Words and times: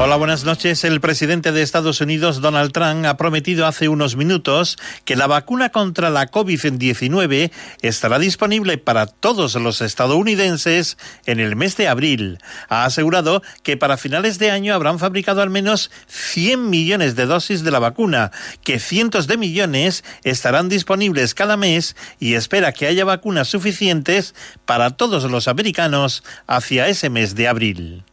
Hola, 0.00 0.16
buenas 0.16 0.42
noches. 0.42 0.82
El 0.82 1.00
presidente 1.00 1.52
de 1.52 1.62
Estados 1.62 2.00
Unidos, 2.00 2.40
Donald 2.40 2.72
Trump, 2.72 3.06
ha 3.06 3.16
prometido 3.16 3.64
hace 3.64 3.88
unos 3.88 4.16
minutos 4.16 4.76
que 5.04 5.14
la 5.14 5.28
vacuna 5.28 5.70
contra 5.70 6.10
la 6.10 6.32
COVID-19 6.32 7.52
estará 7.80 8.18
disponible 8.18 8.76
para 8.76 9.06
todos 9.06 9.54
los 9.54 9.80
estadounidenses 9.80 10.98
en 11.26 11.38
el 11.38 11.54
mes 11.54 11.76
de 11.76 11.86
abril. 11.86 12.38
Ha 12.68 12.86
asegurado 12.86 13.40
que 13.62 13.76
para 13.76 13.96
finales 13.96 14.40
de 14.40 14.50
año 14.50 14.74
habrán 14.74 14.98
fabricado 14.98 15.42
al 15.42 15.50
menos 15.50 15.92
100 16.08 16.68
millones 16.68 17.14
de 17.14 17.26
dosis 17.26 17.62
de 17.62 17.70
la 17.70 17.78
vacuna, 17.78 18.32
que 18.64 18.80
cientos 18.80 19.28
de 19.28 19.36
millones 19.36 20.02
estarán 20.24 20.68
disponibles 20.68 21.34
cada 21.34 21.56
mes 21.56 21.94
y 22.18 22.34
espera 22.34 22.72
que 22.72 22.88
haya 22.88 23.04
vacunas 23.04 23.46
suficientes 23.46 24.34
para 24.66 24.90
todos 24.90 25.30
los 25.30 25.46
americanos 25.46 26.24
hacia 26.48 26.88
ese 26.88 27.10
mes 27.10 27.36
de 27.36 27.46
abril. 27.46 28.04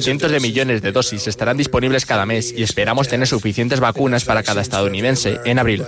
Cientos 0.00 0.30
de 0.30 0.40
millones 0.40 0.80
de 0.80 0.92
dosis 0.92 1.26
estarán 1.26 1.58
disponibles 1.58 2.06
cada 2.06 2.24
mes 2.24 2.54
y 2.56 2.62
esperamos 2.62 3.06
tener 3.06 3.28
suficientes 3.28 3.78
vacunas 3.78 4.24
para 4.24 4.42
cada 4.42 4.62
estadounidense 4.62 5.38
en 5.44 5.58
abril. 5.58 5.84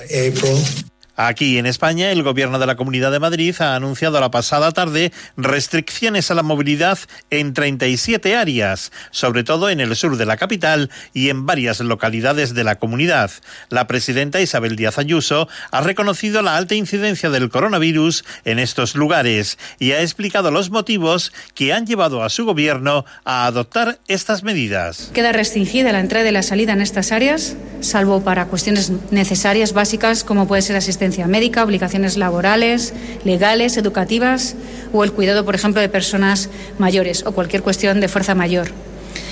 Aquí 1.15 1.59
en 1.59 1.67
España, 1.67 2.11
el 2.11 2.23
Gobierno 2.23 2.59
de 2.59 2.65
la 2.65 2.77
Comunidad 2.77 3.13
de 3.13 3.21
Madrid 3.21 3.55
ha 3.61 3.75
anunciado 3.75 4.19
la 4.19 4.31
pasada 4.31 4.73
tarde 4.73 5.13
restricciones 5.37 6.31
a 6.31 6.35
la 6.35 6.43
movilidad 6.43 6.99
en 7.29 7.53
37 7.53 8.35
áreas, 8.35 8.93
sobre 9.11 9.45
todo 9.45 9.69
en 9.69 9.81
el 9.81 9.95
sur 9.95 10.17
de 10.17 10.25
la 10.25 10.39
capital 10.39 10.91
y 11.13 11.29
en 11.29 11.45
varias 11.45 11.81
localidades 11.81 12.55
de 12.55 12.65
la 12.65 12.77
comunidad. 12.77 13.31
La 13.69 13.87
presidenta 13.87 14.41
Isabel 14.41 14.75
Díaz 14.75 14.99
Ayuso 14.99 15.49
ha 15.71 15.83
reconocido 15.83 16.41
la 16.41 16.57
alta 16.57 16.77
incidencia 16.77 17.29
del 17.29 17.51
coronavirus 17.51 18.25
en 18.47 18.59
estos 18.59 18.97
lugares 18.97 19.59
y 19.79 19.93
ha 19.93 20.01
explicado 20.01 20.51
los 20.51 20.71
motivos 20.71 21.31
que 21.55 21.75
han 21.75 21.87
llevado 21.87 22.23
a 22.23 22.31
su 22.31 22.47
gobierno 22.47 23.05
a 23.27 23.45
adoptar 23.45 23.99
estas 24.09 24.45
medidas. 24.45 25.11
Queda 25.13 25.33
restringida 25.33 25.93
la 25.93 26.01
entrada 26.01 26.31
y 26.31 26.33
la 26.33 26.43
salida 26.43 26.73
en 26.73 26.81
estas 26.81 27.13
áreas, 27.13 27.55
salvo 27.81 28.25
para 28.25 28.47
cuestiones 28.47 28.91
necesarias 29.11 29.75
básicas 29.75 30.25
como 30.25 30.49
puede 30.49 30.63
ser 30.63 30.77
asistencia 30.77 31.02
médica, 31.27 31.65
obligaciones 31.65 32.17
laborales, 32.17 32.95
legales, 33.25 33.77
educativas 33.77 34.55
o 34.93 35.05
el 35.05 35.13
cuidado, 35.13 35.45
por 35.45 35.55
ejemplo, 35.55 35.81
de 35.81 35.89
personas 35.89 36.49
mayores 36.79 37.25
o 37.27 37.33
cualquier 37.33 37.63
cuestión 37.63 38.01
de 38.01 38.09
fuerza 38.09 38.35
mayor. 38.35 38.69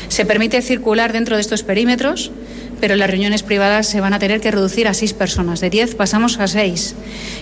Se 0.08 0.24
permite 0.24 0.60
circular 0.62 1.12
dentro 1.12 1.36
de 1.36 1.42
estos 1.42 1.62
perímetros, 1.62 2.32
pero 2.80 2.96
las 2.96 3.08
reuniones 3.08 3.42
privadas 3.42 3.86
se 3.86 4.00
van 4.00 4.14
a 4.14 4.18
tener 4.18 4.40
que 4.40 4.50
reducir 4.50 4.88
a 4.88 4.94
seis 4.94 5.12
personas. 5.12 5.60
De 5.60 5.70
diez 5.70 5.94
pasamos 5.94 6.38
a 6.40 6.48
seis. 6.48 6.94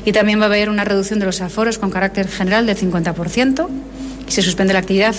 Y 0.05 0.13
también 0.13 0.41
va 0.41 0.45
a 0.45 0.47
haber 0.47 0.69
una 0.69 0.85
reducción 0.85 1.19
de 1.19 1.27
los 1.27 1.41
aforos 1.41 1.79
con 1.79 1.91
carácter 1.91 2.29
general 2.29 2.67
del 2.67 2.77
50% 2.77 3.69
y 4.29 4.33
se 4.33 4.43
suspende 4.43 4.75
la 4.75 4.81
actividad 4.81 5.15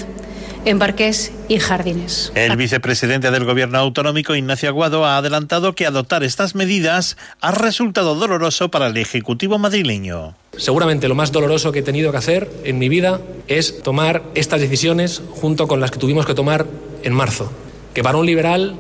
en 0.70 0.78
parques 0.78 1.32
y 1.48 1.58
jardines. 1.58 2.32
El 2.36 2.56
vicepresidente 2.56 3.32
del 3.32 3.44
Gobierno 3.44 3.80
autonómico, 3.80 4.36
Ignacio 4.36 4.70
Aguado, 4.70 5.04
ha 5.04 5.18
adelantado 5.18 5.74
que 5.74 5.88
adoptar 5.88 6.24
estas 6.24 6.54
medidas 6.54 7.18
ha 7.42 7.52
resultado 7.52 8.14
doloroso 8.14 8.70
para 8.70 8.88
el 8.88 8.98
Ejecutivo 8.98 9.58
madrileño. 9.58 10.36
Seguramente 10.56 11.08
lo 11.08 11.16
más 11.16 11.32
doloroso 11.32 11.72
que 11.72 11.80
he 11.80 11.84
tenido 11.84 12.12
que 12.12 12.18
hacer 12.18 12.52
en 12.66 12.78
mi 12.78 12.88
vida 12.88 13.20
es 13.48 13.82
tomar 13.82 14.22
estas 14.36 14.62
decisiones 14.62 15.24
junto 15.32 15.68
con 15.68 15.80
las 15.80 15.90
que 15.90 15.98
tuvimos 15.98 16.28
que 16.28 16.36
tomar 16.36 16.68
en 17.02 17.14
marzo. 17.14 17.52
Que 17.96 18.04
para 18.04 18.20
un 18.20 18.28
liberal 18.28 18.76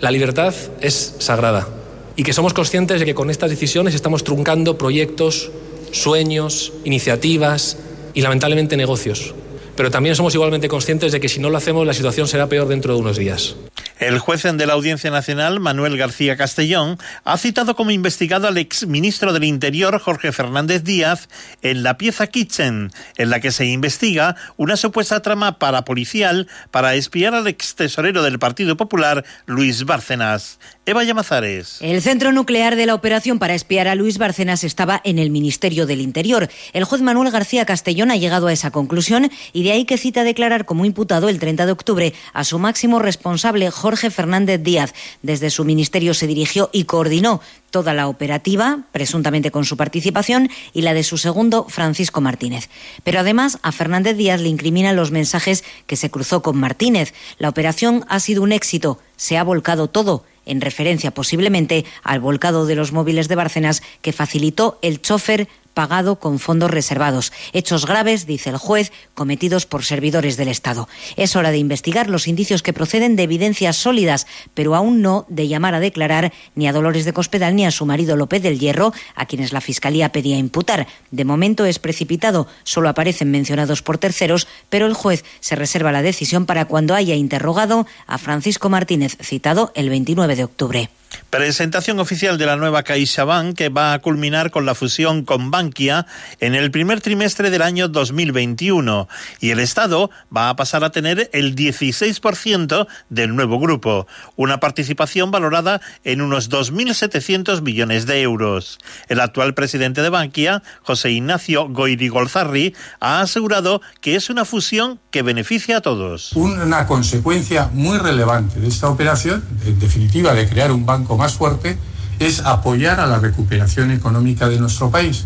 la 0.00 0.10
libertad 0.10 0.54
es 0.82 1.16
sagrada 1.18 1.66
y 2.14 2.24
que 2.24 2.34
somos 2.34 2.52
conscientes 2.52 3.00
de 3.00 3.06
que 3.06 3.14
con 3.14 3.30
estas 3.30 3.48
decisiones 3.48 3.94
estamos 3.94 4.22
truncando 4.22 4.76
proyectos, 4.76 5.50
sueños, 5.92 6.74
iniciativas 6.84 7.78
y 8.12 8.20
lamentablemente 8.20 8.76
negocios 8.76 9.34
pero 9.76 9.90
también 9.90 10.16
somos 10.16 10.34
igualmente 10.34 10.68
conscientes 10.68 11.12
de 11.12 11.20
que 11.20 11.28
si 11.28 11.40
no 11.40 11.50
lo 11.50 11.56
hacemos 11.56 11.86
la 11.86 11.94
situación 11.94 12.28
será 12.28 12.48
peor 12.48 12.68
dentro 12.68 12.94
de 12.94 13.00
unos 13.00 13.16
días. 13.16 13.56
El 14.02 14.18
juez 14.18 14.42
de 14.42 14.66
la 14.66 14.72
Audiencia 14.72 15.12
Nacional, 15.12 15.60
Manuel 15.60 15.96
García 15.96 16.36
Castellón, 16.36 16.98
ha 17.22 17.38
citado 17.38 17.76
como 17.76 17.92
investigado 17.92 18.48
al 18.48 18.58
exministro 18.58 19.32
del 19.32 19.44
Interior, 19.44 20.00
Jorge 20.00 20.32
Fernández 20.32 20.82
Díaz, 20.82 21.28
en 21.62 21.84
la 21.84 21.98
pieza 21.98 22.26
Kitchen, 22.26 22.90
en 23.16 23.30
la 23.30 23.38
que 23.38 23.52
se 23.52 23.64
investiga 23.66 24.34
una 24.56 24.76
supuesta 24.76 25.22
trama 25.22 25.60
parapolicial 25.60 26.48
para 26.72 26.96
espiar 26.96 27.36
al 27.36 27.46
ex 27.46 27.76
tesorero 27.76 28.24
del 28.24 28.40
Partido 28.40 28.76
Popular, 28.76 29.24
Luis 29.46 29.84
Bárcenas. 29.84 30.58
Eva 30.84 31.04
Llamazares. 31.04 31.78
El 31.80 32.02
centro 32.02 32.32
nuclear 32.32 32.74
de 32.74 32.86
la 32.86 32.96
operación 32.96 33.38
para 33.38 33.54
espiar 33.54 33.86
a 33.86 33.94
Luis 33.94 34.18
Bárcenas 34.18 34.64
estaba 34.64 35.00
en 35.04 35.20
el 35.20 35.30
Ministerio 35.30 35.86
del 35.86 36.00
Interior. 36.00 36.50
El 36.72 36.82
juez 36.82 37.02
Manuel 37.02 37.30
García 37.30 37.64
Castellón 37.64 38.10
ha 38.10 38.16
llegado 38.16 38.48
a 38.48 38.52
esa 38.52 38.72
conclusión 38.72 39.30
y 39.52 39.62
de 39.62 39.70
ahí 39.70 39.84
que 39.84 39.96
cita 39.96 40.24
declarar 40.24 40.64
como 40.64 40.84
imputado 40.84 41.28
el 41.28 41.38
30 41.38 41.66
de 41.66 41.72
octubre 41.72 42.14
a 42.32 42.42
su 42.42 42.58
máximo 42.58 42.98
responsable, 42.98 43.70
Jorge 43.70 43.91
Fernández 43.96 44.62
Díaz. 44.62 44.94
Desde 45.22 45.50
su 45.50 45.64
ministerio 45.64 46.14
se 46.14 46.26
dirigió 46.26 46.70
y 46.72 46.84
coordinó 46.84 47.40
toda 47.70 47.94
la 47.94 48.08
operativa, 48.08 48.80
presuntamente 48.92 49.50
con 49.50 49.64
su 49.64 49.76
participación, 49.76 50.50
y 50.72 50.82
la 50.82 50.94
de 50.94 51.02
su 51.02 51.18
segundo, 51.18 51.66
Francisco 51.68 52.20
Martínez. 52.20 52.68
Pero 53.04 53.20
además 53.20 53.58
a 53.62 53.72
Fernández 53.72 54.16
Díaz 54.16 54.40
le 54.40 54.48
incriminan 54.48 54.96
los 54.96 55.10
mensajes 55.10 55.64
que 55.86 55.96
se 55.96 56.10
cruzó 56.10 56.42
con 56.42 56.58
Martínez. 56.58 57.14
La 57.38 57.48
operación 57.48 58.04
ha 58.08 58.20
sido 58.20 58.42
un 58.42 58.52
éxito, 58.52 58.98
se 59.16 59.38
ha 59.38 59.44
volcado 59.44 59.88
todo 59.88 60.24
en 60.46 60.60
referencia 60.60 61.12
posiblemente 61.12 61.84
al 62.02 62.20
volcado 62.20 62.66
de 62.66 62.74
los 62.74 62.92
móviles 62.92 63.28
de 63.28 63.36
Bárcenas 63.36 63.82
que 64.00 64.12
facilitó 64.12 64.78
el 64.82 65.00
chofer 65.00 65.48
pagado 65.74 66.16
con 66.16 66.38
fondos 66.38 66.70
reservados. 66.70 67.32
Hechos 67.52 67.86
graves, 67.86 68.26
dice 68.26 68.50
el 68.50 68.56
juez, 68.56 68.92
cometidos 69.14 69.66
por 69.66 69.84
servidores 69.84 70.36
del 70.36 70.48
Estado. 70.48 70.88
Es 71.16 71.36
hora 71.36 71.50
de 71.50 71.58
investigar 71.58 72.08
los 72.08 72.28
indicios 72.28 72.62
que 72.62 72.72
proceden 72.72 73.16
de 73.16 73.24
evidencias 73.24 73.76
sólidas, 73.76 74.26
pero 74.54 74.74
aún 74.74 75.02
no 75.02 75.26
de 75.28 75.48
llamar 75.48 75.74
a 75.74 75.80
declarar 75.80 76.32
ni 76.54 76.68
a 76.68 76.72
Dolores 76.72 77.04
de 77.04 77.12
Cospedal 77.12 77.56
ni 77.56 77.66
a 77.66 77.70
su 77.70 77.86
marido 77.86 78.16
López 78.16 78.42
del 78.42 78.58
Hierro, 78.58 78.92
a 79.14 79.26
quienes 79.26 79.52
la 79.52 79.60
Fiscalía 79.60 80.12
pedía 80.12 80.36
imputar. 80.36 80.86
De 81.10 81.24
momento 81.24 81.64
es 81.64 81.78
precipitado, 81.78 82.46
solo 82.64 82.88
aparecen 82.88 83.30
mencionados 83.30 83.82
por 83.82 83.98
terceros, 83.98 84.48
pero 84.68 84.86
el 84.86 84.94
juez 84.94 85.24
se 85.40 85.56
reserva 85.56 85.92
la 85.92 86.02
decisión 86.02 86.46
para 86.46 86.66
cuando 86.66 86.94
haya 86.94 87.14
interrogado 87.14 87.86
a 88.06 88.18
Francisco 88.18 88.68
Martínez, 88.68 89.16
citado 89.20 89.72
el 89.74 89.88
29 89.90 90.36
de 90.36 90.44
octubre. 90.44 90.90
Presentación 91.30 91.98
oficial 91.98 92.38
de 92.38 92.46
la 92.46 92.56
nueva 92.56 92.82
CaixaBank 92.82 93.56
que 93.56 93.68
va 93.68 93.94
a 93.94 93.98
culminar 94.00 94.50
con 94.50 94.66
la 94.66 94.74
fusión 94.74 95.24
con 95.24 95.50
Bankia 95.50 96.06
en 96.40 96.54
el 96.54 96.70
primer 96.70 97.00
trimestre 97.00 97.50
del 97.50 97.62
año 97.62 97.88
2021 97.88 99.08
y 99.40 99.50
el 99.50 99.58
Estado 99.58 100.10
va 100.34 100.50
a 100.50 100.56
pasar 100.56 100.84
a 100.84 100.90
tener 100.90 101.30
el 101.32 101.56
16% 101.56 102.86
del 103.08 103.34
nuevo 103.34 103.58
grupo, 103.58 104.06
una 104.36 104.60
participación 104.60 105.30
valorada 105.30 105.80
en 106.04 106.20
unos 106.20 106.50
2.700 106.50 107.62
millones 107.62 108.06
de 108.06 108.22
euros. 108.22 108.78
El 109.08 109.20
actual 109.20 109.54
presidente 109.54 110.02
de 110.02 110.10
Bankia, 110.10 110.62
José 110.82 111.10
Ignacio 111.12 111.68
Goirigolzarri, 111.68 112.74
ha 113.00 113.20
asegurado 113.20 113.80
que 114.00 114.16
es 114.16 114.30
una 114.30 114.44
fusión 114.44 115.00
que 115.10 115.22
beneficia 115.22 115.78
a 115.78 115.80
todos. 115.80 116.32
Una 116.34 116.86
consecuencia 116.86 117.70
muy 117.72 117.98
relevante 117.98 118.60
de 118.60 118.68
esta 118.68 118.88
operación, 118.88 119.44
en 119.64 119.78
definitiva 119.78 120.34
de 120.34 120.48
crear 120.48 120.70
un 120.72 120.86
banco 120.86 121.01
más 121.16 121.34
fuerte 121.34 121.78
es 122.18 122.40
apoyar 122.40 123.00
a 123.00 123.06
la 123.06 123.18
recuperación 123.18 123.90
económica 123.90 124.48
de 124.48 124.58
nuestro 124.58 124.90
país, 124.90 125.24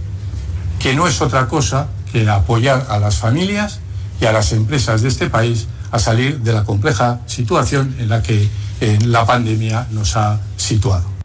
que 0.78 0.94
no 0.94 1.06
es 1.06 1.20
otra 1.20 1.48
cosa 1.48 1.88
que 2.12 2.28
apoyar 2.28 2.86
a 2.88 2.98
las 2.98 3.16
familias 3.16 3.80
y 4.20 4.24
a 4.24 4.32
las 4.32 4.52
empresas 4.52 5.02
de 5.02 5.08
este 5.08 5.28
país 5.28 5.66
a 5.90 5.98
salir 5.98 6.40
de 6.40 6.52
la 6.52 6.64
compleja 6.64 7.20
situación 7.26 7.94
en 7.98 8.08
la 8.08 8.22
que 8.22 8.48
eh, 8.80 8.98
la 9.04 9.24
pandemia 9.26 9.86
nos 9.90 10.16
ha 10.16 10.40
situado. 10.56 11.15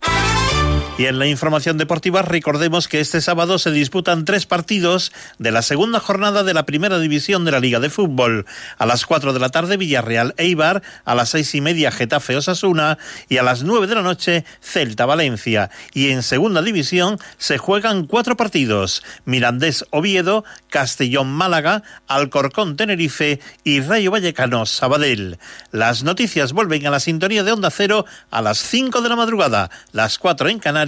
Y 0.98 1.06
en 1.08 1.18
la 1.18 1.26
información 1.26 1.80
deportiva 1.80 2.22
recordemos 2.22 2.88
que 2.88 3.00
este 3.00 3.22
sábado 3.22 3.58
se 3.58 3.72
disputan 3.72 4.24
tres 4.24 4.46
partidos 4.46 5.12
de 5.40 5.52
la 5.52 5.64
segunda 5.64 6.00
jornada 6.00 6.44
de 6.44 6.54
la 6.54 6.66
primera 6.68 7.00
división 7.00 7.44
de 7.44 7.52
la 7.52 7.60
Liga 7.60 7.80
de 7.80 7.90
Fútbol. 7.90 8.46
A 8.78 8.86
las 8.86 9.08
cuatro 9.08 9.34
de 9.34 9.40
la 9.40 9.50
tarde 9.50 9.78
Villarreal 9.78 10.36
Eibar, 10.38 10.84
a 11.04 11.16
las 11.16 11.30
seis 11.30 11.56
y 11.56 11.62
media 11.62 11.92
Getafe 11.92 12.36
Osasuna 12.36 13.00
y 13.30 13.38
a 13.38 13.44
las 13.44 13.64
nueve 13.64 13.88
de 13.88 13.96
la 13.96 14.04
noche 14.04 14.46
Celta 14.62 15.08
Valencia. 15.08 15.72
Y 15.94 16.10
en 16.12 16.22
segunda 16.22 16.62
división 16.62 17.18
se 17.40 17.58
juegan 17.58 18.06
cuatro 18.06 18.38
partidos. 18.38 19.02
Mirandés 19.26 19.86
Oviedo, 19.90 20.44
Castellón 20.70 21.32
Málaga, 21.32 21.82
Alcorcón 22.08 22.76
Tenerife 22.76 23.40
y 23.64 23.80
Rayo 23.80 24.12
Vallecano 24.12 24.68
Sabadell. 24.68 25.40
Las 25.72 26.04
noticias 26.04 26.54
vuelven 26.54 26.86
a 26.86 26.92
la 26.92 27.00
sintonía 27.00 27.44
de 27.44 27.54
Onda 27.54 27.72
Cero 27.72 28.06
a 28.30 28.42
las 28.44 28.60
cinco 28.60 29.02
de 29.02 29.10
la 29.10 29.16
madrugada, 29.16 29.72
las 29.94 30.20
cuatro 30.20 30.48
en 30.50 30.60
Canarias 30.60 30.81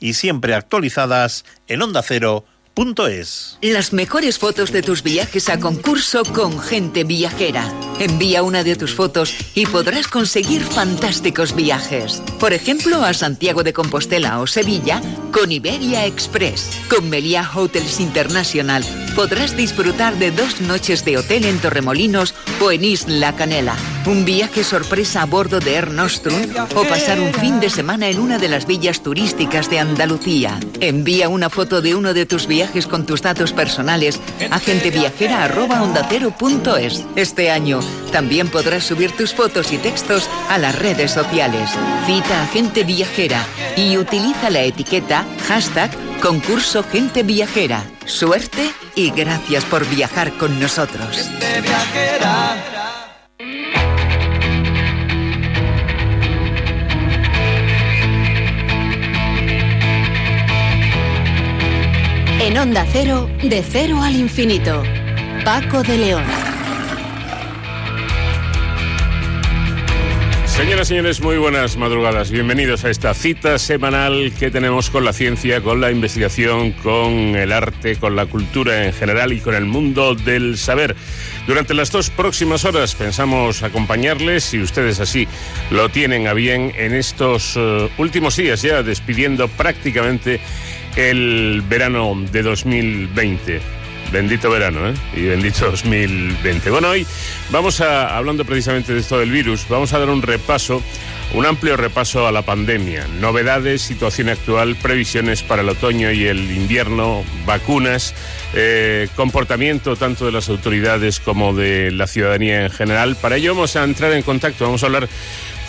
y 0.00 0.14
siempre 0.14 0.54
actualizadas 0.54 1.44
en 1.68 1.82
onda 1.82 2.02
cero.es. 2.02 2.51
viajeral.es. 2.74 3.58
Las 3.62 3.92
mejores 3.92 4.38
fotos 4.38 4.72
de 4.72 4.82
tus 4.82 5.02
viajes 5.02 5.48
a 5.48 5.60
concurso 5.60 6.24
con 6.24 6.58
gente 6.58 7.04
viajera. 7.04 7.72
Envía 7.98 8.42
una 8.42 8.64
de 8.64 8.76
tus 8.76 8.94
fotos 8.94 9.34
y 9.54 9.66
podrás 9.66 10.08
conseguir 10.08 10.62
fantásticos 10.62 11.54
viajes. 11.54 12.22
Por 12.40 12.52
ejemplo, 12.52 13.04
a 13.04 13.14
Santiago 13.14 13.62
de 13.62 13.72
Compostela 13.72 14.40
o 14.40 14.46
Sevilla 14.46 15.00
con 15.32 15.52
Iberia 15.52 16.06
Express. 16.06 16.70
Con 16.88 17.08
Meliá 17.08 17.48
Hotels 17.54 18.00
International 18.00 18.84
podrás 19.14 19.56
disfrutar 19.56 20.16
de 20.18 20.30
dos 20.30 20.60
noches 20.62 21.04
de 21.04 21.18
hotel 21.18 21.44
en 21.44 21.58
Torremolinos 21.58 22.34
o 22.60 22.72
en 22.72 22.84
Isla 22.84 23.36
Canela. 23.36 23.76
Un 24.06 24.24
viaje 24.24 24.64
sorpresa 24.64 25.22
a 25.22 25.26
bordo 25.26 25.60
de 25.60 25.74
Air 25.74 25.90
Nostrum 25.90 26.42
o 26.74 26.82
pasar 26.84 27.20
un 27.20 27.32
fin 27.34 27.60
de 27.60 27.70
semana 27.70 28.08
en 28.08 28.18
una 28.18 28.38
de 28.38 28.48
las 28.48 28.66
villas 28.66 29.02
turísticas 29.02 29.70
de 29.70 29.78
Andalucía. 29.78 30.58
Envía 30.80 31.28
una 31.28 31.50
foto 31.50 31.82
de 31.82 31.94
uno 31.94 32.14
de 32.14 32.26
tus 32.26 32.46
viajes 32.46 32.61
con 32.88 33.06
tus 33.06 33.22
datos 33.22 33.52
personales 33.52 34.18
a 34.50 34.58
genteviajera.ondacero.es. 34.58 37.04
Este 37.16 37.50
año 37.50 37.80
también 38.12 38.48
podrás 38.48 38.84
subir 38.84 39.16
tus 39.16 39.34
fotos 39.34 39.72
y 39.72 39.78
textos 39.78 40.28
a 40.48 40.58
las 40.58 40.78
redes 40.78 41.10
sociales. 41.10 41.70
Cita 42.06 42.42
a 42.42 42.46
Gente 42.46 42.84
Viajera 42.84 43.44
y 43.76 43.96
utiliza 43.96 44.50
la 44.50 44.60
etiqueta 44.62 45.24
hashtag 45.48 45.90
concurso 46.20 46.84
Gente 46.84 47.22
Viajera. 47.22 47.82
Suerte 48.06 48.70
y 48.94 49.10
gracias 49.10 49.64
por 49.64 49.88
viajar 49.88 50.32
con 50.38 50.60
nosotros. 50.60 51.30
En 62.44 62.58
Onda 62.58 62.84
Cero, 62.90 63.30
de 63.40 63.62
cero 63.62 64.02
al 64.02 64.16
infinito. 64.16 64.82
Paco 65.44 65.84
de 65.84 65.96
León. 65.96 66.24
Señoras 70.46 70.88
y 70.88 70.90
señores, 70.90 71.20
muy 71.20 71.36
buenas 71.36 71.76
madrugadas. 71.76 72.32
Bienvenidos 72.32 72.84
a 72.84 72.90
esta 72.90 73.14
cita 73.14 73.60
semanal 73.60 74.32
que 74.40 74.50
tenemos 74.50 74.90
con 74.90 75.04
la 75.04 75.12
ciencia, 75.12 75.60
con 75.60 75.80
la 75.80 75.92
investigación, 75.92 76.72
con 76.72 77.36
el 77.36 77.52
arte, 77.52 77.94
con 77.94 78.16
la 78.16 78.26
cultura 78.26 78.86
en 78.86 78.92
general 78.92 79.32
y 79.32 79.38
con 79.38 79.54
el 79.54 79.64
mundo 79.64 80.16
del 80.16 80.58
saber. 80.58 80.96
Durante 81.46 81.74
las 81.74 81.92
dos 81.92 82.10
próximas 82.10 82.64
horas 82.64 82.96
pensamos 82.96 83.62
acompañarles, 83.62 84.42
si 84.42 84.58
ustedes 84.58 84.98
así 84.98 85.28
lo 85.70 85.90
tienen 85.90 86.26
a 86.26 86.32
bien, 86.32 86.72
en 86.76 86.92
estos 86.92 87.56
uh, 87.56 87.88
últimos 87.98 88.36
días 88.36 88.62
ya 88.62 88.82
despidiendo 88.82 89.46
prácticamente 89.46 90.40
el 90.96 91.62
verano 91.68 92.14
de 92.30 92.42
2020. 92.42 93.60
Bendito 94.12 94.50
verano, 94.50 94.90
¿eh? 94.90 94.94
Y 95.16 95.22
bendito 95.22 95.70
2020. 95.70 96.70
Bueno, 96.70 96.90
hoy 96.90 97.06
vamos 97.50 97.80
a, 97.80 98.14
hablando 98.14 98.44
precisamente 98.44 98.92
de 98.92 99.00
esto 99.00 99.18
del 99.18 99.30
virus, 99.30 99.66
vamos 99.70 99.94
a 99.94 99.98
dar 99.98 100.10
un 100.10 100.20
repaso, 100.20 100.82
un 101.32 101.46
amplio 101.46 101.78
repaso 101.78 102.26
a 102.26 102.32
la 102.32 102.42
pandemia. 102.42 103.06
Novedades, 103.20 103.80
situación 103.80 104.28
actual, 104.28 104.76
previsiones 104.76 105.42
para 105.42 105.62
el 105.62 105.68
otoño 105.70 106.12
y 106.12 106.26
el 106.26 106.50
invierno, 106.50 107.24
vacunas, 107.46 108.14
eh, 108.52 109.08
comportamiento 109.16 109.96
tanto 109.96 110.26
de 110.26 110.32
las 110.32 110.50
autoridades 110.50 111.18
como 111.18 111.54
de 111.54 111.90
la 111.90 112.06
ciudadanía 112.06 112.64
en 112.64 112.70
general. 112.70 113.16
Para 113.16 113.36
ello 113.36 113.54
vamos 113.54 113.76
a 113.76 113.84
entrar 113.84 114.12
en 114.12 114.22
contacto, 114.22 114.66
vamos 114.66 114.82
a 114.82 114.86
hablar 114.86 115.08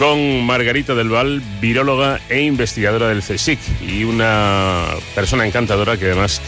con 0.03 0.45
Margarita 0.45 0.95
del 0.95 1.07
Val, 1.07 1.41
viróloga 1.61 2.19
e 2.27 2.41
investigadora 2.41 3.07
del 3.07 3.23
CSIC 3.23 3.57
y 3.87 4.03
una 4.03 4.87
persona 5.15 5.47
encantadora 5.47 5.95
que 5.95 6.07
además 6.07 6.41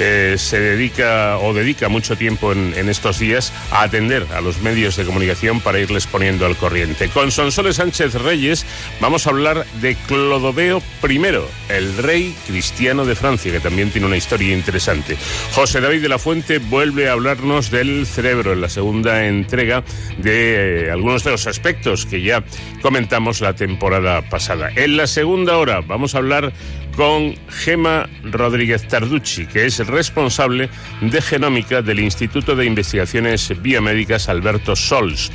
eh, 0.00 0.34
se 0.36 0.58
dedica 0.58 1.38
o 1.38 1.54
dedica 1.54 1.88
mucho 1.88 2.16
tiempo 2.16 2.50
en, 2.50 2.88
estos 2.88 3.20
días 3.20 3.52
a 3.70 3.82
atender 3.82 4.26
a 4.34 4.40
los 4.40 4.60
medios 4.60 4.96
de 4.96 5.04
comunicación 5.04 5.60
para 5.60 5.78
irles 5.78 6.08
poniendo 6.08 6.46
al 6.46 6.56
corriente. 6.56 7.08
Con 7.08 7.30
Sonsoles 7.30 7.76
Sánchez 7.76 8.14
Reyes 8.14 8.66
vamos 9.00 9.28
a 9.28 9.30
hablar 9.30 9.64
de 9.80 9.94
Clodoveo 10.08 10.82
I, 11.08 11.20
el 11.68 11.96
rey 11.98 12.34
cristiano 12.48 13.04
de 13.04 13.14
Francia, 13.14 13.52
que 13.52 13.60
también 13.60 13.90
tiene 13.90 14.08
una 14.08 14.16
historia 14.16 14.52
interesante. 14.52 15.16
José 15.52 15.80
David 15.80 16.02
de 16.02 16.08
la 16.08 16.18
Fuente 16.18 16.58
vuelve 16.58 17.08
a 17.08 17.12
hablarnos 17.12 17.70
del 17.70 18.04
cerebro 18.04 18.52
en 18.52 18.62
la 18.62 18.68
segunda 18.68 19.26
entrega 19.26 19.84
de 20.18 20.86
eh, 20.86 20.90
algunos 20.90 21.22
de 21.22 21.30
los 21.30 21.46
aspectos 21.46 22.04
que 22.04 22.20
ya 22.20 22.42
comentamos 22.82 22.95
la 23.40 23.52
temporada 23.54 24.22
pasada. 24.22 24.70
En 24.74 24.96
la 24.96 25.06
segunda 25.06 25.58
hora 25.58 25.82
vamos 25.82 26.14
a 26.14 26.18
hablar 26.18 26.50
con 26.96 27.34
Gema 27.48 28.08
Rodríguez 28.24 28.88
Tarducci, 28.88 29.46
que 29.46 29.66
es 29.66 29.86
responsable 29.86 30.70
de 31.02 31.20
genómica 31.20 31.82
del 31.82 32.00
Instituto 32.00 32.56
de 32.56 32.64
Investigaciones 32.64 33.52
Biomédicas 33.60 34.30
Alberto 34.30 34.74
Sols. 34.74 35.30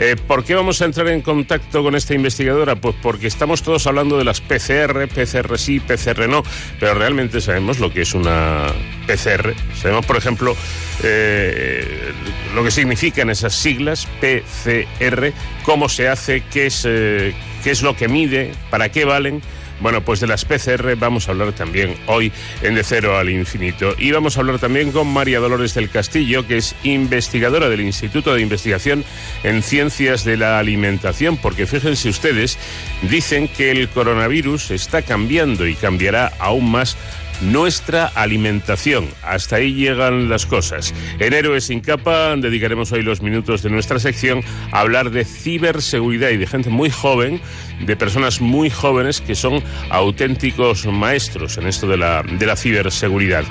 Eh, 0.00 0.16
¿Por 0.26 0.44
qué 0.44 0.56
vamos 0.56 0.82
a 0.82 0.86
entrar 0.86 1.06
en 1.08 1.22
contacto 1.22 1.84
con 1.84 1.94
esta 1.94 2.14
investigadora? 2.14 2.74
Pues 2.74 2.96
porque 3.00 3.28
estamos 3.28 3.62
todos 3.62 3.86
hablando 3.86 4.18
de 4.18 4.24
las 4.24 4.40
PCR, 4.40 5.06
PCR 5.06 5.56
sí, 5.56 5.78
PCR 5.78 6.28
no, 6.28 6.42
pero 6.80 6.94
realmente 6.94 7.40
sabemos 7.40 7.78
lo 7.78 7.92
que 7.92 8.02
es 8.02 8.12
una 8.14 8.66
PCR. 9.06 9.54
Sabemos, 9.74 10.06
por 10.06 10.16
ejemplo, 10.16 10.56
eh, 11.02 12.12
lo 12.54 12.64
que 12.64 12.70
significan 12.70 13.30
esas 13.30 13.54
siglas, 13.54 14.06
PCR, 14.20 15.32
cómo 15.64 15.88
se 15.88 16.08
hace, 16.08 16.42
qué 16.50 16.66
es, 16.66 16.84
eh, 16.86 17.34
qué 17.62 17.70
es 17.70 17.82
lo 17.82 17.96
que 17.96 18.08
mide, 18.08 18.52
para 18.70 18.90
qué 18.90 19.04
valen. 19.04 19.42
Bueno, 19.80 20.02
pues 20.02 20.20
de 20.20 20.28
las 20.28 20.44
PCR 20.44 20.94
vamos 20.96 21.28
a 21.28 21.32
hablar 21.32 21.52
también 21.52 21.96
hoy 22.06 22.32
en 22.62 22.74
De 22.74 22.84
Cero 22.84 23.18
al 23.18 23.28
Infinito. 23.28 23.94
Y 23.98 24.12
vamos 24.12 24.36
a 24.36 24.40
hablar 24.40 24.58
también 24.58 24.92
con 24.92 25.08
María 25.08 25.40
Dolores 25.40 25.74
del 25.74 25.90
Castillo, 25.90 26.46
que 26.46 26.58
es 26.58 26.76
investigadora 26.84 27.68
del 27.68 27.80
Instituto 27.80 28.34
de 28.34 28.40
Investigación 28.40 29.04
en 29.42 29.62
Ciencias 29.62 30.24
de 30.24 30.36
la 30.36 30.58
Alimentación, 30.58 31.36
porque 31.36 31.66
fíjense 31.66 32.08
ustedes, 32.08 32.56
dicen 33.02 33.48
que 33.48 33.72
el 33.72 33.88
coronavirus 33.88 34.70
está 34.70 35.02
cambiando 35.02 35.66
y 35.66 35.74
cambiará 35.74 36.32
aún 36.38 36.70
más 36.70 36.96
nuestra 37.40 38.06
alimentación. 38.06 39.08
Hasta 39.22 39.56
ahí 39.56 39.74
llegan 39.74 40.28
las 40.28 40.46
cosas. 40.46 40.94
En 41.18 41.32
Héroes 41.32 41.64
sin 41.64 41.80
capa 41.80 42.36
dedicaremos 42.36 42.92
hoy 42.92 43.02
los 43.02 43.22
minutos 43.22 43.62
de 43.62 43.70
nuestra 43.70 43.98
sección 43.98 44.42
a 44.72 44.80
hablar 44.80 45.10
de 45.10 45.24
ciberseguridad 45.24 46.30
y 46.30 46.36
de 46.36 46.46
gente 46.46 46.70
muy 46.70 46.90
joven, 46.90 47.40
de 47.80 47.96
personas 47.96 48.40
muy 48.40 48.70
jóvenes 48.70 49.20
que 49.20 49.34
son 49.34 49.62
auténticos 49.90 50.86
maestros 50.86 51.58
en 51.58 51.66
esto 51.66 51.86
de 51.86 51.96
la, 51.96 52.22
de 52.22 52.46
la 52.46 52.56
ciberseguridad. 52.56 53.44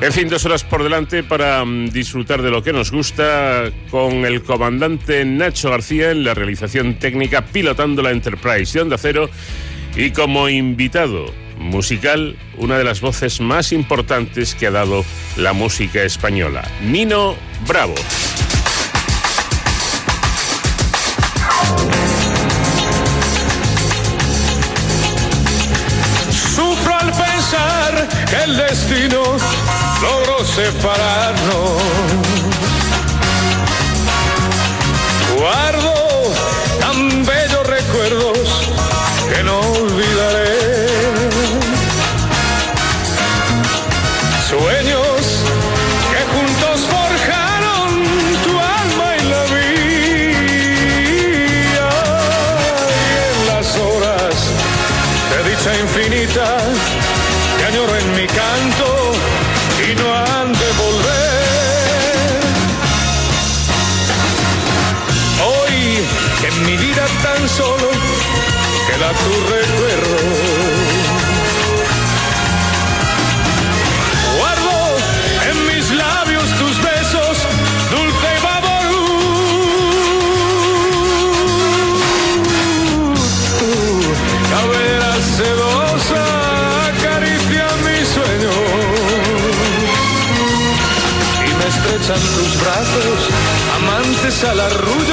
En 0.00 0.12
fin, 0.12 0.28
dos 0.28 0.44
horas 0.44 0.64
por 0.64 0.82
delante 0.82 1.22
para 1.22 1.62
um, 1.62 1.88
disfrutar 1.88 2.42
de 2.42 2.50
lo 2.50 2.62
que 2.62 2.72
nos 2.72 2.90
gusta 2.90 3.70
con 3.90 4.24
el 4.24 4.42
comandante 4.42 5.24
Nacho 5.24 5.70
García 5.70 6.10
en 6.10 6.24
la 6.24 6.34
realización 6.34 6.94
técnica 6.98 7.44
pilotando 7.44 8.02
la 8.02 8.10
Enterprise 8.10 8.72
de 8.74 8.82
Onda 8.82 8.98
Cero 8.98 9.28
y 9.96 10.10
como 10.10 10.48
invitado 10.48 11.43
musical, 11.58 12.36
una 12.56 12.78
de 12.78 12.84
las 12.84 13.00
voces 13.00 13.40
más 13.40 13.72
importantes 13.72 14.54
que 14.54 14.66
ha 14.66 14.70
dado 14.70 15.04
la 15.36 15.52
música 15.52 16.02
española, 16.02 16.62
Nino 16.82 17.36
Bravo. 17.66 17.94
Sufro 26.30 26.94
al 26.94 27.10
pensar 27.10 28.08
que 28.28 28.44
el 28.44 28.56
destino 28.56 29.22
logró 30.02 30.44
separarnos. 30.44 32.13
Amantes 94.44 94.50
al 94.50 94.60
arrullo 94.60 95.03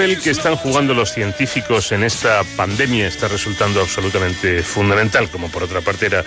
papel 0.00 0.18
que 0.18 0.30
están 0.30 0.56
jugando 0.56 0.94
los 0.94 1.12
científicos 1.12 1.92
en 1.92 2.04
esta 2.04 2.42
pandemia 2.56 3.06
está 3.06 3.28
resultando 3.28 3.82
absolutamente 3.82 4.62
fundamental, 4.62 5.28
como 5.28 5.50
por 5.50 5.62
otra 5.62 5.82
parte 5.82 6.06
era, 6.06 6.24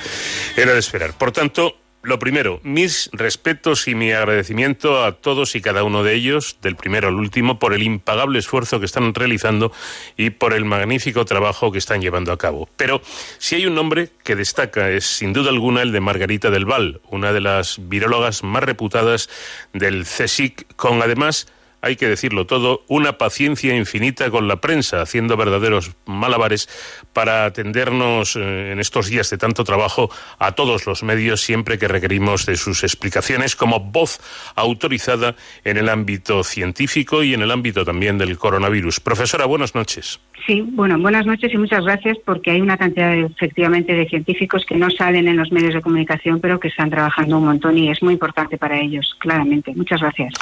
era 0.56 0.74
de 0.74 0.80
esperar. 0.80 1.18
Por 1.18 1.32
tanto, 1.32 1.76
lo 2.04 2.20
primero, 2.20 2.60
mis 2.62 3.10
respetos 3.14 3.88
y 3.88 3.96
mi 3.96 4.12
agradecimiento 4.12 5.04
a 5.04 5.14
todos 5.14 5.56
y 5.56 5.62
cada 5.62 5.84
uno 5.84 6.04
de 6.04 6.14
ellos, 6.14 6.58
del 6.62 6.76
primero 6.76 7.08
al 7.08 7.16
último, 7.16 7.58
por 7.58 7.74
el 7.74 7.82
impagable 7.82 8.38
esfuerzo 8.38 8.80
que 8.80 8.86
están 8.86 9.12
realizando 9.12 9.72
y 10.18 10.30
por 10.30 10.54
el 10.54 10.66
magnífico 10.66 11.26
trabajo 11.26 11.72
que 11.72 11.80
están 11.80 12.00
llevando 12.00 12.32
a 12.32 12.38
cabo. 12.38 12.70
Pero 12.78 13.02
si 13.40 13.56
hay 13.56 13.66
un 13.66 13.74
nombre 13.74 14.10
que 14.24 14.36
destaca 14.36 14.92
es 14.92 15.06
sin 15.08 15.34
duda 15.34 15.50
alguna 15.50 15.82
el 15.82 15.92
de 15.92 16.00
Margarita 16.00 16.52
del 16.52 16.66
Val, 16.66 17.02
una 17.10 17.34
de 17.34 17.42
las 17.42 17.78
virólogas 17.90 18.44
más 18.44 18.62
reputadas 18.62 19.32
del 19.74 20.04
CSIC, 20.04 20.76
con 20.76 21.02
además 21.02 21.48
hay 21.84 21.98
que 21.98 22.08
decirlo 22.08 22.48
todo, 22.48 22.84
una 22.88 23.18
paciencia 23.18 23.76
infinita 23.76 24.32
con 24.32 24.48
la 24.48 24.62
prensa, 24.62 25.02
haciendo 25.02 25.36
verdaderos 25.36 25.92
malabares 26.06 26.70
para 27.12 27.44
atendernos 27.44 28.38
eh, 28.38 28.72
en 28.72 28.80
estos 28.80 29.08
días 29.10 29.30
de 29.30 29.38
tanto 29.38 29.66
trabajo 29.66 30.10
a 30.40 30.54
todos 30.54 30.88
los 30.88 31.04
medios 31.04 31.42
siempre 31.42 31.78
que 31.78 31.90
requerimos 31.90 32.46
de 32.46 32.56
sus 32.56 32.84
explicaciones 32.84 33.58
como 33.58 33.82
voz 33.82 34.22
autorizada 34.56 35.36
en 35.66 35.76
el 35.76 35.90
ámbito 35.90 36.46
científico 36.46 37.22
y 37.22 37.34
en 37.34 37.42
el 37.42 37.52
ámbito 37.52 37.84
también 37.84 38.18
del 38.18 38.38
coronavirus. 38.38 39.02
Profesora, 39.02 39.46
buenas 39.46 39.76
noches. 39.76 40.22
Sí, 40.48 40.62
bueno, 40.62 40.98
buenas 40.98 41.26
noches 41.26 41.54
y 41.54 41.58
muchas 41.58 41.84
gracias 41.84 42.18
porque 42.26 42.52
hay 42.52 42.62
una 42.62 42.78
cantidad 42.78 43.14
efectivamente 43.14 43.94
de 43.94 44.08
científicos 44.08 44.66
que 44.66 44.76
no 44.76 44.90
salen 44.90 45.28
en 45.28 45.38
los 45.38 45.52
medios 45.52 45.74
de 45.74 45.82
comunicación 45.82 46.40
pero 46.40 46.60
que 46.60 46.70
están 46.70 46.90
trabajando 46.90 47.38
un 47.38 47.46
montón 47.46 47.78
y 47.78 47.90
es 47.90 48.02
muy 48.02 48.14
importante 48.14 48.58
para 48.58 48.80
ellos, 48.80 49.16
claramente. 49.20 49.74
Muchas 49.76 50.02
gracias. 50.02 50.34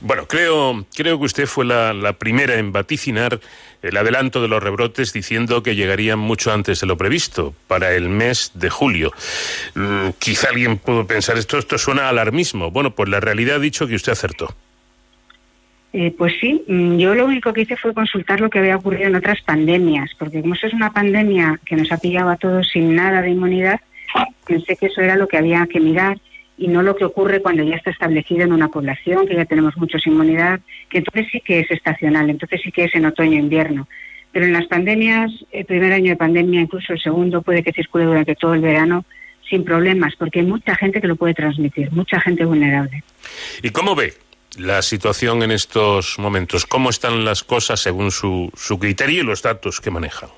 Bueno, 0.00 0.26
creo, 0.26 0.86
creo 0.94 1.18
que 1.18 1.24
usted 1.24 1.46
fue 1.46 1.64
la, 1.64 2.12
primera 2.18 2.56
en 2.56 2.72
vaticinar 2.72 3.40
el 3.82 3.96
adelanto 3.96 4.42
de 4.42 4.48
los 4.48 4.62
rebrotes 4.62 5.12
diciendo 5.12 5.62
que 5.62 5.74
llegarían 5.74 6.18
mucho 6.18 6.52
antes 6.52 6.80
de 6.80 6.86
lo 6.86 6.96
previsto, 6.96 7.54
para 7.66 7.94
el 7.94 8.08
mes 8.08 8.52
de 8.54 8.70
julio. 8.70 9.12
Mm, 9.74 10.10
quizá 10.18 10.48
alguien 10.50 10.78
pudo 10.78 11.06
pensar 11.06 11.38
esto, 11.38 11.58
esto 11.58 11.78
suena 11.78 12.08
alarmismo. 12.08 12.70
Bueno, 12.70 12.90
pues 12.90 13.08
la 13.08 13.20
realidad 13.20 13.56
ha 13.56 13.60
dicho 13.60 13.86
que 13.86 13.94
usted 13.94 14.12
acertó. 14.12 14.54
Eh, 15.92 16.14
pues 16.16 16.34
sí, 16.40 16.62
mm, 16.68 16.98
yo 16.98 17.14
lo 17.14 17.24
único 17.24 17.52
que 17.52 17.62
hice 17.62 17.76
fue 17.76 17.92
consultar 17.92 18.40
lo 18.40 18.48
que 18.48 18.60
había 18.60 18.76
ocurrido 18.76 19.08
en 19.08 19.16
otras 19.16 19.40
pandemias, 19.42 20.10
porque 20.18 20.40
como 20.40 20.54
eso 20.54 20.68
es 20.68 20.74
una 20.74 20.92
pandemia 20.92 21.58
que 21.64 21.74
nos 21.74 21.90
ha 21.90 21.98
pillado 21.98 22.30
a 22.30 22.36
todos 22.36 22.68
sin 22.68 22.94
nada 22.94 23.22
de 23.22 23.30
inmunidad, 23.30 23.80
pensé 24.46 24.76
que 24.76 24.86
eso 24.86 25.00
era 25.00 25.16
lo 25.16 25.26
que 25.26 25.38
había 25.38 25.66
que 25.66 25.80
mirar 25.80 26.18
y 26.60 26.68
no 26.68 26.82
lo 26.82 26.94
que 26.94 27.06
ocurre 27.06 27.40
cuando 27.40 27.62
ya 27.62 27.74
está 27.74 27.90
establecido 27.90 28.42
en 28.42 28.52
una 28.52 28.68
población, 28.68 29.26
que 29.26 29.34
ya 29.34 29.46
tenemos 29.46 29.74
muchos 29.78 30.06
inmunidad, 30.06 30.60
que 30.90 30.98
entonces 30.98 31.26
sí 31.32 31.40
que 31.40 31.60
es 31.60 31.70
estacional, 31.70 32.28
entonces 32.28 32.60
sí 32.62 32.70
que 32.70 32.84
es 32.84 32.94
en 32.94 33.06
otoño-invierno. 33.06 33.88
Pero 34.30 34.44
en 34.44 34.52
las 34.52 34.66
pandemias, 34.66 35.32
el 35.52 35.64
primer 35.64 35.94
año 35.94 36.10
de 36.10 36.16
pandemia, 36.16 36.60
incluso 36.60 36.92
el 36.92 37.00
segundo, 37.00 37.40
puede 37.40 37.62
que 37.62 37.72
circule 37.72 38.04
durante 38.04 38.34
todo 38.34 38.52
el 38.52 38.60
verano 38.60 39.06
sin 39.48 39.64
problemas, 39.64 40.14
porque 40.16 40.40
hay 40.40 40.46
mucha 40.46 40.76
gente 40.76 41.00
que 41.00 41.08
lo 41.08 41.16
puede 41.16 41.32
transmitir, 41.32 41.90
mucha 41.92 42.20
gente 42.20 42.44
vulnerable. 42.44 43.02
¿Y 43.62 43.70
cómo 43.70 43.94
ve 43.94 44.12
la 44.58 44.82
situación 44.82 45.42
en 45.42 45.52
estos 45.52 46.18
momentos? 46.18 46.66
¿Cómo 46.66 46.90
están 46.90 47.24
las 47.24 47.42
cosas 47.42 47.80
según 47.80 48.10
su, 48.10 48.52
su 48.54 48.78
criterio 48.78 49.22
y 49.22 49.24
los 49.24 49.40
datos 49.40 49.80
que 49.80 49.90
manejan? 49.90 50.28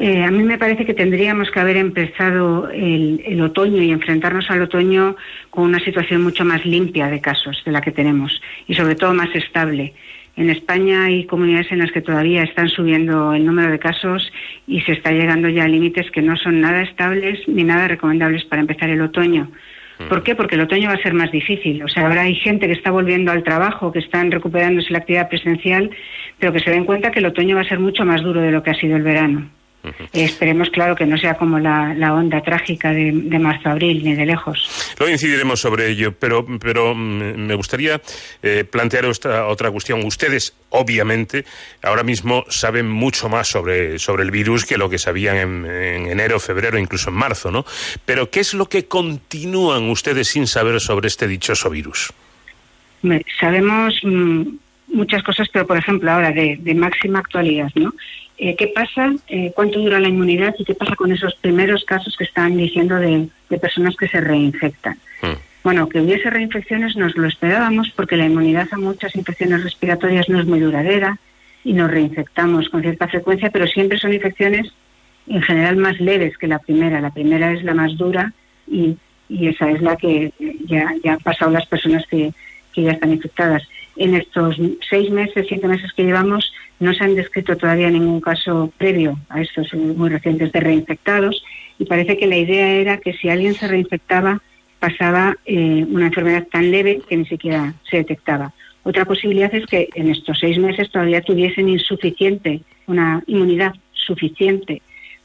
Eh, 0.00 0.24
a 0.24 0.30
mí 0.30 0.42
me 0.42 0.56
parece 0.56 0.86
que 0.86 0.94
tendríamos 0.94 1.50
que 1.50 1.60
haber 1.60 1.76
empezado 1.76 2.70
el, 2.70 3.22
el, 3.26 3.38
otoño 3.42 3.82
y 3.82 3.90
enfrentarnos 3.90 4.50
al 4.50 4.62
otoño 4.62 5.14
con 5.50 5.64
una 5.64 5.78
situación 5.78 6.22
mucho 6.22 6.42
más 6.42 6.64
limpia 6.64 7.08
de 7.08 7.20
casos 7.20 7.62
de 7.66 7.70
la 7.70 7.82
que 7.82 7.92
tenemos 7.92 8.40
y 8.66 8.74
sobre 8.74 8.94
todo 8.94 9.12
más 9.12 9.28
estable. 9.34 9.92
En 10.36 10.48
España 10.48 11.04
hay 11.04 11.26
comunidades 11.26 11.70
en 11.70 11.80
las 11.80 11.92
que 11.92 12.00
todavía 12.00 12.42
están 12.44 12.70
subiendo 12.70 13.34
el 13.34 13.44
número 13.44 13.70
de 13.70 13.78
casos 13.78 14.32
y 14.66 14.80
se 14.80 14.92
está 14.92 15.10
llegando 15.12 15.50
ya 15.50 15.64
a 15.64 15.68
límites 15.68 16.10
que 16.10 16.22
no 16.22 16.34
son 16.38 16.62
nada 16.62 16.80
estables 16.80 17.46
ni 17.46 17.62
nada 17.62 17.86
recomendables 17.86 18.46
para 18.46 18.62
empezar 18.62 18.88
el 18.88 19.02
otoño. 19.02 19.50
¿Por 20.08 20.22
qué? 20.22 20.34
Porque 20.34 20.54
el 20.54 20.62
otoño 20.62 20.88
va 20.88 20.94
a 20.94 21.02
ser 21.02 21.12
más 21.12 21.30
difícil. 21.30 21.82
O 21.82 21.88
sea, 21.88 22.04
ahora 22.04 22.22
hay 22.22 22.36
gente 22.36 22.66
que 22.66 22.72
está 22.72 22.90
volviendo 22.90 23.32
al 23.32 23.42
trabajo, 23.42 23.92
que 23.92 23.98
están 23.98 24.30
recuperándose 24.30 24.92
la 24.92 25.00
actividad 25.00 25.28
presencial, 25.28 25.90
pero 26.38 26.54
que 26.54 26.60
se 26.60 26.70
den 26.70 26.86
cuenta 26.86 27.10
que 27.10 27.18
el 27.18 27.26
otoño 27.26 27.56
va 27.56 27.60
a 27.60 27.68
ser 27.68 27.80
mucho 27.80 28.06
más 28.06 28.22
duro 28.22 28.40
de 28.40 28.50
lo 28.50 28.62
que 28.62 28.70
ha 28.70 28.74
sido 28.74 28.96
el 28.96 29.02
verano. 29.02 29.50
Uh 29.82 29.88
-huh. 29.88 30.08
Esperemos, 30.12 30.68
claro, 30.68 30.94
que 30.94 31.06
no 31.06 31.16
sea 31.16 31.34
como 31.36 31.58
la, 31.58 31.94
la 31.94 32.12
onda 32.12 32.42
trágica 32.42 32.92
de, 32.92 33.12
de 33.14 33.38
marzo-abril, 33.38 34.04
ni 34.04 34.14
de 34.14 34.26
lejos. 34.26 34.94
Luego 34.98 35.10
incidiremos 35.10 35.58
sobre 35.58 35.88
ello, 35.88 36.12
pero, 36.12 36.44
pero 36.58 36.94
me 36.94 37.54
gustaría 37.54 37.98
eh, 38.42 38.64
plantear 38.64 39.06
esta, 39.06 39.46
otra 39.46 39.70
cuestión. 39.70 40.04
Ustedes, 40.04 40.54
obviamente, 40.68 41.46
ahora 41.82 42.02
mismo 42.02 42.44
saben 42.50 42.90
mucho 42.90 43.30
más 43.30 43.48
sobre, 43.48 43.98
sobre 43.98 44.22
el 44.22 44.30
virus 44.30 44.66
que 44.66 44.76
lo 44.76 44.90
que 44.90 44.98
sabían 44.98 45.36
en, 45.36 45.64
en, 45.64 46.06
enero, 46.08 46.38
febrero, 46.40 46.78
incluso 46.78 47.08
en 47.08 47.16
marzo, 47.16 47.50
¿no? 47.50 47.64
Pero, 48.04 48.28
¿qué 48.28 48.40
es 48.40 48.52
lo 48.52 48.66
que 48.66 48.84
continúan 48.84 49.88
ustedes 49.88 50.28
sin 50.28 50.46
saber 50.46 50.78
sobre 50.80 51.08
este 51.08 51.26
dichoso 51.26 51.70
virus? 51.70 52.12
Sabemos 53.40 53.98
mmm, 54.02 54.42
muchas 54.88 55.22
cosas, 55.22 55.48
pero, 55.50 55.66
por 55.66 55.78
ejemplo, 55.78 56.10
ahora 56.10 56.32
de, 56.32 56.58
de 56.60 56.74
máxima 56.74 57.20
actualidad, 57.20 57.70
¿no? 57.74 57.94
Eh, 58.42 58.56
qué 58.56 58.68
pasa, 58.68 59.12
eh, 59.28 59.52
cuánto 59.54 59.80
dura 59.80 60.00
la 60.00 60.08
inmunidad 60.08 60.54
y 60.58 60.64
qué 60.64 60.74
pasa 60.74 60.96
con 60.96 61.12
esos 61.12 61.34
primeros 61.34 61.84
casos 61.84 62.16
que 62.16 62.24
están 62.24 62.56
diciendo 62.56 62.96
de, 62.96 63.28
de 63.50 63.58
personas 63.58 63.94
que 63.96 64.08
se 64.08 64.18
reinfectan. 64.18 64.96
Mm. 65.20 65.36
Bueno, 65.62 65.90
que 65.90 66.00
hubiese 66.00 66.30
reinfecciones 66.30 66.96
nos 66.96 67.14
lo 67.16 67.28
esperábamos 67.28 67.90
porque 67.94 68.16
la 68.16 68.24
inmunidad 68.24 68.66
a 68.72 68.78
muchas 68.78 69.14
infecciones 69.14 69.62
respiratorias 69.62 70.30
no 70.30 70.40
es 70.40 70.46
muy 70.46 70.58
duradera 70.58 71.18
y 71.64 71.74
nos 71.74 71.90
reinfectamos 71.90 72.70
con 72.70 72.80
cierta 72.80 73.08
frecuencia, 73.08 73.50
pero 73.50 73.66
siempre 73.66 73.98
son 73.98 74.14
infecciones 74.14 74.72
en 75.26 75.42
general 75.42 75.76
más 75.76 76.00
leves 76.00 76.38
que 76.38 76.46
la 76.46 76.60
primera. 76.60 77.02
La 77.02 77.10
primera 77.10 77.52
es 77.52 77.62
la 77.62 77.74
más 77.74 77.94
dura 77.98 78.32
y, 78.66 78.96
y 79.28 79.48
esa 79.48 79.70
es 79.70 79.82
la 79.82 79.96
que 79.96 80.32
ya, 80.64 80.94
ya 81.04 81.12
han 81.12 81.20
pasado 81.20 81.50
las 81.50 81.66
personas 81.66 82.06
que, 82.06 82.32
que 82.72 82.84
ya 82.84 82.92
están 82.92 83.12
infectadas. 83.12 83.64
En 84.00 84.14
estos 84.14 84.56
seis 84.88 85.10
meses, 85.10 85.44
siete 85.46 85.68
meses 85.68 85.92
que 85.92 86.04
llevamos, 86.04 86.50
no 86.78 86.94
se 86.94 87.04
han 87.04 87.14
descrito 87.14 87.54
todavía 87.54 87.90
ningún 87.90 88.22
caso 88.22 88.72
previo 88.78 89.18
a 89.28 89.42
estos 89.42 89.74
muy 89.74 90.08
recientes 90.08 90.50
de 90.52 90.60
reinfectados 90.60 91.44
y 91.78 91.84
parece 91.84 92.16
que 92.16 92.26
la 92.26 92.38
idea 92.38 92.66
era 92.76 92.96
que 92.96 93.12
si 93.12 93.28
alguien 93.28 93.52
se 93.52 93.68
reinfectaba 93.68 94.40
pasaba 94.78 95.36
eh, 95.44 95.84
una 95.86 96.06
enfermedad 96.06 96.46
tan 96.50 96.70
leve 96.70 97.02
que 97.06 97.18
ni 97.18 97.26
siquiera 97.26 97.74
se 97.90 97.98
detectaba. 97.98 98.54
Otra 98.84 99.04
posibilidad 99.04 99.54
es 99.54 99.66
que 99.66 99.90
en 99.94 100.08
estos 100.08 100.38
seis 100.38 100.56
meses 100.56 100.90
todavía 100.90 101.20
tuviesen 101.20 101.68
insuficiente, 101.68 102.62
una 102.86 103.22
inmunidad 103.26 103.74
suficiente 103.92 104.80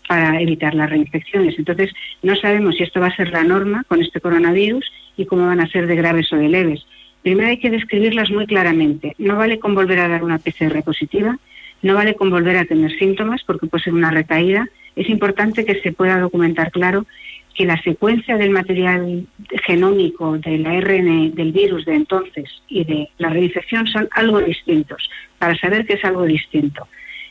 para 0.06 0.42
evitar 0.42 0.76
las 0.76 0.90
reinfecciones. 0.90 1.58
Entonces, 1.58 1.94
no 2.22 2.36
sabemos 2.36 2.76
si 2.76 2.84
esto 2.84 3.00
va 3.00 3.08
a 3.08 3.16
ser 3.16 3.30
la 3.32 3.46
norma 3.46 3.86
con 3.88 4.02
este 4.02 4.20
coronavirus 4.20 4.92
y 5.16 5.26
cómo 5.26 5.46
van 5.46 5.62
a 5.62 5.70
ser 5.70 5.88
de 5.88 5.96
graves 5.96 6.34
o 6.34 6.36
de 6.36 6.50
leves. 6.50 6.86
Primero 7.26 7.50
hay 7.50 7.58
que 7.58 7.72
describirlas 7.72 8.30
muy 8.30 8.46
claramente. 8.46 9.16
No 9.18 9.36
vale 9.36 9.58
con 9.58 9.74
volver 9.74 9.98
a 9.98 10.08
dar 10.08 10.24
una 10.24 10.38
PCR 10.38 10.84
positiva, 10.84 11.40
no 11.82 11.96
vale 11.96 12.14
con 12.14 12.30
volver 12.30 12.56
a 12.56 12.66
tener 12.66 12.96
síntomas 13.00 13.42
porque 13.44 13.66
puede 13.66 13.84
ser 13.84 13.96
una 13.96 14.12
recaída. 14.12 14.70
Es 14.96 15.10
importante 15.10 15.66
que 15.66 15.82
se 15.82 15.92
pueda 15.92 16.20
documentar 16.20 16.70
claro 16.70 17.08
que 17.56 17.66
la 17.66 17.82
secuencia 17.82 18.38
del 18.38 18.52
material 18.52 19.26
genómico 19.66 20.38
del 20.38 20.68
ARN 20.68 21.34
del 21.34 21.52
virus 21.52 21.86
de 21.86 21.96
entonces 21.96 22.62
y 22.68 22.84
de 22.84 23.10
la 23.18 23.30
reinfección 23.30 23.88
son 23.88 24.08
algo 24.12 24.40
distintos, 24.42 25.10
para 25.40 25.56
saber 25.56 25.88
que 25.88 25.94
es 25.94 26.06
algo 26.06 26.26
distinto. 26.26 26.88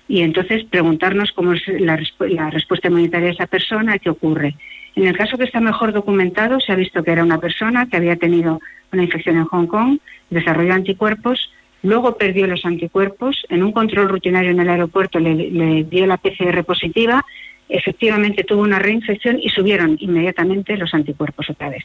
Y 0.09 0.23
entonces 0.23 0.65
preguntarnos 0.65 1.31
cómo 1.31 1.53
es 1.53 1.63
la, 1.69 2.03
la 2.19 2.51
respuesta 2.51 2.89
inmunitaria 2.89 3.29
de 3.29 3.35
esa 3.35 3.47
persona, 3.47 4.01
qué 4.01 4.11
ocurre. 4.11 4.57
En 4.97 5.07
el 5.07 5.17
caso 5.17 5.37
que 5.37 5.45
está 5.45 5.61
mejor 5.61 5.93
documentado, 5.93 6.61
se 6.61 6.73
ha 6.73 6.77
visto 6.77 7.03
que 7.03 7.11
era 7.11 7.25
una 7.25 7.39
persona 7.39 7.87
que 7.87 7.97
había 7.97 8.17
tenido 8.17 8.61
una 8.93 9.03
infección 9.03 9.37
en 9.37 9.45
Hong 9.45 9.67
Kong, 9.67 9.99
desarrolló 10.31 10.73
anticuerpos, 10.73 11.51
luego 11.83 12.17
perdió 12.17 12.47
los 12.47 12.65
anticuerpos, 12.65 13.45
en 13.49 13.63
un 13.63 13.73
control 13.73 14.09
rutinario 14.09 14.53
en 14.53 14.61
el 14.61 14.69
aeropuerto 14.69 15.19
le, 15.19 15.35
le 15.35 15.85
dio 15.85 16.07
la 16.07 16.17
PCR 16.17 16.63
positiva, 16.65 17.25
efectivamente 17.69 18.45
tuvo 18.45 18.63
una 18.63 18.79
reinfección 18.79 19.39
y 19.41 19.49
subieron 19.49 19.97
inmediatamente 20.01 20.77
los 20.77 20.95
anticuerpos 20.95 21.51
otra 21.51 21.71
vez. 21.71 21.85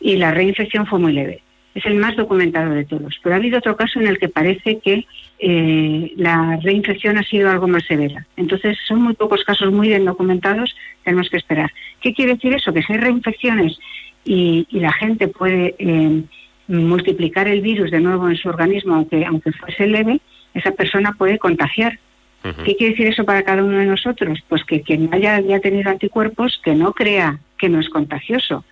Y 0.00 0.16
la 0.16 0.30
reinfección 0.30 0.86
fue 0.86 0.98
muy 0.98 1.12
leve. 1.12 1.42
Es 1.74 1.84
el 1.86 1.96
más 1.96 2.16
documentado 2.16 2.72
de 2.72 2.84
todos. 2.84 3.18
Pero 3.22 3.34
ha 3.34 3.38
habido 3.38 3.58
otro 3.58 3.76
caso 3.76 4.00
en 4.00 4.06
el 4.06 4.18
que 4.18 4.28
parece 4.28 4.78
que 4.78 5.06
eh, 5.38 6.12
la 6.16 6.58
reinfección 6.62 7.18
ha 7.18 7.22
sido 7.22 7.50
algo 7.50 7.68
más 7.68 7.84
severa. 7.84 8.26
Entonces, 8.36 8.76
son 8.86 9.02
muy 9.02 9.14
pocos 9.14 9.44
casos 9.44 9.72
muy 9.72 9.88
bien 9.88 10.04
documentados, 10.04 10.74
tenemos 11.04 11.28
que 11.30 11.36
esperar. 11.36 11.72
¿Qué 12.00 12.12
quiere 12.12 12.34
decir 12.34 12.54
eso? 12.54 12.72
Que 12.72 12.82
si 12.82 12.92
hay 12.92 12.98
reinfecciones 12.98 13.78
y, 14.24 14.66
y 14.70 14.80
la 14.80 14.92
gente 14.92 15.28
puede 15.28 15.74
eh, 15.78 16.22
multiplicar 16.68 17.48
el 17.48 17.60
virus 17.60 17.90
de 17.90 18.00
nuevo 18.00 18.28
en 18.28 18.36
su 18.36 18.48
organismo, 18.48 18.94
aunque, 18.94 19.24
aunque 19.24 19.52
fuese 19.52 19.86
leve, 19.86 20.20
esa 20.54 20.72
persona 20.72 21.12
puede 21.12 21.38
contagiar 21.38 21.98
¿Qué 22.42 22.76
quiere 22.76 22.92
decir 22.92 23.06
eso 23.08 23.24
para 23.24 23.42
cada 23.42 23.64
uno 23.64 23.78
de 23.78 23.86
nosotros? 23.86 24.38
Pues 24.48 24.64
que 24.64 24.82
quien 24.82 25.12
haya 25.12 25.40
ya 25.40 25.60
tenido 25.60 25.90
anticuerpos, 25.90 26.60
que 26.62 26.74
no 26.74 26.92
crea 26.92 27.40
que 27.58 27.68
no 27.68 27.80
es 27.80 27.88
contagioso. 27.88 28.64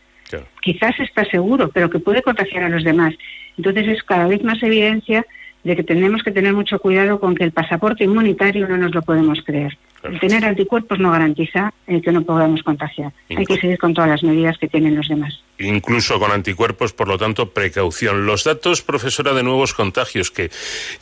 Quizás 0.61 0.99
está 1.01 1.25
seguro, 1.25 1.71
pero 1.73 1.91
que 1.91 1.99
puede 1.99 2.23
contagiar 2.23 2.65
a 2.65 2.69
los 2.69 2.85
demás. 2.85 3.15
Entonces 3.57 3.89
es 3.89 4.03
cada 4.03 4.27
vez 4.29 4.43
más 4.43 4.63
evidencia 4.63 5.27
de 5.67 5.75
que 5.75 5.83
tenemos 5.83 6.23
que 6.23 6.31
tener 6.31 6.55
mucho 6.55 6.79
cuidado 6.79 7.19
con 7.19 7.35
que 7.35 7.43
el 7.43 7.51
pasaporte 7.51 8.05
inmunitario 8.05 8.69
no 8.69 8.77
nos 8.77 8.95
lo 8.95 9.03
podemos 9.03 9.41
creer. 9.45 9.77
El 10.05 10.21
tener 10.21 10.45
anticuerpos 10.45 11.01
no 11.01 11.11
garantiza 11.11 11.75
eh, 11.89 12.01
que 12.01 12.13
no 12.13 12.23
podamos 12.23 12.63
contagiar. 12.63 13.13
Hay 13.29 13.45
que 13.45 13.57
seguir 13.57 13.77
con 13.77 13.93
todas 13.93 14.09
las 14.09 14.23
medidas 14.23 14.57
que 14.59 14.69
tienen 14.69 14.95
los 14.95 15.09
demás. 15.09 15.43
Incluso 15.59 16.21
con 16.21 16.31
anticuerpos, 16.31 16.93
por 16.93 17.09
lo 17.09 17.19
tanto, 17.19 17.51
precaución. 17.51 18.27
Los 18.27 18.45
datos, 18.45 18.83
profesora, 18.83 19.33
de 19.33 19.43
nuevos 19.43 19.75
contagios, 19.75 20.31
que 20.31 20.51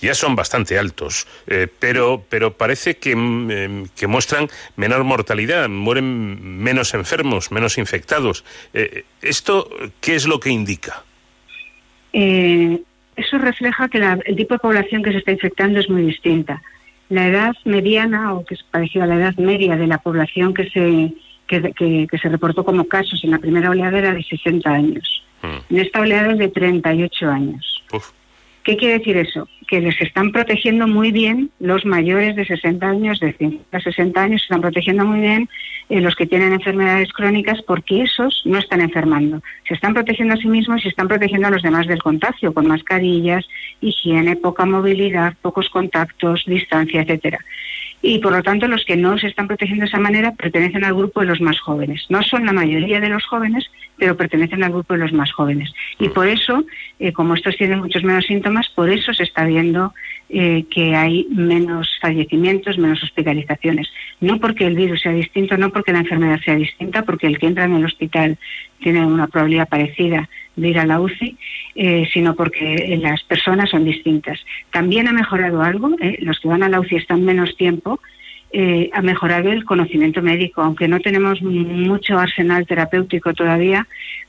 ya 0.01 0.15
son 0.15 0.35
bastante 0.35 0.79
altos, 0.79 1.27
eh, 1.47 1.69
pero, 1.79 2.25
pero 2.31 2.57
parece 2.57 2.97
que, 2.97 3.15
mm, 3.15 3.51
em, 3.51 3.87
que, 3.95 4.07
muestran 4.07 4.49
menor 4.77 5.05
mortalidad, 5.05 5.69
mueren 5.69 6.63
menos 6.63 6.95
enfermos, 6.95 7.53
menos 7.53 7.77
infectados. 7.77 8.45
Eh, 8.73 9.05
¿Esto 9.21 9.69
qué 10.01 10.15
es 10.15 10.27
lo 10.27 10.41
que 10.41 10.49
indica? 10.49 11.05
Eso 13.17 13.39
refleja 13.39 13.89
que 13.89 13.99
la, 13.99 14.19
el 14.25 14.37
tipo 14.37 14.55
de 14.55 14.61
población 14.61 15.03
que 15.03 15.13
se 15.13 15.19
está 15.19 15.33
infectando 15.33 15.81
es 15.81 15.89
muy 15.89 16.03
distinta. 16.03 16.63
La 17.09 17.29
edad 17.29 17.53
mediana, 17.65 18.35
o 18.35 18.45
que 18.45 18.55
es 18.55 18.63
parecida 18.63 19.05
a 19.05 19.07
la 19.07 19.17
edad 19.17 19.37
media 19.37 19.77
de 19.77 19.87
la 19.87 19.99
población 19.99 20.55
que 20.55 20.71
se, 20.71 21.13
que, 21.47 21.73
que, 21.73 22.07
que 22.11 22.19
se 22.19 22.29
reportó 22.29 22.65
como 22.65 22.85
casos 22.85 23.23
en 23.25 23.33
la 23.33 23.39
primera 23.39 23.71
oleada 23.71 23.99
era 23.99 24.15
de 24.15 24.23
60 24.23 24.71
años. 24.71 25.23
Mm. 25.43 25.75
En 25.75 25.81
esta 25.81 26.01
oleada 26.01 26.33
es 26.33 26.39
de 26.39 26.49
38 26.49 27.29
años. 27.29 27.83
Uf. 27.93 28.11
¿Qué 28.65 28.79
quiere 28.79 28.99
decir 28.99 29.19
eso? 29.19 29.47
Que 29.69 29.83
les 29.83 30.01
están 30.01 30.33
protegiendo 30.33 30.87
muy 30.87 31.13
bien 31.13 31.51
los 31.61 31.85
mayores 31.85 32.35
de 32.35 32.47
60 32.47 32.87
años, 32.87 33.21
de 33.21 33.35
50 33.35 33.77
a 33.77 33.81
60 33.81 34.23
años, 34.23 34.41
se 34.41 34.47
están 34.47 34.63
protegiendo 34.63 35.05
muy 35.05 35.21
bien 35.21 35.51
eh, 35.91 36.01
los 36.01 36.17
que 36.17 36.27
tienen 36.27 36.55
enfermedades 36.55 37.13
crónicas 37.13 37.61
porque 37.63 38.03
esos 38.03 38.41
no 38.47 38.57
están 38.57 38.81
enfermando. 38.81 39.43
Se 39.69 39.75
están 39.75 39.93
protegiendo 39.93 40.33
a 40.33 40.39
sí 40.39 40.49
mismos 40.49 40.83
y 40.83 40.89
están 40.89 41.09
protegiendo 41.09 41.49
a 41.49 41.51
los 41.51 41.63
demás 41.63 41.87
del 41.87 42.03
contagio 42.03 42.55
con 42.55 42.67
mascarillas, 42.67 43.47
higiene, 43.83 44.37
poca 44.37 44.65
movilidad, 44.65 45.35
pocos 45.43 45.69
contactos, 45.69 46.45
distancia, 46.47 47.03
etcétera 47.03 47.45
y 48.07 48.19
por 48.19 48.33
lo 48.33 48.43
tanto 48.43 48.69
los 48.69 48.85
que 48.85 48.97
no 48.97 49.17
se 49.17 49.29
están 49.29 49.49
protegiendo 49.49 49.85
de 49.85 49.89
esa 49.89 49.99
manera 49.99 50.33
pertenecen 50.33 50.85
al 50.85 50.93
grupo 50.93 51.21
de 51.21 51.27
los 51.27 51.41
más 51.41 51.59
jóvenes. 51.59 52.05
No 52.11 52.23
son 52.23 52.45
la 52.45 52.53
mayoría 52.53 53.01
de 53.01 53.09
los 53.09 53.25
jóvenes, 53.25 53.65
pero 53.97 54.15
pertenecen 54.15 54.63
al 54.63 54.73
grupo 54.73 54.93
de 54.93 55.01
los 55.01 55.13
más 55.15 55.33
jóvenes. 55.33 55.73
Y 55.99 56.11
por 56.11 56.29
eso, 56.29 56.67
eh, 56.99 57.15
como 57.15 57.33
estos 57.35 57.57
tienen 57.57 57.79
muchos 57.79 58.05
menos 58.05 58.27
síntomas, 58.27 58.69
por 58.69 58.91
eso 58.91 59.15
se 59.15 59.23
está 59.23 59.47
viendo 59.47 59.95
eh, 60.29 60.67
que 60.71 60.95
hay 60.95 61.27
menos 61.31 61.99
fallecimientos, 61.99 62.77
menos 62.77 63.03
hospitalizaciones. 63.03 63.89
No 64.21 64.39
porque 64.39 64.67
el 64.67 64.77
virus 64.77 65.01
sea 65.01 65.13
distinto, 65.13 65.57
no 65.57 65.71
porque 65.71 65.93
la 65.93 66.01
enfermedad 66.01 66.41
sea 66.45 66.57
distinta, 66.57 67.07
porque 67.07 67.27
el 67.27 67.39
que 67.39 67.47
entra 67.47 67.65
en 67.65 67.75
el 67.75 67.87
hospital 67.87 68.37
tiene 68.85 69.05
una 69.05 69.27
probabilidad 69.27 69.69
parecida 69.69 70.29
de 70.55 70.69
ir 70.69 70.79
a 70.79 70.85
la 70.85 71.01
UCI, 71.01 71.37
eh, 71.75 72.07
sino 72.13 72.35
porque 72.37 72.97
las 73.01 73.23
personas 73.25 73.71
son 73.71 73.85
distintas. 73.85 74.39
También 74.71 75.09
ha 75.09 75.13
mejorado 75.13 75.63
algo, 75.63 75.91
eh, 76.01 76.19
los 76.21 76.39
que 76.39 76.49
van 76.49 76.63
a 76.63 76.69
la 76.69 76.81
UCI 76.81 76.97
están 76.97 77.25
menos 77.25 77.57
tiempo, 77.57 77.99
eh, 78.53 78.91
ha 78.93 79.03
mejorado 79.03 79.51
el 79.51 79.65
conocimiento 79.65 80.23
médico, 80.23 80.63
aunque 80.63 80.87
no 80.87 81.01
tenemos 81.01 81.43
mucho 81.43 82.19
arsenal 82.19 82.67
terapéutico 82.67 83.33
todavía, 83.33 83.89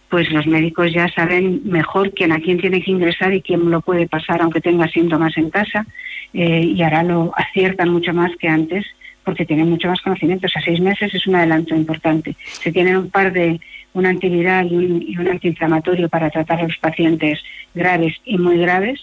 pues 0.09 0.31
los 0.31 0.47
médicos 0.47 0.93
ya 0.93 1.07
saben 1.09 1.61
mejor 1.65 2.11
quién 2.13 2.31
a 2.31 2.39
quién 2.39 2.57
tiene 2.57 2.81
que 2.81 2.91
ingresar 2.91 3.33
y 3.33 3.41
quién 3.41 3.69
lo 3.69 3.81
puede 3.81 4.07
pasar 4.07 4.41
aunque 4.41 4.61
tenga 4.61 4.87
síntomas 4.87 5.37
en 5.37 5.49
casa 5.49 5.85
eh, 6.33 6.61
y 6.75 6.81
ahora 6.81 7.03
lo 7.03 7.33
aciertan 7.35 7.89
mucho 7.89 8.13
más 8.13 8.31
que 8.37 8.47
antes 8.47 8.85
porque 9.23 9.45
tienen 9.45 9.69
mucho 9.69 9.89
más 9.89 10.01
conocimiento. 10.01 10.45
O 10.47 10.49
sea, 10.49 10.61
seis 10.61 10.79
meses 10.79 11.13
es 11.13 11.27
un 11.27 11.35
adelanto 11.35 11.75
importante. 11.75 12.35
Se 12.39 12.71
tienen 12.71 12.95
un 12.97 13.09
par 13.09 13.33
de 13.33 13.59
un 13.95 14.05
antiviral 14.05 14.71
y 14.71 14.75
un, 14.75 15.01
y 15.01 15.17
un 15.17 15.27
antiinflamatorio 15.29 16.09
para 16.09 16.29
tratar 16.29 16.59
a 16.59 16.63
los 16.63 16.77
pacientes 16.77 17.39
graves 17.73 18.13
y 18.25 18.37
muy 18.37 18.57
graves, 18.57 18.99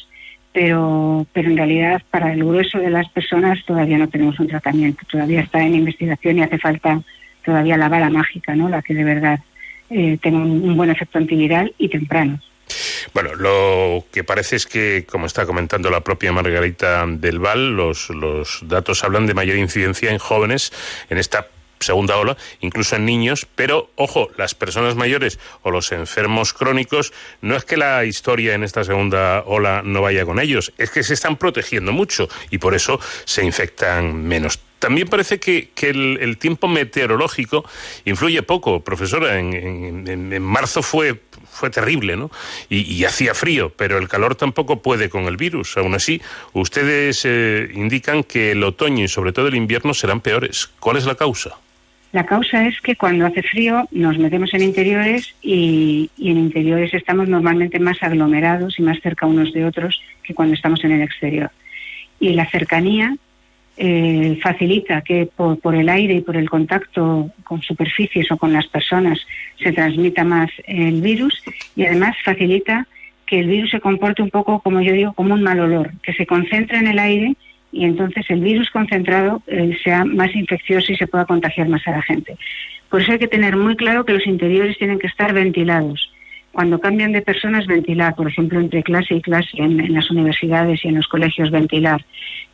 pero, 0.53 1.27
pero 1.33 1.49
en 1.49 1.57
realidad 1.57 2.03
para 2.11 2.33
el 2.33 2.45
grueso 2.45 2.79
de 2.79 2.91
las 2.91 3.09
personas 3.09 3.59
todavía 3.65 3.97
no 3.97 4.09
tenemos 4.09 4.39
un 4.39 4.49
tratamiento, 4.49 5.01
todavía 5.11 5.41
está 5.41 5.65
en 5.65 5.75
investigación 5.75 6.39
y 6.39 6.43
hace 6.43 6.59
falta 6.59 7.01
todavía 7.43 7.79
la 7.79 7.89
bala 7.89 8.11
mágica, 8.11 8.55
¿no? 8.55 8.69
La 8.69 8.83
que 8.83 8.95
de 8.95 9.05
verdad 9.05 9.41
eh, 9.89 10.19
tenga 10.23 10.39
un, 10.39 10.77
buen 10.77 10.91
efecto 10.91 11.17
antiviral 11.17 11.75
y 11.79 11.89
temprano. 11.89 12.39
Bueno, 13.15 13.35
lo 13.35 14.05
que 14.13 14.25
parece 14.25 14.57
es 14.57 14.67
que, 14.67 15.07
como 15.11 15.27
está 15.27 15.47
comentando 15.47 15.91
la 15.91 16.03
propia 16.03 16.33
Margarita 16.33 17.07
del 17.07 17.39
Val, 17.39 17.75
los, 17.75 18.11
los 18.11 18.61
datos 18.63 19.05
hablan 19.05 19.27
de 19.27 19.35
mayor 19.35 19.57
incidencia 19.57 20.11
en 20.11 20.19
jóvenes 20.19 20.71
en 21.09 21.19
esta 21.19 21.47
segunda 21.83 22.17
ola, 22.17 22.37
incluso 22.61 22.97
en 22.97 23.05
niños, 23.05 23.47
pero 23.55 23.91
ojo, 23.97 24.31
las 24.37 24.55
personas 24.55 24.95
mayores 24.95 25.39
o 25.63 25.71
los 25.71 25.93
enfermos 25.93 26.53
crónicos, 26.53 27.13
no 27.41 27.57
es 27.57 27.65
que 27.65 27.77
la 27.77 28.05
historia 28.05 28.55
en 28.55 28.65
esta 28.65 28.85
segunda 28.85 29.43
ola 29.47 29.83
no 29.85 30.03
vaya 30.03 30.25
con 30.25 30.39
ellos, 30.39 30.73
es 30.79 30.91
que 30.91 31.03
se 31.03 31.15
están 31.15 31.37
protegiendo 31.37 31.93
mucho 31.93 32.29
y 32.51 32.59
por 32.59 32.75
eso 32.75 33.01
se 33.25 33.45
infectan 33.45 34.25
menos. 34.25 34.59
También 34.83 35.07
parece 35.07 35.39
que, 35.39 35.71
el, 35.83 36.39
tiempo 36.39 36.67
meteorológico 36.67 37.65
influye 38.05 38.43
poco, 38.43 38.83
profesora. 38.83 39.39
En, 39.39 39.55
en, 40.09 40.43
marzo 40.43 40.83
fue, 40.83 41.21
fue 41.49 41.71
terrible, 41.71 42.17
¿no? 42.17 42.33
Y, 42.69 42.93
y, 42.93 43.05
hacía 43.05 43.33
frío, 43.33 43.73
pero 43.77 43.97
el 43.99 44.09
calor 44.09 44.35
tampoco 44.35 44.83
puede 44.83 45.09
con 45.09 45.27
el 45.27 45.37
virus. 45.37 45.77
Aún 45.77 45.95
así, 45.95 46.21
ustedes 46.53 47.21
eh, 47.25 47.71
indican 47.73 48.25
que 48.25 48.51
el 48.51 48.65
otoño 48.65 49.05
y 49.05 49.09
sobre 49.09 49.33
todo 49.33 49.47
el 49.47 49.55
invierno 49.55 49.95
serán 49.95 50.21
peores. 50.21 50.69
¿Cuál 50.81 50.97
es 50.97 51.07
la 51.07 51.15
causa? 51.15 51.61
La 52.13 52.27
causa 52.27 52.69
es 52.69 52.79
que 52.83 52.95
cuando 52.95 53.25
hace 53.25 53.43
frío 53.43 53.89
nos 53.91 54.19
metemos 54.19 54.53
en 54.53 54.63
interiores 54.63 55.35
y, 55.41 56.11
en 56.19 56.37
interiores 56.37 56.93
estamos 56.93 57.27
normalmente 57.27 57.79
más 57.79 58.03
aglomerados 58.03 58.79
y 58.79 58.83
más 58.83 59.01
cerca 59.01 59.27
unos 59.27 59.53
de 59.55 59.65
otros 59.65 60.03
que 60.23 60.35
cuando 60.35 60.55
estamos 60.55 60.85
en 60.85 60.93
el 60.93 61.03
exterior. 61.03 61.51
Y 62.21 62.35
la 62.35 62.49
cercanía 62.51 63.17
eh, 63.79 64.39
facilita 64.43 65.01
que 65.01 65.27
por, 65.35 65.59
por, 65.59 65.75
el 65.75 65.89
aire 65.89 66.15
y 66.15 66.21
por 66.21 66.37
el 66.37 66.51
contacto 66.51 67.31
con 67.45 67.63
superficies 67.63 68.31
o 68.31 68.37
con 68.37 68.53
las 68.53 68.67
personas 68.67 69.19
se 69.59 69.73
transmita 69.73 70.23
más 70.23 70.51
el 70.67 71.01
virus 71.01 71.43
y 71.75 71.87
además 71.87 72.15
facilita 72.23 72.87
que 73.25 73.41
el 73.41 73.47
virus 73.47 73.71
se 73.71 73.81
comporte 73.81 74.21
un 74.21 74.29
poco, 74.29 74.61
como 74.61 74.83
yo 74.83 74.93
digo, 74.93 75.15
como 75.15 75.33
un 75.33 75.43
mal 75.43 75.59
olor, 75.59 75.93
que 76.03 76.13
se 76.13 76.27
concentre 76.27 76.77
en 76.77 76.89
el 76.89 76.99
aire 76.99 77.35
y 77.73 77.85
entonces 77.85 78.27
el 78.29 78.41
virus 78.41 78.71
concentrado 78.71 79.43
eh, 79.47 79.77
sea 79.83 80.05
más 80.05 80.35
infeccioso 80.37 80.93
y 80.93 80.97
se 80.97 81.07
pueda 81.07 81.25
contagiar 81.25 81.69
más 81.69 81.87
a 81.89 81.93
la 81.93 82.03
gente. 82.03 82.37
Por 82.91 83.01
eso 83.01 83.13
hay 83.13 83.19
que 83.19 83.29
tener 83.29 83.57
muy 83.57 83.75
claro 83.77 84.05
que 84.05 84.13
los 84.13 84.27
interiores 84.27 84.77
tienen 84.77 84.99
que 84.99 85.07
estar 85.07 85.33
ventilados. 85.33 86.13
Cuando 86.53 86.79
cambian 86.79 87.13
de 87.13 87.23
personas, 87.23 87.67
ventilar, 87.67 88.15
por 88.15 88.29
ejemplo, 88.29 88.61
entre 88.61 88.83
clase 88.83 89.15
y 89.15 89.23
clase 89.23 89.49
en, 89.55 89.95
las 89.95 90.11
universidades 90.11 90.85
y 90.85 90.89
en 90.89 90.97
los 90.97 91.09
colegios, 91.09 91.51
ventilar. 91.51 92.05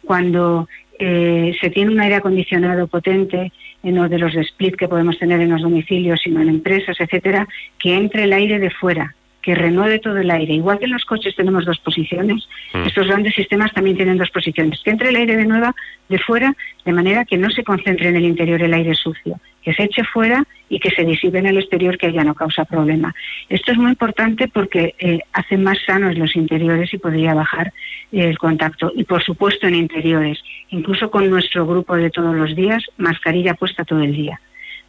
Cuando 0.05 0.69
eh, 1.01 1.53
se 1.61 1.71
tiene 1.71 1.91
un 1.91 2.01
aire 2.01 2.15
acondicionado 2.15 2.87
potente, 2.87 3.53
en 3.83 3.95
no 3.97 4.09
de 4.09 4.19
los 4.19 4.35
split 4.37 4.77
que 4.77 4.89
podemos 4.89 5.19
tener 5.19 5.41
en 5.41 5.51
los 5.51 5.63
domicilios, 5.63 6.21
sino 6.23 6.41
en 6.41 6.49
empresas, 6.49 7.01
etcétera, 7.01 7.49
que 7.79 7.97
entre 7.97 8.25
el 8.25 8.33
aire 8.33 8.61
de 8.61 8.71
fuera, 8.71 9.17
que 9.43 9.55
renueve 9.55 9.99
todo 9.99 10.19
el 10.19 10.31
aire. 10.31 10.55
Igual 10.55 10.79
que 10.79 10.87
en 10.87 10.93
los 10.93 11.05
coches 11.05 11.35
tenemos 11.37 11.65
dos 11.65 11.79
posiciones, 11.79 12.49
Mm. 12.73 12.87
estos 12.87 13.07
grandes 13.07 13.35
sistemas 13.35 13.73
también 13.73 13.97
tienen 13.97 14.19
dos 14.19 14.31
posiciones. 14.31 14.81
Que 14.83 14.91
entre 14.91 15.11
el 15.11 15.17
aire 15.17 15.37
de 15.37 15.47
nueva 15.47 15.75
de 16.09 16.19
fuera, 16.19 16.55
de 16.85 16.93
manera 16.93 17.25
que 17.25 17.39
no 17.39 17.49
se 17.51 17.63
concentre 17.65 18.09
en 18.09 18.17
el 18.17 18.25
interior 18.25 18.61
el 18.63 18.75
aire 18.75 18.95
sucio, 18.95 19.41
que 19.63 19.75
se 19.75 19.85
eche 19.85 20.03
fuera 20.05 20.45
y 20.69 20.79
que 20.81 20.91
se 20.91 21.05
disipe 21.05 21.39
en 21.39 21.47
el 21.47 21.59
exterior, 21.59 21.97
que 21.99 22.13
ya 22.13 22.25
no 22.25 22.35
causa 22.35 22.65
problema. 22.65 23.15
Esto 23.49 23.73
es 23.73 23.79
muy 23.79 23.91
importante 23.91 24.49
porque 24.49 24.95
eh, 24.99 25.21
hace 25.33 25.57
más 25.57 25.79
sanos 25.87 26.17
los 26.19 26.35
interiores 26.37 26.93
y 26.93 26.99
podría 26.99 27.35
bajar 27.35 27.73
eh, 28.13 28.25
el 28.29 28.39
contacto. 28.39 28.93
Y 28.95 29.05
por 29.05 29.23
supuesto 29.23 29.67
en 29.67 29.75
interiores, 29.75 30.43
incluso 30.71 31.11
con 31.11 31.29
nuestro 31.31 31.67
grupo 31.67 31.97
de 31.97 32.11
todos 32.11 32.35
los 32.35 32.55
días, 32.57 32.85
mascarilla 32.97 33.55
puesta 33.55 33.85
todo 33.85 34.03
el 34.03 34.15
día. 34.15 34.41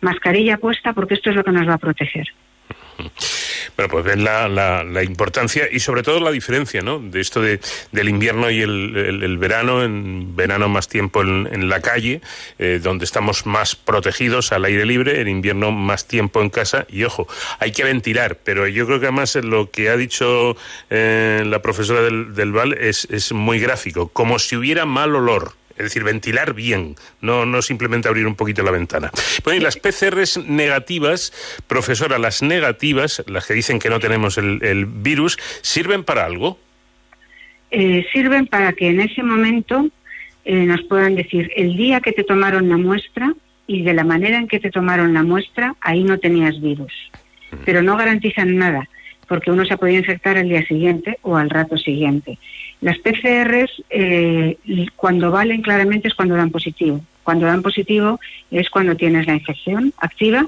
Mascarilla 0.01 0.57
puesta 0.57 0.93
porque 0.93 1.13
esto 1.15 1.29
es 1.29 1.35
lo 1.35 1.43
que 1.43 1.51
nos 1.51 1.67
va 1.67 1.73
a 1.75 1.77
proteger. 1.77 2.27
Bueno, 3.77 3.89
pues 3.91 4.05
ven 4.05 4.23
la, 4.23 4.47
la, 4.47 4.83
la 4.83 5.03
importancia 5.03 5.67
y 5.71 5.79
sobre 5.79 6.03
todo 6.03 6.19
la 6.19 6.31
diferencia, 6.31 6.81
¿no? 6.81 6.99
De 6.99 7.19
esto 7.21 7.41
de, 7.41 7.59
del 7.91 8.09
invierno 8.09 8.49
y 8.49 8.61
el, 8.61 8.95
el- 8.95 9.23
el 9.23 9.37
verano, 9.37 9.83
en 9.83 10.35
verano 10.35 10.69
más 10.69 10.87
tiempo 10.87 11.21
en, 11.21 11.47
en 11.51 11.69
la 11.69 11.81
calle, 11.81 12.21
eh, 12.57 12.79
donde 12.81 13.05
estamos 13.05 13.45
más 13.45 13.75
protegidos 13.75 14.51
al 14.51 14.65
aire 14.65 14.85
libre, 14.85 15.21
en 15.21 15.27
invierno 15.27 15.71
más 15.71 16.07
tiempo 16.07 16.41
en 16.41 16.49
casa 16.49 16.85
y 16.89 17.03
ojo, 17.03 17.27
hay 17.59 17.71
que 17.71 17.83
ventilar, 17.83 18.37
pero 18.43 18.67
yo 18.67 18.85
creo 18.85 18.99
que 18.99 19.05
además 19.07 19.35
lo 19.35 19.69
que 19.71 19.89
ha 19.89 19.97
dicho 19.97 20.55
eh, 20.89 21.43
la 21.45 21.61
profesora 21.61 22.01
del, 22.01 22.33
del 22.33 22.51
Val 22.51 22.73
es, 22.73 23.07
es 23.11 23.31
muy 23.31 23.59
gráfico, 23.59 24.09
como 24.09 24.39
si 24.39 24.55
hubiera 24.55 24.85
mal 24.85 25.15
olor. 25.15 25.58
Es 25.79 25.85
decir, 25.85 26.03
ventilar 26.03 26.53
bien, 26.53 26.95
no, 27.21 27.47
no 27.47 27.63
simplemente 27.63 28.07
abrir 28.07 28.27
un 28.27 28.35
poquito 28.35 28.61
la 28.61 28.71
ventana. 28.71 29.09
Bueno, 29.43 29.59
y 29.59 29.63
las 29.63 29.77
PCRs 29.81 30.45
negativas, 30.45 31.33
profesora, 31.65 32.19
las 32.19 32.43
negativas, 32.43 33.23
las 33.25 33.47
que 33.47 33.55
dicen 33.55 33.79
que 33.79 33.89
no 33.89 33.99
tenemos 33.99 34.37
el, 34.37 34.61
el 34.61 34.85
virus, 34.85 35.39
¿sirven 35.61 36.03
para 36.03 36.25
algo? 36.25 36.59
eh, 37.71 38.05
sirven 38.11 38.47
para 38.47 38.73
que 38.73 38.89
en 38.89 38.99
ese 38.99 39.23
momento 39.23 39.89
eh, 40.45 40.65
nos 40.65 40.81
puedan 40.83 41.15
decir 41.15 41.51
el 41.55 41.75
día 41.75 42.01
que 42.01 42.11
te 42.11 42.23
tomaron 42.23 42.69
la 42.69 42.77
muestra 42.77 43.33
y 43.67 43.83
de 43.83 43.93
la 43.93 44.03
manera 44.03 44.37
en 44.37 44.47
que 44.47 44.59
te 44.59 44.71
tomaron 44.71 45.13
la 45.13 45.23
muestra, 45.23 45.75
ahí 45.81 46.03
no 46.03 46.17
tenías 46.17 46.59
virus. 46.59 46.93
Pero 47.65 47.81
no 47.81 47.97
garantizan 47.97 48.57
nada, 48.57 48.87
porque 49.27 49.51
uno 49.51 49.65
se 49.65 49.73
ha 49.73 49.77
podido 49.77 49.99
infectar 49.99 50.37
al 50.37 50.49
día 50.49 50.65
siguiente 50.65 51.17
o 51.21 51.35
al 51.35 51.49
rato 51.49 51.77
siguiente. 51.77 52.37
Las 52.81 52.97
PCRs, 52.99 53.83
eh, 53.89 54.57
cuando 54.95 55.31
valen 55.31 55.61
claramente 55.61 56.07
es 56.07 56.13
cuando 56.13 56.35
dan 56.35 56.49
positivo. 56.49 57.01
Cuando 57.23 57.45
dan 57.45 57.61
positivo 57.61 58.19
es 58.51 58.69
cuando 58.69 58.95
tienes 58.95 59.27
la 59.27 59.33
infección 59.35 59.93
activa 59.97 60.47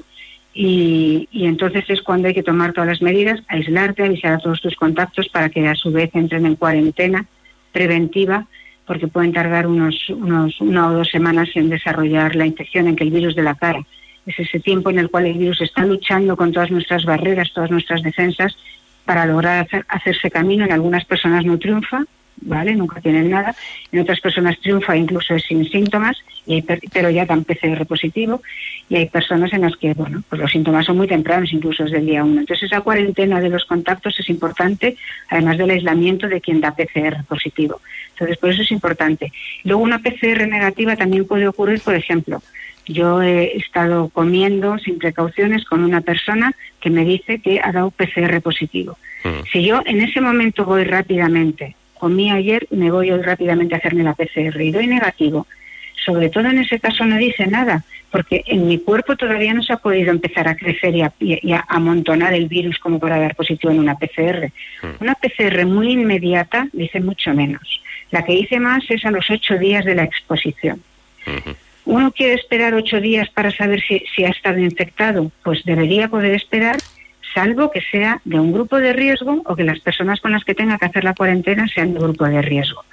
y, 0.54 1.28
entonces 1.32 1.84
es 1.88 2.02
cuando 2.02 2.28
hay 2.28 2.34
que 2.34 2.42
tomar 2.42 2.72
todas 2.72 2.88
las 2.88 3.02
medidas, 3.02 3.40
aislarte, 3.48 4.04
avisar 4.04 4.34
a 4.34 4.38
todos 4.38 4.60
tus 4.60 4.74
contactos 4.76 5.28
para 5.28 5.48
que 5.50 5.66
a 5.68 5.74
su 5.74 5.92
vez 5.92 6.10
entren 6.14 6.46
en 6.46 6.56
cuarentena 6.56 7.26
preventiva, 7.70 8.46
porque 8.86 9.08
pueden 9.08 9.32
tardar 9.32 9.66
unos, 9.66 10.08
unos 10.10 10.60
una 10.60 10.88
o 10.88 10.92
dos 10.92 11.08
semanas 11.08 11.50
en 11.54 11.70
desarrollar 11.70 12.34
la 12.34 12.46
infección, 12.46 12.88
en 12.88 12.96
que 12.96 13.04
el 13.04 13.10
virus 13.10 13.34
de 13.34 13.42
la 13.42 13.54
cara. 13.54 13.80
Es 14.26 14.38
ese 14.38 14.60
tiempo 14.60 14.90
en 14.90 14.98
el 14.98 15.10
cual 15.10 15.26
el 15.26 15.38
virus 15.38 15.60
está 15.60 15.84
luchando 15.84 16.36
con 16.36 16.52
todas 16.52 16.70
nuestras 16.70 17.04
barreras, 17.04 17.52
todas 17.54 17.70
nuestras 17.70 18.02
defensas, 18.02 18.56
para 19.04 19.26
lograr 19.26 19.64
hacer- 19.66 19.86
hacerse 19.88 20.30
camino. 20.30 20.64
En 20.64 20.72
algunas 20.72 21.04
personas 21.04 21.44
no 21.44 21.58
triunfa, 21.58 22.04
¿vale? 22.42 22.74
Nunca 22.74 23.00
tienen 23.00 23.30
nada. 23.30 23.54
En 23.90 24.00
otras 24.00 24.20
personas 24.20 24.58
triunfa 24.60 24.96
incluso 24.96 25.38
sin 25.38 25.68
síntomas, 25.68 26.16
y 26.46 26.54
hay 26.54 26.62
per- 26.62 26.80
pero 26.92 27.10
ya 27.10 27.24
dan 27.26 27.44
PCR 27.44 27.84
positivo. 27.86 28.42
Y 28.88 28.96
hay 28.96 29.06
personas 29.08 29.52
en 29.52 29.62
las 29.62 29.76
que, 29.76 29.94
bueno, 29.94 30.22
pues 30.28 30.40
los 30.40 30.50
síntomas 30.50 30.84
son 30.86 30.96
muy 30.98 31.06
tempranos, 31.06 31.52
incluso 31.52 31.84
desde 31.84 31.98
el 31.98 32.06
día 32.06 32.24
uno. 32.24 32.40
Entonces 32.40 32.64
esa 32.70 32.80
cuarentena 32.82 33.40
de 33.40 33.48
los 33.48 33.64
contactos 33.64 34.18
es 34.20 34.28
importante, 34.28 34.96
además 35.28 35.56
del 35.58 35.70
aislamiento 35.70 36.28
de 36.28 36.40
quien 36.40 36.60
da 36.60 36.74
PCR 36.74 37.24
positivo. 37.28 37.80
Entonces 38.12 38.36
por 38.38 38.50
eso 38.50 38.62
es 38.62 38.70
importante. 38.70 39.32
Luego 39.64 39.82
una 39.82 40.00
PCR 40.00 40.46
negativa 40.48 40.96
también 40.96 41.24
puede 41.26 41.48
ocurrir, 41.48 41.80
por 41.80 41.94
ejemplo, 41.94 42.42
yo 42.84 43.22
he 43.22 43.56
estado 43.56 44.08
comiendo 44.08 44.76
sin 44.78 44.98
precauciones 44.98 45.64
con 45.64 45.84
una 45.84 46.00
persona 46.00 46.52
que 46.80 46.90
me 46.90 47.04
dice 47.04 47.38
que 47.38 47.60
ha 47.62 47.70
dado 47.70 47.92
PCR 47.92 48.40
positivo. 48.42 48.98
Si 49.52 49.62
yo 49.64 49.82
en 49.86 50.00
ese 50.00 50.20
momento 50.20 50.64
voy 50.64 50.82
rápidamente, 50.82 51.76
comí 52.02 52.32
ayer, 52.32 52.66
me 52.72 52.90
voy 52.90 53.12
hoy 53.12 53.22
rápidamente 53.22 53.76
a 53.76 53.78
hacerme 53.78 54.02
la 54.02 54.14
PCR 54.14 54.60
y 54.60 54.72
doy 54.72 54.88
negativo, 54.88 55.46
sobre 56.04 56.30
todo 56.30 56.48
en 56.48 56.58
ese 56.58 56.80
caso 56.80 57.04
no 57.04 57.16
dice 57.16 57.46
nada, 57.46 57.84
porque 58.10 58.42
en 58.46 58.66
mi 58.66 58.78
cuerpo 58.80 59.14
todavía 59.14 59.54
no 59.54 59.62
se 59.62 59.72
ha 59.72 59.76
podido 59.76 60.10
empezar 60.10 60.48
a 60.48 60.56
crecer 60.56 60.96
y 60.96 61.02
a, 61.02 61.12
y- 61.20 61.38
y 61.48 61.52
a 61.52 61.64
amontonar 61.68 62.34
el 62.34 62.48
virus 62.48 62.78
como 62.80 62.98
para 62.98 63.20
dar 63.20 63.36
positivo 63.36 63.72
en 63.72 63.78
una 63.78 63.94
PCR. 63.94 64.50
Una 64.98 65.14
PCR 65.14 65.64
muy 65.64 65.92
inmediata 65.92 66.66
dice 66.72 66.98
mucho 66.98 67.32
menos. 67.34 67.80
La 68.10 68.24
que 68.24 68.32
dice 68.32 68.58
más 68.58 68.82
es 68.90 69.04
a 69.04 69.12
los 69.12 69.30
ocho 69.30 69.56
días 69.56 69.84
de 69.84 69.94
la 69.94 70.02
exposición. 70.02 70.82
¿Uno 71.84 72.10
quiere 72.10 72.34
esperar 72.34 72.74
ocho 72.74 73.00
días 73.00 73.28
para 73.30 73.52
saber 73.52 73.80
si, 73.86 74.02
si 74.14 74.24
ha 74.24 74.30
estado 74.30 74.58
infectado? 74.58 75.30
Pues 75.44 75.62
debería 75.64 76.08
poder 76.08 76.34
esperar, 76.34 76.82
salvo 77.34 77.70
que 77.70 77.80
sea 77.80 78.20
de 78.24 78.38
un 78.38 78.52
grupo 78.52 78.78
de 78.78 78.92
riesgo 78.92 79.42
o 79.44 79.56
que 79.56 79.64
las 79.64 79.80
personas 79.80 80.20
con 80.20 80.32
las 80.32 80.44
que 80.44 80.54
tenga 80.54 80.78
que 80.78 80.86
hacer 80.86 81.04
la 81.04 81.14
cuarentena 81.14 81.66
sean 81.68 81.94
de 81.94 82.00
grupo 82.00 82.24
de 82.24 82.42
riesgo 82.42 82.84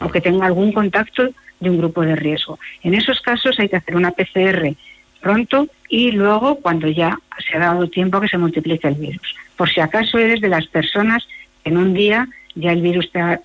o 0.00 0.08
que 0.10 0.20
tenga 0.20 0.46
algún 0.46 0.72
contacto 0.72 1.30
de 1.60 1.70
un 1.70 1.78
grupo 1.78 2.02
de 2.02 2.16
riesgo. 2.16 2.58
En 2.82 2.94
esos 2.94 3.20
casos 3.20 3.58
hay 3.58 3.68
que 3.68 3.76
hacer 3.76 3.96
una 3.96 4.10
PCR 4.10 4.74
pronto 5.20 5.68
y 5.88 6.10
luego 6.10 6.56
cuando 6.56 6.88
ya 6.88 7.18
se 7.46 7.56
ha 7.56 7.60
dado 7.60 7.88
tiempo 7.88 8.18
a 8.18 8.20
que 8.20 8.28
se 8.28 8.38
multiplique 8.38 8.86
el 8.86 8.94
virus. 8.94 9.34
Por 9.56 9.70
si 9.70 9.80
acaso 9.80 10.18
eres 10.18 10.40
de 10.40 10.48
las 10.48 10.66
personas 10.66 11.26
que 11.62 11.70
en 11.70 11.78
un 11.78 11.94
día 11.94 12.28
ya 12.54 12.72
el 12.72 12.82
virus 12.82 13.10
te 13.10 13.18
ha, 13.20 13.40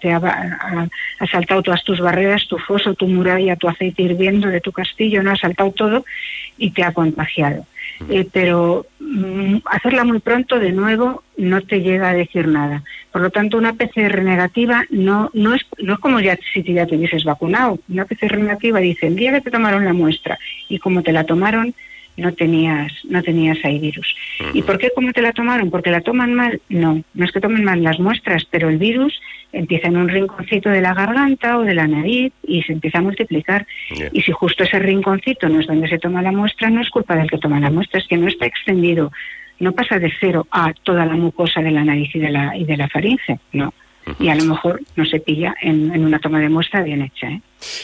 ha 1.20 1.28
saltado 1.28 1.64
todas 1.64 1.84
tus 1.84 2.00
barreras, 2.00 2.48
tu 2.48 2.58
foso, 2.58 2.94
tu 2.94 3.08
muralla, 3.08 3.56
tu 3.56 3.68
aceite 3.68 4.04
hirviendo 4.04 4.48
de 4.50 4.62
tu 4.62 4.72
castillo, 4.72 5.24
no 5.24 5.32
ha 5.32 5.36
saltado 5.36 5.72
todo 5.72 6.06
y 6.58 6.72
te 6.72 6.84
ha 6.84 6.92
contagiado. 6.92 7.66
Eh, 8.08 8.28
pero 8.32 8.86
mm, 9.00 9.58
hacerla 9.66 10.04
muy 10.06 10.20
pronto 10.20 10.58
de 10.58 10.72
nuevo 10.72 11.24
no 11.38 11.62
te 11.62 11.82
llega 11.82 12.10
a 12.10 12.14
decir 12.14 12.48
nada. 12.48 12.84
Por 13.12 13.22
lo 13.22 13.30
tanto, 13.30 13.58
una 13.58 13.74
PCR 13.74 14.24
negativa 14.24 14.86
no, 14.90 15.30
no, 15.34 15.56
es, 15.56 15.62
no 15.80 15.94
es 15.94 16.00
como 16.00 16.20
ya, 16.20 16.38
si 16.54 16.64
ya 16.64 16.86
te 16.86 16.98
dices 16.98 17.24
vacunado. 17.24 17.80
Una 17.90 18.06
PCR 18.06 18.38
negativa 18.38 18.80
dice, 18.80 19.08
el 19.08 19.16
día 19.16 19.34
que 19.34 19.42
te 19.42 19.52
tomaron 19.52 19.86
la 19.86 19.94
muestra 19.94 20.38
y 20.70 20.80
como 20.80 21.04
te 21.04 21.12
la 21.12 21.26
tomaron, 21.26 21.74
no 22.20 22.34
tenías, 22.34 22.92
no 23.06 23.24
tenías 23.24 23.58
ahí 23.64 23.80
virus. 23.80 24.16
¿Y 24.54 24.62
por 24.62 24.78
qué 24.78 24.92
cómo 24.94 25.12
te 25.12 25.22
la 25.22 25.34
tomaron? 25.34 25.70
¿Porque 25.72 25.92
la 25.92 26.02
toman 26.02 26.34
mal? 26.34 26.62
No, 26.70 27.04
no 27.14 27.26
es 27.26 27.32
que 27.32 27.40
tomen 27.40 27.64
mal 27.64 27.84
las 27.84 28.00
muestras, 28.00 28.46
pero 28.50 28.70
el 28.70 28.78
virus 28.78 29.20
empieza 29.52 29.88
en 29.88 29.98
un 29.98 30.10
rinconcito 30.10 30.70
de 30.70 30.82
la 30.82 30.94
garganta 30.94 31.58
o 31.58 31.64
de 31.64 31.74
la 31.74 31.88
nariz 31.88 32.32
y 32.44 32.62
se 32.64 32.74
empieza 32.74 33.00
a 33.00 33.02
multiplicar. 33.02 33.66
Y 34.12 34.22
si 34.22 34.32
justo 34.32 34.64
ese 34.64 34.80
rinconcito 34.80 35.50
no 35.50 35.60
es 35.60 35.68
donde 35.68 35.88
se 35.88 35.98
toma 35.98 36.22
la 36.22 36.32
muestra, 36.32 36.70
no 36.70 36.82
es 36.82 36.90
culpa 36.90 37.16
del 37.16 37.30
que 37.30 37.38
toma 37.38 37.60
la 37.60 37.72
muestra, 37.72 38.00
es 38.00 38.08
que 38.08 38.18
no 38.18 38.28
está 38.28 38.46
extendido, 38.46 39.12
no 39.60 39.72
pasa 39.72 40.00
de 40.00 40.12
cero 40.20 40.48
a 40.52 40.74
toda 40.84 41.06
la 41.06 41.16
mucosa 41.16 41.62
de 41.62 41.72
la 41.72 41.84
nariz 41.84 42.16
y 42.16 42.20
de 42.20 42.30
la, 42.30 42.56
y 42.56 42.66
de 42.66 42.78
la 42.78 42.88
faringe, 42.88 43.40
no. 43.54 43.74
Y 44.20 44.30
a 44.30 44.36
lo 44.36 44.46
mejor 44.46 44.82
no 44.96 45.06
se 45.06 45.20
pilla 45.20 45.54
en, 45.62 45.94
en 45.94 46.04
una 46.04 46.20
toma 46.20 46.40
de 46.40 46.50
muestra 46.50 46.82
bien 46.82 47.04
hecha. 47.04 47.28
¿eh? 47.28 47.42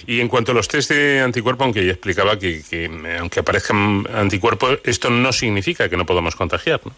Y 0.07 0.19
en 0.21 0.27
cuanto 0.27 0.51
a 0.51 0.55
los 0.55 0.67
test 0.67 0.91
de 0.91 1.21
anticuerpo, 1.21 1.63
aunque 1.63 1.85
ya 1.85 1.91
explicaba 1.91 2.39
que, 2.39 2.61
eh, 2.71 3.17
aunque 3.19 3.41
aparezcan 3.41 4.05
anticuerpos, 4.13 4.79
esto 4.83 5.09
no 5.09 5.31
significa 5.33 5.89
que 5.89 5.97
no 5.97 6.05
podamos 6.05 6.35
contagiar, 6.35 6.79
¿no? 6.85 6.93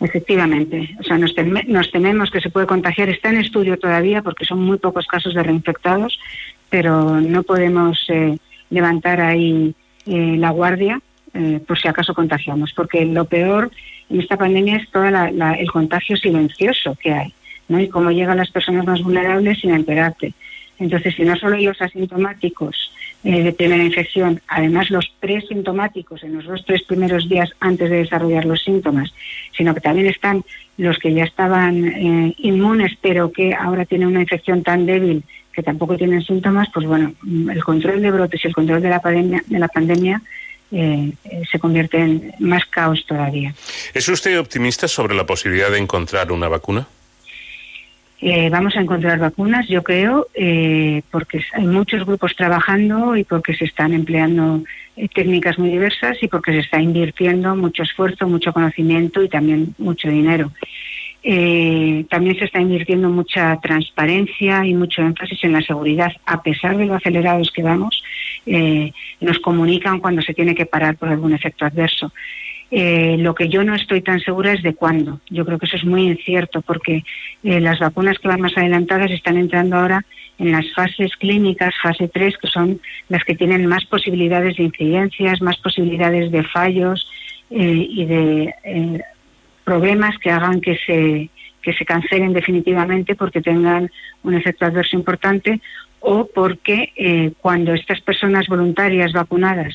Efectivamente, 0.00 0.90
o 0.98 1.02
sea, 1.04 1.16
nos, 1.18 1.34
teme- 1.34 1.64
nos 1.66 1.90
tememos 1.90 2.30
que 2.30 2.40
se 2.40 2.50
puede 2.50 2.66
contagiar. 2.66 3.08
Está 3.08 3.30
en 3.30 3.38
estudio 3.40 3.78
todavía 3.78 4.22
porque 4.22 4.44
son 4.44 4.60
muy 4.60 4.78
pocos 4.78 5.06
casos 5.06 5.34
de 5.34 5.42
reinfectados, 5.42 6.18
pero 6.68 7.20
no 7.20 7.42
podemos 7.44 8.04
eh, 8.08 8.36
levantar 8.70 9.20
ahí 9.20 9.74
eh, 10.06 10.34
la 10.36 10.50
guardia 10.50 11.00
eh, 11.32 11.60
por 11.66 11.78
si 11.78 11.88
acaso 11.88 12.12
contagiamos, 12.12 12.72
porque 12.74 13.04
lo 13.04 13.24
peor 13.24 13.70
en 14.10 14.20
esta 14.20 14.36
pandemia 14.36 14.76
es 14.76 14.90
todo 14.90 15.04
el 15.06 15.70
contagio 15.70 16.16
silencioso 16.16 16.96
que 17.00 17.12
hay, 17.12 17.34
¿no? 17.68 17.80
Y 17.80 17.88
cómo 17.88 18.10
llegan 18.10 18.36
las 18.36 18.50
personas 18.50 18.84
más 18.84 19.00
vulnerables 19.00 19.60
sin 19.60 19.70
enterarte. 19.70 20.34
Entonces, 20.78 21.14
si 21.14 21.22
no 21.22 21.36
solo 21.36 21.56
los 21.56 21.80
asintomáticos 21.80 22.92
eh, 23.22 23.42
de 23.42 23.52
primera 23.52 23.82
infección, 23.82 24.40
además 24.48 24.90
los 24.90 25.08
presintomáticos 25.20 26.22
en 26.24 26.36
los 26.36 26.44
dos 26.44 26.64
tres 26.66 26.82
primeros 26.82 27.28
días 27.28 27.50
antes 27.60 27.90
de 27.90 27.98
desarrollar 27.98 28.44
los 28.44 28.62
síntomas, 28.62 29.12
sino 29.56 29.74
que 29.74 29.80
también 29.80 30.06
están 30.06 30.44
los 30.76 30.98
que 30.98 31.12
ya 31.14 31.24
estaban 31.24 31.86
eh, 31.86 32.34
inmunes, 32.38 32.92
pero 33.00 33.32
que 33.32 33.54
ahora 33.54 33.84
tienen 33.84 34.08
una 34.08 34.20
infección 34.20 34.62
tan 34.62 34.86
débil 34.86 35.22
que 35.52 35.62
tampoco 35.62 35.96
tienen 35.96 36.22
síntomas, 36.22 36.68
pues 36.74 36.86
bueno, 36.86 37.14
el 37.24 37.62
control 37.62 38.02
de 38.02 38.10
brotes 38.10 38.44
y 38.44 38.48
el 38.48 38.54
control 38.54 38.82
de 38.82 38.90
la 38.90 39.00
pandemia, 39.00 39.44
de 39.46 39.58
la 39.58 39.68
pandemia 39.68 40.20
eh, 40.72 41.12
se 41.50 41.58
convierte 41.60 41.98
en 41.98 42.34
más 42.40 42.64
caos 42.66 43.04
todavía. 43.06 43.54
¿Es 43.92 44.08
usted 44.08 44.38
optimista 44.38 44.88
sobre 44.88 45.14
la 45.14 45.24
posibilidad 45.24 45.70
de 45.70 45.78
encontrar 45.78 46.32
una 46.32 46.48
vacuna? 46.48 46.88
Eh, 48.26 48.48
vamos 48.48 48.74
a 48.74 48.80
encontrar 48.80 49.18
vacunas, 49.18 49.68
yo 49.68 49.82
creo, 49.82 50.28
eh, 50.32 51.02
porque 51.10 51.44
hay 51.52 51.66
muchos 51.66 52.06
grupos 52.06 52.34
trabajando 52.34 53.18
y 53.18 53.24
porque 53.24 53.52
se 53.52 53.66
están 53.66 53.92
empleando 53.92 54.62
eh, 54.96 55.08
técnicas 55.08 55.58
muy 55.58 55.68
diversas 55.68 56.16
y 56.22 56.28
porque 56.28 56.52
se 56.52 56.60
está 56.60 56.80
invirtiendo 56.80 57.54
mucho 57.54 57.82
esfuerzo, 57.82 58.26
mucho 58.26 58.54
conocimiento 58.54 59.22
y 59.22 59.28
también 59.28 59.74
mucho 59.76 60.08
dinero. 60.08 60.50
Eh, 61.22 62.06
también 62.08 62.38
se 62.38 62.46
está 62.46 62.62
invirtiendo 62.62 63.10
mucha 63.10 63.60
transparencia 63.60 64.64
y 64.64 64.72
mucho 64.72 65.02
énfasis 65.02 65.44
en 65.44 65.52
la 65.52 65.60
seguridad. 65.60 66.10
A 66.24 66.42
pesar 66.42 66.78
de 66.78 66.86
lo 66.86 66.94
acelerados 66.94 67.50
que 67.50 67.62
vamos, 67.62 68.02
nos 69.20 69.38
comunican 69.40 70.00
cuando 70.00 70.22
se 70.22 70.32
tiene 70.32 70.54
que 70.54 70.64
parar 70.64 70.96
por 70.96 71.10
algún 71.10 71.34
efecto 71.34 71.66
adverso. 71.66 72.10
Eh, 72.76 73.14
lo 73.20 73.36
que 73.36 73.48
yo 73.48 73.62
no 73.62 73.76
estoy 73.76 74.02
tan 74.02 74.18
segura 74.18 74.52
es 74.52 74.60
de 74.64 74.74
cuándo. 74.74 75.20
Yo 75.30 75.46
creo 75.46 75.60
que 75.60 75.66
eso 75.66 75.76
es 75.76 75.84
muy 75.84 76.08
incierto 76.08 76.60
porque 76.60 77.04
eh, 77.44 77.60
las 77.60 77.78
vacunas 77.78 78.18
que 78.18 78.26
van 78.26 78.40
más 78.40 78.58
adelantadas 78.58 79.12
están 79.12 79.36
entrando 79.36 79.76
ahora 79.76 80.04
en 80.40 80.50
las 80.50 80.66
fases 80.74 81.14
clínicas, 81.14 81.72
fase 81.80 82.08
3, 82.08 82.36
que 82.36 82.48
son 82.48 82.80
las 83.08 83.22
que 83.22 83.36
tienen 83.36 83.66
más 83.66 83.84
posibilidades 83.84 84.56
de 84.56 84.64
incidencias, 84.64 85.40
más 85.40 85.56
posibilidades 85.58 86.32
de 86.32 86.42
fallos 86.42 87.08
eh, 87.48 87.86
y 87.88 88.06
de 88.06 88.54
eh, 88.64 89.00
problemas 89.62 90.18
que 90.18 90.32
hagan 90.32 90.60
que 90.60 90.76
se, 90.84 91.30
que 91.62 91.74
se 91.74 91.84
cancelen 91.84 92.32
definitivamente 92.32 93.14
porque 93.14 93.40
tengan 93.40 93.88
un 94.24 94.34
efecto 94.34 94.66
adverso 94.66 94.96
importante 94.96 95.60
o 96.00 96.26
porque 96.26 97.32
cuando 97.40 97.72
estas 97.72 98.00
personas 98.02 98.46
voluntarias 98.48 99.12
vacunadas 99.12 99.74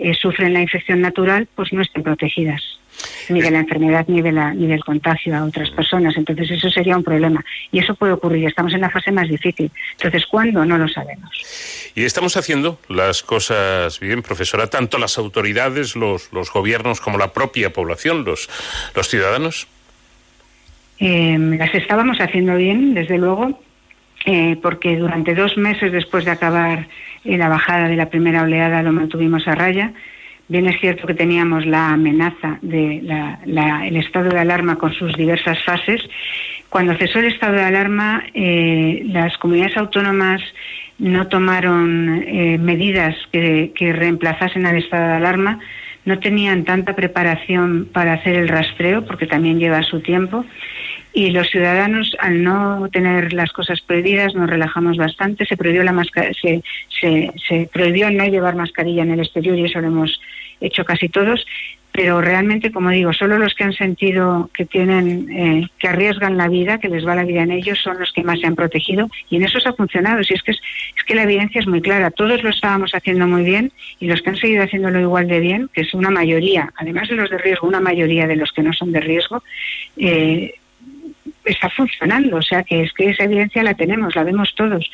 eh, 0.00 0.14
sufren 0.14 0.52
la 0.52 0.60
infección 0.60 1.00
natural, 1.00 1.46
pues 1.54 1.72
no 1.72 1.82
estén 1.82 2.02
protegidas 2.02 2.80
ni 3.28 3.40
de 3.40 3.50
la 3.50 3.60
enfermedad 3.60 4.04
ni 4.08 4.20
de 4.22 4.32
la 4.32 4.52
ni 4.52 4.66
del 4.66 4.84
contagio 4.84 5.36
a 5.36 5.44
otras 5.44 5.70
personas. 5.70 6.16
Entonces 6.16 6.50
eso 6.50 6.70
sería 6.70 6.96
un 6.96 7.04
problema 7.04 7.44
y 7.70 7.78
eso 7.78 7.94
puede 7.94 8.12
ocurrir. 8.12 8.46
Estamos 8.46 8.74
en 8.74 8.80
la 8.80 8.90
fase 8.90 9.12
más 9.12 9.28
difícil. 9.28 9.70
Entonces 9.92 10.26
cuándo 10.26 10.64
no 10.64 10.78
lo 10.78 10.88
sabemos. 10.88 11.30
Y 11.94 12.04
estamos 12.04 12.36
haciendo 12.36 12.78
las 12.88 13.22
cosas 13.22 14.00
bien, 14.00 14.22
profesora, 14.22 14.68
tanto 14.68 14.98
las 14.98 15.18
autoridades, 15.18 15.96
los, 15.96 16.32
los 16.32 16.52
gobiernos 16.52 17.00
como 17.00 17.18
la 17.18 17.32
propia 17.32 17.72
población, 17.72 18.24
los, 18.24 18.48
los 18.94 19.08
ciudadanos. 19.08 19.66
Eh, 20.98 21.38
las 21.38 21.74
estábamos 21.74 22.20
haciendo 22.20 22.56
bien, 22.56 22.94
desde 22.94 23.16
luego, 23.16 23.58
eh, 24.26 24.56
porque 24.62 24.96
durante 24.96 25.34
dos 25.34 25.56
meses 25.56 25.92
después 25.92 26.24
de 26.24 26.30
acabar 26.30 26.86
eh, 27.24 27.38
la 27.38 27.48
bajada 27.48 27.88
de 27.88 27.96
la 27.96 28.10
primera 28.10 28.42
oleada 28.42 28.82
lo 28.82 28.92
mantuvimos 28.92 29.46
a 29.48 29.54
raya. 29.54 29.92
Bien 30.48 30.66
es 30.66 30.80
cierto 30.80 31.06
que 31.06 31.14
teníamos 31.14 31.64
la 31.64 31.90
amenaza 31.90 32.58
de 32.60 33.00
la, 33.02 33.38
la, 33.46 33.86
el 33.86 33.96
estado 33.96 34.30
de 34.30 34.40
alarma 34.40 34.76
con 34.76 34.92
sus 34.92 35.14
diversas 35.14 35.62
fases. 35.64 36.02
Cuando 36.68 36.96
cesó 36.96 37.20
el 37.20 37.26
estado 37.26 37.54
de 37.54 37.62
alarma, 37.62 38.24
eh, 38.34 39.02
las 39.06 39.38
comunidades 39.38 39.76
autónomas 39.76 40.42
no 40.98 41.28
tomaron 41.28 42.18
medidas 42.62 43.14
que 43.32 43.92
reemplazasen 43.96 44.66
al 44.66 44.76
estado 44.76 45.06
de 45.08 45.14
alarma, 45.14 45.58
no 46.04 46.18
tenían 46.18 46.64
tanta 46.64 46.94
preparación 46.94 47.88
para 47.92 48.14
hacer 48.14 48.36
el 48.36 48.48
rastreo, 48.48 49.04
porque 49.04 49.26
también 49.26 49.58
lleva 49.58 49.82
su 49.82 50.00
tiempo, 50.00 50.44
y 51.12 51.30
los 51.30 51.48
ciudadanos, 51.50 52.16
al 52.20 52.42
no 52.42 52.88
tener 52.92 53.32
las 53.32 53.52
cosas 53.52 53.80
prohibidas, 53.80 54.34
nos 54.34 54.48
relajamos 54.48 54.96
bastante. 54.96 55.44
Se 55.46 55.56
prohibió 55.56 55.82
la 55.82 55.92
masca- 55.92 56.30
se, 56.40 56.62
se, 57.00 57.32
se 57.48 57.68
prohibió 57.72 58.10
no 58.10 58.24
llevar 58.26 58.54
mascarilla 58.54 59.02
en 59.02 59.10
el 59.12 59.20
exterior 59.20 59.58
y 59.58 59.64
eso 59.64 59.80
lo 59.80 59.88
hemos 59.88 60.20
hecho 60.60 60.84
casi 60.84 61.08
todos. 61.08 61.44
Pero 61.92 62.20
realmente, 62.20 62.70
como 62.70 62.90
digo, 62.90 63.12
solo 63.12 63.36
los 63.36 63.52
que 63.54 63.64
han 63.64 63.72
sentido 63.72 64.48
que 64.54 64.64
tienen, 64.64 65.28
eh, 65.28 65.66
que 65.80 65.88
arriesgan 65.88 66.36
la 66.36 66.46
vida, 66.46 66.78
que 66.78 66.88
les 66.88 67.04
va 67.04 67.16
la 67.16 67.24
vida 67.24 67.42
en 67.42 67.50
ellos, 67.50 67.80
son 67.80 67.98
los 67.98 68.12
que 68.12 68.22
más 68.22 68.38
se 68.38 68.46
han 68.46 68.54
protegido 68.54 69.10
y 69.28 69.34
en 69.36 69.42
eso 69.42 69.58
se 69.58 69.68
ha 69.68 69.72
funcionado. 69.72 70.22
Si 70.22 70.32
es 70.34 70.42
que 70.44 70.52
es, 70.52 70.60
es 70.96 71.02
que 71.02 71.16
la 71.16 71.24
evidencia 71.24 71.60
es 71.60 71.66
muy 71.66 71.80
clara. 71.80 72.12
Todos 72.12 72.44
lo 72.44 72.50
estábamos 72.50 72.94
haciendo 72.94 73.26
muy 73.26 73.42
bien 73.42 73.72
y 73.98 74.06
los 74.06 74.22
que 74.22 74.30
han 74.30 74.36
seguido 74.36 74.62
haciéndolo 74.62 75.00
igual 75.00 75.26
de 75.26 75.40
bien, 75.40 75.68
que 75.74 75.80
es 75.80 75.92
una 75.92 76.10
mayoría, 76.10 76.72
además 76.76 77.08
de 77.08 77.16
los 77.16 77.28
de 77.28 77.38
riesgo, 77.38 77.66
una 77.66 77.80
mayoría 77.80 78.28
de 78.28 78.36
los 78.36 78.52
que 78.52 78.62
no 78.62 78.72
son 78.72 78.92
de 78.92 79.00
riesgo, 79.00 79.42
eh, 79.96 80.54
está 81.44 81.70
funcionando, 81.70 82.36
o 82.36 82.42
sea 82.42 82.62
que 82.62 82.82
es 82.82 82.92
que 82.92 83.10
esa 83.10 83.24
evidencia 83.24 83.62
la 83.62 83.74
tenemos, 83.74 84.14
la 84.14 84.24
vemos 84.24 84.54
todos. 84.54 84.90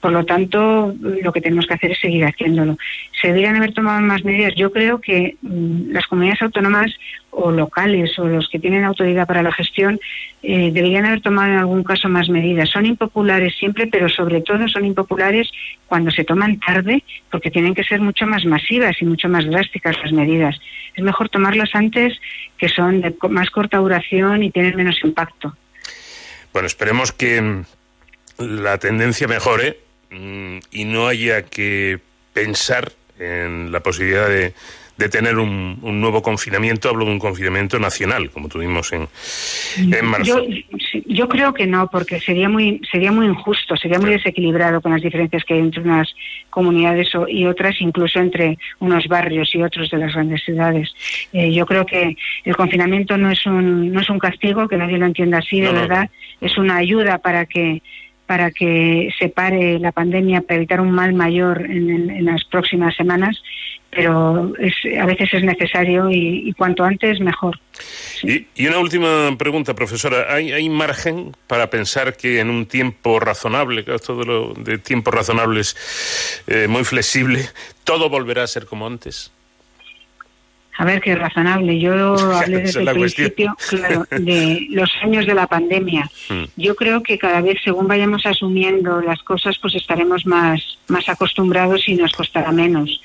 Por 0.00 0.12
lo 0.12 0.24
tanto, 0.24 0.94
lo 0.98 1.32
que 1.32 1.42
tenemos 1.42 1.66
que 1.66 1.74
hacer 1.74 1.90
es 1.92 2.00
seguir 2.00 2.24
haciéndolo. 2.24 2.78
Se 3.20 3.28
deberían 3.28 3.56
haber 3.56 3.74
tomado 3.74 4.00
más 4.00 4.24
medidas. 4.24 4.54
Yo 4.56 4.72
creo 4.72 4.98
que 4.98 5.36
mm, 5.42 5.92
las 5.92 6.06
comunidades 6.06 6.40
autónomas 6.40 6.90
o 7.30 7.50
locales 7.50 8.18
o 8.18 8.26
los 8.26 8.48
que 8.48 8.58
tienen 8.58 8.84
autoridad 8.84 9.26
para 9.26 9.42
la 9.42 9.52
gestión 9.52 10.00
eh, 10.42 10.70
deberían 10.72 11.04
haber 11.04 11.20
tomado 11.20 11.52
en 11.52 11.58
algún 11.58 11.84
caso 11.84 12.08
más 12.08 12.30
medidas. 12.30 12.70
Son 12.70 12.86
impopulares 12.86 13.54
siempre, 13.56 13.86
pero 13.86 14.08
sobre 14.08 14.40
todo 14.40 14.66
son 14.68 14.86
impopulares 14.86 15.50
cuando 15.86 16.10
se 16.10 16.24
toman 16.24 16.58
tarde 16.60 17.04
porque 17.30 17.50
tienen 17.50 17.74
que 17.74 17.84
ser 17.84 18.00
mucho 18.00 18.26
más 18.26 18.46
masivas 18.46 18.96
y 19.02 19.04
mucho 19.04 19.28
más 19.28 19.44
drásticas 19.46 19.96
las 20.02 20.12
medidas. 20.12 20.58
Es 20.94 21.04
mejor 21.04 21.28
tomarlas 21.28 21.74
antes 21.74 22.18
que 22.56 22.68
son 22.70 23.02
de 23.02 23.14
más 23.28 23.50
corta 23.50 23.78
duración 23.78 24.42
y 24.42 24.50
tienen 24.50 24.76
menos 24.76 24.98
impacto. 25.04 25.54
Bueno, 26.52 26.66
esperemos 26.66 27.12
que 27.12 27.40
mm, 27.40 27.64
la 28.38 28.78
tendencia 28.78 29.28
mejore 29.28 29.78
mm, 30.10 30.58
y 30.72 30.84
no 30.84 31.06
haya 31.06 31.42
que 31.42 32.00
pensar 32.32 32.92
en 33.18 33.70
la 33.70 33.80
posibilidad 33.80 34.28
de, 34.28 34.54
de 35.00 35.08
tener 35.08 35.38
un, 35.38 35.78
un 35.80 36.00
nuevo 36.00 36.22
confinamiento. 36.22 36.90
Hablo 36.90 37.06
de 37.06 37.12
un 37.12 37.18
confinamiento 37.18 37.78
nacional, 37.78 38.30
como 38.30 38.48
tuvimos 38.48 38.92
en, 38.92 39.08
en 39.78 40.06
marzo. 40.06 40.44
Yo, 40.44 40.60
yo 41.06 41.28
creo 41.28 41.54
que 41.54 41.66
no, 41.66 41.88
porque 41.90 42.20
sería 42.20 42.48
muy 42.48 42.80
sería 42.90 43.10
muy 43.10 43.26
injusto, 43.26 43.76
sería 43.76 43.98
muy 43.98 44.10
desequilibrado 44.10 44.82
con 44.82 44.92
las 44.92 45.00
diferencias 45.00 45.42
que 45.44 45.54
hay 45.54 45.60
entre 45.60 45.82
unas 45.82 46.14
comunidades 46.50 47.08
y 47.28 47.46
otras, 47.46 47.80
incluso 47.80 48.18
entre 48.18 48.58
unos 48.78 49.06
barrios 49.08 49.54
y 49.54 49.62
otros 49.62 49.90
de 49.90 49.98
las 49.98 50.12
grandes 50.12 50.42
ciudades. 50.44 50.94
Eh, 51.32 51.50
yo 51.50 51.64
creo 51.64 51.86
que 51.86 52.16
el 52.44 52.56
confinamiento 52.56 53.16
no 53.16 53.30
es 53.30 53.44
un 53.46 53.92
no 53.92 54.00
es 54.00 54.10
un 54.10 54.18
castigo, 54.18 54.68
que 54.68 54.76
nadie 54.76 54.98
lo 54.98 55.06
entienda 55.06 55.38
así, 55.38 55.60
de 55.60 55.72
No, 55.72 55.86
no. 55.86 56.10
Es 56.40 56.56
una 56.58 56.76
ayuda 56.76 57.18
para 57.18 57.46
que 57.46 57.82
para 58.26 58.52
que 58.52 59.10
se 59.18 59.28
pare 59.28 59.80
la 59.80 59.90
pandemia, 59.90 60.42
para 60.42 60.54
evitar 60.58 60.80
un 60.80 60.92
mal 60.92 61.12
mayor 61.14 61.62
en, 61.68 61.90
en- 61.90 62.10
en 62.10 62.24
las 62.26 62.44
próximas 62.44 62.94
semanas, 62.94 63.42
pero 63.90 64.52
es, 64.60 64.72
a 65.00 65.04
veces 65.04 65.34
es 65.34 65.42
necesario 65.42 66.08
y, 66.12 66.52
cuanto 66.56 66.84
antes 66.84 67.18
mejor. 67.18 67.58
Y, 68.22 68.46
y 68.54 68.68
una 68.68 68.78
última 68.78 69.36
pregunta, 69.36 69.74
profesora. 69.74 70.32
¿Hay, 70.32 70.52
¿Hay 70.52 70.68
margen 70.68 71.32
para 71.48 71.70
pensar 71.70 72.16
que 72.16 72.38
en 72.38 72.50
un 72.50 72.66
tiempo 72.66 73.18
razonable, 73.18 73.82
claro, 73.82 73.98
todo 73.98 74.22
lo 74.22 74.54
de 74.54 74.78
tiempos 74.78 75.12
razonables 75.12 76.42
eh, 76.46 76.68
muy 76.68 76.84
flexible, 76.84 77.40
todo 77.82 78.08
volverá 78.08 78.44
a 78.44 78.46
ser 78.46 78.66
como 78.66 78.86
antes? 78.86 79.32
A 80.80 80.84
ver, 80.86 81.02
qué 81.02 81.14
razonable. 81.14 81.78
Yo 81.78 82.14
hablé 82.34 82.60
desde 82.60 82.80
es 82.80 82.88
el 82.88 82.94
principio, 82.94 83.54
claro, 83.68 84.06
de 84.10 84.66
los 84.70 84.90
años 85.02 85.26
de 85.26 85.34
la 85.34 85.46
pandemia. 85.46 86.08
Mm. 86.30 86.44
Yo 86.56 86.74
creo 86.74 87.02
que 87.02 87.18
cada 87.18 87.42
vez, 87.42 87.58
según 87.62 87.86
vayamos 87.86 88.24
asumiendo 88.24 89.02
las 89.02 89.22
cosas, 89.22 89.58
pues 89.58 89.74
estaremos 89.74 90.24
más, 90.24 90.78
más 90.88 91.06
acostumbrados 91.10 91.86
y 91.86 91.96
nos 91.96 92.12
costará 92.12 92.50
menos. 92.50 92.98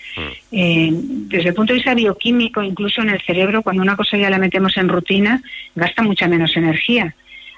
Eh, 0.53 0.89
desde 0.93 1.49
el 1.49 1.53
punto 1.53 1.73
de 1.73 1.79
vista 1.79 1.93
bioquímico, 1.93 2.63
incluso 2.63 3.01
en 3.01 3.09
el 3.09 3.21
cerebro, 3.23 3.61
cuando 3.61 3.81
una 3.81 3.97
cosa 3.97 4.15
ya 4.15 4.29
la 4.29 4.37
metemos 4.37 4.77
en 4.77 4.87
rutina, 4.87 5.41
gasta 5.75 6.01
mucha 6.01 6.29
menos 6.29 6.55
energía. 6.55 7.13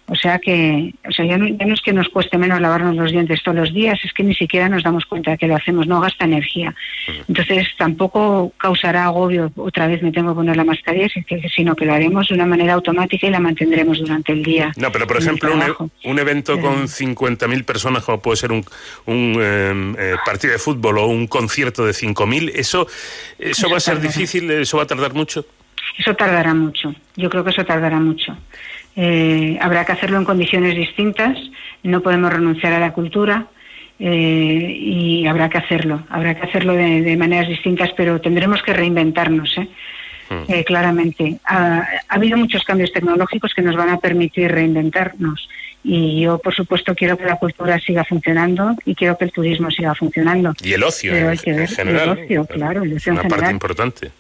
O 0.10 0.16
sea 0.16 0.40
que, 0.40 0.94
o 1.08 1.12
sea, 1.12 1.26
ya 1.26 1.38
no, 1.38 1.48
ya 1.48 1.66
no 1.66 1.74
es 1.74 1.82
que 1.82 1.92
nos 1.92 2.08
cueste 2.08 2.38
menos 2.38 2.62
lavarnos 2.62 2.96
los 2.96 3.12
dientes 3.12 3.44
todos 3.44 3.58
los 3.58 3.74
días, 3.74 4.00
es 4.06 4.14
que 4.14 4.24
ni 4.24 4.34
siquiera 4.34 4.70
nos 4.70 4.82
damos 4.84 5.06
cuenta 5.06 5.32
de 5.32 5.38
que 5.38 5.48
lo 5.48 5.56
hacemos, 5.58 5.86
no 5.86 6.00
gasta 6.00 6.24
energía. 6.24 6.74
Entonces 7.28 7.68
tampoco 7.78 8.54
causará 8.58 9.04
agobio 9.06 9.52
otra 9.58 9.86
vez 9.88 10.02
me 10.02 10.14
tengo 10.14 10.30
que 10.32 10.36
poner 10.36 10.56
la 10.56 10.64
mascarilla, 10.64 11.10
sino 11.54 11.76
que 11.76 11.86
lo 11.86 11.94
haremos 11.94 12.30
de 12.30 12.36
una 12.36 12.46
manera 12.46 12.74
automática 12.76 13.28
y 13.28 13.32
la 13.32 13.42
mantendremos 13.42 14.00
durante 14.00 14.32
el 14.32 14.44
día. 14.44 14.72
No, 14.78 14.92
pero 14.94 15.08
por 15.08 15.18
ejemplo, 15.18 15.54
un, 15.54 15.62
e- 15.62 16.10
un 16.10 16.20
evento 16.20 16.54
Eh, 16.54 16.62
con 16.62 16.88
50.000 16.88 17.66
personas, 17.66 18.04
como 18.06 18.22
puede 18.22 18.38
ser 18.38 18.54
un, 18.54 18.64
un 19.08 19.36
eh, 19.42 19.96
eh, 20.00 20.16
partido 20.26 20.54
de 20.54 20.60
fútbol 20.60 21.00
o 21.00 21.08
un 21.08 21.28
concierto 21.28 21.86
de 21.86 21.92
5.000, 21.92 22.52
¿eso, 22.56 22.88
eso 23.40 23.70
va 23.70 23.76
a 23.78 23.80
ser 23.82 23.96
tardará. 23.96 24.14
difícil? 24.14 24.50
¿Eso 24.52 24.78
va 24.78 24.84
a 24.84 24.88
tardar 24.88 25.14
mucho? 25.14 25.46
Eso 25.98 26.14
tardará 26.16 26.54
mucho. 26.54 26.94
Yo 27.16 27.30
creo 27.30 27.44
que 27.44 27.50
eso 27.50 27.66
tardará 27.66 28.00
mucho. 28.00 28.38
Eh, 29.00 29.58
habrá 29.62 29.86
que 29.86 29.92
hacerlo 29.94 30.18
en 30.18 30.26
condiciones 30.26 30.76
distintas. 30.76 31.38
No 31.84 32.02
podemos 32.02 32.34
renunciar 32.34 32.74
a 32.74 32.80
la 32.80 32.94
cultura 32.94 33.46
eh, 34.00 34.78
y 34.80 35.28
habrá 35.28 35.50
que 35.50 35.60
hacerlo. 35.60 36.04
Habrá 36.10 36.36
que 36.36 36.48
hacerlo 36.48 36.74
de, 36.74 37.02
de 37.02 37.16
maneras 37.16 37.48
distintas, 37.48 37.92
pero 37.96 38.20
tendremos 38.20 38.64
que 38.64 38.74
reinventarnos. 38.74 39.56
¿eh? 39.60 39.68
Eh, 40.50 40.64
claramente. 40.66 41.40
Ha, 41.46 41.88
ha 42.10 42.16
habido 42.16 42.38
muchos 42.38 42.64
cambios 42.64 42.92
tecnológicos 42.92 43.54
que 43.54 43.62
nos 43.62 43.76
van 43.76 43.90
a 43.90 44.00
permitir 44.00 44.52
reinventarnos. 44.52 45.48
Y 45.90 46.20
yo, 46.20 46.38
por 46.40 46.54
supuesto, 46.54 46.94
quiero 46.94 47.18
que 47.18 47.24
la 47.24 47.38
cultura 47.38 47.80
siga 47.80 48.04
funcionando 48.04 48.76
y 48.84 48.94
quiero 48.94 49.18
que 49.18 49.24
el 49.24 49.32
turismo 49.32 49.72
siga 49.72 49.96
funcionando. 49.96 50.54
Y 50.62 50.74
el 50.74 50.84
ocio 50.84 51.14
Pero 51.14 51.30
hay 51.30 51.38
que 51.38 51.52
en 51.52 51.66
general. 51.66 52.10
el 52.10 52.24
ocio, 52.26 52.46
claro, 52.46 52.84
el 52.84 52.94
ocio 52.94 53.14
en 53.14 53.20
Una 53.20 53.30
parte 53.30 53.52
importante. 53.52 54.12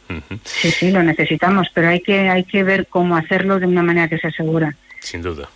Sí, 0.46 0.72
sí, 0.72 0.92
lo 0.92 1.04
necesitamos, 1.04 1.68
pero 1.74 1.90
hay 1.90 2.00
que, 2.00 2.30
hay 2.30 2.46
que 2.46 2.64
ver 2.64 2.88
cómo 2.88 3.18
hacerlo 3.18 3.60
de 3.60 3.66
una 3.66 3.84
manera 3.84 4.08
que 4.08 4.18
sea 4.18 4.32
segura. 4.32 4.78
sin 5.02 5.22
duda. 5.22 5.50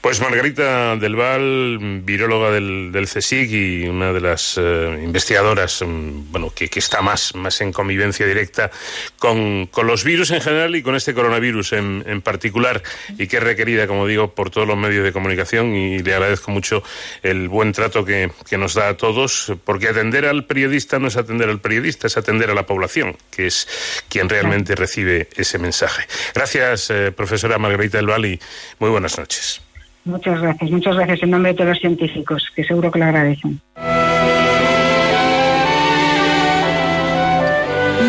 Pues 0.00 0.20
Margarita 0.20 0.96
del 0.96 1.16
Val, 1.16 1.78
viróloga 2.02 2.50
del, 2.50 2.90
del 2.92 3.06
CSIC 3.06 3.50
y 3.50 3.88
una 3.88 4.12
de 4.12 4.20
las 4.20 4.56
eh, 4.58 5.00
investigadoras 5.02 5.82
mm, 5.82 6.30
bueno, 6.30 6.52
que, 6.54 6.68
que, 6.68 6.78
está 6.78 7.00
más, 7.02 7.34
más 7.34 7.60
en 7.60 7.72
convivencia 7.72 8.26
directa 8.26 8.70
con, 9.18 9.66
con, 9.66 9.86
los 9.86 10.04
virus 10.04 10.30
en 10.30 10.40
general 10.40 10.76
y 10.76 10.82
con 10.82 10.94
este 10.94 11.14
coronavirus 11.14 11.72
en, 11.72 12.04
en, 12.06 12.22
particular 12.22 12.82
y 13.16 13.26
que 13.26 13.38
es 13.38 13.42
requerida, 13.42 13.86
como 13.86 14.06
digo, 14.06 14.34
por 14.34 14.50
todos 14.50 14.66
los 14.66 14.76
medios 14.76 15.04
de 15.04 15.12
comunicación 15.12 15.74
y 15.74 15.98
le 16.00 16.14
agradezco 16.14 16.50
mucho 16.50 16.82
el 17.22 17.48
buen 17.48 17.72
trato 17.72 18.04
que, 18.04 18.30
que 18.48 18.58
nos 18.58 18.74
da 18.74 18.88
a 18.88 18.96
todos, 18.96 19.52
porque 19.64 19.88
atender 19.88 20.26
al 20.26 20.44
periodista 20.44 20.98
no 20.98 21.08
es 21.08 21.16
atender 21.16 21.48
al 21.48 21.60
periodista, 21.60 22.06
es 22.06 22.16
atender 22.16 22.50
a 22.50 22.54
la 22.54 22.66
población, 22.66 23.16
que 23.30 23.46
es 23.46 23.68
quien 24.08 24.28
realmente 24.28 24.74
recibe 24.74 25.28
ese 25.36 25.58
mensaje. 25.58 26.06
Gracias, 26.34 26.90
eh, 26.90 27.12
profesora 27.12 27.58
Margarita 27.58 27.98
del 27.98 28.06
Val, 28.06 28.26
y 28.26 28.40
muy 28.78 28.90
buenas 28.90 29.18
noches. 29.18 29.60
Muchas 30.08 30.40
gracias, 30.40 30.70
muchas 30.70 30.96
gracias 30.96 31.22
en 31.22 31.30
nombre 31.30 31.52
de 31.52 31.58
todos 31.58 31.68
los 31.68 31.78
científicos, 31.80 32.42
que 32.56 32.64
seguro 32.64 32.90
que 32.90 32.98
lo 32.98 33.04
agradecen. 33.04 33.60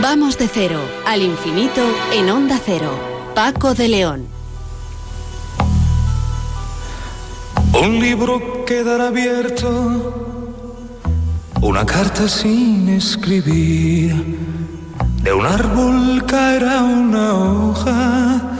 Vamos 0.02 0.38
de 0.38 0.48
cero 0.48 0.80
al 1.06 1.22
infinito 1.22 1.82
en 2.14 2.30
onda 2.30 2.58
cero. 2.64 2.98
Paco 3.36 3.74
de 3.74 3.90
León. 3.90 4.28
Un 7.74 8.00
libro 8.00 8.64
quedará 8.66 9.08
abierto, 9.10 10.56
una 11.62 11.86
carta 11.86 12.30
sin 12.30 12.88
escribir, 12.90 14.16
de 15.22 15.34
un 15.34 15.46
árbol 15.46 16.26
caerá 16.26 16.82
una 16.82 17.34
hoja 17.34 18.59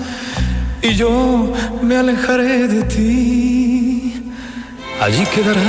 y 0.82 0.96
yo 0.96 1.52
me 1.82 1.98
alejaré 1.98 2.68
de 2.68 2.84
ti. 2.84 4.24
Allí 5.02 5.26
quedará 5.34 5.62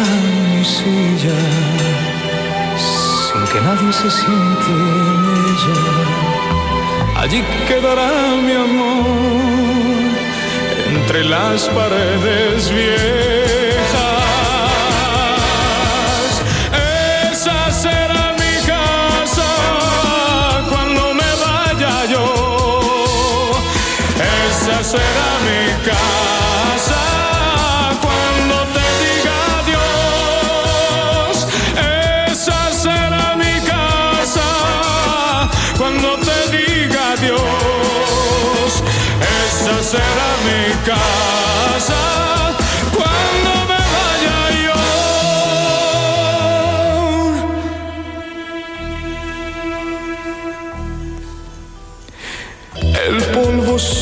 mi 0.54 0.64
silla, 0.64 1.38
sin 3.24 3.42
que 3.52 3.60
nadie 3.60 3.92
se 3.92 4.10
siente 4.10 4.70
en 4.70 5.20
ella. 5.50 5.78
Allí 7.20 7.44
quedará 7.68 8.10
mi 8.46 8.52
amor, 8.52 9.06
entre 10.94 11.24
las 11.24 11.68
paredes 11.68 12.70
viejas. 12.70 13.59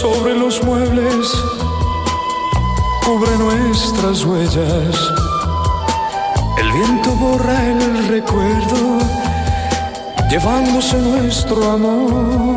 Sobre 0.01 0.33
los 0.33 0.63
muebles 0.63 1.27
cubre 3.05 3.37
nuestras 3.37 4.25
huellas. 4.25 4.97
El 6.57 6.71
viento 6.71 7.11
borra 7.17 7.67
el 7.67 8.07
recuerdo, 8.07 8.99
llevándose 10.31 10.99
nuestro 10.99 11.73
amor. 11.73 12.55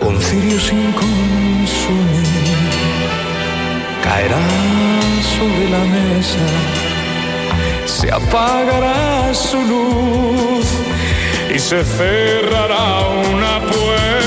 Un 0.00 0.20
cirio 0.20 0.58
sin 0.58 0.92
consumir 0.92 2.26
caerá 4.02 4.48
sobre 5.36 5.70
la 5.70 5.84
mesa, 5.96 6.46
se 7.86 8.10
apagará 8.10 9.32
su 9.32 9.58
luz 9.58 10.66
y 11.54 11.58
se 11.60 11.84
cerrará 11.84 13.06
una 13.32 13.60
puerta. 13.60 14.23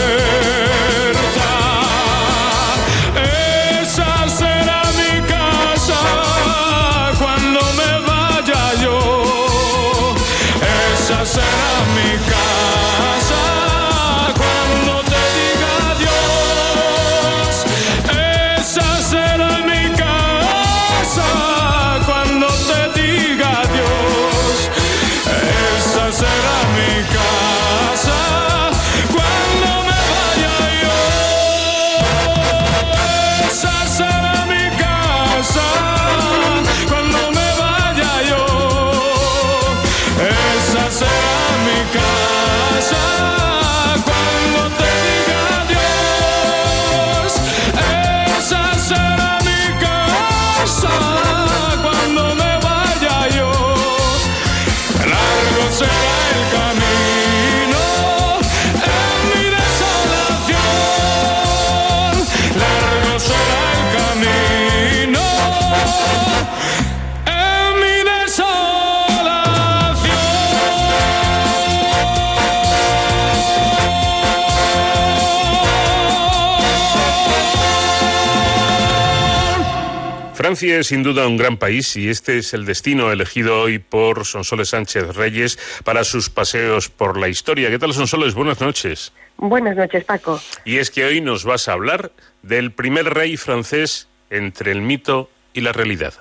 Francia 80.47 80.79
es 80.79 80.87
sin 80.87 81.03
duda 81.03 81.27
un 81.27 81.35
gran 81.35 81.57
país 81.57 81.97
y 81.97 82.07
este 82.07 82.37
es 82.37 82.53
el 82.53 82.65
destino 82.65 83.11
elegido 83.11 83.63
hoy 83.63 83.79
por 83.79 84.23
Sonsoles 84.23 84.69
Sánchez 84.69 85.13
Reyes 85.13 85.59
para 85.83 86.05
sus 86.05 86.29
paseos 86.29 86.87
por 86.87 87.19
la 87.19 87.27
historia. 87.27 87.69
¿Qué 87.69 87.77
tal, 87.77 87.91
Sonsoles? 87.91 88.33
Buenas 88.33 88.61
noches. 88.61 89.11
Buenas 89.35 89.75
noches, 89.75 90.05
Paco. 90.05 90.39
Y 90.63 90.77
es 90.77 90.89
que 90.89 91.03
hoy 91.03 91.19
nos 91.19 91.43
vas 91.43 91.67
a 91.67 91.73
hablar 91.73 92.13
del 92.43 92.71
primer 92.71 93.13
rey 93.13 93.35
francés 93.35 94.07
entre 94.29 94.71
el 94.71 94.81
mito 94.81 95.29
y 95.51 95.59
la 95.59 95.73
realidad. 95.73 96.13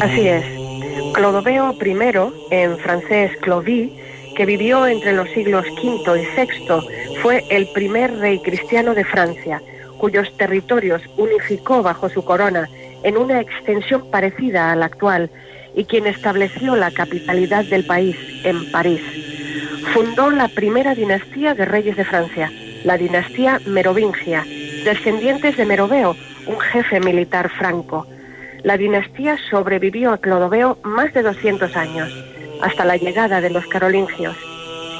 Así 0.00 0.26
es. 0.26 0.44
Clodoveo 1.14 1.76
I, 1.80 1.96
en 2.50 2.76
francés 2.78 3.30
Clovis, 3.40 3.92
que 4.34 4.46
vivió 4.46 4.84
entre 4.84 5.12
los 5.12 5.30
siglos 5.30 5.64
V 5.80 6.22
y 6.22 6.26
VI, 6.36 7.20
fue 7.22 7.44
el 7.50 7.68
primer 7.68 8.18
rey 8.18 8.40
cristiano 8.40 8.94
de 8.94 9.04
Francia, 9.04 9.62
cuyos 9.96 10.36
territorios 10.36 11.02
unificó 11.16 11.84
bajo 11.84 12.08
su 12.08 12.24
corona 12.24 12.68
en 13.02 13.16
una 13.16 13.40
extensión 13.40 14.10
parecida 14.10 14.72
a 14.72 14.76
la 14.76 14.86
actual 14.86 15.30
y 15.74 15.84
quien 15.84 16.06
estableció 16.06 16.74
la 16.74 16.90
capitalidad 16.90 17.64
del 17.64 17.84
país 17.84 18.16
en 18.44 18.70
París. 18.70 19.02
Fundó 19.92 20.30
la 20.30 20.48
primera 20.48 20.94
dinastía 20.94 21.54
de 21.54 21.64
reyes 21.64 21.96
de 21.96 22.04
Francia, 22.04 22.50
la 22.84 22.96
dinastía 22.96 23.60
merovingia, 23.66 24.44
descendientes 24.84 25.56
de 25.56 25.66
Meroveo, 25.66 26.16
un 26.46 26.58
jefe 26.60 27.00
militar 27.00 27.50
franco. 27.50 28.06
La 28.62 28.76
dinastía 28.76 29.36
sobrevivió 29.50 30.12
a 30.12 30.18
Clodoveo 30.18 30.78
más 30.82 31.12
de 31.12 31.22
200 31.22 31.76
años, 31.76 32.12
hasta 32.62 32.84
la 32.84 32.96
llegada 32.96 33.40
de 33.40 33.50
los 33.50 33.66
carolingios. 33.66 34.36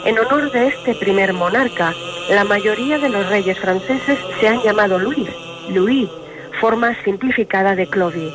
En 0.04 0.18
honor 0.18 0.52
de 0.52 0.68
este 0.68 0.94
primer 0.94 1.32
monarca, 1.32 1.92
la 2.30 2.44
mayoría 2.44 2.98
de 2.98 3.08
los 3.08 3.28
reyes 3.28 3.58
franceses 3.58 4.18
se 4.40 4.48
han 4.48 4.62
llamado 4.62 4.98
Louis, 4.98 5.28
Louis, 5.70 6.08
forma 6.60 6.96
simplificada 7.04 7.74
de 7.74 7.86
Clovis. 7.86 8.32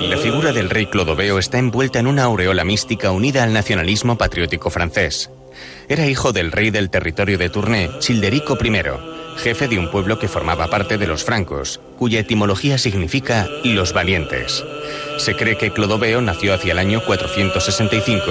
La 0.00 0.16
figura 0.16 0.52
del 0.52 0.70
rey 0.70 0.86
Clodoveo 0.86 1.38
está 1.38 1.58
envuelta 1.58 1.98
en 1.98 2.06
una 2.06 2.24
aureola 2.24 2.64
mística 2.64 3.10
unida 3.10 3.42
al 3.42 3.52
nacionalismo 3.52 4.16
patriótico 4.16 4.70
francés. 4.70 5.30
Era 5.88 6.06
hijo 6.06 6.32
del 6.32 6.52
rey 6.52 6.70
del 6.70 6.88
territorio 6.90 7.36
de 7.36 7.50
Tournai, 7.50 7.90
Childerico 7.98 8.56
I, 8.62 8.82
jefe 9.36 9.68
de 9.68 9.78
un 9.78 9.90
pueblo 9.90 10.18
que 10.18 10.28
formaba 10.28 10.68
parte 10.68 10.96
de 10.96 11.06
los 11.06 11.24
francos, 11.24 11.80
cuya 11.98 12.20
etimología 12.20 12.78
significa 12.78 13.46
los 13.64 13.92
valientes. 13.92 14.64
Se 15.18 15.34
cree 15.36 15.58
que 15.58 15.72
Clodoveo 15.72 16.20
nació 16.22 16.54
hacia 16.54 16.72
el 16.72 16.78
año 16.78 17.02
465 17.04 18.22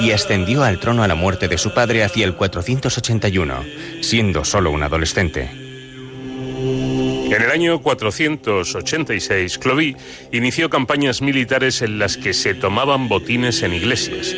y 0.00 0.12
ascendió 0.12 0.62
al 0.62 0.78
trono 0.78 1.02
a 1.02 1.08
la 1.08 1.14
muerte 1.14 1.48
de 1.48 1.58
su 1.58 1.72
padre 1.72 2.04
hacia 2.04 2.24
el 2.24 2.34
481, 2.34 3.64
siendo 4.00 4.44
solo 4.44 4.70
un 4.70 4.82
adolescente. 4.82 5.65
En 7.26 7.42
el 7.42 7.50
año 7.50 7.82
486, 7.82 9.58
Clovis 9.58 9.96
inició 10.30 10.70
campañas 10.70 11.22
militares 11.22 11.82
en 11.82 11.98
las 11.98 12.16
que 12.16 12.32
se 12.32 12.54
tomaban 12.54 13.08
botines 13.08 13.62
en 13.62 13.74
iglesias. 13.74 14.32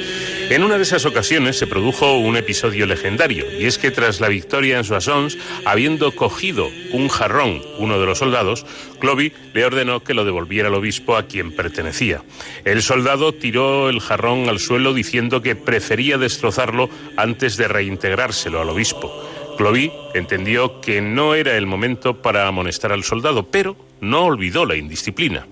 En 0.49 0.65
una 0.65 0.79
de 0.79 0.85
esas 0.85 1.05
ocasiones 1.05 1.59
se 1.59 1.67
produjo 1.67 2.17
un 2.17 2.39
episodio 2.39 2.87
legendario, 2.87 3.45
y 3.61 3.67
es 3.67 3.77
que 3.77 3.91
tras 3.91 4.21
la 4.21 4.29
victoria 4.29 4.79
en 4.79 4.85
Soissons, 4.85 5.37
habiendo 5.67 6.13
cogido 6.13 6.71
un 6.91 7.09
jarrón 7.09 7.61
uno 7.79 8.01
de 8.01 8.07
los 8.07 8.19
soldados, 8.19 8.65
Clovis 8.99 9.35
le 9.53 9.67
ordenó 9.67 10.03
que 10.03 10.15
lo 10.15 10.25
devolviera 10.25 10.69
al 10.69 10.75
obispo 10.75 11.17
a 11.17 11.27
quien 11.27 11.53
pertenecía. 11.53 12.23
El 12.65 12.83
soldado 12.83 13.35
tiró 13.35 13.91
el 13.91 14.01
jarrón 14.01 14.49
al 14.49 14.61
suelo 14.61 14.95
diciendo 14.95 15.43
que 15.43 15.57
prefería 15.57 16.17
destrozarlo 16.17 16.89
antes 17.19 17.59
de 17.59 17.69
reintegrárselo 17.69 18.63
al 18.63 18.71
obispo. 18.71 19.13
Clovis 19.59 19.91
entendió 20.15 20.81
que 20.81 21.01
no 21.01 21.35
era 21.35 21.57
el 21.57 21.67
momento 21.67 22.23
para 22.23 22.47
amonestar 22.47 22.93
al 22.93 23.03
soldado, 23.03 23.51
pero 23.51 23.77
no 24.01 24.25
olvidó 24.25 24.65
la 24.65 24.77
indisciplina. 24.77 25.49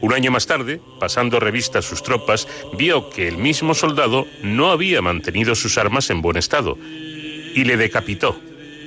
Un 0.00 0.12
año 0.12 0.32
más 0.32 0.48
tarde, 0.48 0.80
pasando 0.98 1.38
revista 1.38 1.78
a 1.78 1.82
sus 1.82 2.02
tropas, 2.02 2.48
vio 2.76 3.08
que 3.08 3.28
el 3.28 3.38
mismo 3.38 3.72
soldado 3.74 4.26
no 4.42 4.72
había 4.72 5.00
mantenido 5.00 5.54
sus 5.54 5.78
armas 5.78 6.10
en 6.10 6.22
buen 6.22 6.36
estado 6.36 6.76
y 7.54 7.62
le 7.62 7.76
decapitó. 7.76 8.36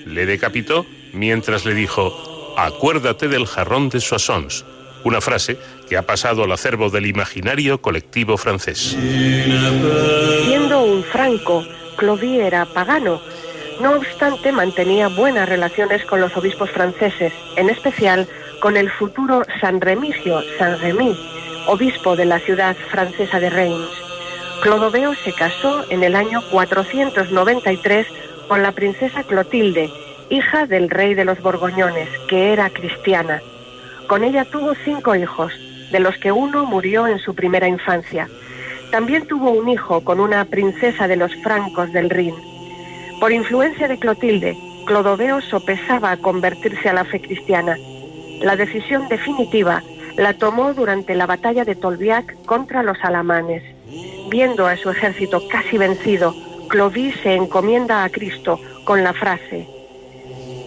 Le 0.05 0.25
decapitó 0.25 0.85
mientras 1.13 1.63
le 1.63 1.73
dijo, 1.73 2.53
acuérdate 2.57 3.29
del 3.29 3.47
jarrón 3.47 3.87
de 3.87 4.01
Soissons, 4.01 4.65
una 5.05 5.21
frase 5.21 5.57
que 5.87 5.95
ha 5.95 6.05
pasado 6.05 6.43
al 6.43 6.51
acervo 6.51 6.89
del 6.89 7.05
imaginario 7.05 7.81
colectivo 7.81 8.35
francés. 8.35 8.97
Siendo 10.45 10.83
un 10.83 11.01
franco, 11.05 11.65
Clovis 11.95 12.41
era 12.41 12.65
pagano. 12.65 13.21
No 13.79 13.93
obstante, 13.93 14.51
mantenía 14.51 15.07
buenas 15.07 15.47
relaciones 15.47 16.03
con 16.03 16.19
los 16.19 16.35
obispos 16.35 16.69
franceses, 16.71 17.31
en 17.55 17.69
especial 17.69 18.27
con 18.59 18.75
el 18.75 18.89
futuro 18.89 19.43
San 19.61 19.79
Remigio, 19.79 20.41
San 20.57 20.77
Remy, 20.79 21.17
obispo 21.67 22.17
de 22.17 22.25
la 22.25 22.39
ciudad 22.39 22.75
francesa 22.75 23.39
de 23.39 23.49
Reims. 23.49 23.89
Clodoveo 24.61 25.13
se 25.15 25.31
casó 25.31 25.85
en 25.89 26.03
el 26.03 26.15
año 26.15 26.41
493 26.51 28.05
con 28.49 28.61
la 28.61 28.73
princesa 28.73 29.23
Clotilde, 29.23 29.89
hija 30.29 30.65
del 30.65 30.89
rey 30.89 31.13
de 31.13 31.23
los 31.23 31.41
Borgoñones, 31.41 32.09
que 32.27 32.51
era 32.51 32.69
cristiana. 32.69 33.41
Con 34.07 34.25
ella 34.25 34.43
tuvo 34.43 34.73
cinco 34.83 35.15
hijos, 35.15 35.53
de 35.91 36.01
los 36.01 36.17
que 36.17 36.33
uno 36.33 36.65
murió 36.65 37.07
en 37.07 37.19
su 37.19 37.33
primera 37.33 37.69
infancia. 37.69 38.27
También 38.91 39.25
tuvo 39.25 39.51
un 39.51 39.69
hijo 39.69 40.01
con 40.01 40.19
una 40.19 40.43
princesa 40.43 41.07
de 41.07 41.15
los 41.15 41.33
francos 41.37 41.93
del 41.93 42.09
Rin. 42.09 42.48
Por 43.19 43.31
influencia 43.31 43.87
de 43.87 43.99
Clotilde, 43.99 44.57
Clodoveo 44.85 45.41
sopesaba 45.41 46.15
convertirse 46.17 46.89
a 46.89 46.93
la 46.93 47.05
fe 47.05 47.21
cristiana. 47.21 47.77
La 48.41 48.55
decisión 48.55 49.07
definitiva 49.09 49.83
la 50.17 50.33
tomó 50.33 50.73
durante 50.73 51.15
la 51.15 51.25
batalla 51.25 51.65
de 51.65 51.75
Tolbiac 51.75 52.45
contra 52.45 52.83
los 52.83 52.97
alamanes. 53.03 53.63
Viendo 54.29 54.67
a 54.67 54.77
su 54.77 54.89
ejército 54.89 55.41
casi 55.49 55.77
vencido, 55.77 56.35
Clovis 56.67 57.15
se 57.23 57.35
encomienda 57.35 58.03
a 58.03 58.09
Cristo 58.09 58.59
con 58.83 59.03
la 59.03 59.13
frase, 59.13 59.67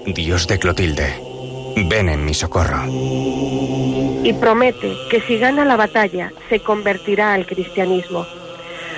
Dios 0.07 0.49
de 0.49 0.59
Clotilde, 0.59 1.15
ven 1.89 2.09
en 2.09 2.25
mi 2.25 2.35
socorro. 2.35 2.83
y 4.25 4.33
promete 4.35 4.95
que 5.11 5.21
si 5.21 5.39
gana 5.39 5.65
la 5.65 5.77
batalla 5.77 6.33
se 6.49 6.61
convertirá 6.61 7.35
al 7.35 7.47
cristianismo. 7.47 8.27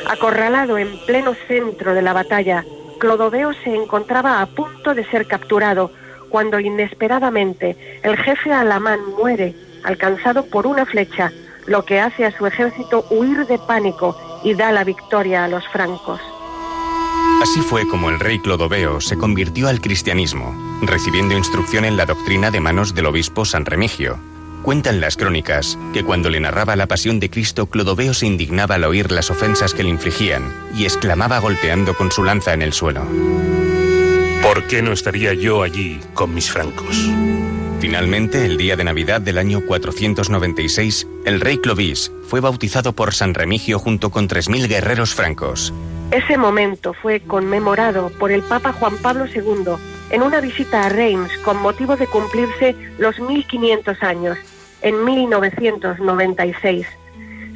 Acorralado 0.07 0.79
en 0.79 0.99
pleno 1.07 1.35
centro 1.47 1.95
de 1.95 2.03
la 2.03 2.13
batalla, 2.13 2.65
Clodoveo 3.05 3.53
se 3.53 3.75
encontraba 3.75 4.41
a 4.41 4.47
punto 4.47 4.95
de 4.95 5.05
ser 5.05 5.27
capturado 5.27 5.91
cuando 6.31 6.59
inesperadamente 6.59 7.77
el 8.03 8.17
jefe 8.17 8.51
alamán 8.51 8.99
muere, 9.19 9.55
alcanzado 9.83 10.47
por 10.47 10.67
una 10.67 10.87
flecha, 10.87 11.31
lo 11.67 11.85
que 11.85 12.01
hace 12.01 12.25
a 12.25 12.35
su 12.35 12.47
ejército 12.47 13.05
huir 13.11 13.47
de 13.47 13.59
pánico 13.59 14.17
y 14.43 14.55
da 14.55 14.73
la 14.73 14.85
victoria 14.85 15.45
a 15.45 15.49
los 15.49 15.69
francos. 15.69 16.19
Así 17.43 17.61
fue 17.61 17.87
como 17.87 18.09
el 18.09 18.19
rey 18.19 18.39
Clodoveo 18.39 19.03
se 19.03 19.19
convirtió 19.19 19.69
al 19.69 19.83
cristianismo, 19.83 20.57
recibiendo 20.81 21.37
instrucción 21.37 21.85
en 21.85 21.99
la 21.99 22.07
doctrina 22.07 22.51
de 22.51 22.61
manos 22.61 22.95
del 22.95 23.05
obispo 23.05 23.45
San 23.45 23.67
Remigio. 23.67 24.19
Cuentan 24.65 24.99
las 24.99 25.19
crónicas 25.19 25.79
que 25.93 26.03
cuando 26.03 26.31
le 26.31 26.41
narraba 26.41 26.75
la 26.75 26.87
pasión 26.87 27.21
de 27.21 27.29
Cristo, 27.29 27.67
Clodoveo 27.67 28.15
se 28.15 28.25
indignaba 28.25 28.77
al 28.77 28.85
oír 28.85 29.13
las 29.13 29.31
ofensas 29.31 29.75
que 29.75 29.83
le 29.83 29.91
infligían 29.91 30.43
y 30.75 30.85
exclamaba 30.85 31.39
golpeando 31.39 31.95
con 31.95 32.11
su 32.11 32.25
lanza 32.25 32.55
en 32.55 32.63
el 32.63 32.73
suelo. 32.73 33.03
¿Por 34.43 34.67
qué 34.67 34.81
no 34.81 34.93
estaría 34.93 35.35
yo 35.35 35.63
allí 35.63 36.01
con 36.15 36.33
mis 36.33 36.51
francos? 36.51 37.11
Finalmente, 37.79 38.47
el 38.47 38.57
día 38.57 38.75
de 38.77 38.85
Navidad 38.85 39.21
del 39.21 39.37
año 39.37 39.61
496, 39.67 41.09
el 41.27 41.43
rey 41.43 41.59
Clovis 41.59 42.11
fue 42.27 42.41
bautizado 42.41 42.95
por 42.95 43.13
San 43.13 43.35
Remigio 43.35 43.79
junto 43.79 44.09
con 44.09 44.31
3.000 44.31 44.67
guerreros 44.67 45.15
francos. 45.15 45.75
Ese 46.11 46.39
momento 46.39 46.95
fue 46.95 47.21
conmemorado 47.21 48.09
por 48.19 48.33
el 48.33 48.41
Papa 48.41 48.73
Juan 48.73 48.97
Pablo 48.97 49.27
II 49.27 49.75
en 50.11 50.23
una 50.23 50.41
visita 50.41 50.87
a 50.87 50.89
Reims 50.89 51.31
con 51.45 51.61
motivo 51.61 51.97
de 51.97 52.07
cumplirse 52.07 52.75
los 52.99 53.19
1500 53.21 54.03
años, 54.03 54.39
en 54.85 55.05
1996. 55.05 56.87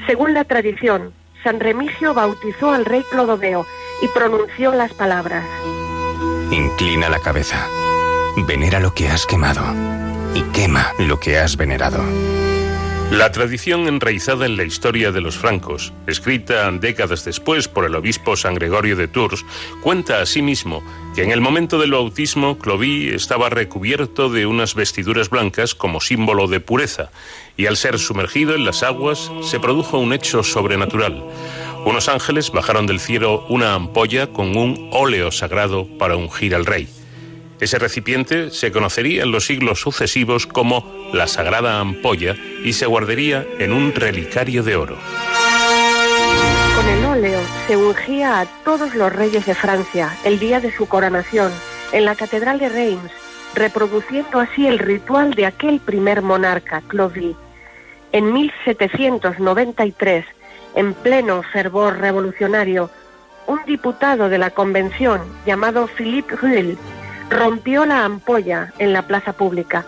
Según 0.06 0.34
la 0.34 0.44
tradición, 0.44 1.12
San 1.44 1.60
Remigio 1.60 2.14
bautizó 2.14 2.72
al 2.72 2.84
rey 2.84 3.04
Clodoveo 3.10 3.64
y 4.02 4.08
pronunció 4.08 4.72
las 4.72 4.92
palabras. 4.94 5.44
Inclina 6.50 7.08
la 7.08 7.20
cabeza, 7.20 7.64
venera 8.46 8.80
lo 8.80 8.92
que 8.94 9.08
has 9.08 9.26
quemado 9.26 9.62
y 10.34 10.42
quema 10.52 10.92
lo 10.98 11.20
que 11.20 11.38
has 11.38 11.56
venerado. 11.56 12.02
La 13.10 13.32
tradición 13.32 13.88
enraizada 13.88 14.44
en 14.44 14.58
la 14.58 14.64
historia 14.64 15.10
de 15.12 15.22
los 15.22 15.38
francos, 15.38 15.94
escrita 16.06 16.70
décadas 16.72 17.24
después 17.24 17.66
por 17.66 17.86
el 17.86 17.94
obispo 17.94 18.36
San 18.36 18.54
Gregorio 18.54 18.96
de 18.96 19.08
Tours, 19.08 19.46
cuenta 19.82 20.20
asimismo 20.20 20.82
que 21.14 21.22
en 21.22 21.30
el 21.30 21.40
momento 21.40 21.78
del 21.78 21.92
bautismo 21.92 22.58
Clovis 22.58 23.14
estaba 23.14 23.48
recubierto 23.48 24.28
de 24.28 24.44
unas 24.44 24.74
vestiduras 24.74 25.30
blancas 25.30 25.74
como 25.74 26.02
símbolo 26.02 26.48
de 26.48 26.60
pureza, 26.60 27.10
y 27.56 27.64
al 27.64 27.78
ser 27.78 27.98
sumergido 27.98 28.54
en 28.54 28.66
las 28.66 28.82
aguas 28.82 29.32
se 29.40 29.58
produjo 29.58 29.98
un 29.98 30.12
hecho 30.12 30.42
sobrenatural. 30.42 31.24
Unos 31.86 32.10
ángeles 32.10 32.52
bajaron 32.52 32.86
del 32.86 33.00
cielo 33.00 33.46
una 33.48 33.72
ampolla 33.72 34.26
con 34.26 34.54
un 34.54 34.90
óleo 34.92 35.32
sagrado 35.32 35.88
para 35.98 36.16
ungir 36.16 36.54
al 36.54 36.66
rey. 36.66 36.86
Ese 37.60 37.78
recipiente 37.78 38.50
se 38.50 38.70
conocería 38.70 39.24
en 39.24 39.32
los 39.32 39.46
siglos 39.46 39.80
sucesivos 39.80 40.46
como 40.46 41.10
la 41.12 41.26
Sagrada 41.26 41.80
Ampolla 41.80 42.36
y 42.62 42.72
se 42.72 42.86
guardaría 42.86 43.44
en 43.58 43.72
un 43.72 43.92
relicario 43.92 44.62
de 44.62 44.76
oro. 44.76 44.96
Con 46.76 46.88
el 46.88 47.04
óleo 47.04 47.40
se 47.66 47.76
ungía 47.76 48.40
a 48.40 48.46
todos 48.64 48.94
los 48.94 49.12
reyes 49.12 49.44
de 49.44 49.56
Francia 49.56 50.16
el 50.24 50.38
día 50.38 50.60
de 50.60 50.70
su 50.70 50.86
coronación 50.86 51.50
en 51.90 52.04
la 52.04 52.14
Catedral 52.14 52.60
de 52.60 52.68
Reims, 52.68 53.10
reproduciendo 53.56 54.38
así 54.38 54.68
el 54.68 54.78
ritual 54.78 55.34
de 55.34 55.46
aquel 55.46 55.80
primer 55.80 56.22
monarca, 56.22 56.82
Clovis. 56.86 57.36
En 58.12 58.32
1793, 58.32 60.24
en 60.76 60.94
pleno 60.94 61.42
fervor 61.42 61.98
revolucionario, 61.98 62.88
un 63.48 63.58
diputado 63.66 64.28
de 64.28 64.38
la 64.38 64.50
convención 64.50 65.20
llamado 65.44 65.88
Philippe 65.88 66.36
Ruel 66.36 66.78
rompió 67.30 67.84
la 67.84 68.04
ampolla 68.04 68.72
en 68.78 68.92
la 68.92 69.02
plaza 69.02 69.32
pública. 69.32 69.84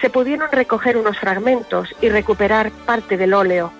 Se 0.00 0.10
pudieron 0.10 0.50
recoger 0.52 0.96
unos 0.96 1.18
fragmentos 1.18 1.94
y 2.00 2.08
recuperar 2.08 2.70
parte 2.70 3.16
del 3.16 3.34
óleo. 3.34 3.72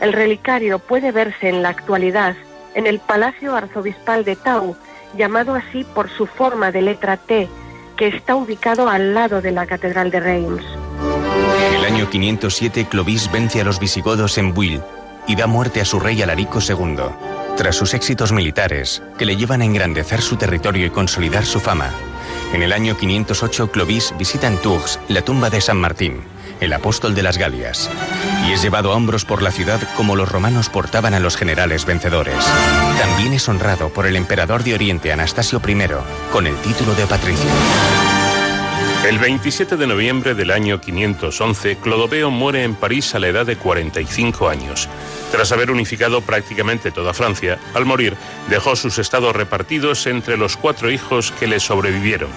El 0.00 0.12
relicario 0.12 0.78
puede 0.78 1.12
verse 1.12 1.48
en 1.48 1.62
la 1.62 1.68
actualidad 1.68 2.34
en 2.74 2.86
el 2.86 3.00
Palacio 3.00 3.54
Arzobispal 3.54 4.24
de 4.24 4.36
Tau, 4.36 4.76
llamado 5.16 5.54
así 5.54 5.84
por 5.84 6.08
su 6.08 6.26
forma 6.26 6.70
de 6.70 6.82
letra 6.82 7.16
T, 7.16 7.48
que 7.96 8.06
está 8.08 8.34
ubicado 8.34 8.88
al 8.88 9.14
lado 9.14 9.42
de 9.42 9.52
la 9.52 9.66
Catedral 9.66 10.10
de 10.10 10.20
Reims. 10.20 10.64
El 11.76 11.84
año 11.84 12.08
507, 12.08 12.86
Clovis 12.86 13.30
vence 13.30 13.60
a 13.60 13.64
los 13.64 13.78
visigodos 13.78 14.38
en 14.38 14.54
Buil 14.54 14.80
y 15.26 15.36
da 15.36 15.46
muerte 15.46 15.80
a 15.80 15.84
su 15.84 16.00
rey 16.00 16.22
Alarico 16.22 16.60
II. 16.66 16.96
Tras 17.56 17.76
sus 17.76 17.92
éxitos 17.92 18.32
militares, 18.32 19.02
que 19.18 19.26
le 19.26 19.36
llevan 19.36 19.60
a 19.60 19.66
engrandecer 19.66 20.22
su 20.22 20.36
territorio 20.36 20.86
y 20.86 20.90
consolidar 20.90 21.44
su 21.44 21.60
fama, 21.60 21.90
en 22.52 22.62
el 22.62 22.72
año 22.72 22.96
508 22.96 23.70
Clovis 23.70 24.14
visita 24.18 24.46
en 24.46 24.58
Tours 24.58 25.00
la 25.08 25.22
tumba 25.22 25.50
de 25.50 25.60
San 25.60 25.78
Martín, 25.78 26.22
el 26.60 26.72
apóstol 26.72 27.14
de 27.14 27.22
las 27.22 27.38
Galias, 27.38 27.90
y 28.46 28.52
es 28.52 28.62
llevado 28.62 28.92
a 28.92 28.96
hombros 28.96 29.24
por 29.24 29.42
la 29.42 29.50
ciudad 29.50 29.80
como 29.96 30.16
los 30.16 30.30
romanos 30.30 30.68
portaban 30.68 31.14
a 31.14 31.20
los 31.20 31.36
generales 31.36 31.84
vencedores. 31.86 32.44
También 32.98 33.32
es 33.32 33.48
honrado 33.48 33.88
por 33.88 34.06
el 34.06 34.16
emperador 34.16 34.64
de 34.64 34.74
Oriente 34.74 35.12
Anastasio 35.12 35.60
I 35.66 35.76
con 36.30 36.46
el 36.46 36.56
título 36.56 36.94
de 36.94 37.06
patricio. 37.06 37.50
El 39.04 39.18
27 39.18 39.76
de 39.76 39.88
noviembre 39.88 40.34
del 40.34 40.52
año 40.52 40.80
511, 40.80 41.76
Clodoveo 41.78 42.30
muere 42.30 42.62
en 42.62 42.76
París 42.76 43.16
a 43.16 43.18
la 43.18 43.26
edad 43.26 43.44
de 43.44 43.56
45 43.56 44.48
años. 44.48 44.88
Tras 45.32 45.50
haber 45.50 45.72
unificado 45.72 46.20
prácticamente 46.20 46.92
toda 46.92 47.12
Francia, 47.12 47.58
al 47.74 47.84
morir 47.84 48.16
dejó 48.48 48.76
sus 48.76 48.98
estados 48.98 49.34
repartidos 49.34 50.06
entre 50.06 50.36
los 50.36 50.56
cuatro 50.56 50.88
hijos 50.88 51.32
que 51.32 51.48
le 51.48 51.58
sobrevivieron. 51.58 52.30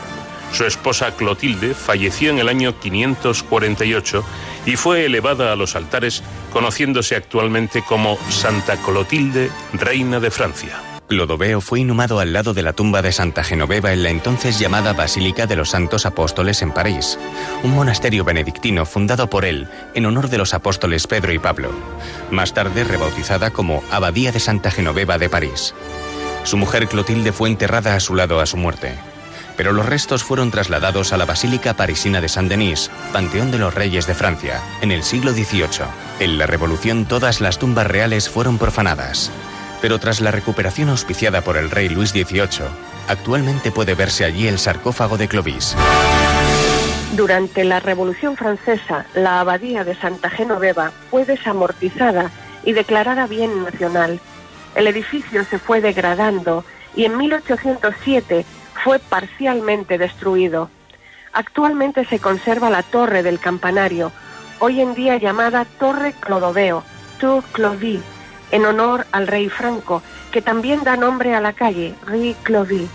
Su 0.53 0.65
esposa 0.65 1.15
Clotilde 1.15 1.75
falleció 1.75 2.31
en 2.31 2.39
el 2.39 2.49
año 2.49 2.79
548 2.79 4.25
y 4.65 4.75
fue 4.75 5.05
elevada 5.05 5.53
a 5.53 5.55
los 5.55 5.75
altares 5.75 6.23
conociéndose 6.51 7.15
actualmente 7.15 7.83
como 7.83 8.17
Santa 8.29 8.75
Clotilde, 8.77 9.51
reina 9.73 10.19
de 10.19 10.31
Francia. 10.31 10.94
Clodoveo 11.07 11.61
fue 11.61 11.81
inhumado 11.81 12.19
al 12.19 12.33
lado 12.33 12.55
de 12.55 12.63
la 12.63 12.73
tumba 12.73 13.03
de 13.03 13.11
Santa 13.11 13.43
Genoveva 13.43 13.93
en 13.93 14.01
la 14.01 14.09
entonces 14.09 14.57
llamada 14.57 14.93
Basílica 14.93 15.45
de 15.45 15.55
los 15.55 15.69
Santos 15.69 16.07
Apóstoles 16.07 16.63
en 16.63 16.71
París, 16.71 17.19
un 17.61 17.75
monasterio 17.75 18.23
benedictino 18.23 18.87
fundado 18.87 19.29
por 19.29 19.45
él 19.45 19.69
en 19.93 20.07
honor 20.07 20.29
de 20.29 20.39
los 20.39 20.55
apóstoles 20.55 21.05
Pedro 21.05 21.31
y 21.31 21.37
Pablo, 21.37 21.69
más 22.31 22.55
tarde 22.55 22.83
rebautizada 22.83 23.51
como 23.51 23.83
Abadía 23.91 24.31
de 24.31 24.39
Santa 24.39 24.71
Genoveva 24.71 25.19
de 25.19 25.29
París. 25.29 25.75
Su 26.43 26.57
mujer 26.57 26.87
Clotilde 26.87 27.31
fue 27.31 27.49
enterrada 27.49 27.95
a 27.95 27.99
su 27.99 28.15
lado 28.15 28.39
a 28.39 28.47
su 28.47 28.57
muerte, 28.57 28.95
pero 29.57 29.73
los 29.73 29.85
restos 29.85 30.23
fueron 30.23 30.49
trasladados 30.49 31.13
a 31.13 31.17
la 31.17 31.25
Basílica 31.25 31.75
Parisina 31.75 32.19
de 32.19 32.29
Saint-Denis, 32.29 32.89
Panteón 33.13 33.51
de 33.51 33.59
los 33.59 33.75
Reyes 33.75 34.07
de 34.07 34.15
Francia, 34.15 34.59
en 34.81 34.91
el 34.91 35.03
siglo 35.03 35.33
XVIII. 35.33 35.85
En 36.19 36.39
la 36.39 36.47
Revolución 36.47 37.05
todas 37.05 37.41
las 37.41 37.59
tumbas 37.59 37.85
reales 37.85 38.27
fueron 38.27 38.57
profanadas 38.57 39.31
pero 39.85 39.99
tras 39.99 40.19
la 40.19 40.31
recuperación 40.31 40.89
auspiciada 40.89 41.41
por 41.41 41.57
el 41.57 41.69
rey 41.69 41.89
Luis 41.89 42.09
XVIII, 42.09 42.65
actualmente 43.07 43.71
puede 43.71 43.93
verse 43.93 44.25
allí 44.25 44.47
el 44.47 44.57
sarcófago 44.57 45.15
de 45.15 45.27
Clovis. 45.27 45.75
Durante 47.15 47.63
la 47.63 47.79
Revolución 47.79 48.35
Francesa, 48.35 49.05
la 49.13 49.41
abadía 49.41 49.83
de 49.83 49.93
Santa 49.93 50.31
Genoveva 50.31 50.91
fue 51.11 51.23
desamortizada 51.23 52.31
y 52.63 52.73
declarada 52.73 53.27
bien 53.27 53.63
nacional. 53.63 54.19
El 54.73 54.87
edificio 54.87 55.45
se 55.45 55.59
fue 55.59 55.81
degradando 55.81 56.65
y 56.95 57.05
en 57.05 57.15
1807 57.19 58.43
fue 58.83 58.97
parcialmente 58.97 59.99
destruido. 59.99 60.71
Actualmente 61.31 62.05
se 62.05 62.17
conserva 62.17 62.71
la 62.71 62.81
torre 62.81 63.21
del 63.21 63.37
campanario, 63.37 64.11
hoy 64.57 64.81
en 64.81 64.95
día 64.95 65.17
llamada 65.17 65.63
Torre 65.77 66.15
Clodoveo, 66.19 66.83
Tour 67.19 67.43
Clovis, 67.51 68.01
en 68.55 68.65
honor 68.65 69.05
al 69.11 69.27
rey 69.27 69.49
Franco, 69.49 70.01
que 70.31 70.41
también 70.41 70.85
da 70.85 70.95
nombre 70.95 71.35
a 71.35 71.41
la 71.41 71.51
calle, 71.51 71.93
Rue 72.05 72.37
Clovis. 72.43 72.89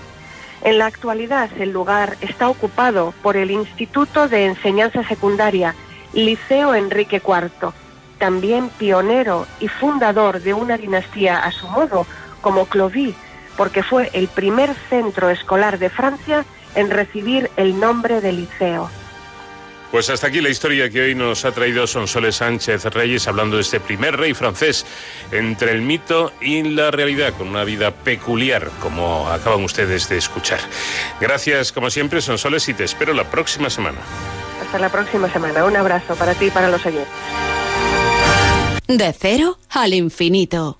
En 0.62 0.78
la 0.78 0.86
actualidad 0.86 1.50
el 1.58 1.70
lugar 1.70 2.16
está 2.22 2.48
ocupado 2.48 3.12
por 3.22 3.36
el 3.36 3.50
Instituto 3.50 4.26
de 4.26 4.46
Enseñanza 4.46 5.04
Secundaria, 5.04 5.74
Liceo 6.14 6.74
Enrique 6.74 7.20
IV, 7.22 7.74
también 8.18 8.70
pionero 8.70 9.46
y 9.60 9.68
fundador 9.68 10.40
de 10.40 10.54
una 10.54 10.78
dinastía 10.78 11.36
a 11.36 11.52
su 11.52 11.68
modo, 11.68 12.06
como 12.40 12.64
Clovis, 12.64 13.14
porque 13.58 13.82
fue 13.82 14.08
el 14.14 14.28
primer 14.28 14.74
centro 14.88 15.28
escolar 15.28 15.78
de 15.78 15.90
Francia 15.90 16.46
en 16.74 16.88
recibir 16.88 17.50
el 17.58 17.78
nombre 17.78 18.22
de 18.22 18.32
liceo. 18.32 18.88
Pues 19.90 20.08
hasta 20.08 20.28
aquí 20.28 20.40
la 20.40 20.50
historia 20.50 20.88
que 20.88 21.00
hoy 21.00 21.14
nos 21.16 21.44
ha 21.44 21.50
traído 21.50 21.84
Sonsoles 21.86 22.36
Sánchez 22.36 22.84
Reyes 22.84 23.26
hablando 23.26 23.56
de 23.56 23.62
este 23.62 23.80
primer 23.80 24.16
rey 24.16 24.34
francés 24.34 24.86
entre 25.32 25.72
el 25.72 25.82
mito 25.82 26.32
y 26.40 26.62
la 26.62 26.92
realidad, 26.92 27.34
con 27.36 27.48
una 27.48 27.64
vida 27.64 27.90
peculiar, 27.90 28.70
como 28.80 29.28
acaban 29.28 29.64
ustedes 29.64 30.08
de 30.08 30.18
escuchar. 30.18 30.60
Gracias, 31.20 31.72
como 31.72 31.90
siempre, 31.90 32.20
Sonsoles, 32.20 32.68
y 32.68 32.74
te 32.74 32.84
espero 32.84 33.12
la 33.12 33.28
próxima 33.30 33.68
semana. 33.68 33.98
Hasta 34.62 34.78
la 34.78 34.90
próxima 34.90 35.32
semana. 35.32 35.64
Un 35.64 35.76
abrazo 35.76 36.14
para 36.14 36.34
ti 36.34 36.46
y 36.46 36.50
para 36.50 36.68
los 36.68 36.86
oyentes. 36.86 37.08
De 38.86 39.12
cero 39.12 39.58
al 39.70 39.94
infinito. 39.94 40.79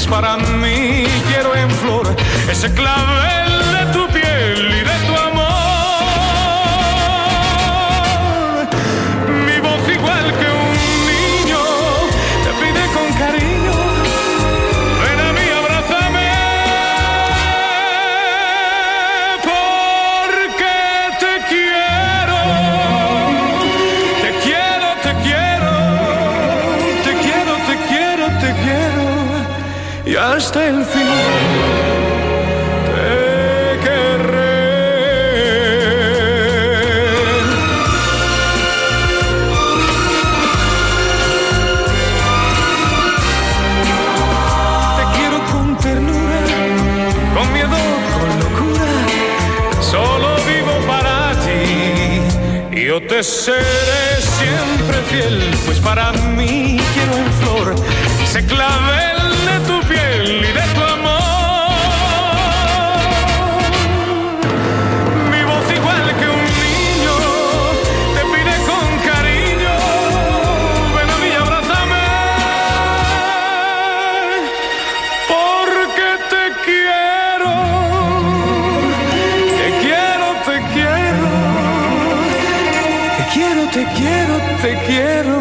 Pues 0.00 0.08
para 0.08 0.38
mí 0.38 1.04
quiero 1.28 1.54
en 1.54 1.70
flor 1.70 2.16
ese 2.50 2.72
clavel 2.72 3.29
ti. 30.50 31.00
Y 52.72 52.86
yo 52.86 53.00
te 53.02 53.22
seré 53.22 54.20
siempre 54.20 54.98
fiel, 55.10 55.50
pues 55.66 55.78
para 55.80 56.12
mí 56.12 56.78
quiero 56.94 57.16
en 57.16 57.32
flor. 57.34 57.74
Ese 58.22 58.44
clavel 58.46 59.09
te 84.62 84.76
quiero, 84.86 85.39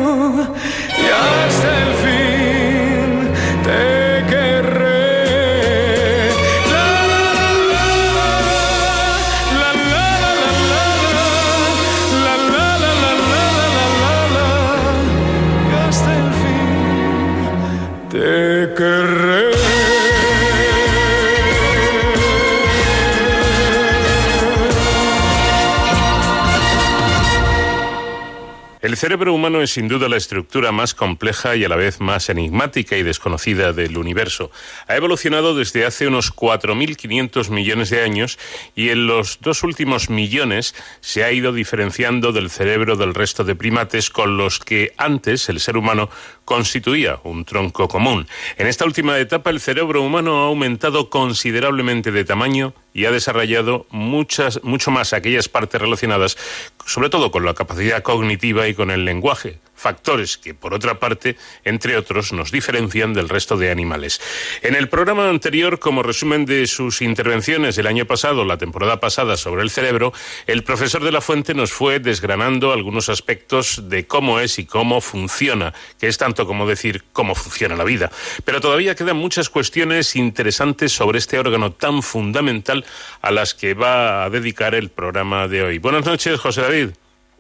cerebro 29.00 29.34
humano 29.34 29.62
es 29.62 29.72
sin 29.72 29.88
duda 29.88 30.10
la 30.10 30.18
estructura 30.18 30.74
más 30.74 30.94
compleja 30.94 31.56
y 31.56 31.64
a 31.64 31.70
la 31.70 31.78
vez 31.78 32.02
más 32.02 32.28
enigmática 32.28 32.98
y 32.98 33.04
desconocida 33.04 33.72
del 33.72 33.98
universo. 33.98 34.52
Ha 34.90 34.98
evolucionado 34.98 35.56
desde 35.56 35.86
hace 35.86 36.06
unos 36.06 36.36
4.500 36.36 37.50
millones 37.50 37.92
de 37.92 38.04
años 38.04 38.38
y 38.76 38.90
en 38.90 39.08
los 39.08 39.40
dos 39.40 39.64
últimos 39.64 40.10
millones 40.10 40.76
se 41.00 41.24
ha 41.24 41.32
ido 41.32 41.54
diferenciando 41.54 42.34
del 42.34 42.50
cerebro 42.50 42.98
del 42.98 43.14
resto 43.14 43.46
de 43.46 43.56
primates 43.56 44.10
con 44.10 44.36
los 44.36 44.60
que 44.60 44.92
antes 44.98 45.48
el 45.48 45.62
ser 45.62 45.78
humano 45.78 46.10
constituía 46.44 47.22
un 47.24 47.46
tronco 47.46 47.88
común. 47.88 48.28
En 48.58 48.68
esta 48.68 48.84
última 48.84 49.18
etapa 49.18 49.50
el 49.50 49.62
cerebro 49.62 50.02
humano 50.02 50.44
ha 50.44 50.48
aumentado 50.48 51.10
considerablemente 51.10 52.12
de 52.12 52.26
tamaño 52.26 52.74
y 52.94 53.06
ha 53.06 53.12
desarrollado 53.12 53.86
muchas, 53.92 54.64
mucho 54.64 54.92
más 54.92 55.14
aquellas 55.14 55.48
partes 55.48 55.80
relacionadas, 55.80 56.38
sobre 56.86 57.10
todo 57.10 57.32
con 57.32 57.46
la 57.46 57.54
capacidad 57.54 58.02
cognitiva 58.02 58.68
y 58.68 58.74
con 58.74 58.92
el 58.92 59.06
lenguaje, 59.06 59.60
factores 59.80 60.38
que, 60.38 60.54
por 60.54 60.74
otra 60.74 61.00
parte, 61.00 61.38
entre 61.64 61.98
otros, 61.98 62.34
nos 62.34 62.52
diferencian 62.52 63.14
del 63.14 63.30
resto 63.30 63.58
de 63.58 63.72
animales. 63.72 64.22
En 64.62 64.76
el 64.76 64.90
programa 64.90 65.30
anterior, 65.30 65.80
como 65.80 66.04
resumen 66.04 66.46
de 66.46 66.68
sus 66.68 67.02
intervenciones 67.02 67.78
el 67.78 67.88
año 67.88 68.06
pasado, 68.06 68.46
la 68.46 68.58
temporada 68.58 69.00
pasada, 69.00 69.38
sobre 69.38 69.64
el 69.64 69.70
cerebro, 69.70 70.14
el 70.48 70.64
profesor 70.64 71.04
de 71.04 71.12
la 71.12 71.22
Fuente 71.22 71.54
nos 71.54 71.72
fue 71.72 72.00
desgranando 72.00 72.74
algunos 72.74 73.10
aspectos 73.10 73.90
de 73.90 74.06
cómo 74.06 74.40
es 74.40 74.60
y 74.60 74.66
cómo 74.66 75.02
funciona, 75.02 75.74
que 76.00 76.08
es 76.08 76.18
tanto 76.18 76.46
como 76.46 76.68
decir 76.68 77.04
cómo 77.14 77.36
funciona 77.36 77.76
la 77.76 77.84
vida. 77.84 78.12
Pero 78.46 78.62
todavía 78.62 78.96
quedan 78.96 79.18
muchas 79.18 79.50
cuestiones 79.50 80.16
interesantes 80.16 80.92
sobre 80.92 81.20
este 81.20 81.40
órgano 81.40 81.72
tan 81.72 82.04
fundamental 82.04 82.86
a 83.22 83.32
las 83.32 83.54
que 83.54 83.74
va 83.74 84.26
a 84.26 84.30
dedicar 84.30 84.76
el 84.76 84.90
programa 84.90 85.48
de 85.48 85.64
hoy. 85.64 85.78
Buenas 85.80 86.06
noches, 86.06 86.40
José 86.40 86.62
David. 86.62 86.90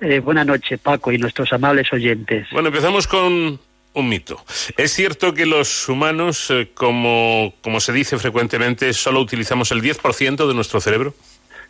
Eh, 0.01 0.19
buenas 0.19 0.45
noches, 0.45 0.79
Paco, 0.79 1.11
y 1.11 1.17
nuestros 1.17 1.51
amables 1.51 1.91
oyentes. 1.91 2.47
Bueno, 2.51 2.69
empezamos 2.69 3.05
con 3.05 3.59
un 3.93 4.09
mito. 4.09 4.43
¿Es 4.77 4.93
cierto 4.93 5.33
que 5.33 5.45
los 5.45 5.89
humanos, 5.89 6.49
eh, 6.51 6.69
como, 6.73 7.53
como 7.61 7.81
se 7.81 7.91
dice 7.91 8.17
frecuentemente, 8.17 8.93
solo 8.93 9.19
utilizamos 9.19 9.71
el 9.71 9.81
10% 9.81 10.47
de 10.47 10.53
nuestro 10.53 10.79
cerebro? 10.79 11.13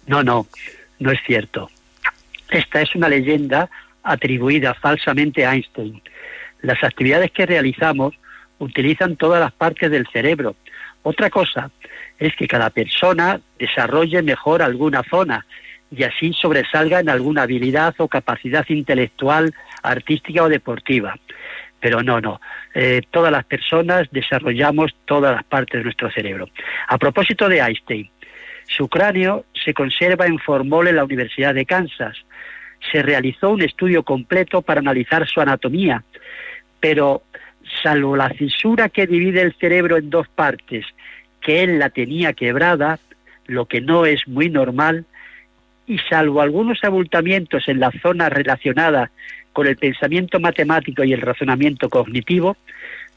No, 0.05 0.21
no, 0.21 0.47
no 0.99 1.11
es 1.11 1.19
cierto. 1.25 1.71
Esta 2.49 2.81
es 2.81 2.93
una 2.95 3.09
leyenda 3.09 3.69
atribuida 4.03 4.75
falsamente 4.75 5.45
a 5.45 5.53
Einstein. 5.53 6.01
Las 6.61 6.83
actividades 6.83 7.31
que 7.31 7.47
realizamos 7.47 8.13
utilizan 8.59 9.15
todas 9.15 9.39
las 9.39 9.53
partes 9.53 9.89
del 9.89 10.07
cerebro. 10.11 10.55
Otra 11.01 11.29
cosa 11.29 11.71
es 12.19 12.35
que 12.35 12.47
cada 12.47 12.69
persona 12.69 13.39
desarrolle 13.57 14.21
mejor 14.21 14.61
alguna 14.61 15.03
zona 15.09 15.45
y 15.91 16.03
así 16.03 16.33
sobresalga 16.33 16.99
en 16.99 17.09
alguna 17.09 17.43
habilidad 17.43 17.95
o 17.97 18.07
capacidad 18.07 18.65
intelectual, 18.69 19.53
artística 19.81 20.43
o 20.43 20.49
deportiva. 20.49 21.15
Pero 21.79 22.03
no, 22.03 22.19
no. 22.19 22.41
Eh, 22.73 23.01
todas 23.09 23.31
las 23.31 23.45
personas 23.45 24.07
desarrollamos 24.11 24.95
todas 25.05 25.33
las 25.35 25.43
partes 25.45 25.79
de 25.79 25.85
nuestro 25.85 26.11
cerebro. 26.11 26.49
A 26.87 26.97
propósito 26.97 27.47
de 27.47 27.59
Einstein, 27.59 28.09
su 28.67 28.87
cráneo 28.87 29.45
se 29.53 29.73
conserva 29.73 30.25
en 30.27 30.39
Formol 30.39 30.87
en 30.87 30.97
la 30.97 31.03
Universidad 31.03 31.55
de 31.55 31.65
Kansas. 31.65 32.17
Se 32.91 33.01
realizó 33.01 33.49
un 33.49 33.61
estudio 33.61 34.03
completo 34.03 34.61
para 34.61 34.79
analizar 34.79 35.27
su 35.27 35.41
anatomía, 35.41 36.03
pero 36.79 37.23
salvo 37.83 38.15
la 38.15 38.29
cisura 38.29 38.89
que 38.89 39.07
divide 39.07 39.41
el 39.41 39.55
cerebro 39.55 39.97
en 39.97 40.09
dos 40.09 40.27
partes, 40.27 40.85
que 41.41 41.63
él 41.63 41.79
la 41.79 41.89
tenía 41.89 42.33
quebrada, 42.33 42.99
lo 43.47 43.65
que 43.65 43.81
no 43.81 44.05
es 44.05 44.27
muy 44.27 44.49
normal, 44.49 45.05
y 45.89 45.97
salvo 46.07 46.39
algunos 46.39 46.77
abultamientos 46.83 47.67
en 47.67 47.79
la 47.79 47.91
zona 48.01 48.29
relacionada 48.29 49.11
con 49.51 49.65
el 49.65 49.75
pensamiento 49.75 50.39
matemático 50.39 51.03
y 51.03 51.11
el 51.11 51.19
razonamiento 51.19 51.89
cognitivo, 51.89 52.55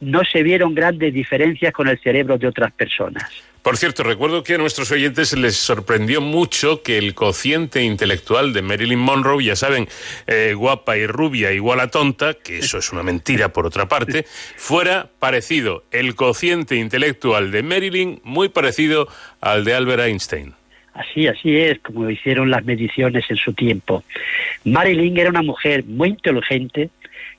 no 0.01 0.25
se 0.25 0.43
vieron 0.43 0.75
grandes 0.75 1.13
diferencias 1.13 1.73
con 1.73 1.87
el 1.87 2.01
cerebro 2.01 2.39
de 2.39 2.49
otras 2.49 2.73
personas. 2.73 3.31
Por 3.61 3.77
cierto, 3.77 4.03
recuerdo 4.03 4.43
que 4.43 4.55
a 4.55 4.59
nuestros 4.59 4.91
oyentes 4.91 5.37
les 5.37 5.55
sorprendió 5.55 6.21
mucho 6.21 6.83
que 6.83 6.99
el 6.99 7.15
cociente 7.15 7.83
intelectual 7.83 8.55
de 8.55 8.63
Marilyn 8.63 8.99
Monroe, 8.99 9.45
ya 9.45 9.55
saben, 9.55 9.87
eh, 10.27 10.55
guapa 10.57 10.97
y 10.97 11.07
rubia 11.07 11.53
igual 11.53 11.79
a 11.79 11.89
tonta, 11.89 12.35
que 12.35 12.59
eso 12.59 12.79
es 12.79 12.91
una 12.91 13.05
mentira 13.05 13.51
por 13.53 13.67
otra 13.67 13.87
parte, 13.87 14.25
fuera 14.57 15.11
parecido, 15.21 15.85
el 15.93 16.17
cociente 16.17 16.75
intelectual 16.77 17.53
de 17.53 17.63
Marilyn 17.63 18.21
muy 18.25 18.49
parecido 18.49 19.07
al 19.41 19.65
de 19.65 19.75
Albert 19.75 20.03
Einstein. 20.05 20.55
Así, 20.95 21.27
así 21.27 21.57
es, 21.57 21.79
como 21.81 22.09
hicieron 22.11 22.51
las 22.51 22.65
mediciones 22.65 23.25
en 23.31 23.37
su 23.37 23.55
tiempo. 23.55 24.05
Marilyn 24.65 25.17
era 25.17 25.31
una 25.31 25.43
mujer 25.43 25.85
muy 25.85 26.11
inteligente 26.11 26.91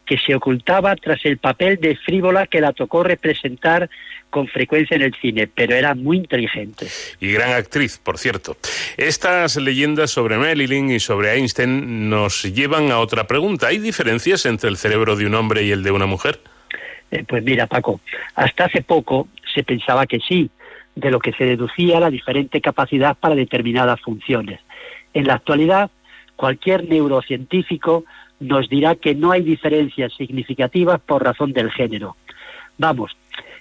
que 0.05 0.17
se 0.17 0.35
ocultaba 0.35 0.95
tras 0.95 1.23
el 1.25 1.37
papel 1.37 1.79
de 1.79 1.95
frívola 1.95 2.47
que 2.47 2.61
la 2.61 2.73
tocó 2.73 3.03
representar 3.03 3.89
con 4.29 4.47
frecuencia 4.47 4.95
en 4.95 5.03
el 5.03 5.13
cine, 5.21 5.47
pero 5.47 5.75
era 5.75 5.93
muy 5.93 6.17
inteligente. 6.17 6.87
Y 7.19 7.31
gran 7.31 7.53
actriz, 7.53 7.99
por 7.99 8.17
cierto. 8.17 8.57
Estas 8.97 9.55
leyendas 9.57 10.09
sobre 10.09 10.37
Marilyn 10.37 10.91
y 10.91 10.99
sobre 10.99 11.33
Einstein 11.35 12.09
nos 12.09 12.43
llevan 12.43 12.91
a 12.91 12.99
otra 12.99 13.27
pregunta. 13.27 13.67
¿Hay 13.67 13.77
diferencias 13.77 14.45
entre 14.45 14.69
el 14.69 14.77
cerebro 14.77 15.15
de 15.15 15.27
un 15.27 15.35
hombre 15.35 15.63
y 15.63 15.71
el 15.71 15.83
de 15.83 15.91
una 15.91 16.07
mujer? 16.07 16.41
Eh, 17.11 17.23
pues 17.27 17.43
mira, 17.43 17.67
Paco, 17.67 18.01
hasta 18.33 18.65
hace 18.65 18.81
poco 18.81 19.27
se 19.53 19.63
pensaba 19.63 20.07
que 20.07 20.19
sí, 20.19 20.49
de 20.95 21.11
lo 21.11 21.19
que 21.19 21.33
se 21.33 21.45
deducía 21.45 21.99
la 21.99 22.09
diferente 22.09 22.61
capacidad 22.61 23.17
para 23.17 23.35
determinadas 23.35 23.99
funciones. 24.01 24.59
En 25.13 25.27
la 25.27 25.35
actualidad, 25.35 25.91
cualquier 26.35 26.87
neurocientífico 26.87 28.05
nos 28.39 28.69
dirá 28.69 28.95
que 28.95 29.15
no 29.15 29.31
hay 29.31 29.41
diferencias 29.41 30.13
significativas 30.13 30.99
por 30.99 31.23
razón 31.23 31.53
del 31.53 31.71
género. 31.71 32.15
Vamos, 32.77 33.15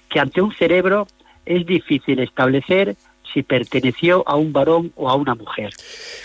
que 0.09 0.19
ante 0.19 0.41
un 0.41 0.53
cerebro 0.53 1.07
es 1.45 1.65
difícil 1.65 2.19
establecer 2.19 2.95
si 3.33 3.43
perteneció 3.43 4.27
a 4.27 4.35
un 4.35 4.53
varón 4.53 4.91
o 4.95 5.09
a 5.09 5.15
una 5.15 5.35
mujer. 5.35 5.73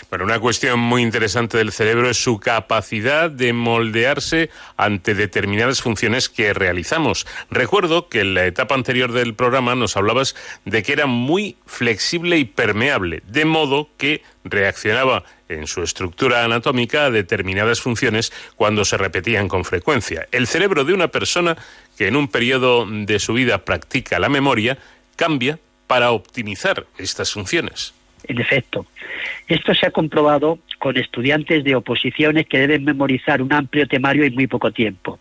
Bueno, 0.09 0.25
una 0.25 0.39
cuestión 0.39 0.79
muy 0.79 1.01
interesante 1.01 1.57
del 1.57 1.71
cerebro 1.71 2.09
es 2.09 2.21
su 2.21 2.39
capacidad 2.39 3.29
de 3.29 3.53
moldearse 3.53 4.49
ante 4.77 5.15
determinadas 5.15 5.81
funciones 5.81 6.29
que 6.29 6.53
realizamos. 6.53 7.25
Recuerdo 7.49 8.07
que 8.09 8.21
en 8.21 8.33
la 8.33 8.45
etapa 8.45 8.75
anterior 8.75 9.11
del 9.11 9.35
programa 9.35 9.75
nos 9.75 9.97
hablabas 9.97 10.35
de 10.65 10.83
que 10.83 10.93
era 10.93 11.05
muy 11.05 11.57
flexible 11.65 12.37
y 12.37 12.45
permeable, 12.45 13.23
de 13.27 13.45
modo 13.45 13.89
que 13.97 14.23
reaccionaba 14.43 15.23
en 15.47 15.67
su 15.67 15.81
estructura 15.81 16.43
anatómica 16.43 17.05
a 17.05 17.11
determinadas 17.11 17.81
funciones 17.81 18.31
cuando 18.55 18.85
se 18.85 18.97
repetían 18.97 19.47
con 19.47 19.65
frecuencia. 19.65 20.27
El 20.31 20.47
cerebro 20.47 20.85
de 20.85 20.93
una 20.93 21.09
persona 21.09 21.57
que 21.97 22.07
en 22.07 22.15
un 22.15 22.27
periodo 22.27 22.85
de 22.87 23.19
su 23.19 23.33
vida 23.33 23.65
practica 23.65 24.19
la 24.19 24.29
memoria 24.29 24.77
cambia 25.15 25.59
para 25.89 26.11
optimizar 26.11 26.85
estas 26.99 27.33
funciones. 27.33 27.95
En 28.27 28.39
efecto, 28.39 28.85
esto 29.47 29.73
se 29.73 29.87
ha 29.87 29.91
comprobado 29.91 30.59
con 30.77 30.95
estudiantes 30.97 31.63
de 31.63 31.73
oposiciones 31.73 32.45
que 32.45 32.59
deben 32.59 32.85
memorizar 32.85 33.41
un 33.41 33.51
amplio 33.51 33.87
temario 33.87 34.23
en 34.23 34.35
muy 34.35 34.45
poco 34.45 34.71
tiempo. 34.71 35.19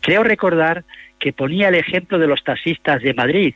Creo 0.00 0.22
recordar 0.22 0.84
que 1.18 1.34
ponía 1.34 1.68
el 1.68 1.74
ejemplo 1.74 2.18
de 2.18 2.26
los 2.26 2.42
taxistas 2.42 3.02
de 3.02 3.12
Madrid 3.12 3.54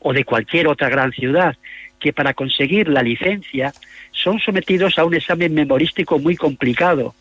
o 0.00 0.12
de 0.12 0.24
cualquier 0.24 0.66
otra 0.66 0.88
gran 0.88 1.12
ciudad, 1.12 1.56
que 2.00 2.12
para 2.12 2.34
conseguir 2.34 2.88
la 2.88 3.02
licencia 3.02 3.72
son 4.10 4.40
sometidos 4.40 4.98
a 4.98 5.04
un 5.04 5.14
examen 5.14 5.54
memorístico 5.54 6.18
muy 6.18 6.34
complicado. 6.34 7.14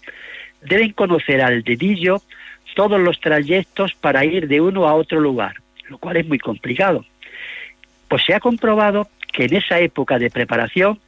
Deben 0.64 0.92
conocer 0.94 1.40
al 1.40 1.62
dedillo 1.62 2.24
todos 2.74 3.00
los 3.00 3.20
trayectos 3.20 3.94
para 3.94 4.26
ir 4.26 4.48
de 4.48 4.60
uno 4.60 4.88
a 4.88 4.96
otro 4.96 5.20
lugar, 5.20 5.54
lo 5.88 6.00
cual 6.00 6.18
es 6.18 6.28
muy 6.28 6.40
complicado. 6.40 7.06
Pues 8.16 8.28
se 8.28 8.34
ha 8.34 8.40
comprobado 8.40 9.10
que 9.34 9.44
en 9.44 9.58
esa 9.58 9.78
época 9.82 10.18
de 10.18 10.30
preparación 10.30 11.02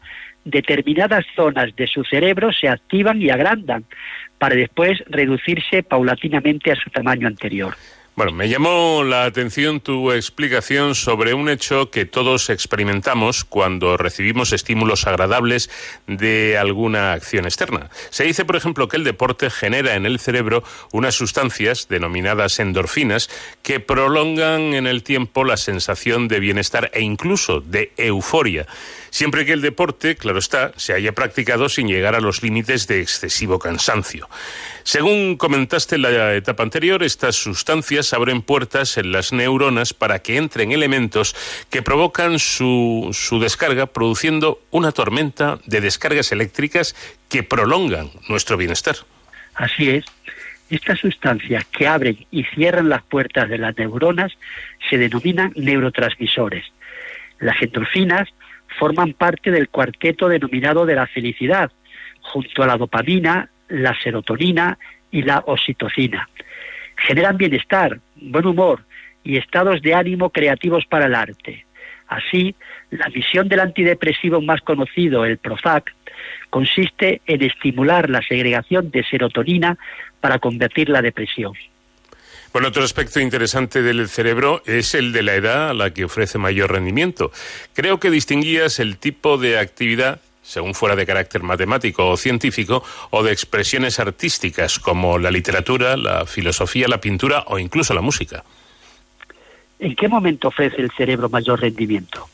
determinadas 0.43 1.25
zonas 1.37 1.73
de 1.77 1.87
su 1.87 2.03
cerebro 2.03 2.51
se 2.51 2.67
activan 2.67 3.21
y 3.21 3.29
agrandan 3.29 3.85
para 4.37 4.55
después 4.55 5.01
reducirse 5.07 5.83
paulatinamente 5.83 6.69
a 6.69 6.75
su 6.75 6.89
tamaño 6.89 7.25
anterior. 7.25 7.75
Bueno, 8.17 8.31
me 8.31 8.49
llamó 8.49 9.03
la 9.03 9.25
atención 9.25 9.79
tu 9.79 10.11
explicación 10.11 10.95
sobre 10.95 11.35
un 11.35 11.49
hecho 11.49 11.91
que 11.91 12.07
todos 12.07 12.49
experimentamos 12.49 13.43
cuando 13.43 13.95
recibimos 13.95 14.53
estímulos 14.53 15.05
agradables 15.05 15.69
de 16.07 16.57
alguna 16.57 17.13
acción 17.13 17.45
externa. 17.45 17.91
Se 18.09 18.23
dice, 18.23 18.43
por 18.43 18.55
ejemplo, 18.55 18.87
que 18.87 18.97
el 18.97 19.03
deporte 19.03 19.51
genera 19.51 19.93
en 19.93 20.07
el 20.07 20.17
cerebro 20.17 20.63
unas 20.91 21.13
sustancias 21.13 21.89
denominadas 21.89 22.57
endorfinas 22.57 23.29
que 23.61 23.79
prolongan 23.79 24.73
en 24.73 24.87
el 24.87 25.03
tiempo 25.03 25.43
la 25.43 25.55
sensación 25.55 26.27
de 26.27 26.39
bienestar 26.39 26.89
e 26.95 27.01
incluso 27.01 27.61
de 27.61 27.93
euforia 27.97 28.65
siempre 29.09 29.45
que 29.45 29.53
el 29.53 29.61
deporte, 29.61 30.15
claro 30.15 30.39
está, 30.39 30.73
se 30.77 30.93
haya 30.93 31.13
practicado 31.13 31.69
sin 31.69 31.87
llegar 31.87 32.15
a 32.15 32.21
los 32.21 32.43
límites 32.43 32.87
de 32.87 33.01
excesivo 33.01 33.59
cansancio. 33.59 34.29
Según 34.83 35.37
comentaste 35.37 35.95
en 35.95 36.03
la 36.03 36.33
etapa 36.35 36.63
anterior, 36.63 37.03
estas 37.03 37.35
sustancias 37.35 38.13
abren 38.13 38.41
puertas 38.41 38.97
en 38.97 39.11
las 39.11 39.33
neuronas 39.33 39.93
para 39.93 40.19
que 40.19 40.37
entren 40.37 40.71
elementos 40.71 41.35
que 41.69 41.81
provocan 41.81 42.39
su, 42.39 43.09
su 43.13 43.39
descarga, 43.39 43.87
produciendo 43.87 44.61
una 44.71 44.91
tormenta 44.91 45.59
de 45.65 45.81
descargas 45.81 46.31
eléctricas 46.31 46.95
que 47.29 47.43
prolongan 47.43 48.11
nuestro 48.29 48.57
bienestar. 48.57 48.95
Así 49.55 49.89
es. 49.89 50.05
Estas 50.69 50.99
sustancias 50.99 51.65
que 51.65 51.87
abren 51.87 52.25
y 52.29 52.43
cierran 52.43 52.89
las 52.89 53.01
puertas 53.03 53.47
de 53.49 53.57
las 53.57 53.77
neuronas 53.77 54.33
se 54.89 54.97
denominan 54.97 55.53
neurotransmisores. 55.55 56.65
Las 57.39 57.61
endorfinas 57.61 58.27
forman 58.79 59.13
parte 59.13 59.51
del 59.51 59.69
cuarteto 59.69 60.27
denominado 60.27 60.85
de 60.85 60.95
la 60.95 61.07
felicidad, 61.07 61.71
junto 62.21 62.63
a 62.63 62.67
la 62.67 62.77
dopamina, 62.77 63.49
la 63.69 63.97
serotonina 64.01 64.77
y 65.11 65.21
la 65.23 65.43
oxitocina. 65.45 66.29
Generan 66.97 67.37
bienestar, 67.37 67.99
buen 68.15 68.45
humor 68.45 68.83
y 69.23 69.37
estados 69.37 69.81
de 69.81 69.93
ánimo 69.93 70.29
creativos 70.29 70.85
para 70.85 71.05
el 71.05 71.15
arte. 71.15 71.65
Así, 72.07 72.55
la 72.89 73.09
misión 73.09 73.49
del 73.49 73.59
antidepresivo 73.59 74.41
más 74.41 74.61
conocido, 74.61 75.25
el 75.25 75.37
Prozac, 75.37 75.93
consiste 76.49 77.21
en 77.25 77.43
estimular 77.43 78.09
la 78.09 78.21
segregación 78.21 78.89
de 78.91 79.03
serotonina 79.03 79.77
para 80.21 80.39
convertir 80.39 80.89
la 80.89 81.01
depresión. 81.01 81.53
Bueno, 82.57 82.69
otro 82.69 82.83
aspecto 82.83 83.19
interesante 83.19 83.83
del 83.83 84.09
cerebro 84.09 84.63
es 84.65 84.95
el 84.95 85.11
de 85.11 85.21
la 85.21 85.35
edad 85.35 85.69
a 85.69 85.73
la 85.75 85.91
que 85.91 86.05
ofrece 86.05 86.39
mayor 86.39 86.71
rendimiento. 86.71 87.31
Creo 87.75 87.99
que 87.99 88.09
distinguías 88.09 88.79
el 88.79 88.97
tipo 88.97 89.37
de 89.37 89.59
actividad 89.59 90.21
según 90.41 90.73
fuera 90.73 90.95
de 90.95 91.05
carácter 91.05 91.43
matemático 91.43 92.09
o 92.09 92.17
científico, 92.17 92.83
o 93.11 93.21
de 93.21 93.31
expresiones 93.31 93.99
artísticas 93.99 94.79
como 94.79 95.19
la 95.19 95.29
literatura, 95.29 95.95
la 95.97 96.25
filosofía, 96.25 96.87
la 96.87 96.99
pintura 96.99 97.43
o 97.45 97.59
incluso 97.59 97.93
la 97.93 98.01
música. 98.01 98.43
¿En 99.77 99.95
qué 99.95 100.07
momento 100.07 100.47
ofrece 100.47 100.81
el 100.81 100.89
cerebro 100.97 101.29
mayor 101.29 101.61
rendimiento? 101.61 102.27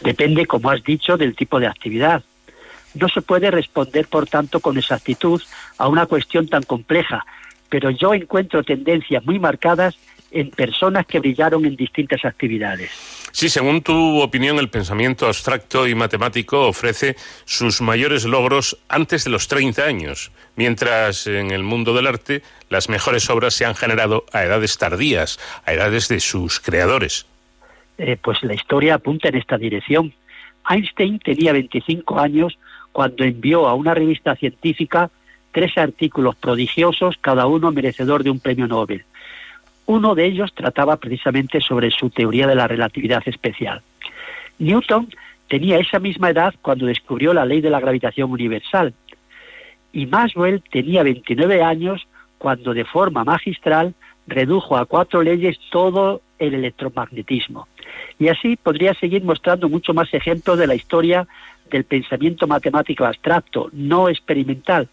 Depende, 0.00 0.46
como 0.46 0.70
has 0.70 0.82
dicho, 0.82 1.18
del 1.18 1.36
tipo 1.36 1.60
de 1.60 1.66
actividad. 1.66 2.22
No 2.94 3.06
se 3.10 3.20
puede 3.20 3.50
responder, 3.50 4.06
por 4.06 4.26
tanto, 4.26 4.60
con 4.60 4.78
exactitud 4.78 5.42
a 5.76 5.88
una 5.88 6.06
cuestión 6.06 6.48
tan 6.48 6.62
compleja, 6.62 7.26
pero 7.72 7.88
yo 7.88 8.12
encuentro 8.12 8.62
tendencias 8.62 9.24
muy 9.24 9.38
marcadas 9.38 9.96
en 10.30 10.50
personas 10.50 11.06
que 11.06 11.20
brillaron 11.20 11.64
en 11.64 11.74
distintas 11.74 12.22
actividades. 12.22 12.90
Sí, 13.32 13.48
según 13.48 13.80
tu 13.80 14.20
opinión, 14.20 14.58
el 14.58 14.68
pensamiento 14.68 15.26
abstracto 15.26 15.88
y 15.88 15.94
matemático 15.94 16.68
ofrece 16.68 17.16
sus 17.46 17.80
mayores 17.80 18.26
logros 18.26 18.76
antes 18.90 19.24
de 19.24 19.30
los 19.30 19.48
30 19.48 19.84
años, 19.84 20.32
mientras 20.54 21.26
en 21.26 21.50
el 21.50 21.62
mundo 21.62 21.94
del 21.94 22.08
arte 22.08 22.42
las 22.68 22.90
mejores 22.90 23.30
obras 23.30 23.54
se 23.54 23.64
han 23.64 23.74
generado 23.74 24.26
a 24.34 24.44
edades 24.44 24.76
tardías, 24.76 25.40
a 25.64 25.72
edades 25.72 26.08
de 26.08 26.20
sus 26.20 26.60
creadores. 26.60 27.24
Eh, 27.96 28.18
pues 28.22 28.42
la 28.42 28.52
historia 28.52 28.96
apunta 28.96 29.30
en 29.30 29.36
esta 29.36 29.56
dirección. 29.56 30.12
Einstein 30.68 31.20
tenía 31.20 31.54
25 31.54 32.20
años 32.20 32.58
cuando 32.92 33.24
envió 33.24 33.66
a 33.66 33.72
una 33.72 33.94
revista 33.94 34.36
científica 34.36 35.10
tres 35.52 35.76
artículos 35.78 36.34
prodigiosos, 36.36 37.16
cada 37.20 37.46
uno 37.46 37.70
merecedor 37.70 38.24
de 38.24 38.30
un 38.30 38.40
premio 38.40 38.66
Nobel. 38.66 39.04
Uno 39.86 40.14
de 40.14 40.26
ellos 40.26 40.52
trataba 40.54 40.96
precisamente 40.96 41.60
sobre 41.60 41.90
su 41.90 42.10
teoría 42.10 42.46
de 42.46 42.54
la 42.54 42.68
relatividad 42.68 43.22
especial. 43.26 43.82
Newton 44.58 45.08
tenía 45.48 45.78
esa 45.78 45.98
misma 45.98 46.30
edad 46.30 46.54
cuando 46.62 46.86
descubrió 46.86 47.34
la 47.34 47.44
ley 47.44 47.60
de 47.60 47.70
la 47.70 47.80
gravitación 47.80 48.30
universal. 48.30 48.94
Y 49.92 50.06
Maxwell 50.06 50.62
tenía 50.70 51.02
29 51.02 51.62
años 51.62 52.06
cuando 52.38 52.72
de 52.72 52.84
forma 52.84 53.24
magistral 53.24 53.94
redujo 54.26 54.76
a 54.76 54.86
cuatro 54.86 55.22
leyes 55.22 55.58
todo 55.70 56.22
el 56.38 56.54
electromagnetismo. 56.54 57.68
Y 58.18 58.28
así 58.28 58.56
podría 58.56 58.94
seguir 58.94 59.24
mostrando 59.24 59.68
mucho 59.68 59.92
más 59.92 60.12
ejemplos 60.14 60.58
de 60.58 60.66
la 60.66 60.74
historia 60.74 61.26
del 61.70 61.84
pensamiento 61.84 62.46
matemático 62.46 63.04
abstracto, 63.04 63.68
no 63.72 64.08
experimental, 64.08 64.88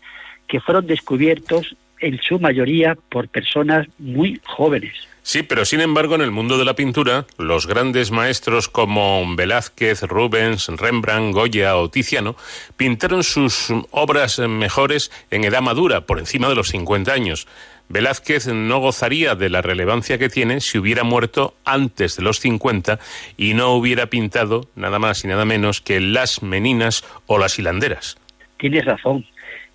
que 0.49 0.59
fueron 0.59 0.87
descubiertos 0.87 1.75
en 2.01 2.19
su 2.21 2.39
mayoría 2.39 2.97
por 3.09 3.29
personas 3.29 3.87
muy 3.99 4.41
jóvenes. 4.45 4.93
Sí, 5.21 5.43
pero 5.43 5.63
sin 5.63 5.81
embargo 5.81 6.15
en 6.15 6.21
el 6.21 6.31
mundo 6.31 6.57
de 6.57 6.65
la 6.65 6.73
pintura, 6.73 7.25
los 7.37 7.67
grandes 7.67 8.09
maestros 8.09 8.67
como 8.67 9.23
Velázquez, 9.35 10.01
Rubens, 10.03 10.69
Rembrandt, 10.69 11.35
Goya 11.35 11.77
o 11.77 11.89
Tiziano 11.89 12.35
pintaron 12.77 13.23
sus 13.23 13.71
obras 13.91 14.39
mejores 14.39 15.11
en 15.29 15.43
edad 15.43 15.61
madura, 15.61 16.01
por 16.01 16.17
encima 16.19 16.49
de 16.49 16.55
los 16.55 16.69
50 16.69 17.13
años. 17.13 17.47
Velázquez 17.89 18.47
no 18.47 18.79
gozaría 18.79 19.35
de 19.35 19.49
la 19.49 19.61
relevancia 19.61 20.17
que 20.17 20.29
tiene 20.29 20.61
si 20.61 20.79
hubiera 20.79 21.03
muerto 21.03 21.53
antes 21.63 22.15
de 22.15 22.23
los 22.23 22.39
50 22.39 22.99
y 23.37 23.53
no 23.53 23.73
hubiera 23.73 24.07
pintado 24.07 24.67
nada 24.75 24.97
más 24.97 25.23
y 25.25 25.27
nada 25.27 25.45
menos 25.45 25.81
que 25.81 25.99
las 25.99 26.41
meninas 26.41 27.03
o 27.27 27.37
las 27.37 27.59
hilanderas. 27.59 28.17
Tienes 28.57 28.85
razón. 28.85 29.25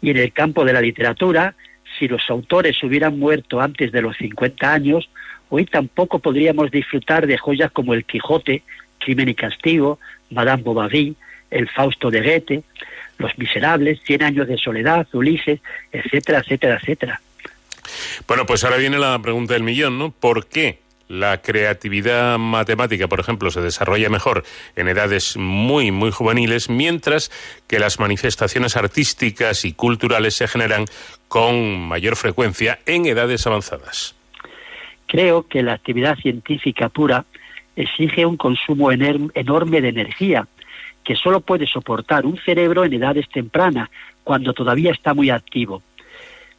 Y 0.04 0.10
en 0.10 0.18
el 0.18 0.34
campo 0.34 0.66
de 0.66 0.74
la 0.74 0.82
literatura, 0.82 1.54
si 1.98 2.08
los 2.08 2.28
autores 2.28 2.76
hubieran 2.82 3.18
muerto 3.18 3.62
antes 3.62 3.90
de 3.90 4.02
los 4.02 4.14
50 4.18 4.70
años, 4.70 5.08
hoy 5.48 5.64
tampoco 5.64 6.18
podríamos 6.18 6.70
disfrutar 6.70 7.26
de 7.26 7.38
joyas 7.38 7.72
como 7.72 7.94
El 7.94 8.04
Quijote, 8.04 8.62
Crimen 8.98 9.30
y 9.30 9.34
Castigo, 9.34 9.98
Madame 10.28 10.62
Bovary, 10.62 11.16
El 11.50 11.70
Fausto 11.70 12.10
de 12.10 12.20
Goethe, 12.20 12.62
Los 13.16 13.38
Miserables, 13.38 13.98
Cien 14.04 14.22
años 14.22 14.46
de 14.46 14.58
soledad, 14.58 15.06
Ulises, 15.14 15.60
etcétera, 15.90 16.40
etcétera, 16.40 16.78
etcétera. 16.82 17.20
Bueno, 18.28 18.44
pues 18.44 18.62
ahora 18.62 18.76
viene 18.76 18.98
la 18.98 19.18
pregunta 19.22 19.54
del 19.54 19.62
millón, 19.62 19.98
¿no? 19.98 20.10
¿Por 20.10 20.46
qué 20.48 20.80
la 21.08 21.42
creatividad 21.42 22.38
matemática, 22.38 23.08
por 23.08 23.20
ejemplo, 23.20 23.50
se 23.50 23.60
desarrolla 23.60 24.08
mejor 24.08 24.44
en 24.76 24.88
edades 24.88 25.36
muy, 25.36 25.90
muy 25.90 26.10
juveniles, 26.10 26.70
mientras 26.70 27.30
que 27.66 27.78
las 27.78 28.00
manifestaciones 28.00 28.76
artísticas 28.76 29.64
y 29.64 29.72
culturales 29.72 30.34
se 30.34 30.48
generan 30.48 30.86
con 31.28 31.80
mayor 31.80 32.16
frecuencia 32.16 32.78
en 32.86 33.06
edades 33.06 33.46
avanzadas. 33.46 34.14
Creo 35.06 35.46
que 35.46 35.62
la 35.62 35.74
actividad 35.74 36.16
científica 36.16 36.88
pura 36.88 37.24
exige 37.76 38.24
un 38.24 38.36
consumo 38.36 38.90
enorme 38.90 39.80
de 39.80 39.88
energía 39.88 40.46
que 41.04 41.16
solo 41.16 41.40
puede 41.40 41.66
soportar 41.66 42.24
un 42.24 42.38
cerebro 42.38 42.84
en 42.84 42.94
edades 42.94 43.28
tempranas, 43.28 43.90
cuando 44.22 44.54
todavía 44.54 44.90
está 44.90 45.12
muy 45.12 45.28
activo. 45.28 45.82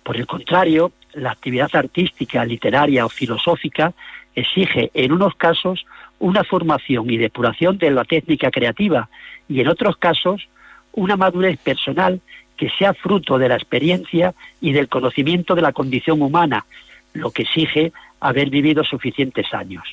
Por 0.04 0.18
el 0.18 0.28
contrario, 0.28 0.92
la 1.14 1.32
actividad 1.32 1.70
artística, 1.74 2.46
literaria 2.46 3.06
o 3.06 3.10
filosófica 3.10 3.94
exige, 4.36 4.92
en 4.94 5.12
unos 5.12 5.36
casos, 5.36 5.86
una 6.20 6.44
formación 6.44 7.10
y 7.10 7.18
depuración 7.18 7.78
de 7.78 7.92
la 7.92 8.04
técnica 8.04 8.52
creativa 8.52 9.10
y, 9.48 9.62
en 9.62 9.68
otros 9.68 9.98
casos, 9.98 10.48
una 10.94 11.16
madurez 11.16 11.58
personal 11.58 12.22
que 12.58 12.70
sea 12.78 12.94
fruto 12.94 13.38
de 13.38 13.50
la 13.50 13.56
experiencia 13.56 14.34
y 14.62 14.72
del 14.72 14.88
conocimiento 14.88 15.56
de 15.56 15.62
la 15.62 15.74
condición 15.74 16.22
humana, 16.22 16.66
lo 17.14 17.32
que 17.32 17.44
exige 17.44 17.92
haber 18.20 18.50
vivido 18.50 18.84
suficientes 18.84 19.54
años. 19.54 19.84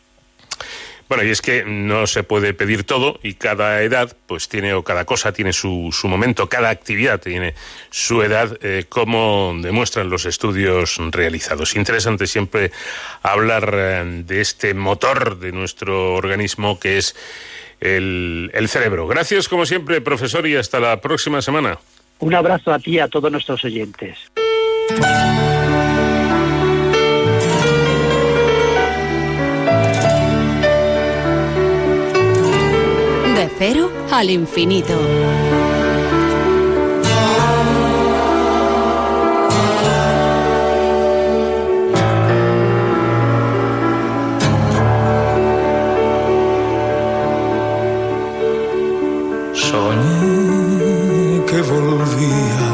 Bueno, 1.12 1.24
y 1.24 1.30
es 1.30 1.42
que 1.42 1.62
no 1.66 2.06
se 2.06 2.22
puede 2.22 2.54
pedir 2.54 2.84
todo 2.84 3.20
y 3.22 3.34
cada 3.34 3.82
edad, 3.82 4.16
pues 4.26 4.48
tiene, 4.48 4.72
o 4.72 4.82
cada 4.82 5.04
cosa 5.04 5.30
tiene 5.34 5.52
su, 5.52 5.90
su 5.92 6.08
momento, 6.08 6.48
cada 6.48 6.70
actividad 6.70 7.20
tiene 7.20 7.52
su 7.90 8.22
edad, 8.22 8.58
eh, 8.62 8.86
como 8.88 9.54
demuestran 9.60 10.08
los 10.08 10.24
estudios 10.24 10.96
realizados. 11.10 11.76
Interesante 11.76 12.26
siempre 12.26 12.72
hablar 13.22 13.74
eh, 13.74 14.22
de 14.24 14.40
este 14.40 14.72
motor 14.72 15.38
de 15.38 15.52
nuestro 15.52 16.14
organismo 16.14 16.80
que 16.80 16.96
es 16.96 17.14
el, 17.78 18.50
el 18.54 18.70
cerebro. 18.70 19.06
Gracias, 19.06 19.48
como 19.48 19.66
siempre, 19.66 20.00
profesor, 20.00 20.46
y 20.46 20.56
hasta 20.56 20.80
la 20.80 20.98
próxima 21.02 21.42
semana. 21.42 21.78
Un 22.20 22.34
abrazo 22.34 22.72
a 22.72 22.78
ti 22.78 22.92
y 22.92 23.00
a 23.00 23.08
todos 23.08 23.30
nuestros 23.30 23.62
oyentes. 23.66 24.16
Cero 33.64 33.92
al 34.10 34.28
infinito. 34.28 34.94
Soñé 49.52 51.44
que 51.48 51.60
volvía 51.72 52.68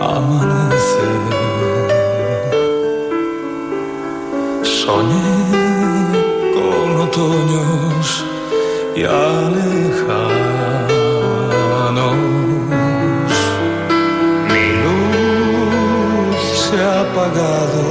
a 0.00 0.16
amanecer. 0.18 1.22
Soñé 4.62 5.28
con 6.54 7.00
otoños 7.06 7.83
ya 8.96 9.50
lejanos. 9.56 10.34
Mi 14.52 14.66
luz 14.84 16.40
se 16.64 16.76
ha 16.80 16.82
apagado, 17.00 17.84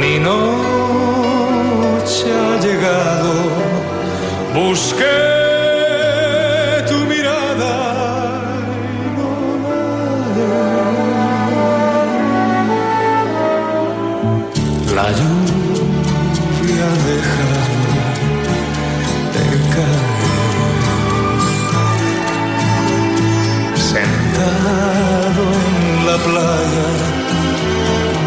mi 0.00 0.14
noche 0.18 2.26
ha 2.32 2.50
llegado. 2.64 3.34
Busqué 4.54 5.35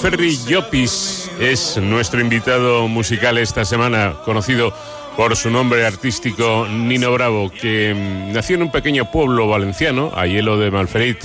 Ferri 0.00 0.36
Llopis 0.46 1.30
es 1.40 1.78
nuestro 1.78 2.20
invitado 2.20 2.86
musical 2.86 3.38
esta 3.38 3.64
semana, 3.64 4.14
conocido 4.24 4.72
por 5.16 5.34
su 5.36 5.50
nombre 5.50 5.86
artístico 5.86 6.66
Nino 6.68 7.12
Bravo, 7.12 7.50
que 7.50 7.94
mm, 7.94 8.32
nació 8.32 8.56
en 8.56 8.62
un 8.62 8.70
pequeño 8.70 9.10
pueblo 9.10 9.48
valenciano, 9.48 10.12
a 10.14 10.26
hielo 10.26 10.58
de 10.58 10.70
Malferit, 10.70 11.24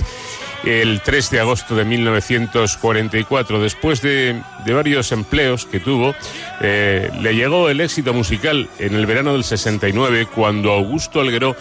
el 0.64 1.02
3 1.02 1.30
de 1.32 1.40
agosto 1.40 1.76
de 1.76 1.86
1944. 1.86 3.62
Después 3.62 4.02
de, 4.02 4.42
varios 4.66 5.12
empleos 5.12 5.66
que 5.66 5.80
tuvo, 5.80 6.16
eh, 6.62 7.10
le 7.20 7.36
llegó 7.36 7.70
el 7.70 7.82
éxito 7.82 8.14
musical 8.14 8.70
en 8.80 8.96
el 8.96 9.06
verano 9.06 9.34
del 9.34 9.44
69, 9.44 10.28
cuando 10.34 10.72
Augusto 10.72 11.20
Algueró 11.20 11.56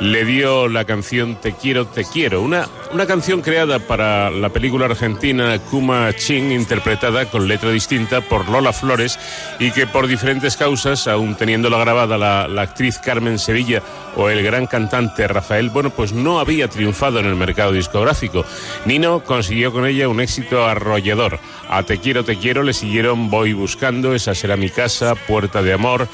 le 0.00 0.24
dio 0.24 0.68
la 0.68 0.84
canción 0.84 1.36
Te 1.36 1.52
quiero, 1.52 1.86
te 1.86 2.04
quiero, 2.04 2.42
una, 2.42 2.68
una 2.92 3.06
canción 3.06 3.40
creada 3.40 3.78
para 3.78 4.30
la 4.30 4.48
película 4.48 4.86
argentina 4.86 5.58
Kuma 5.70 6.12
Ching, 6.12 6.52
interpretada 6.52 7.26
con 7.26 7.48
letra 7.48 7.70
distinta 7.70 8.20
por 8.20 8.48
Lola 8.48 8.72
Flores 8.72 9.18
y 9.58 9.70
que 9.70 9.86
por 9.86 10.06
diferentes 10.06 10.56
causas, 10.56 11.06
aún 11.06 11.36
teniéndola 11.36 11.78
grabada 11.78 12.18
la, 12.18 12.48
la 12.48 12.62
actriz 12.62 12.98
Carmen 12.98 13.38
Sevilla 13.38 13.82
o 14.16 14.28
el 14.28 14.42
gran 14.42 14.66
cantante 14.66 15.26
Rafael, 15.26 15.70
bueno, 15.70 15.90
pues 15.90 16.12
no 16.12 16.38
había 16.38 16.68
triunfado 16.68 17.20
en 17.20 17.26
el 17.26 17.36
mercado 17.36 17.72
discográfico. 17.72 18.44
Nino 18.84 19.24
consiguió 19.24 19.72
con 19.72 19.86
ella 19.86 20.08
un 20.08 20.20
éxito 20.20 20.64
arrollador. 20.64 21.38
A 21.68 21.82
Te 21.82 21.98
quiero, 21.98 22.24
te 22.24 22.36
quiero 22.36 22.62
le 22.62 22.72
siguieron 22.72 23.30
Voy 23.30 23.52
buscando, 23.52 24.14
Esa 24.14 24.34
será 24.34 24.56
mi 24.56 24.70
casa, 24.70 25.14
Puerta 25.14 25.62
de 25.62 25.72
amor, 25.72 26.08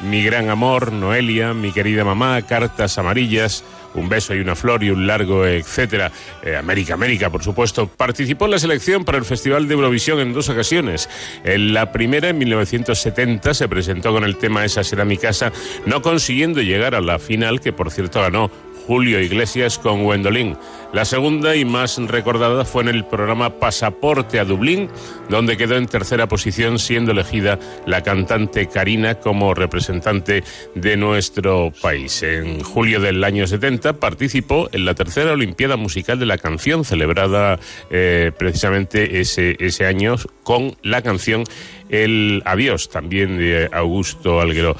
mi 0.00 0.22
gran 0.22 0.50
amor, 0.50 0.92
Noelia, 0.92 1.54
mi 1.54 1.72
querida 1.72 2.04
mamá, 2.04 2.42
cartas 2.42 2.98
amarillas, 2.98 3.64
un 3.94 4.08
beso 4.08 4.34
y 4.34 4.40
una 4.40 4.54
flor 4.54 4.84
y 4.84 4.90
un 4.90 5.06
largo, 5.06 5.46
etcétera. 5.46 6.12
Eh, 6.42 6.56
América, 6.56 6.94
América, 6.94 7.30
por 7.30 7.42
supuesto. 7.42 7.88
Participó 7.88 8.44
en 8.44 8.52
la 8.52 8.58
selección 8.58 9.04
para 9.04 9.18
el 9.18 9.24
Festival 9.24 9.68
de 9.68 9.74
Eurovisión 9.74 10.20
en 10.20 10.32
dos 10.32 10.48
ocasiones. 10.48 11.08
En 11.44 11.72
la 11.72 11.92
primera, 11.92 12.28
en 12.28 12.38
1970, 12.38 13.54
se 13.54 13.68
presentó 13.68 14.12
con 14.12 14.24
el 14.24 14.36
tema 14.36 14.64
Esa 14.64 14.84
será 14.84 15.04
mi 15.04 15.16
casa, 15.16 15.52
no 15.86 16.02
consiguiendo 16.02 16.60
llegar 16.60 16.94
a 16.94 17.00
la 17.00 17.18
final, 17.18 17.60
que 17.60 17.72
por 17.72 17.90
cierto 17.90 18.20
ganó 18.20 18.50
Julio 18.86 19.20
Iglesias 19.20 19.78
con 19.78 20.04
Gwendolyn. 20.04 20.56
La 20.96 21.04
segunda 21.04 21.54
y 21.54 21.66
más 21.66 21.98
recordada 21.98 22.64
fue 22.64 22.82
en 22.84 22.88
el 22.88 23.04
programa 23.04 23.58
Pasaporte 23.60 24.40
a 24.40 24.46
Dublín, 24.46 24.88
donde 25.28 25.58
quedó 25.58 25.76
en 25.76 25.84
tercera 25.88 26.26
posición 26.26 26.78
siendo 26.78 27.12
elegida 27.12 27.58
la 27.84 28.02
cantante 28.02 28.66
Karina 28.70 29.16
como 29.16 29.52
representante 29.52 30.42
de 30.74 30.96
nuestro 30.96 31.70
país. 31.82 32.22
En 32.22 32.60
julio 32.62 32.98
del 32.98 33.22
año 33.24 33.46
70 33.46 34.00
participó 34.00 34.70
en 34.72 34.86
la 34.86 34.94
tercera 34.94 35.32
Olimpiada 35.32 35.76
Musical 35.76 36.18
de 36.18 36.24
la 36.24 36.38
Canción, 36.38 36.82
celebrada 36.82 37.58
eh, 37.90 38.32
precisamente 38.38 39.20
ese, 39.20 39.54
ese 39.60 39.84
año 39.84 40.16
con 40.44 40.78
la 40.82 41.02
canción 41.02 41.44
el 41.88 42.42
adiós 42.44 42.88
también 42.88 43.38
de 43.38 43.68
Augusto 43.70 44.40
Alguero. 44.40 44.76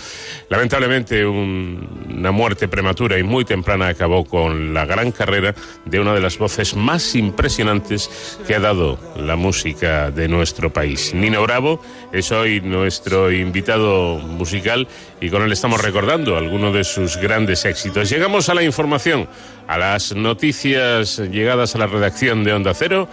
Lamentablemente 0.48 1.24
un- 1.24 1.86
una 2.16 2.32
muerte 2.32 2.66
prematura 2.66 3.16
y 3.16 3.22
muy 3.22 3.44
temprana 3.44 3.86
acabó 3.86 4.24
con 4.24 4.74
la 4.74 4.86
gran 4.86 5.12
carrera 5.12 5.54
de 5.84 6.00
una 6.06 6.14
de 6.14 6.20
las 6.20 6.38
voces 6.38 6.76
más 6.76 7.16
impresionantes 7.16 8.38
que 8.46 8.54
ha 8.54 8.60
dado 8.60 8.96
la 9.16 9.34
música 9.34 10.12
de 10.12 10.28
nuestro 10.28 10.72
país. 10.72 11.12
Nino 11.12 11.42
Bravo 11.42 11.82
es 12.12 12.30
hoy 12.30 12.60
nuestro 12.60 13.32
invitado 13.32 14.18
musical 14.18 14.86
y 15.20 15.30
con 15.30 15.42
él 15.42 15.50
estamos 15.50 15.82
recordando 15.82 16.36
algunos 16.36 16.72
de 16.72 16.84
sus 16.84 17.16
grandes 17.16 17.64
éxitos. 17.64 18.08
Llegamos 18.08 18.48
a 18.48 18.54
la 18.54 18.62
información, 18.62 19.28
a 19.66 19.78
las 19.78 20.14
noticias 20.14 21.18
llegadas 21.18 21.74
a 21.74 21.78
la 21.78 21.88
redacción 21.88 22.44
de 22.44 22.52
Onda 22.52 22.72
Cero. 22.72 23.08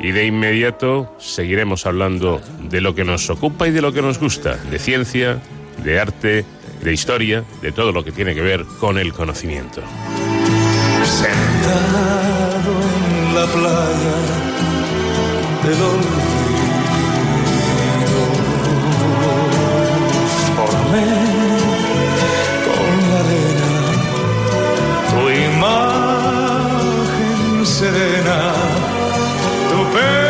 Y 0.00 0.12
de 0.12 0.24
inmediato 0.24 1.14
seguiremos 1.18 1.84
hablando 1.84 2.40
de 2.70 2.80
lo 2.80 2.94
que 2.94 3.04
nos 3.04 3.28
ocupa 3.28 3.68
y 3.68 3.70
de 3.70 3.82
lo 3.82 3.92
que 3.92 4.00
nos 4.00 4.18
gusta, 4.18 4.56
de 4.56 4.78
ciencia, 4.78 5.42
de 5.84 6.00
arte, 6.00 6.46
de 6.80 6.90
historia, 6.90 7.44
de 7.60 7.70
todo 7.70 7.92
lo 7.92 8.02
que 8.02 8.12
tiene 8.12 8.34
que 8.34 8.40
ver 8.40 8.64
con 8.80 8.96
el 8.96 9.12
conocimiento. 9.12 9.82
La 13.40 13.46
playa 13.46 14.16
del 15.64 15.80
olvido, 15.92 16.62
formé 20.56 21.10
con 22.66 22.90
la 23.10 23.18
arena 23.24 23.72
tu 25.10 25.20
imagen 25.48 26.36
serena, 27.64 28.40
tu 29.70 29.78
pelo 29.94 30.29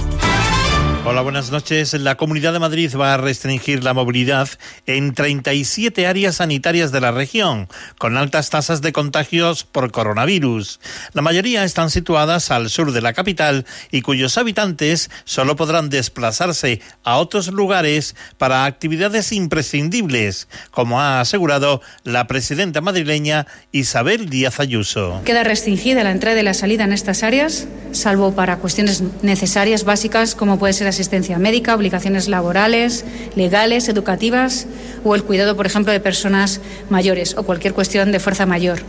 Hola, 1.03 1.23
buenas 1.23 1.49
noches. 1.49 1.93
La 1.95 2.15
Comunidad 2.15 2.53
de 2.53 2.59
Madrid 2.59 2.93
va 2.95 3.15
a 3.15 3.17
restringir 3.17 3.83
la 3.83 3.95
movilidad 3.95 4.47
en 4.85 5.15
37 5.15 6.05
áreas 6.05 6.35
sanitarias 6.35 6.91
de 6.91 7.01
la 7.01 7.11
región, 7.11 7.67
con 7.97 8.17
altas 8.17 8.51
tasas 8.51 8.83
de 8.83 8.93
contagios 8.93 9.63
por 9.63 9.91
coronavirus. 9.91 10.79
La 11.13 11.23
mayoría 11.23 11.63
están 11.63 11.89
situadas 11.89 12.51
al 12.51 12.69
sur 12.69 12.91
de 12.91 13.01
la 13.01 13.13
capital 13.13 13.65
y 13.89 14.03
cuyos 14.03 14.37
habitantes 14.37 15.09
solo 15.25 15.55
podrán 15.55 15.89
desplazarse 15.89 16.81
a 17.03 17.17
otros 17.17 17.47
lugares 17.47 18.15
para 18.37 18.65
actividades 18.65 19.31
imprescindibles, 19.31 20.47
como 20.69 21.01
ha 21.01 21.19
asegurado 21.19 21.81
la 22.03 22.27
presidenta 22.27 22.79
madrileña 22.79 23.47
Isabel 23.71 24.29
Díaz 24.29 24.59
Ayuso. 24.59 25.23
Queda 25.25 25.43
restringida 25.43 26.03
la 26.03 26.11
entrada 26.11 26.39
y 26.39 26.43
la 26.43 26.53
salida 26.53 26.83
en 26.83 26.93
estas 26.93 27.23
áreas, 27.23 27.67
salvo 27.91 28.35
para 28.35 28.57
cuestiones 28.57 29.01
necesarias 29.23 29.83
básicas 29.83 30.35
como 30.35 30.59
puede 30.59 30.73
ser 30.73 30.90
asistencia 30.91 31.39
médica, 31.39 31.75
obligaciones 31.75 32.27
laborales, 32.27 33.03
legales, 33.35 33.89
educativas 33.89 34.67
o 35.03 35.15
el 35.15 35.23
cuidado, 35.23 35.55
por 35.55 35.65
ejemplo, 35.65 35.91
de 35.91 35.99
personas 35.99 36.61
mayores 36.89 37.35
o 37.37 37.43
cualquier 37.43 37.73
cuestión 37.73 38.11
de 38.11 38.19
fuerza 38.19 38.45
mayor. 38.45 38.79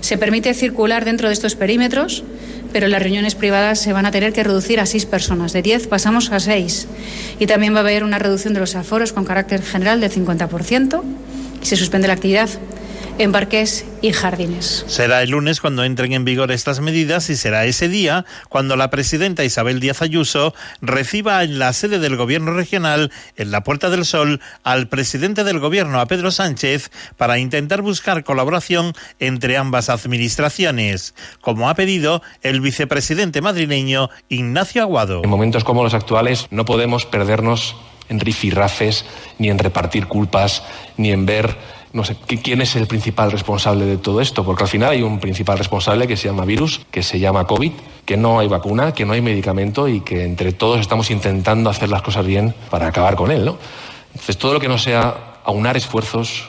Se 0.00 0.16
permite 0.16 0.54
circular 0.54 1.04
dentro 1.04 1.28
de 1.28 1.34
estos 1.34 1.56
perímetros, 1.56 2.24
pero 2.72 2.88
las 2.88 3.02
reuniones 3.02 3.34
privadas 3.34 3.78
se 3.78 3.92
van 3.92 4.06
a 4.06 4.10
tener 4.10 4.32
que 4.32 4.44
reducir 4.44 4.80
a 4.80 4.86
seis 4.86 5.04
personas. 5.04 5.52
De 5.52 5.62
diez 5.62 5.86
pasamos 5.86 6.30
a 6.32 6.40
seis. 6.40 6.86
Y 7.38 7.46
también 7.46 7.74
va 7.74 7.78
a 7.78 7.82
haber 7.82 8.04
una 8.04 8.18
reducción 8.18 8.54
de 8.54 8.60
los 8.60 8.76
aforos 8.76 9.12
con 9.12 9.24
carácter 9.24 9.62
general 9.62 10.00
del 10.00 10.10
50% 10.10 11.02
y 11.62 11.66
se 11.66 11.76
suspende 11.76 12.08
la 12.08 12.14
actividad 12.14 12.48
en 13.18 13.32
parques 13.32 13.84
y 14.02 14.12
jardines. 14.12 14.84
Será 14.86 15.22
el 15.22 15.30
lunes 15.30 15.60
cuando 15.60 15.84
entren 15.84 16.12
en 16.12 16.24
vigor 16.24 16.50
estas 16.52 16.80
medidas 16.80 17.30
y 17.30 17.36
será 17.36 17.64
ese 17.64 17.88
día 17.88 18.24
cuando 18.48 18.76
la 18.76 18.90
presidenta 18.90 19.44
Isabel 19.44 19.80
Díaz 19.80 20.02
Ayuso 20.02 20.54
reciba 20.80 21.42
en 21.42 21.58
la 21.58 21.72
sede 21.72 21.98
del 21.98 22.16
Gobierno 22.16 22.52
regional, 22.52 23.10
en 23.36 23.50
la 23.50 23.62
Puerta 23.62 23.90
del 23.90 24.04
Sol, 24.04 24.40
al 24.64 24.88
presidente 24.88 25.44
del 25.44 25.58
Gobierno, 25.58 26.00
a 26.00 26.06
Pedro 26.06 26.30
Sánchez, 26.30 26.90
para 27.16 27.38
intentar 27.38 27.82
buscar 27.82 28.24
colaboración 28.24 28.94
entre 29.18 29.56
ambas 29.56 29.88
administraciones, 29.88 31.14
como 31.40 31.68
ha 31.68 31.74
pedido 31.74 32.22
el 32.42 32.60
vicepresidente 32.60 33.40
madrileño 33.40 34.10
Ignacio 34.28 34.82
Aguado. 34.82 35.22
En 35.24 35.30
momentos 35.30 35.64
como 35.64 35.82
los 35.82 35.94
actuales 35.94 36.46
no 36.50 36.64
podemos 36.64 37.06
perdernos 37.06 37.76
en 38.08 38.20
rifirrafes, 38.20 39.06
ni 39.38 39.48
en 39.48 39.58
repartir 39.58 40.06
culpas, 40.06 40.62
ni 40.96 41.12
en 41.12 41.26
ver 41.26 41.56
no 41.92 42.04
sé 42.04 42.16
quién 42.42 42.62
es 42.62 42.76
el 42.76 42.86
principal 42.86 43.32
responsable 43.32 43.84
de 43.84 43.96
todo 43.96 44.20
esto, 44.20 44.44
porque 44.44 44.64
al 44.64 44.68
final 44.68 44.90
hay 44.90 45.02
un 45.02 45.18
principal 45.18 45.58
responsable 45.58 46.06
que 46.06 46.16
se 46.16 46.28
llama 46.28 46.44
virus, 46.44 46.80
que 46.90 47.02
se 47.02 47.18
llama 47.18 47.46
COVID, 47.46 47.72
que 48.04 48.16
no 48.16 48.38
hay 48.38 48.48
vacuna, 48.48 48.92
que 48.92 49.04
no 49.04 49.12
hay 49.12 49.20
medicamento 49.20 49.88
y 49.88 50.00
que 50.00 50.24
entre 50.24 50.52
todos 50.52 50.80
estamos 50.80 51.10
intentando 51.10 51.68
hacer 51.68 51.88
las 51.88 52.02
cosas 52.02 52.26
bien 52.26 52.54
para 52.70 52.86
acabar 52.86 53.16
con 53.16 53.30
él, 53.30 53.44
¿no? 53.44 53.58
Entonces 54.12 54.36
todo 54.38 54.54
lo 54.54 54.60
que 54.60 54.68
no 54.68 54.78
sea 54.78 55.40
aunar 55.44 55.76
esfuerzos 55.76 56.48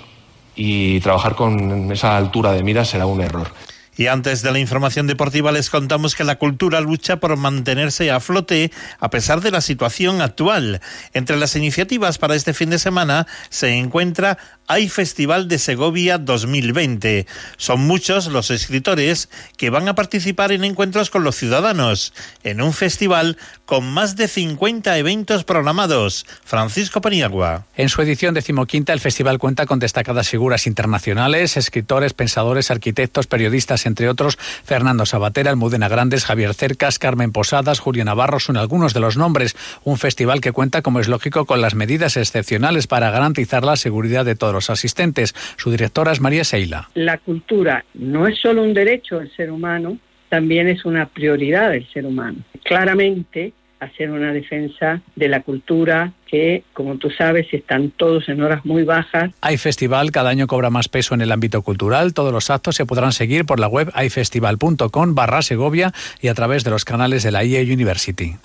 y 0.56 1.00
trabajar 1.00 1.36
con 1.36 1.92
esa 1.92 2.18
altura 2.18 2.52
de 2.52 2.64
mira 2.64 2.86
será 2.86 3.06
un 3.06 3.22
error. 3.22 3.52
Y 3.98 4.08
antes 4.08 4.42
de 4.42 4.52
la 4.52 4.60
información 4.60 5.06
deportiva 5.06 5.52
les 5.52 5.70
contamos 5.70 6.16
que 6.16 6.24
la 6.24 6.38
cultura 6.38 6.80
lucha 6.80 7.18
por 7.18 7.36
mantenerse 7.36 8.10
a 8.10 8.20
flote 8.20 8.72
a 9.00 9.10
pesar 9.10 9.42
de 9.42 9.52
la 9.52 9.60
situación 9.60 10.22
actual. 10.22 10.82
Entre 11.14 11.36
las 11.36 11.56
iniciativas 11.56 12.18
para 12.18 12.36
este 12.36 12.54
fin 12.54 12.70
de 12.70 12.80
semana 12.80 13.28
se 13.50 13.76
encuentra 13.76 14.38
Hay 14.72 14.88
Festival 14.88 15.50
de 15.50 15.60
Segovia 15.60 16.18
2020. 16.18 17.28
Son 17.58 17.82
muchos 17.82 18.28
los 18.28 18.52
escritores 18.52 19.28
que 19.58 19.70
van 19.70 19.90
a 19.90 19.96
participar 19.96 20.54
en 20.54 20.64
encuentros 20.64 21.10
con 21.10 21.26
los 21.26 21.36
ciudadanos, 21.36 22.14
en 22.46 22.62
un 22.62 22.72
festival 22.72 23.36
con 23.66 23.92
más 23.92 24.16
de 24.16 24.30
50 24.30 24.98
eventos 24.98 25.44
programados. 25.44 26.26
Francisco 26.46 27.02
Paniagua. 27.02 27.66
En 27.76 27.90
su 27.90 28.02
edición 28.02 28.34
decimoquinta, 28.34 28.94
el 28.94 29.02
festival 29.02 29.40
cuenta 29.40 29.66
con 29.66 29.80
destacadas 29.80 30.30
figuras 30.30 30.66
internacionales, 30.66 31.58
escritores, 31.58 32.14
pensadores, 32.14 32.72
arquitectos, 32.72 33.28
periodistas, 33.28 33.86
entre 33.86 34.08
otros, 34.08 34.38
Fernando 34.64 35.06
Sabatera, 35.06 35.52
Almudena 35.52 35.90
Grandes, 35.90 36.24
Javier 36.24 36.54
Cercas, 36.54 36.98
Carmen 36.98 37.34
Posadas, 37.34 37.80
Julio 37.80 38.06
Navarro 38.06 38.40
son 38.40 38.56
algunos 38.56 38.94
de 38.94 39.02
los 39.02 39.18
nombres. 39.18 39.58
Un 39.84 39.98
festival 39.98 40.40
que 40.40 40.54
cuenta, 40.54 40.82
como 40.82 41.02
es 41.02 41.10
lógico, 41.10 41.46
con 41.46 41.60
las 41.60 41.76
medidas 41.76 42.16
excepcionales 42.16 42.88
para 42.88 43.12
garantizar 43.12 43.66
la 43.66 43.76
seguridad 43.76 44.24
de 44.24 44.36
todos 44.36 44.54
los 44.54 44.61
asistentes. 44.70 45.34
Su 45.58 45.72
directora 45.72 46.12
es 46.12 46.22
María 46.22 46.44
Seila. 46.44 46.90
La 46.94 47.18
cultura 47.18 47.86
no 47.94 48.28
es 48.28 48.40
solo 48.40 48.64
un 48.64 48.74
derecho 48.74 49.20
del 49.20 49.32
ser 49.36 49.52
humano, 49.52 49.98
también 50.30 50.68
es 50.68 50.86
una 50.86 51.08
prioridad 51.08 51.72
del 51.72 51.88
ser 51.92 52.06
humano. 52.06 52.40
Claramente, 52.64 53.54
hacer 53.82 54.12
una 54.12 54.32
defensa 54.32 55.02
de 55.16 55.28
la 55.28 55.42
cultura 55.42 56.14
que, 56.28 56.64
como 56.74 56.98
tú 56.98 57.10
sabes, 57.10 57.48
están 57.52 57.90
todos 57.90 58.30
en 58.30 58.42
horas 58.42 58.64
muy 58.64 58.84
bajas. 58.84 59.32
Hay 59.42 59.58
Festival 59.58 60.12
cada 60.12 60.30
año 60.30 60.48
cobra 60.48 60.70
más 60.70 60.88
peso 60.88 61.16
en 61.16 61.22
el 61.22 61.32
ámbito 61.32 61.62
cultural. 61.64 62.14
Todos 62.14 62.32
los 62.32 62.50
actos 62.50 62.76
se 62.76 62.86
podrán 62.86 63.12
seguir 63.12 63.46
por 63.46 63.60
la 63.60 63.68
web 63.68 63.92
hayfestival.com 63.94 65.16
barra 65.16 65.42
Segovia 65.42 65.92
y 66.22 66.28
a 66.28 66.34
través 66.34 66.64
de 66.64 66.70
los 66.70 66.86
canales 66.86 67.24
de 67.24 67.32
la 67.32 67.44
IE 67.44 67.62
University. 67.74 68.36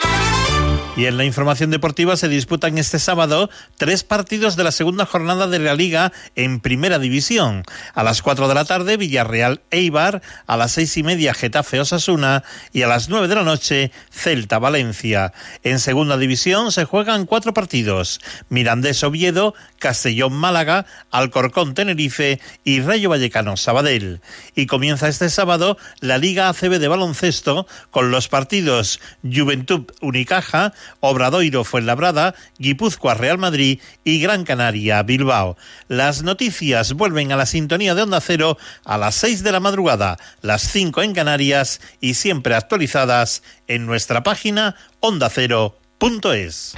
Y 0.97 1.05
en 1.05 1.19
la 1.19 1.27
información 1.27 1.71
deportiva 1.71 2.17
se 2.17 2.27
disputan 2.27 2.79
este 2.79 2.99
sábado 2.99 3.51
tres 3.77 4.03
partidos 4.03 4.57
de 4.57 4.65
la 4.65 4.73
segunda 4.73 5.05
jornada 5.05 5.47
de 5.47 5.59
la 5.59 5.75
Liga 5.75 6.11
en 6.37 6.59
Primera 6.59 6.99
División. 6.99 7.65
A 7.93 8.03
las 8.03 8.23
4 8.23 8.49
de 8.49 8.55
la 8.55 8.65
tarde, 8.65 8.97
Villarreal 8.97 9.61
Eibar, 9.71 10.23
a 10.47 10.57
las 10.57 10.73
seis 10.73 10.97
y 10.97 11.03
media, 11.03 11.35
Getafe 11.35 11.81
Osasuna 11.81 12.45
y 12.73 12.81
a 12.81 12.87
las 12.89 13.11
9 13.11 13.29
de 13.29 13.35
la 13.35 13.43
noche, 13.43 13.93
Celta 14.11 14.59
Valencia. 14.59 15.35
En 15.65 15.81
Segunda 15.81 16.17
División 16.17 16.73
se 16.73 16.87
juegan 16.87 17.27
cuatro 17.27 17.53
partidos: 17.53 18.19
Mirandés 18.49 19.05
Oviedo, 19.05 19.55
Castellón 19.79 20.33
Málaga, 20.33 20.87
Alcorcón 21.11 21.75
Tenerife 21.75 22.41
y 22.65 22.81
Rayo 22.81 23.11
Vallecano 23.11 23.59
Sabadell. 23.59 24.23
Y 24.55 24.65
comienza 24.65 25.09
este 25.09 25.29
sábado 25.29 25.77
la 26.01 26.17
Liga 26.17 26.49
ACB 26.49 26.79
de 26.79 26.89
baloncesto 26.89 27.67
con 27.91 28.11
los 28.11 28.29
partidos 28.29 28.99
Juventud 29.23 29.93
Unicaja, 30.01 30.73
Obradoiro 31.01 31.65
Fuenlabrada, 31.65 32.35
Guipúzcoa 32.59 33.15
Real 33.15 33.39
Madrid 33.39 33.81
y 34.05 34.21
Gran 34.21 34.45
Canaria 34.45 35.03
Bilbao. 35.03 35.57
Las 35.89 36.23
noticias 36.23 36.93
vuelven 36.93 37.33
a 37.33 37.37
la 37.37 37.47
sintonía 37.47 37.95
de 37.95 38.03
Onda 38.03 38.21
Cero 38.21 38.59
a 38.85 38.99
las 38.99 39.15
6 39.17 39.43
de 39.43 39.53
la 39.53 39.61
madrugada, 39.61 40.19
las 40.43 40.63
5 40.63 41.03
en 41.03 41.15
Canarias 41.15 41.81
y 42.01 42.15
siempre 42.15 42.55
actualizadas 42.55 43.43
en 43.69 43.87
nuestra 43.87 44.23
página 44.23 44.77
ondacero.es. 45.01 46.75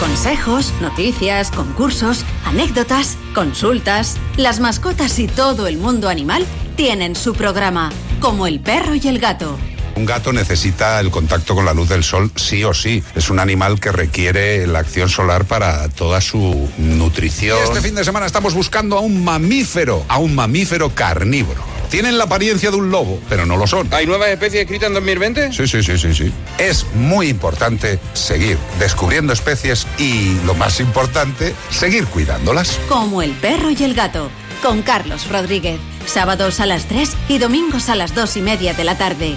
Consejos, 0.00 0.72
noticias, 0.80 1.50
concursos, 1.52 2.24
anécdotas, 2.44 3.16
consultas. 3.34 4.16
Las 4.36 4.58
mascotas 4.58 5.18
y 5.20 5.28
todo 5.28 5.68
el 5.68 5.78
mundo 5.78 6.08
animal 6.08 6.44
tienen 6.74 7.14
su 7.14 7.34
programa, 7.34 7.92
como 8.18 8.48
el 8.48 8.60
perro 8.60 8.96
y 8.96 9.06
el 9.06 9.20
gato. 9.20 9.56
Un 10.02 10.06
gato 10.06 10.32
necesita 10.32 10.98
el 10.98 11.12
contacto 11.12 11.54
con 11.54 11.64
la 11.64 11.72
luz 11.72 11.88
del 11.88 12.02
sol 12.02 12.32
sí 12.34 12.64
o 12.64 12.74
sí. 12.74 13.04
Es 13.14 13.30
un 13.30 13.38
animal 13.38 13.78
que 13.78 13.92
requiere 13.92 14.66
la 14.66 14.80
acción 14.80 15.08
solar 15.08 15.44
para 15.44 15.88
toda 15.90 16.20
su 16.20 16.68
nutrición. 16.76 17.56
Y 17.60 17.68
este 17.68 17.80
fin 17.80 17.94
de 17.94 18.02
semana 18.02 18.26
estamos 18.26 18.52
buscando 18.52 18.98
a 18.98 19.00
un 19.00 19.22
mamífero, 19.22 20.04
a 20.08 20.18
un 20.18 20.34
mamífero 20.34 20.92
carnívoro. 20.92 21.62
Tienen 21.88 22.18
la 22.18 22.24
apariencia 22.24 22.72
de 22.72 22.78
un 22.78 22.90
lobo, 22.90 23.20
pero 23.28 23.46
no 23.46 23.56
lo 23.56 23.68
son. 23.68 23.94
¿Hay 23.94 24.06
nuevas 24.06 24.30
especies 24.30 24.62
escritas 24.62 24.88
en 24.88 24.94
2020? 24.94 25.52
Sí, 25.52 25.68
sí, 25.68 25.84
sí, 25.84 25.96
sí, 25.96 26.12
sí. 26.12 26.32
Es 26.58 26.84
muy 26.94 27.28
importante 27.28 28.00
seguir 28.12 28.58
descubriendo 28.80 29.32
especies 29.32 29.86
y, 29.98 30.34
lo 30.46 30.56
más 30.56 30.80
importante, 30.80 31.54
seguir 31.70 32.06
cuidándolas. 32.06 32.76
Como 32.88 33.22
el 33.22 33.30
perro 33.34 33.70
y 33.70 33.84
el 33.84 33.94
gato, 33.94 34.30
con 34.64 34.82
Carlos 34.82 35.28
Rodríguez. 35.28 35.78
Sábados 36.06 36.58
a 36.58 36.66
las 36.66 36.86
3 36.86 37.08
y 37.28 37.38
domingos 37.38 37.88
a 37.88 37.94
las 37.94 38.16
2 38.16 38.38
y 38.38 38.42
media 38.42 38.74
de 38.74 38.82
la 38.82 38.98
tarde. 38.98 39.36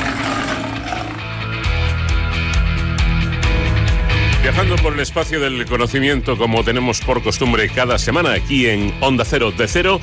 Viajando 4.41 4.75
por 4.77 4.93
el 4.93 4.99
espacio 4.99 5.39
del 5.39 5.65
conocimiento 5.67 6.35
como 6.35 6.63
tenemos 6.63 6.99
por 7.01 7.21
costumbre 7.21 7.69
cada 7.69 7.99
semana 7.99 8.33
aquí 8.33 8.67
en 8.67 8.91
Onda 8.99 9.23
Cero 9.23 9.51
de 9.51 9.67
Cero 9.67 10.01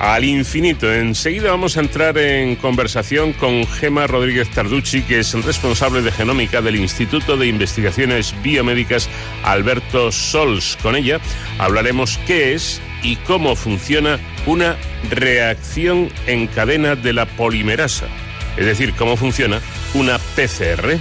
al 0.00 0.24
infinito. 0.24 0.92
Enseguida 0.92 1.52
vamos 1.52 1.76
a 1.76 1.80
entrar 1.80 2.18
en 2.18 2.56
conversación 2.56 3.32
con 3.32 3.64
Gema 3.64 4.08
Rodríguez 4.08 4.50
Tarducci, 4.50 5.02
que 5.02 5.20
es 5.20 5.32
responsable 5.44 6.02
de 6.02 6.10
genómica 6.10 6.60
del 6.62 6.74
Instituto 6.74 7.36
de 7.36 7.46
Investigaciones 7.46 8.34
Biomédicas 8.42 9.08
Alberto 9.44 10.10
Sols. 10.10 10.76
Con 10.82 10.96
ella 10.96 11.20
hablaremos 11.58 12.18
qué 12.26 12.54
es 12.54 12.82
y 13.04 13.14
cómo 13.16 13.54
funciona 13.54 14.18
una 14.46 14.76
reacción 15.10 16.08
en 16.26 16.48
cadena 16.48 16.96
de 16.96 17.12
la 17.12 17.26
polimerasa, 17.26 18.06
es 18.56 18.66
decir, 18.66 18.94
cómo 18.94 19.16
funciona 19.16 19.60
una 19.94 20.18
PCR. 20.18 20.98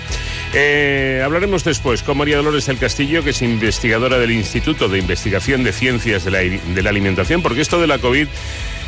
Eh, 0.54 1.22
hablaremos 1.24 1.64
después 1.64 2.04
con 2.04 2.18
María 2.18 2.38
Dolores 2.38 2.66
del 2.68 2.78
Castillo, 2.78 3.24
que 3.24 3.32
es 3.32 3.42
investigadora 3.42 4.18
del 4.18 4.32
Instituto 4.32 4.88
de 4.88 5.00
Investigación 5.00 5.64
de 5.64 5.74
Ciencias 5.74 6.24
de 6.24 6.32
la, 6.32 6.40
de 6.40 6.82
la 6.82 6.90
Alimentación, 6.90 7.42
porque 7.42 7.62
esto 7.62 7.80
de 7.80 7.88
la 7.88 7.98
COVID 8.00 8.28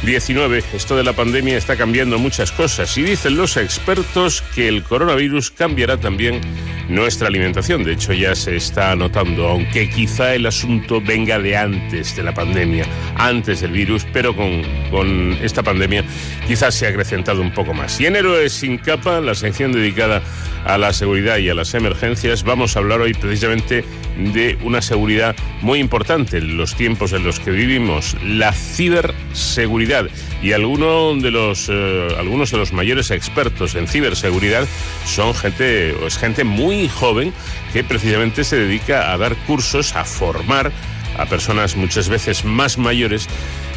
19. 0.04 0.64
Esto 0.74 0.96
de 0.96 1.04
la 1.04 1.14
pandemia 1.14 1.58
está 1.58 1.76
cambiando 1.76 2.20
muchas 2.20 2.52
cosas 2.52 2.98
y 2.98 3.04
dicen 3.04 3.36
los 3.36 3.58
expertos 3.58 4.44
que 4.54 4.68
el 4.68 4.84
coronavirus 4.84 5.52
cambiará 5.52 5.98
también 5.98 6.42
nuestra 6.90 7.28
alimentación. 7.28 7.84
De 7.84 7.94
hecho, 7.94 8.14
ya 8.14 8.36
se 8.36 8.56
está 8.56 8.96
notando, 8.96 9.48
aunque 9.48 9.90
quizá 9.90 10.36
el 10.36 10.46
asunto 10.46 11.02
venga 11.02 11.40
de 11.40 11.58
antes 11.58 12.16
de 12.16 12.24
la 12.24 12.34
pandemia, 12.34 12.86
antes 13.16 13.62
del 13.62 13.72
virus, 13.72 14.06
pero 14.14 14.36
con, 14.36 14.62
con 14.92 15.38
esta 15.42 15.64
pandemia 15.64 16.04
quizás 16.48 16.76
se 16.76 16.86
ha 16.86 16.90
acrecentado 16.90 17.42
un 17.42 17.52
poco 17.52 17.74
más. 17.74 18.00
Y 18.00 18.06
en 18.06 18.16
Héroes 18.16 18.54
sin 18.54 18.78
capa, 18.78 19.20
la 19.20 19.36
sección 19.36 19.72
dedicada 19.72 20.22
a 20.66 20.78
la 20.78 20.94
seguridad 20.94 21.38
y 21.38 21.50
a 21.50 21.54
las 21.54 21.74
emergencias, 21.74 22.44
vamos 22.44 22.76
a 22.76 22.80
hablar 22.80 23.02
hoy 23.02 23.14
precisamente 23.14 23.84
de 24.18 24.58
una 24.64 24.82
seguridad 24.82 25.36
muy 25.62 25.80
importante 25.80 26.38
en 26.38 26.58
los 26.58 26.76
tiempos 26.76 27.14
en 27.14 27.24
los 27.24 27.40
que 27.40 27.52
vivimos, 27.52 28.16
la 28.24 28.52
ciberseguridad. 28.54 30.08
Y 30.42 30.50
de 30.50 31.32
los, 31.32 31.70
eh, 31.70 32.08
algunos 32.18 32.52
de 32.52 32.58
los 32.58 32.74
mayores 32.74 33.12
expertos 33.12 33.76
en 33.76 33.88
ciberseguridad 33.88 34.68
son 35.06 35.34
gente, 35.34 35.94
o 35.94 36.08
es 36.08 36.18
gente 36.18 36.44
muy 36.44 36.88
joven 36.90 37.34
que 37.74 37.84
precisamente 37.84 38.44
se 38.44 38.58
dedica 38.58 39.12
a 39.12 39.18
dar 39.18 39.36
cursos, 39.46 39.96
a 39.96 40.04
formar 40.04 40.72
a 41.18 41.26
personas 41.26 41.76
muchas 41.76 42.10
veces 42.10 42.46
más 42.46 42.78
mayores 42.78 43.28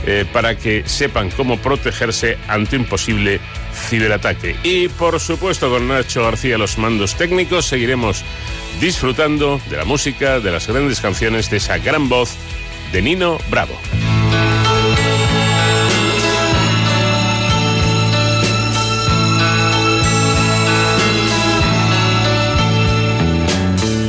eh, 0.07 0.25
para 0.33 0.57
que 0.57 0.83
sepan 0.87 1.31
cómo 1.31 1.59
protegerse 1.59 2.39
ante 2.49 2.77
un 2.77 2.85
posible 2.85 3.41
ciberataque. 3.75 4.57
Y 4.63 4.89
por 4.89 5.21
supuesto 5.21 5.71
con 5.71 5.89
Nacho 5.89 6.23
García 6.23 6.59
los 6.59 6.79
mandos 6.79 7.15
técnicos 7.17 7.67
seguiremos 7.67 8.25
disfrutando 8.81 9.61
de 9.69 9.77
la 9.77 9.85
música, 9.85 10.41
de 10.41 10.51
las 10.51 10.67
grandes 10.67 11.01
canciones, 11.01 11.51
de 11.51 11.59
esa 11.59 11.77
gran 11.79 12.09
voz 12.09 12.37
de 12.93 13.03
Nino 13.03 13.39
Bravo. 13.51 13.79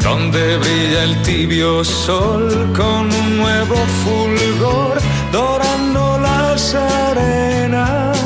donde 0.04 0.58
brilla 0.58 1.04
el 1.04 1.22
tibio 1.24 1.84
sol 1.84 2.74
con 2.76 3.14
un 3.14 3.38
nuevo 3.38 3.76
fulgor 4.04 4.98
dorando 5.32 6.20
las 6.20 6.74
arenas, 6.76 8.18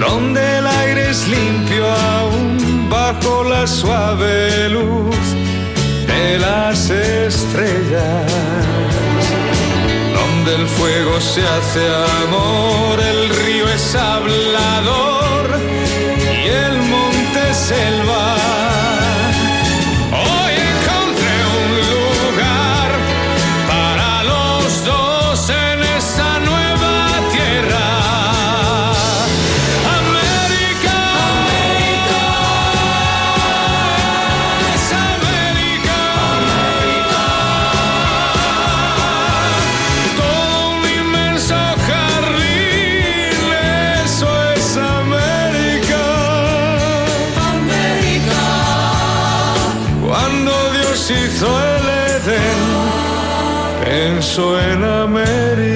donde 0.00 0.58
el 0.58 0.66
aire 0.66 1.10
es 1.10 1.28
limpio 1.28 1.90
aún 1.90 2.55
bajo 3.12 3.44
la 3.44 3.66
suave 3.68 4.68
luz 4.68 5.26
de 6.08 6.38
las 6.40 6.90
estrellas, 6.90 8.32
donde 10.18 10.54
el 10.56 10.66
fuego 10.66 11.20
se 11.20 11.42
hace 11.54 11.84
amor, 12.24 12.98
el 13.00 13.28
río 13.28 13.68
es 13.68 13.94
hablador 13.94 15.44
y 16.44 16.48
el 16.48 16.76
monte 16.94 17.54
selva. 17.54 18.45
Cuando 51.06 51.20
Dios 51.22 51.34
hizo 51.34 51.46
el 51.46 51.88
Edén, 52.10 52.62
pensó 53.84 54.60
en 54.60 54.84
América. 54.84 55.75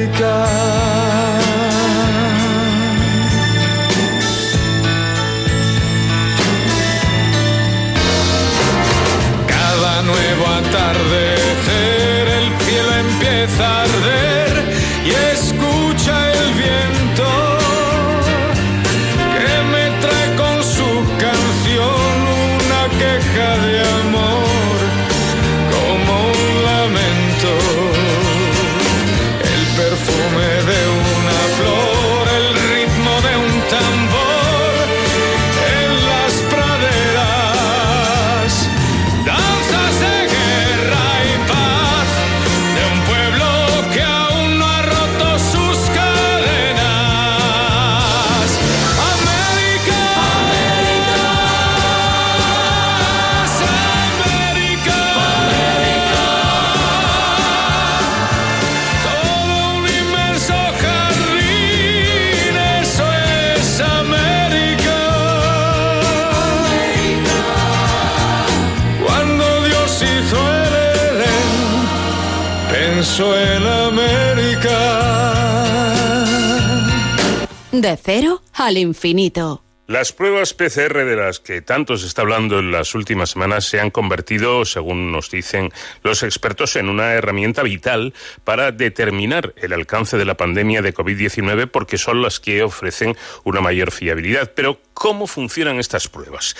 De 77.80 77.96
cero 77.96 78.42
al 78.52 78.76
infinito. 78.76 79.64
Las 79.86 80.12
pruebas 80.12 80.52
PCR 80.52 81.02
de 81.06 81.16
las 81.16 81.40
que 81.40 81.62
tanto 81.62 81.96
se 81.96 82.06
está 82.06 82.20
hablando 82.20 82.58
en 82.58 82.72
las 82.72 82.94
últimas 82.94 83.30
semanas 83.30 83.64
se 83.64 83.80
han 83.80 83.90
convertido, 83.90 84.66
según 84.66 85.10
nos 85.10 85.30
dicen 85.30 85.70
los 86.02 86.22
expertos, 86.22 86.76
en 86.76 86.90
una 86.90 87.14
herramienta 87.14 87.62
vital 87.62 88.12
para 88.44 88.70
determinar 88.70 89.54
el 89.56 89.72
alcance 89.72 90.18
de 90.18 90.26
la 90.26 90.36
pandemia 90.36 90.82
de 90.82 90.92
COVID-19 90.92 91.70
porque 91.70 91.96
son 91.96 92.20
las 92.20 92.38
que 92.38 92.62
ofrecen 92.62 93.16
una 93.44 93.62
mayor 93.62 93.92
fiabilidad. 93.92 94.52
Pero, 94.54 94.78
¿Cómo 94.94 95.26
funcionan 95.26 95.78
estas 95.78 96.08
pruebas? 96.08 96.56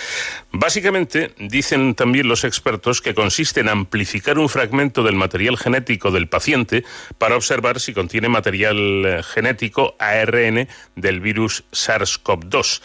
Básicamente, 0.51 1.33
dicen 1.37 1.93
también 1.95 2.27
los 2.27 2.43
expertos 2.43 3.01
que 3.01 3.13
consiste 3.13 3.59
en 3.59 3.69
amplificar 3.69 4.39
un 4.39 4.49
fragmento 4.49 5.03
del 5.03 5.15
material 5.15 5.57
genético 5.57 6.11
del 6.11 6.27
paciente 6.27 6.83
para 7.17 7.35
observar 7.35 7.79
si 7.79 7.93
contiene 7.93 8.29
material 8.29 9.05
eh, 9.05 9.23
genético 9.23 9.95
ARN 9.99 10.67
del 10.95 11.19
virus 11.19 11.65
SARS-CoV-2. 11.71 12.81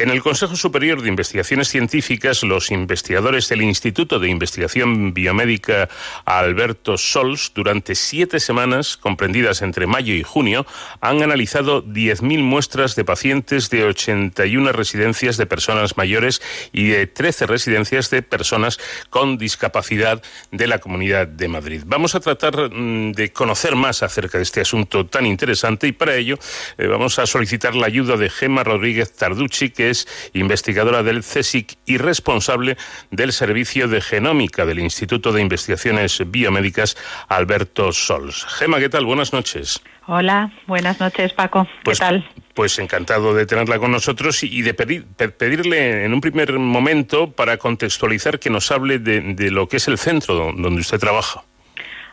En 0.00 0.10
el 0.10 0.22
Consejo 0.22 0.54
Superior 0.54 1.02
de 1.02 1.08
Investigaciones 1.08 1.66
Científicas, 1.66 2.44
los 2.44 2.70
investigadores 2.70 3.48
del 3.48 3.62
Instituto 3.62 4.20
de 4.20 4.28
Investigación 4.28 5.12
Biomédica 5.12 5.88
Alberto 6.24 6.96
Sols, 6.96 7.50
durante 7.52 7.96
siete 7.96 8.38
semanas, 8.38 8.96
comprendidas 8.96 9.60
entre 9.60 9.88
mayo 9.88 10.14
y 10.14 10.22
junio, 10.22 10.66
han 11.00 11.20
analizado 11.24 11.82
10.000 11.82 12.44
muestras 12.44 12.94
de 12.94 13.04
pacientes 13.04 13.70
de 13.70 13.86
81 13.86 14.70
residencias 14.70 15.36
de 15.36 15.46
personas 15.46 15.96
mayores 15.96 16.42
y 16.72 16.86
de 16.90 17.08
13 17.08 17.46
residencias 17.46 18.08
de 18.10 18.22
personas 18.22 18.78
con 19.10 19.36
discapacidad 19.36 20.22
de 20.52 20.68
la 20.68 20.78
Comunidad 20.78 21.26
de 21.26 21.48
Madrid. 21.48 21.82
Vamos 21.84 22.14
a 22.14 22.20
tratar 22.20 22.70
mm, 22.72 23.14
de 23.14 23.32
conocer 23.32 23.74
más 23.74 24.04
acerca 24.04 24.38
de 24.38 24.44
este 24.44 24.60
asunto 24.60 25.06
tan 25.06 25.26
interesante 25.26 25.88
y 25.88 25.92
para 25.92 26.14
ello 26.14 26.38
eh, 26.76 26.86
vamos 26.86 27.18
a 27.18 27.26
solicitar 27.26 27.74
la 27.74 27.88
ayuda 27.88 28.16
de 28.16 28.30
Gemma 28.30 28.62
Rodríguez 28.62 29.12
Tarducci, 29.16 29.70
que 29.70 29.87
es 29.90 30.06
investigadora 30.32 31.02
del 31.02 31.20
CSIC 31.22 31.76
y 31.86 31.98
responsable 31.98 32.76
del 33.10 33.32
Servicio 33.32 33.88
de 33.88 34.00
Genómica 34.00 34.64
del 34.66 34.78
Instituto 34.78 35.32
de 35.32 35.40
Investigaciones 35.42 36.22
Biomédicas 36.26 36.96
Alberto 37.28 37.92
Sols. 37.92 38.44
Gema, 38.46 38.78
¿qué 38.78 38.88
tal? 38.88 39.04
Buenas 39.04 39.32
noches. 39.32 39.80
Hola, 40.06 40.52
buenas 40.66 41.00
noches 41.00 41.32
Paco. 41.34 41.64
¿Qué 41.64 41.70
Pues- 41.84 41.98
tal? 41.98 42.28
Pues 42.54 42.76
encantado 42.80 43.34
de 43.34 43.46
tenerla 43.46 43.78
con 43.78 43.92
nosotros 43.92 44.42
y 44.42 44.62
de 44.62 44.74
pedir- 44.74 45.04
pe- 45.16 45.28
pedirle 45.28 46.04
en 46.04 46.12
un 46.12 46.20
primer 46.20 46.58
momento 46.58 47.30
para 47.30 47.56
contextualizar 47.56 48.40
que 48.40 48.50
nos 48.50 48.72
hable 48.72 48.98
de, 48.98 49.20
de 49.34 49.50
lo 49.52 49.68
que 49.68 49.76
es 49.76 49.86
el 49.86 49.96
centro 49.96 50.34
do- 50.34 50.52
donde 50.56 50.80
usted 50.80 50.98
trabaja. 50.98 51.44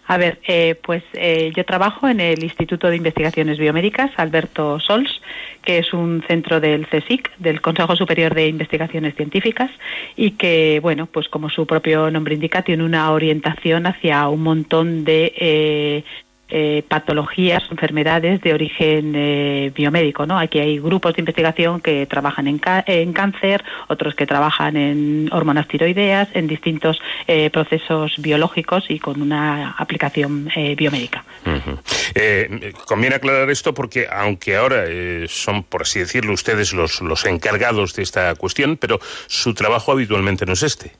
A 0.07 0.18
ver, 0.18 0.40
eh, 0.48 0.76
pues 0.84 1.03
eh, 1.14 1.52
yo 1.56 1.65
trabajo 1.65 2.07
en 2.07 2.19
el 2.19 2.44
Instituto 2.44 2.90
de 2.90 2.95
Investigaciones 2.95 3.57
Biomédicas 3.57 4.11
Alberto 4.18 4.80
Sols, 4.80 5.22
que 5.64 5.80
es 5.80 5.94
un 5.94 6.23
centro 6.27 6.60
del 6.60 6.88
CSIC, 6.88 7.36
del 7.40 7.60
Consejo 7.60 7.95
Superior 7.95 8.36
de 8.36 8.48
Investigaciones 8.48 9.15
Científicas, 9.15 9.72
y 10.15 10.32
que, 10.32 10.80
bueno, 10.82 11.07
pues 11.07 11.27
como 11.27 11.49
su 11.49 11.65
propio 11.65 12.11
nombre 12.11 12.36
indica, 12.36 12.61
tiene 12.61 12.84
una 12.84 13.11
orientación 13.11 13.88
hacia 13.88 14.27
un 14.27 14.44
montón 14.44 15.06
de 15.06 15.34
eh, 15.38 16.03
eh, 16.49 16.84
patologías, 16.88 17.63
enfermedades 17.72 18.41
de 18.41 18.53
origen 18.53 19.13
eh, 19.15 19.72
biomédico, 19.76 20.26
¿no? 20.26 20.38
Aquí 20.38 20.59
hay 20.59 20.80
grupos 20.80 21.15
de 21.15 21.22
investigación 21.22 21.81
que 21.81 22.05
trabajan 22.05 22.47
en, 22.47 22.61
en 22.85 23.13
cáncer, 23.13 23.63
otros 23.88 24.15
que 24.15 24.26
trabajan 24.26 24.77
en 24.77 25.30
hormonas 25.31 25.67
tiroideas, 25.67 26.30
en 26.34 26.47
distintos 26.47 27.01
eh, 27.27 27.49
procesos 27.49 28.15
biológicos 28.17 28.85
y 28.89 28.99
con 28.99 29.22
una 29.22 29.72
aplicación 29.72 30.49
eh, 30.55 30.76
biomédica. 30.76 31.23
Eh, 32.13 32.73
conviene 32.85 33.15
aclarar 33.15 33.49
esto 33.49 33.73
porque, 33.73 34.07
aunque 34.11 34.55
ahora 34.55 34.84
son, 35.27 35.63
por 35.63 35.84
así 35.84 35.99
decirlo, 35.99 36.34
ustedes 36.34 36.73
los, 36.73 37.01
los 37.01 37.26
encargados 37.26 37.95
de 37.95 38.03
esta 38.03 38.35
cuestión, 38.35 38.77
pero 38.77 38.99
su 39.27 39.53
trabajo 39.53 39.91
habitualmente 39.91 40.45
no 40.45 40.53
es 40.53 40.63
este. 40.63 40.91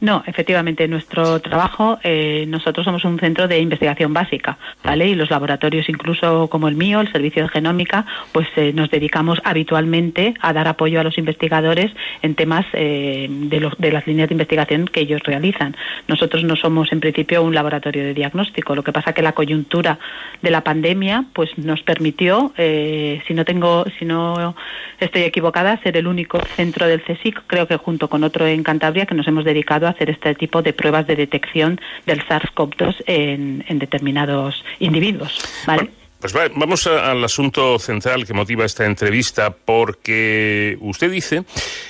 No, 0.00 0.22
efectivamente, 0.26 0.88
nuestro 0.88 1.40
trabajo, 1.40 1.98
eh, 2.02 2.46
nosotros 2.48 2.86
somos 2.86 3.04
un 3.04 3.18
centro 3.18 3.46
de 3.48 3.58
investigación 3.60 4.14
básica, 4.14 4.56
¿vale? 4.82 5.08
Y 5.08 5.14
los 5.14 5.28
laboratorios, 5.28 5.90
incluso 5.90 6.48
como 6.48 6.68
el 6.68 6.74
mío, 6.74 7.02
el 7.02 7.12
Servicio 7.12 7.42
de 7.42 7.50
Genómica, 7.50 8.06
pues 8.32 8.48
eh, 8.56 8.72
nos 8.74 8.90
dedicamos 8.90 9.42
habitualmente 9.44 10.32
a 10.40 10.54
dar 10.54 10.68
apoyo 10.68 11.00
a 11.00 11.04
los 11.04 11.18
investigadores 11.18 11.92
en 12.22 12.34
temas 12.34 12.64
eh, 12.72 13.26
de, 13.28 13.60
los- 13.60 13.76
de 13.76 13.92
las 13.92 14.06
líneas 14.06 14.30
de 14.30 14.34
investigación 14.36 14.86
que 14.86 15.00
ellos 15.00 15.20
realizan. 15.22 15.76
Nosotros 16.08 16.44
no 16.44 16.56
somos, 16.56 16.92
en 16.92 17.00
principio, 17.00 17.42
un 17.42 17.54
laboratorio 17.54 18.02
de 18.02 18.14
diagnóstico. 18.14 18.74
Lo 18.74 18.82
que 18.82 18.92
pasa 18.94 19.12
que 19.12 19.20
la 19.20 19.32
coyuntura 19.32 19.98
de 20.40 20.50
la 20.50 20.62
pandemia, 20.62 21.26
pues 21.34 21.50
nos 21.58 21.82
permitió, 21.82 22.54
eh, 22.56 23.20
si 23.28 23.34
no 23.34 23.44
tengo, 23.44 23.84
si 23.98 24.06
no 24.06 24.54
estoy 24.98 25.22
equivocada, 25.24 25.76
ser 25.82 25.98
el 25.98 26.06
único 26.06 26.38
centro 26.56 26.86
del 26.86 27.02
CSIC, 27.02 27.42
creo 27.46 27.66
que 27.68 27.76
junto 27.76 28.08
con 28.08 28.24
otro 28.24 28.46
en 28.46 28.62
Cantabria, 28.62 29.04
que 29.04 29.14
nos 29.14 29.28
hemos 29.28 29.44
dedicado 29.44 29.88
a 29.88 29.89
hacer 29.90 30.10
este 30.10 30.34
tipo 30.34 30.62
de 30.62 30.72
pruebas 30.72 31.06
de 31.06 31.16
detección 31.16 31.80
del 32.06 32.24
SARS-CoV-2 32.26 33.04
en, 33.06 33.78
determinados 33.78 34.64
individuos. 34.78 35.38
¿vale? 35.66 35.90
Pues 36.20 36.36
va- 36.36 36.50
vamos 36.54 36.86
al 36.86 37.24
asunto 37.24 37.78
central 37.78 38.26
que 38.26 38.34
motiva 38.34 38.66
esta 38.66 38.84
entrevista, 38.84 39.50
porque 39.54 40.76
usted 40.80 41.10
dice 41.10 41.44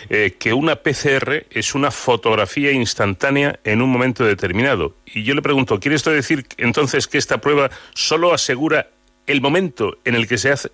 eh, 0.09 0.36
que 0.39 0.52
una 0.52 0.77
PCR 0.77 1.47
es 1.51 1.74
una 1.74 1.90
fotografía 1.90 2.70
instantánea 2.70 3.59
en 3.64 3.82
un 3.82 3.90
momento 3.90 4.24
determinado. 4.24 4.94
Y 5.12 5.24
yo 5.24 5.35
le 5.35 5.43
pregunto, 5.43 5.81
¿quiere 5.81 5.97
esto 5.97 6.10
decir 6.12 6.47
entonces 6.59 7.09
que 7.09 7.18
esta 7.18 7.39
prueba 7.40 7.70
solo 7.93 8.32
asegura 8.32 8.86
el 9.27 9.40
momento 9.40 9.98
en 10.05 10.14
el 10.14 10.28
que 10.28 10.39
se 10.39 10.51
hace? 10.52 10.70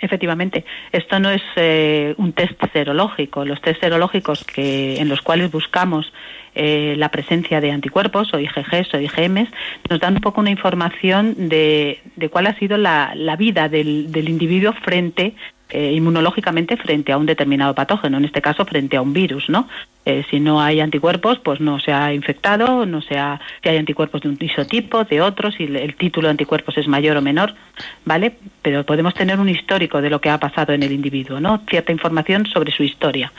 Efectivamente, 0.00 0.64
esto 0.92 1.20
no 1.20 1.30
es 1.30 1.42
eh, 1.56 2.14
un 2.16 2.32
test 2.32 2.60
serológico. 2.72 3.44
Los 3.44 3.60
test 3.60 3.80
serológicos 3.80 4.44
que, 4.44 4.98
en 4.98 5.08
los 5.08 5.20
cuales 5.20 5.50
buscamos 5.50 6.12
eh, 6.54 6.94
la 6.96 7.10
presencia 7.10 7.60
de 7.60 7.70
anticuerpos 7.70 8.32
o 8.34 8.38
IgGs 8.38 8.94
o 8.94 8.98
IgMs 8.98 9.48
nos 9.88 10.00
dan 10.00 10.14
un 10.14 10.20
poco 10.20 10.40
una 10.40 10.50
información 10.50 11.48
de, 11.48 12.00
de 12.16 12.28
cuál 12.28 12.46
ha 12.46 12.58
sido 12.58 12.76
la, 12.76 13.12
la 13.14 13.36
vida 13.36 13.68
del, 13.68 14.10
del 14.10 14.28
individuo 14.28 14.72
frente 14.72 15.34
eh, 15.70 15.92
inmunológicamente 15.92 16.76
frente 16.76 17.12
a 17.12 17.18
un 17.18 17.26
determinado 17.26 17.74
patógeno, 17.74 18.18
en 18.18 18.24
este 18.24 18.42
caso 18.42 18.64
frente 18.64 18.96
a 18.96 19.02
un 19.02 19.12
virus, 19.12 19.48
¿no? 19.48 19.68
Eh, 20.06 20.24
si 20.30 20.40
no 20.40 20.62
hay 20.62 20.80
anticuerpos, 20.80 21.38
pues 21.40 21.60
no 21.60 21.78
se 21.78 21.92
ha 21.92 22.14
infectado, 22.14 22.86
no 22.86 23.02
se 23.02 23.18
ha, 23.18 23.38
si 23.62 23.68
hay 23.68 23.76
anticuerpos 23.76 24.22
de 24.22 24.30
un 24.30 24.38
isotipo, 24.40 25.04
de 25.04 25.20
otros, 25.20 25.54
si 25.56 25.64
el, 25.64 25.94
título 25.94 26.28
de 26.28 26.32
anticuerpos 26.32 26.78
es 26.78 26.88
mayor 26.88 27.18
o 27.18 27.22
menor, 27.22 27.54
¿vale? 28.06 28.32
Pero 28.62 28.84
podemos 28.84 29.12
tener 29.12 29.38
un 29.38 29.50
histórico 29.50 30.00
de 30.00 30.08
lo 30.08 30.20
que 30.20 30.30
ha 30.30 30.38
pasado 30.38 30.72
en 30.72 30.82
el 30.82 30.92
individuo, 30.92 31.38
¿no? 31.38 31.62
Cierta 31.68 31.92
información 31.92 32.46
sobre 32.46 32.72
su 32.72 32.82
historia. 32.82 33.30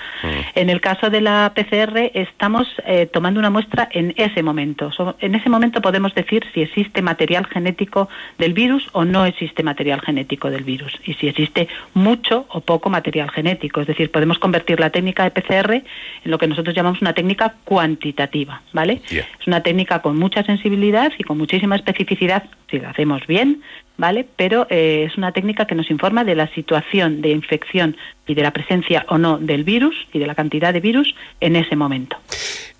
En 0.54 0.70
el 0.70 0.82
caso 0.82 1.10
de 1.10 1.22
la 1.22 1.52
PCR 1.56 2.12
estamos 2.14 2.68
eh, 2.86 3.08
tomando 3.08 3.40
una 3.40 3.50
muestra 3.50 3.90
en 3.92 4.14
ese 4.16 4.44
momento. 4.44 4.92
So- 4.92 5.16
en 5.20 5.34
ese 5.34 5.50
momento 5.50 5.82
podemos 5.82 6.14
decir 6.14 6.46
si 6.54 6.62
existe 6.62 7.02
material 7.02 7.48
genético 7.48 8.08
del 8.38 8.54
virus 8.54 8.88
o 8.92 9.04
no 9.04 9.26
existe 9.26 9.64
material 9.64 10.02
genético 10.02 10.52
del 10.52 10.64
virus 10.64 10.94
y 11.06 11.16
si 11.16 11.28
existe 11.28 11.68
mucho 11.96 12.21
o 12.30 12.62
poco 12.62 12.90
material 12.90 13.30
genético. 13.32 13.82
Es 13.82 13.88
decir, 13.88 14.12
podemos 14.12 14.40
convertir 14.40 14.80
la 14.80 14.90
técnica 14.90 15.24
de 15.24 15.32
PCR 15.32 15.74
en 15.74 15.84
lo 16.24 16.38
que 16.38 16.48
nosotros 16.48 16.76
llamamos 16.76 17.02
una 17.02 17.14
técnica 17.14 17.56
cuantitativa, 17.64 18.62
¿vale? 18.74 19.02
Es 19.10 19.48
una 19.48 19.64
técnica 19.64 20.02
con 20.02 20.18
mucha 20.18 20.44
sensibilidad 20.44 21.12
y 21.18 21.24
con 21.24 21.38
muchísima 21.38 21.76
especificidad 21.76 22.44
si 22.70 22.80
lo 22.80 22.90
hacemos 22.90 23.26
bien, 23.28 23.62
¿vale? 23.98 24.26
Pero 24.36 24.68
eh, 24.70 25.08
es 25.10 25.18
una 25.18 25.32
técnica 25.32 25.66
que 25.66 25.76
nos 25.76 25.90
informa 25.92 26.24
de 26.24 26.36
la 26.36 26.48
situación 26.54 27.22
de 27.22 27.30
infección 27.32 27.98
y 28.28 28.34
de 28.34 28.44
la 28.44 28.52
presencia 28.52 29.06
o 29.10 29.18
no 29.18 29.38
del 29.38 29.64
virus 29.64 29.96
y 30.14 30.20
de 30.20 30.28
la 30.28 30.36
cantidad 30.36 30.74
de 30.74 30.80
virus 30.80 31.14
en 31.40 31.56
ese 31.56 31.76
momento. 31.76 32.18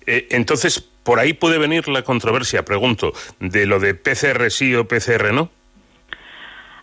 Eh, 0.06 0.28
entonces, 0.30 0.80
por 0.80 1.18
ahí 1.18 1.32
puede 1.32 1.58
venir 1.58 1.88
la 1.88 2.02
controversia, 2.02 2.64
pregunto, 2.64 3.12
de 3.40 3.66
lo 3.66 3.78
de 3.78 3.94
PCR 3.94 4.50
sí 4.50 4.74
o 4.74 4.86
PCR 4.86 5.32
no. 5.32 5.50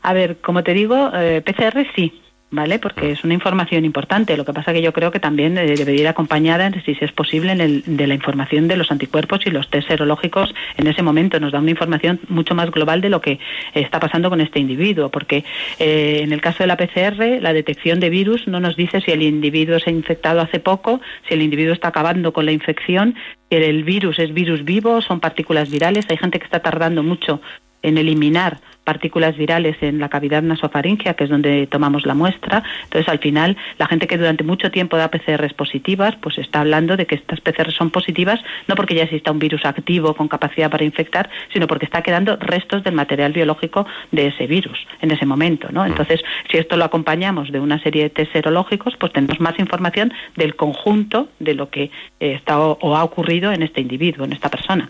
A 0.02 0.14
ver, 0.14 0.38
como 0.38 0.64
te 0.64 0.74
digo, 0.74 1.12
eh, 1.14 1.42
PCR 1.42 1.86
sí, 1.96 2.22
¿vale? 2.52 2.80
Porque 2.80 3.12
es 3.12 3.24
una 3.24 3.34
información 3.34 3.86
importante. 3.86 4.36
Lo 4.36 4.46
que 4.46 4.54
pasa 4.54 4.74
que 4.74 4.82
yo 4.82 4.92
creo 4.94 5.12
que 5.12 5.20
también 5.20 5.58
eh, 5.58 5.66
debería 5.76 6.02
ir 6.02 6.08
acompañada, 6.08 6.72
si 6.84 6.98
es 7.00 7.12
posible, 7.12 7.52
en 7.52 7.62
el- 7.62 7.84
de 7.86 8.08
la 8.08 8.16
información 8.16 8.68
de 8.68 8.76
los 8.78 8.92
anticuerpos 8.92 9.46
y 9.46 9.52
los 9.52 9.70
test 9.70 9.88
serológicos 9.88 10.54
en 10.78 10.88
ese 10.88 11.04
momento. 11.04 11.40
Nos 11.40 11.52
da 11.52 11.60
una 11.60 11.72
información 11.72 12.20
mucho 12.28 12.56
más 12.56 12.72
global 12.72 13.02
de 13.02 13.10
lo 13.10 13.22
que 13.22 13.40
está 13.74 14.00
pasando 14.00 14.30
con 14.30 14.42
este 14.42 14.60
individuo, 14.60 15.10
porque 15.10 15.44
eh, 15.80 16.22
en 16.24 16.34
el 16.34 16.42
caso 16.42 16.64
de 16.64 16.68
la 16.68 16.78
PCR, 16.78 17.40
la 17.42 17.54
detección 17.54 18.00
de 18.00 18.10
virus 18.10 18.48
no 18.48 18.60
nos 18.60 18.76
dice 18.76 19.02
si 19.02 19.12
el 19.12 19.22
individuo 19.22 19.80
se 19.80 19.92
ha 19.92 19.94
infectado 19.94 20.42
hace 20.42 20.60
poco, 20.60 21.02
si 21.28 21.36
el 21.36 21.42
individuo 21.42 21.74
está 21.74 21.90
acabando 21.90 22.34
con 22.34 22.46
la 22.46 22.52
infección, 22.52 23.16
si 23.50 23.58
el 23.58 23.84
virus 23.84 24.18
es 24.20 24.34
virus 24.34 24.64
vivo, 24.66 25.02
son 25.02 25.20
partículas 25.20 25.70
virales. 25.70 26.06
Hay 26.10 26.18
gente 26.18 26.40
que 26.40 26.46
está 26.46 26.60
tardando 26.62 27.04
mucho 27.04 27.42
en 27.82 27.98
eliminar 27.98 28.58
partículas 28.90 29.38
virales 29.38 29.78
en 29.82 30.00
la 30.00 30.10
cavidad 30.10 30.42
nasofaringea, 30.42 31.14
que 31.14 31.26
es 31.26 31.30
donde 31.30 31.68
tomamos 31.68 32.08
la 32.08 32.16
muestra. 32.16 32.64
Entonces, 32.86 33.08
al 33.08 33.20
final, 33.20 33.56
la 33.78 33.86
gente 33.86 34.08
que 34.08 34.18
durante 34.18 34.44
mucho 34.44 34.72
tiempo 34.72 34.98
da 34.98 35.12
PCRs 35.12 35.54
positivas, 35.54 36.16
pues 36.20 36.40
está 36.40 36.62
hablando 36.62 36.98
de 36.98 37.06
que 37.06 37.14
estas 37.14 37.40
PCRs 37.40 37.76
son 37.76 37.92
positivas 37.92 38.40
no 38.68 38.74
porque 38.74 38.96
ya 38.96 39.04
exista 39.04 39.32
un 39.32 39.38
virus 39.38 39.64
activo 39.64 40.16
con 40.16 40.28
capacidad 40.28 40.72
para 40.72 40.84
infectar, 40.84 41.30
sino 41.54 41.68
porque 41.68 41.86
está 41.86 42.02
quedando 42.02 42.36
restos 42.38 42.84
del 42.84 42.96
material 42.96 43.32
biológico 43.32 43.86
de 44.12 44.28
ese 44.28 44.48
virus 44.48 44.80
en 45.02 45.12
ese 45.12 45.28
momento, 45.28 45.68
¿no? 45.72 45.86
Entonces, 45.86 46.22
si 46.50 46.58
esto 46.58 46.76
lo 46.76 46.86
acompañamos 46.86 47.52
de 47.52 47.60
una 47.60 47.80
serie 47.84 48.04
de 48.04 48.10
test 48.10 48.34
serológicos, 48.34 48.96
pues 49.00 49.14
tenemos 49.14 49.40
más 49.40 49.60
información 49.60 50.12
del 50.36 50.56
conjunto 50.56 51.30
de 51.40 51.54
lo 51.54 51.70
que 51.70 51.84
eh, 51.84 52.34
está 52.34 52.60
o, 52.60 52.80
o 52.82 52.96
ha 52.96 53.04
ocurrido 53.04 53.52
en 53.52 53.62
este 53.62 53.82
individuo, 53.82 54.26
en 54.26 54.34
esta 54.34 54.50
persona. 54.50 54.90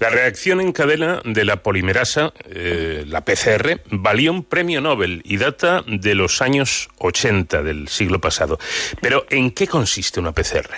La 0.00 0.10
reacción 0.10 0.60
en 0.60 0.72
cadena 0.72 1.20
de 1.24 1.44
la 1.46 1.62
polimerasa, 1.62 2.32
eh, 2.50 3.04
la 3.08 3.24
PCR, 3.24 3.80
valió 3.90 4.32
un 4.32 4.42
premio 4.42 4.80
Nobel 4.80 5.22
y 5.24 5.36
data 5.36 5.82
de 5.86 6.14
los 6.14 6.42
años 6.42 6.88
80 6.98 7.62
del 7.62 7.88
siglo 7.88 8.20
pasado. 8.20 8.58
Pero, 9.00 9.24
¿en 9.30 9.50
qué 9.50 9.66
consiste 9.66 10.20
una 10.20 10.32
PCR? 10.32 10.74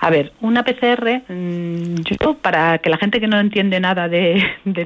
A 0.00 0.10
ver, 0.10 0.32
una 0.40 0.64
PCR, 0.64 1.22
mm, 1.28 2.02
yo 2.20 2.34
para 2.34 2.78
que 2.78 2.88
la 2.88 2.98
gente 2.98 3.20
que 3.20 3.26
no 3.26 3.38
entiende 3.40 3.80
nada 3.80 4.08
de, 4.08 4.42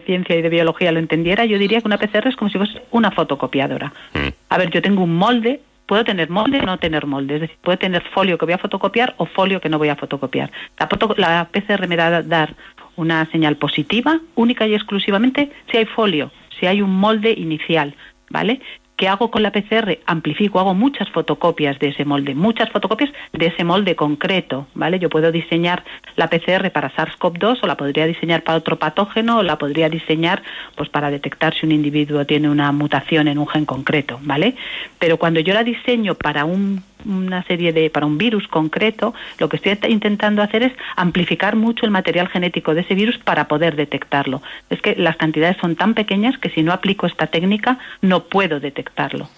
ciencia 0.07 0.37
y 0.37 0.43
de 0.43 0.49
biología 0.49 0.91
lo 0.91 0.99
entendiera, 0.99 1.45
yo 1.45 1.59
diría 1.59 1.81
que 1.81 1.87
una 1.87 1.99
PCR 1.99 2.29
es 2.29 2.37
como 2.37 2.51
si 2.51 2.57
fuese 2.57 2.83
una 2.91 3.11
fotocopiadora. 3.11 3.93
Mm. 4.15 4.29
A 4.49 4.59
ver, 4.59 4.71
yo 4.71 4.81
tengo 4.81 5.03
un 5.03 5.15
molde, 5.15 5.61
puedo 5.87 6.05
tener 6.05 6.31
molde 6.31 6.61
o 6.61 6.63
no 6.63 6.79
tener 6.79 7.07
molde, 7.07 7.35
es 7.35 7.41
decir, 7.43 7.59
puedo 7.61 7.77
tener 7.77 8.03
folio 8.15 8.39
que 8.39 8.47
voy 8.47 8.55
a 8.55 8.59
fotocopiar 8.59 9.15
o 9.19 9.27
folio 9.27 9.61
que 9.61 9.69
no 9.69 9.79
voy 9.79 9.91
a 9.91 9.97
fotocopiar. 9.97 10.51
La, 10.79 10.89
la 11.19 11.49
PCR 11.53 11.87
me 11.87 11.97
da 11.97 12.07
a 12.07 12.23
dar 12.23 12.55
una 12.97 13.25
señal 13.31 13.57
positiva, 13.57 14.21
única 14.35 14.67
y 14.67 14.75
exclusivamente 14.75 15.51
si 15.71 15.77
hay 15.79 15.87
folio, 15.87 16.31
si 16.59 16.67
hay 16.67 16.83
un 16.83 16.95
molde 16.95 17.33
inicial, 17.33 17.95
¿vale? 18.31 18.61
¿Qué 19.03 19.09
hago 19.09 19.33
con 19.33 19.43
la 19.43 19.51
PCR? 19.51 19.99
Amplifico, 20.07 20.61
hago 20.61 20.75
muchas 20.75 21.11
fotocopias 21.11 21.77
de 21.81 21.89
ese 21.89 22.05
molde, 22.05 22.37
muchas 22.37 22.71
fotocopias 22.71 23.11
de 23.33 23.47
ese 23.47 23.65
molde 23.65 23.97
concreto, 23.97 24.69
¿vale? 24.75 25.01
Yo 25.01 25.11
puedo 25.11 25.33
diseñar 25.33 25.83
la 26.15 26.29
PCR 26.29 26.71
para 26.71 26.93
SARS-CoV-2 26.95 27.59
o 27.63 27.67
la 27.67 27.77
podría 27.77 28.07
diseñar 28.07 28.45
para 28.45 28.59
otro 28.59 28.79
patógeno 28.79 29.39
o 29.39 29.43
la 29.43 29.59
podría 29.59 29.89
diseñar 29.89 30.43
pues 30.77 30.89
para 30.89 31.11
detectar 31.11 31.53
si 31.53 31.67
un 31.67 31.73
individuo 31.73 32.27
tiene 32.27 32.49
una 32.49 32.71
mutación 32.71 33.27
en 33.27 33.39
un 33.39 33.49
gen 33.49 33.65
concreto, 33.65 34.21
¿vale? 34.23 34.55
Pero 35.01 35.17
cuando 35.17 35.41
yo 35.41 35.53
la 35.53 35.65
diseño 35.65 36.15
para 36.15 36.45
un 36.45 36.85
una 37.05 37.43
serie 37.45 37.73
de 37.73 37.91
para 37.91 38.07
un 38.07 38.19
virus 38.19 38.49
concreto, 38.49 39.15
lo 39.39 39.49
que 39.49 39.57
estoy 39.57 39.79
intentando 39.89 40.43
hacer 40.43 40.63
es 40.63 40.73
amplificar 40.97 41.57
mucho 41.57 41.85
el 41.85 41.91
material 41.91 42.29
genético 42.29 42.75
de 42.75 42.83
ese 42.83 42.95
virus 42.95 43.19
para 43.19 43.49
poder 43.49 43.77
detectarlo. 43.77 44.43
Es 44.71 44.81
que 44.81 44.95
las 44.97 45.17
cantidades 45.17 45.57
son 45.61 45.77
tan 45.77 45.95
pequeñas 45.95 46.39
que 46.39 46.51
si 46.51 46.63
no 46.63 46.73
aplico 46.73 47.07
esta 47.07 47.27
técnica 47.27 47.79
no 48.01 48.25
puedo 48.25 48.61
detectarlo. 48.61 49.29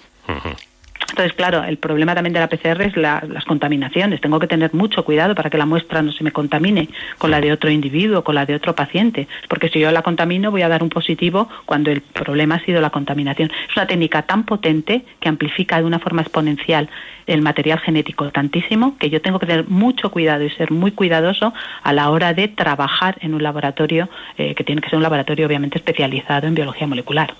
Entonces, 1.15 1.35
claro, 1.35 1.63
el 1.63 1.77
problema 1.77 2.13
también 2.13 2.33
de 2.33 2.41
la 2.41 2.49
PCR 2.49 2.83
es 2.83 2.97
las 2.97 3.45
contaminaciones. 3.45 4.21
Tengo 4.21 4.41
que 4.41 4.49
tener 4.49 4.75
mucho 4.75 5.05
cuidado 5.05 5.37
para 5.37 5.49
que 5.49 5.57
la 5.57 5.65
muestra 5.65 6.03
no 6.03 6.11
se 6.11 6.25
me 6.25 6.33
contamine 6.33 6.89
con 7.19 7.31
la 7.31 7.41
de 7.41 7.53
otro 7.53 7.71
individuo, 7.71 8.25
con 8.25 8.35
la 8.35 8.45
de 8.47 8.57
otro 8.57 8.75
paciente, 8.75 9.29
porque 9.49 9.69
si 9.69 9.79
yo 9.79 9.93
la 9.93 10.03
contamino 10.03 10.51
voy 10.51 10.63
a 10.63 10.69
dar 10.69 10.83
un 10.83 10.89
positivo 10.89 11.49
cuando 11.67 11.93
el 11.93 12.01
problema 12.01 12.57
ha 12.57 12.65
sido 12.65 12.81
la 12.81 12.91
contaminación. 12.91 13.53
Es 13.71 13.77
una 13.77 13.87
técnica 13.87 14.23
tan 14.23 14.43
potente 14.43 15.05
que 15.21 15.29
amplifica 15.29 15.79
de 15.79 15.85
una 15.85 16.01
forma 16.01 16.23
exponencial 16.23 16.91
el 17.27 17.43
material 17.43 17.79
genético 17.81 18.31
tantísimo 18.31 18.97
que 18.99 19.11
yo 19.11 19.21
tengo 19.21 19.39
que 19.39 19.47
tener 19.47 19.67
mucho 19.69 20.11
cuidado 20.11 20.45
y 20.45 20.51
ser 20.51 20.71
muy 20.71 20.93
cuidadoso 20.93 21.53
a 21.83 21.93
la 21.93 22.11
hora 22.11 22.35
de 22.35 22.49
trabajar 22.49 23.17
en 23.21 23.35
un 23.35 23.43
laboratorio 23.43 24.09
eh, 24.37 24.55
que 24.55 24.65
tiene 24.65 24.83
que 24.83 24.91
ser 24.91 24.97
un 24.97 25.03
laboratorio 25.03 25.47
obviamente 25.47 25.79
especializado 25.79 26.47
en 26.47 26.55
biología 26.55 26.87
molecular. 26.87 27.35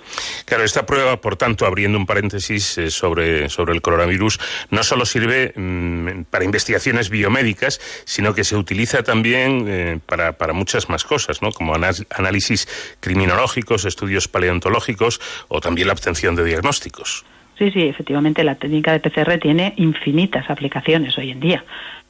Claro, 0.45 0.63
esta 0.63 0.85
prueba, 0.85 1.21
por 1.21 1.35
tanto, 1.35 1.65
abriendo 1.65 1.97
un 1.97 2.05
paréntesis 2.05 2.77
eh, 2.77 2.89
sobre 2.89 3.49
el 3.73 3.81
coronavirus 3.81 4.39
no 4.71 4.83
solo 4.83 5.05
sirve 5.05 5.53
mm, 5.55 6.23
para 6.29 6.45
investigaciones 6.45 7.09
biomédicas, 7.09 7.79
sino 8.05 8.33
que 8.33 8.43
se 8.43 8.55
utiliza 8.55 9.03
también 9.03 9.65
eh, 9.67 9.99
para, 10.05 10.33
para, 10.33 10.53
muchas 10.53 10.89
más 10.89 11.03
cosas, 11.03 11.41
¿no? 11.41 11.51
como 11.51 11.75
análisis 11.75 12.67
criminológicos, 12.99 13.85
estudios 13.85 14.27
paleontológicos 14.27 15.19
o 15.47 15.61
también 15.61 15.87
la 15.87 15.93
obtención 15.93 16.35
de 16.35 16.43
diagnósticos. 16.43 17.25
Sí, 17.57 17.71
sí, 17.71 17.83
efectivamente 17.83 18.43
la 18.43 18.55
técnica 18.55 18.91
de 18.91 18.99
PCR 18.99 19.37
tiene 19.39 19.73
infinitas 19.77 20.49
aplicaciones 20.49 21.17
hoy 21.17 21.31
en 21.31 21.39
día. 21.39 21.63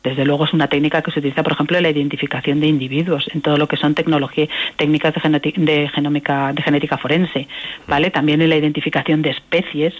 Desde 0.03 0.23
luego 0.23 0.45
es 0.45 0.53
una 0.53 0.67
técnica 0.67 1.01
que 1.01 1.11
se 1.11 1.19
utiliza, 1.19 1.41
por 1.41 1.53
ejemplo, 1.53 1.77
en 1.77 1.83
la 1.83 1.89
identificación 1.89 2.59
de 2.59 2.67
individuos, 2.67 3.27
en 3.33 3.41
todo 3.41 3.57
lo 3.57 3.67
que 3.67 3.75
son 3.75 3.95
tecnología, 3.95 4.47
técnicas 4.77 5.15
de, 5.15 5.53
de, 5.57 5.89
genómica, 5.89 6.53
de 6.53 6.61
genética 6.61 6.97
forense, 6.97 7.47
¿vale? 7.87 8.11
También 8.11 8.41
en 8.41 8.49
la 8.49 8.55
identificación 8.55 9.23
de 9.23 9.31
especies, 9.31 9.95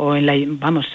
o 0.00 0.16
en 0.16 0.24
la 0.24 0.34
vamos 0.46 0.86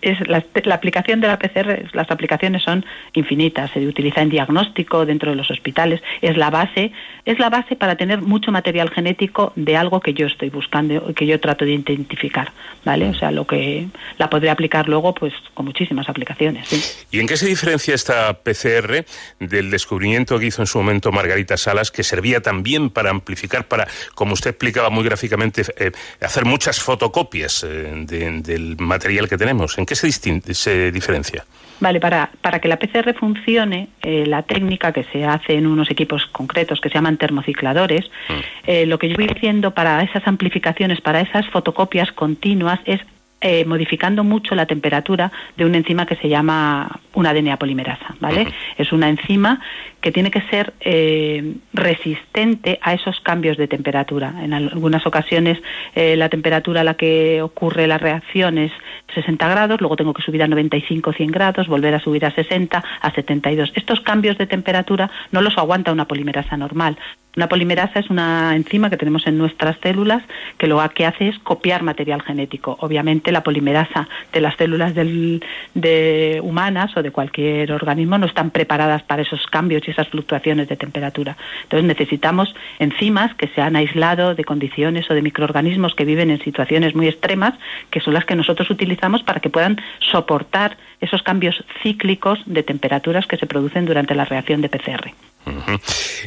es 0.00 0.26
la, 0.26 0.42
aplicación 0.74 1.20
de 1.20 1.26
la 1.26 1.38
PCR 1.38 1.84
las 1.92 2.10
aplicaciones 2.10 2.62
son 2.62 2.82
infinitas 3.12 3.70
se 3.72 3.86
utiliza 3.86 4.22
en 4.22 4.30
diagnóstico 4.30 5.04
dentro 5.04 5.30
de 5.30 5.36
los 5.36 5.50
hospitales 5.50 6.00
es 6.22 6.36
la 6.38 6.48
base 6.48 6.92
es 7.26 7.38
la 7.38 7.50
base 7.50 7.76
para 7.76 7.96
tener 7.96 8.22
mucho 8.22 8.50
material 8.50 8.88
genético 8.88 9.52
de 9.54 9.76
algo 9.76 10.00
que 10.00 10.14
yo 10.14 10.26
estoy 10.26 10.48
buscando 10.48 11.12
que 11.14 11.26
yo 11.26 11.38
trato 11.40 11.66
de 11.66 11.72
identificar 11.72 12.52
vale 12.86 13.10
o 13.10 13.14
sea 13.14 13.30
lo 13.30 13.46
que 13.46 13.88
la 14.16 14.30
podría 14.30 14.52
aplicar 14.52 14.88
luego 14.88 15.12
pues 15.12 15.34
con 15.52 15.66
muchísimas 15.66 16.08
aplicaciones 16.08 17.06
y 17.10 17.20
en 17.20 17.26
qué 17.26 17.36
se 17.36 17.46
diferencia 17.46 17.94
esta 17.94 18.32
PCR 18.32 19.04
del 19.40 19.70
descubrimiento 19.70 20.38
que 20.38 20.46
hizo 20.46 20.62
en 20.62 20.66
su 20.66 20.78
momento 20.78 21.12
Margarita 21.12 21.58
Salas 21.58 21.90
que 21.90 22.02
servía 22.02 22.40
también 22.40 22.88
para 22.88 23.10
amplificar 23.10 23.68
para 23.68 23.86
como 24.14 24.32
usted 24.32 24.50
explicaba 24.50 24.88
muy 24.88 25.04
gráficamente 25.04 25.64
eh, 25.76 25.92
hacer 26.22 26.46
muchas 26.46 26.80
fotocopias 26.80 27.62
eh, 27.64 27.92
de 28.06 28.37
del 28.42 28.76
material 28.78 29.28
que 29.28 29.36
tenemos? 29.36 29.78
¿En 29.78 29.86
qué 29.86 29.94
se, 29.94 30.10
se 30.12 30.92
diferencia? 30.92 31.44
Vale, 31.80 32.00
para, 32.00 32.30
para 32.40 32.58
que 32.58 32.68
la 32.68 32.78
PCR 32.78 33.14
funcione, 33.14 33.88
eh, 34.02 34.24
la 34.26 34.42
técnica 34.42 34.92
que 34.92 35.04
se 35.04 35.24
hace 35.24 35.54
en 35.54 35.66
unos 35.66 35.90
equipos 35.90 36.26
concretos 36.26 36.80
que 36.80 36.88
se 36.88 36.96
llaman 36.96 37.16
termocicladores, 37.16 38.10
mm. 38.28 38.32
eh, 38.66 38.86
lo 38.86 38.98
que 38.98 39.08
yo 39.08 39.16
voy 39.16 39.28
haciendo 39.28 39.72
para 39.72 40.02
esas 40.02 40.26
amplificaciones, 40.26 41.00
para 41.00 41.20
esas 41.20 41.46
fotocopias 41.50 42.10
continuas, 42.12 42.80
es 42.84 43.00
eh, 43.40 43.64
modificando 43.64 44.24
mucho 44.24 44.56
la 44.56 44.66
temperatura 44.66 45.30
de 45.56 45.64
una 45.64 45.76
enzima 45.76 46.06
que 46.06 46.16
se 46.16 46.28
llama 46.28 47.00
una 47.14 47.32
DNA 47.32 47.56
polimerasa, 47.56 48.16
¿vale? 48.18 48.48
Es 48.76 48.92
una 48.92 49.08
enzima 49.08 49.60
que 50.00 50.10
tiene 50.10 50.30
que 50.30 50.40
ser 50.42 50.74
eh, 50.80 51.54
resistente 51.72 52.80
a 52.82 52.94
esos 52.94 53.20
cambios 53.20 53.56
de 53.56 53.68
temperatura. 53.68 54.34
En 54.42 54.52
algunas 54.54 55.06
ocasiones 55.06 55.58
eh, 55.94 56.16
la 56.16 56.28
temperatura 56.28 56.80
a 56.80 56.84
la 56.84 56.94
que 56.94 57.40
ocurre 57.40 57.86
la 57.86 57.98
reacción 57.98 58.58
es 58.58 58.72
60 59.14 59.48
grados, 59.48 59.80
luego 59.80 59.94
tengo 59.94 60.14
que 60.14 60.22
subir 60.22 60.42
a 60.42 60.48
95 60.48 61.12
100 61.12 61.30
grados, 61.30 61.68
volver 61.68 61.94
a 61.94 62.00
subir 62.00 62.24
a 62.24 62.32
60, 62.32 62.84
a 63.00 63.10
72. 63.12 63.72
Estos 63.76 64.00
cambios 64.00 64.36
de 64.38 64.46
temperatura 64.46 65.10
no 65.30 65.42
los 65.42 65.56
aguanta 65.58 65.92
una 65.92 66.06
polimerasa 66.06 66.56
normal. 66.56 66.98
Una 67.38 67.48
polimerasa 67.48 68.00
es 68.00 68.10
una 68.10 68.56
enzima 68.56 68.90
que 68.90 68.96
tenemos 68.96 69.24
en 69.28 69.38
nuestras 69.38 69.76
células 69.80 70.24
que 70.56 70.66
lo 70.66 70.82
que 70.92 71.06
hace 71.06 71.28
es 71.28 71.38
copiar 71.38 71.84
material 71.84 72.20
genético. 72.20 72.76
Obviamente 72.80 73.30
la 73.30 73.44
polimerasa 73.44 74.08
de 74.32 74.40
las 74.40 74.56
células 74.56 74.92
de 74.92 76.40
humanas 76.42 76.96
o 76.96 77.02
de 77.04 77.12
cualquier 77.12 77.70
organismo 77.70 78.18
no 78.18 78.26
están 78.26 78.50
preparadas 78.50 79.04
para 79.04 79.22
esos 79.22 79.46
cambios 79.46 79.86
y 79.86 79.92
esas 79.92 80.08
fluctuaciones 80.08 80.68
de 80.68 80.76
temperatura. 80.76 81.36
Entonces 81.62 81.86
necesitamos 81.86 82.56
enzimas 82.80 83.32
que 83.36 83.46
se 83.46 83.60
han 83.60 83.76
aislado 83.76 84.34
de 84.34 84.42
condiciones 84.42 85.08
o 85.08 85.14
de 85.14 85.22
microorganismos 85.22 85.94
que 85.94 86.04
viven 86.04 86.32
en 86.32 86.40
situaciones 86.40 86.96
muy 86.96 87.06
extremas, 87.06 87.54
que 87.92 88.00
son 88.00 88.14
las 88.14 88.24
que 88.24 88.34
nosotros 88.34 88.68
utilizamos 88.68 89.22
para 89.22 89.38
que 89.38 89.48
puedan 89.48 89.80
soportar 90.00 90.76
esos 91.00 91.22
cambios 91.22 91.64
cíclicos 91.84 92.40
de 92.46 92.64
temperaturas 92.64 93.28
que 93.28 93.36
se 93.36 93.46
producen 93.46 93.86
durante 93.86 94.16
la 94.16 94.24
reacción 94.24 94.60
de 94.60 94.70
PCR. 94.70 95.12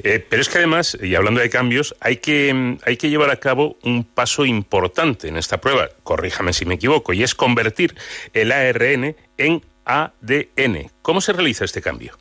Eh, 0.04 0.26
pero 0.28 0.42
es 0.42 0.50
que 0.50 0.58
además, 0.58 0.98
y 1.02 1.16
hablando 1.16 1.42
de 1.42 1.50
cambios, 1.50 1.96
hay 2.00 2.18
que, 2.18 2.78
hay 2.86 2.98
que 2.98 3.10
llevar 3.10 3.30
a 3.30 3.38
cabo 3.38 3.78
un 3.84 4.04
paso 4.04 4.46
importante 4.46 5.28
en 5.28 5.38
esta 5.38 5.60
prueba, 5.60 5.90
corríjame 6.04 6.54
si 6.54 6.66
me 6.66 6.76
equivoco, 6.76 7.14
y 7.14 7.24
es 7.24 7.36
convertir 7.36 7.96
el 8.34 8.52
ARN 8.52 9.16
en 9.38 9.62
ADN. 9.86 10.92
¿Cómo 11.02 11.22
se 11.22 11.34
realiza 11.34 11.66
este 11.66 11.82
cambio? 11.82 12.18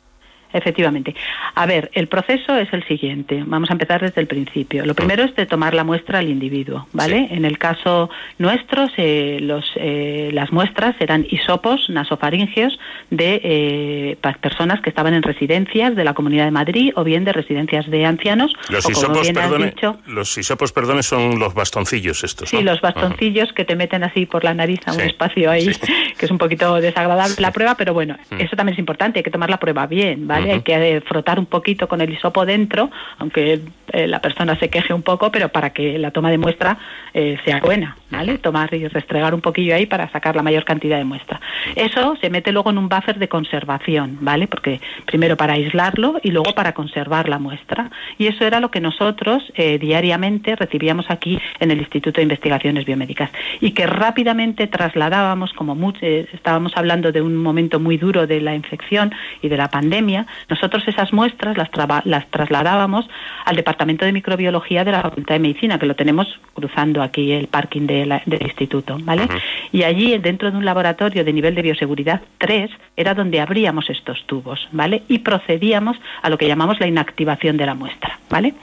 Efectivamente. 0.53 1.15
A 1.55 1.65
ver, 1.65 1.89
el 1.93 2.07
proceso 2.07 2.55
es 2.57 2.71
el 2.73 2.85
siguiente. 2.85 3.43
Vamos 3.45 3.69
a 3.69 3.73
empezar 3.73 4.01
desde 4.01 4.21
el 4.21 4.27
principio. 4.27 4.85
Lo 4.85 4.95
primero 4.95 5.23
es 5.23 5.35
de 5.35 5.45
tomar 5.45 5.73
la 5.73 5.83
muestra 5.83 6.19
al 6.19 6.29
individuo, 6.29 6.87
¿vale? 6.93 7.27
En 7.31 7.45
el 7.45 7.57
caso 7.57 8.09
nuestro, 8.37 8.87
los, 8.97 9.71
eh, 9.75 10.29
las 10.33 10.51
muestras 10.51 10.95
eran 10.99 11.25
hisopos 11.29 11.89
nasofaringeos 11.89 12.77
de 13.09 13.41
eh, 13.43 14.17
personas 14.41 14.81
que 14.81 14.89
estaban 14.89 15.13
en 15.13 15.23
residencias 15.23 15.95
de 15.95 16.03
la 16.03 16.13
Comunidad 16.13 16.45
de 16.45 16.51
Madrid 16.51 16.93
o 16.95 17.03
bien 17.03 17.23
de 17.23 17.33
residencias 17.33 17.89
de 17.89 18.05
ancianos. 18.05 18.53
Los 18.69 18.89
hisopos, 18.89 19.29
perdone, 19.31 19.73
los 20.07 20.37
hisopos, 20.37 20.71
perdone, 20.71 21.03
son 21.03 21.39
los 21.39 21.53
bastoncillos 21.53 22.23
estos, 22.23 22.49
Sí, 22.49 22.61
los 22.61 22.81
bastoncillos 22.81 23.53
que 23.53 23.65
te 23.65 23.75
meten 23.75 24.03
así 24.03 24.25
por 24.25 24.43
la 24.43 24.53
nariz 24.53 24.79
a 24.85 24.93
un 24.93 25.01
espacio 25.01 25.49
ahí, 25.49 25.69
que 26.17 26.25
es 26.25 26.31
un 26.31 26.37
poquito 26.37 26.75
desagradable 26.75 27.35
la 27.39 27.51
prueba, 27.51 27.75
pero 27.75 27.93
bueno, 27.93 28.17
mm. 28.29 28.41
eso 28.41 28.55
también 28.55 28.73
es 28.73 28.79
importante, 28.79 29.19
hay 29.19 29.23
que 29.23 29.31
tomar 29.31 29.49
la 29.49 29.57
prueba 29.57 29.87
bien, 29.87 30.27
¿vale? 30.27 30.40
Hay 30.49 30.61
que 30.61 31.01
frotar 31.05 31.39
un 31.39 31.45
poquito 31.45 31.87
con 31.87 32.01
el 32.01 32.11
hisopo 32.11 32.45
dentro, 32.45 32.89
aunque 33.17 33.61
eh, 33.91 34.07
la 34.07 34.21
persona 34.21 34.57
se 34.57 34.69
queje 34.69 34.93
un 34.93 35.01
poco, 35.01 35.31
pero 35.31 35.49
para 35.49 35.71
que 35.71 35.97
la 35.97 36.11
toma 36.11 36.31
de 36.31 36.37
muestra 36.37 36.77
eh, 37.13 37.37
sea 37.45 37.59
buena, 37.59 37.97
¿vale? 38.11 38.37
Tomar 38.37 38.73
y 38.73 38.87
restregar 38.87 39.33
un 39.33 39.41
poquillo 39.41 39.75
ahí 39.75 39.85
para 39.85 40.09
sacar 40.11 40.35
la 40.35 40.43
mayor 40.43 40.65
cantidad 40.65 40.97
de 40.97 41.05
muestra. 41.05 41.39
Eso 41.75 42.15
se 42.19 42.29
mete 42.29 42.51
luego 42.51 42.69
en 42.69 42.77
un 42.77 42.89
buffer 42.89 43.17
de 43.17 43.27
conservación, 43.27 44.17
¿vale? 44.21 44.47
Porque 44.47 44.81
primero 45.05 45.37
para 45.37 45.53
aislarlo 45.53 46.19
y 46.21 46.31
luego 46.31 46.53
para 46.53 46.73
conservar 46.73 47.29
la 47.29 47.39
muestra. 47.39 47.89
Y 48.17 48.27
eso 48.27 48.45
era 48.45 48.59
lo 48.59 48.69
que 48.71 48.81
nosotros 48.81 49.51
eh, 49.55 49.79
diariamente 49.79 50.55
recibíamos 50.55 51.09
aquí 51.09 51.39
en 51.59 51.71
el 51.71 51.79
Instituto 51.79 52.17
de 52.17 52.23
Investigaciones 52.23 52.85
Biomédicas 52.85 53.31
y 53.59 53.71
que 53.71 53.87
rápidamente 53.87 54.67
trasladábamos, 54.67 55.53
como 55.53 55.93
eh, 56.01 56.27
estábamos 56.33 56.73
hablando 56.75 57.11
de 57.11 57.21
un 57.21 57.37
momento 57.37 57.79
muy 57.79 57.97
duro 57.97 58.27
de 58.27 58.41
la 58.41 58.55
infección 58.55 59.13
y 59.41 59.49
de 59.49 59.57
la 59.57 59.69
pandemia, 59.69 60.27
nosotros 60.49 60.87
esas 60.87 61.13
muestras 61.13 61.57
las, 61.57 61.69
las 62.05 62.27
trasladábamos 62.27 63.07
al 63.45 63.55
Departamento 63.55 64.05
de 64.05 64.11
Microbiología 64.11 64.83
de 64.83 64.91
la 64.91 65.01
Facultad 65.01 65.35
de 65.35 65.39
Medicina, 65.39 65.79
que 65.79 65.85
lo 65.85 65.95
tenemos 65.95 66.27
cruzando 66.53 67.01
aquí 67.01 67.31
el 67.31 67.47
parking 67.47 67.87
de 67.87 68.00
del 68.05 68.41
instituto, 68.41 68.97
¿vale? 69.01 69.27
Y 69.71 69.83
allí, 69.83 70.17
dentro 70.17 70.51
de 70.51 70.57
un 70.57 70.65
laboratorio 70.65 71.23
de 71.23 71.33
nivel 71.33 71.55
de 71.55 71.61
bioseguridad 71.61 72.21
3, 72.37 72.69
era 72.95 73.13
donde 73.13 73.39
abríamos 73.39 73.89
estos 73.89 74.25
tubos, 74.25 74.67
¿vale? 74.71 75.03
Y 75.07 75.19
procedíamos 75.19 75.97
a 76.21 76.29
lo 76.29 76.37
que 76.37 76.47
llamamos 76.47 76.79
la 76.79 76.87
inactivación 76.87 77.57
de 77.57 77.65
la 77.65 77.75
muestra, 77.75 78.19
¿vale? 78.29 78.53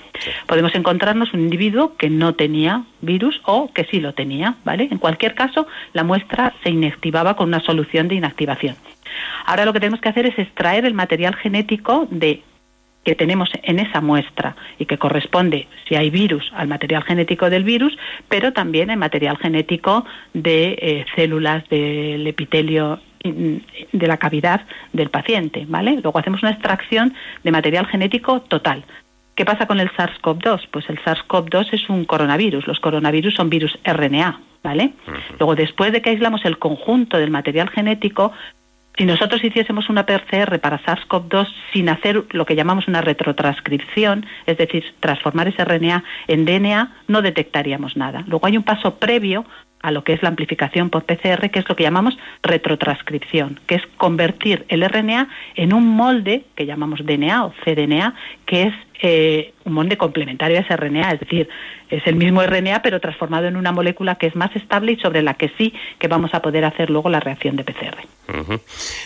Podemos 0.47 0.75
encontrarnos 0.75 1.33
un 1.35 1.41
individuo 1.41 1.97
que 1.97 2.11
no 2.11 2.35
tenía 2.35 2.85
virus 3.01 3.41
o 3.45 3.73
que 3.73 3.85
sí 3.85 4.01
lo 4.01 4.15
tenía, 4.15 4.57
¿vale? 4.65 4.89
En 4.91 4.99
cualquier 4.99 5.35
caso, 5.35 5.67
la 5.93 6.05
muestra 6.05 6.55
se 6.63 6.71
inactivaba 6.71 7.35
con 7.35 7.49
una 7.49 7.61
solución 7.61 8.09
de 8.09 8.17
inactivación. 8.17 8.77
Ahora 9.47 9.65
lo 9.65 9.73
que 9.73 9.81
tenemos 9.81 10.01
que 10.01 10.09
hacer 10.09 10.27
es 10.27 10.39
extraer 10.39 10.85
el 10.85 10.95
material 10.95 11.35
genético 11.35 12.07
de 12.11 12.43
que 13.09 13.15
tenemos 13.15 13.49
en 13.63 13.79
esa 13.79 14.03
muestra 14.03 14.55
y 14.79 14.85
que 14.85 14.99
corresponde, 14.99 15.67
si 15.89 15.95
hay 15.95 16.11
virus, 16.11 16.53
al 16.55 16.69
material 16.69 17.03
genético 17.05 17.49
del 17.49 17.65
virus, 17.65 17.97
pero 18.29 18.53
también 18.53 18.91
el 18.91 18.99
material 18.99 19.39
genético 19.39 20.05
de 20.35 20.79
eh, 20.79 21.07
células 21.17 21.67
del 21.71 22.27
epitelio 22.27 23.01
de 23.25 24.07
la 24.07 24.19
cavidad 24.19 24.61
del 24.93 25.09
paciente, 25.09 25.65
¿vale? 25.67 25.99
Luego 26.03 26.19
hacemos 26.19 26.43
una 26.43 26.51
extracción 26.51 27.15
de 27.45 27.51
material 27.51 27.87
genético 27.87 28.43
total. 28.43 28.85
¿Qué 29.35 29.47
pasa 29.47 29.67
con 29.67 29.81
el 29.81 29.91
SARS-CoV-2? 29.93 30.69
Pues 30.71 30.91
el 30.91 30.99
SARS-CoV-2 30.99 31.73
es 31.73 31.89
un 31.89 32.05
coronavirus. 32.05 32.67
Los 32.67 32.79
coronavirus 32.79 33.35
son 33.37 33.49
virus 33.49 33.79
RNA, 33.85 34.39
¿vale? 34.63 34.93
Luego, 35.39 35.55
después 35.55 35.93
de 35.93 36.03
que 36.03 36.11
aislamos 36.11 36.45
el 36.45 36.59
conjunto 36.59 37.17
del 37.17 37.31
material 37.31 37.71
genético, 37.71 38.33
si 38.99 39.07
nosotros 39.07 39.43
hiciésemos 39.45 39.89
una 39.89 40.05
PCR 40.05 40.59
para 40.59 40.81
SARS-CoV-2 40.81 41.47
sin 41.73 41.89
hacer 41.89 42.25
lo 42.31 42.45
que 42.45 42.57
llamamos 42.57 42.89
una 42.89 43.01
retrotranscripción, 43.01 44.27
es 44.45 44.59
decir, 44.59 44.85
transformar 44.99 45.47
ese 45.47 45.65
RNA 45.65 46.03
en 46.27 46.45
DNA, 46.45 46.93
no 47.07 47.23
detectaríamos 47.23 47.97
nada. 47.97 48.25
Luego 48.27 48.47
hay 48.49 48.57
un 48.57 48.65
paso 48.65 48.97
previo 48.97 49.47
a 49.81 49.93
lo 49.93 50.03
que 50.03 50.13
es 50.13 50.23
la 50.23 50.29
amplificación 50.29 50.91
por 50.91 51.05
PCR, 51.05 51.51
que 51.51 51.61
es 51.61 51.69
lo 51.69 51.77
que 51.77 51.85
llamamos 51.85 52.19
retrotranscripción, 52.43 53.61
que 53.67 53.77
es 53.77 53.83
convertir 53.97 54.67
el 54.69 54.83
RNA 54.83 55.29
en 55.55 55.73
un 55.73 55.89
molde 55.89 56.45
que 56.57 56.67
llamamos 56.67 57.07
DNA 57.07 57.45
o 57.45 57.55
cDNA, 57.65 58.15
que 58.47 58.65
es 58.65 58.75
eh, 59.01 59.53
un 59.65 59.75
molde 59.75 59.97
complementario 59.97 60.59
a 60.59 60.61
ese 60.61 60.77
RNA, 60.77 61.13
es 61.13 61.21
decir, 61.21 61.49
es 61.91 62.07
el 62.07 62.17
mismo 62.17 62.43
RNA 62.43 62.83
pero 62.83 63.01
transformado 63.01 63.47
en 63.47 63.57
una 63.57 63.73
molécula 63.73 64.17
que 64.17 64.27
es 64.27 64.37
más 64.37 64.55
estable 64.57 64.93
y 64.93 64.97
sobre 64.97 65.23
la 65.23 65.35
que 65.35 65.51
sí 65.57 65.73
que 65.99 66.09
vamos 66.09 66.35
a 66.35 66.43
poder 66.43 66.65
hacer 66.65 66.91
luego 66.91 67.09
la 67.09 67.21
reacción 67.21 67.57
de 67.57 67.65
PCR. 67.65 67.97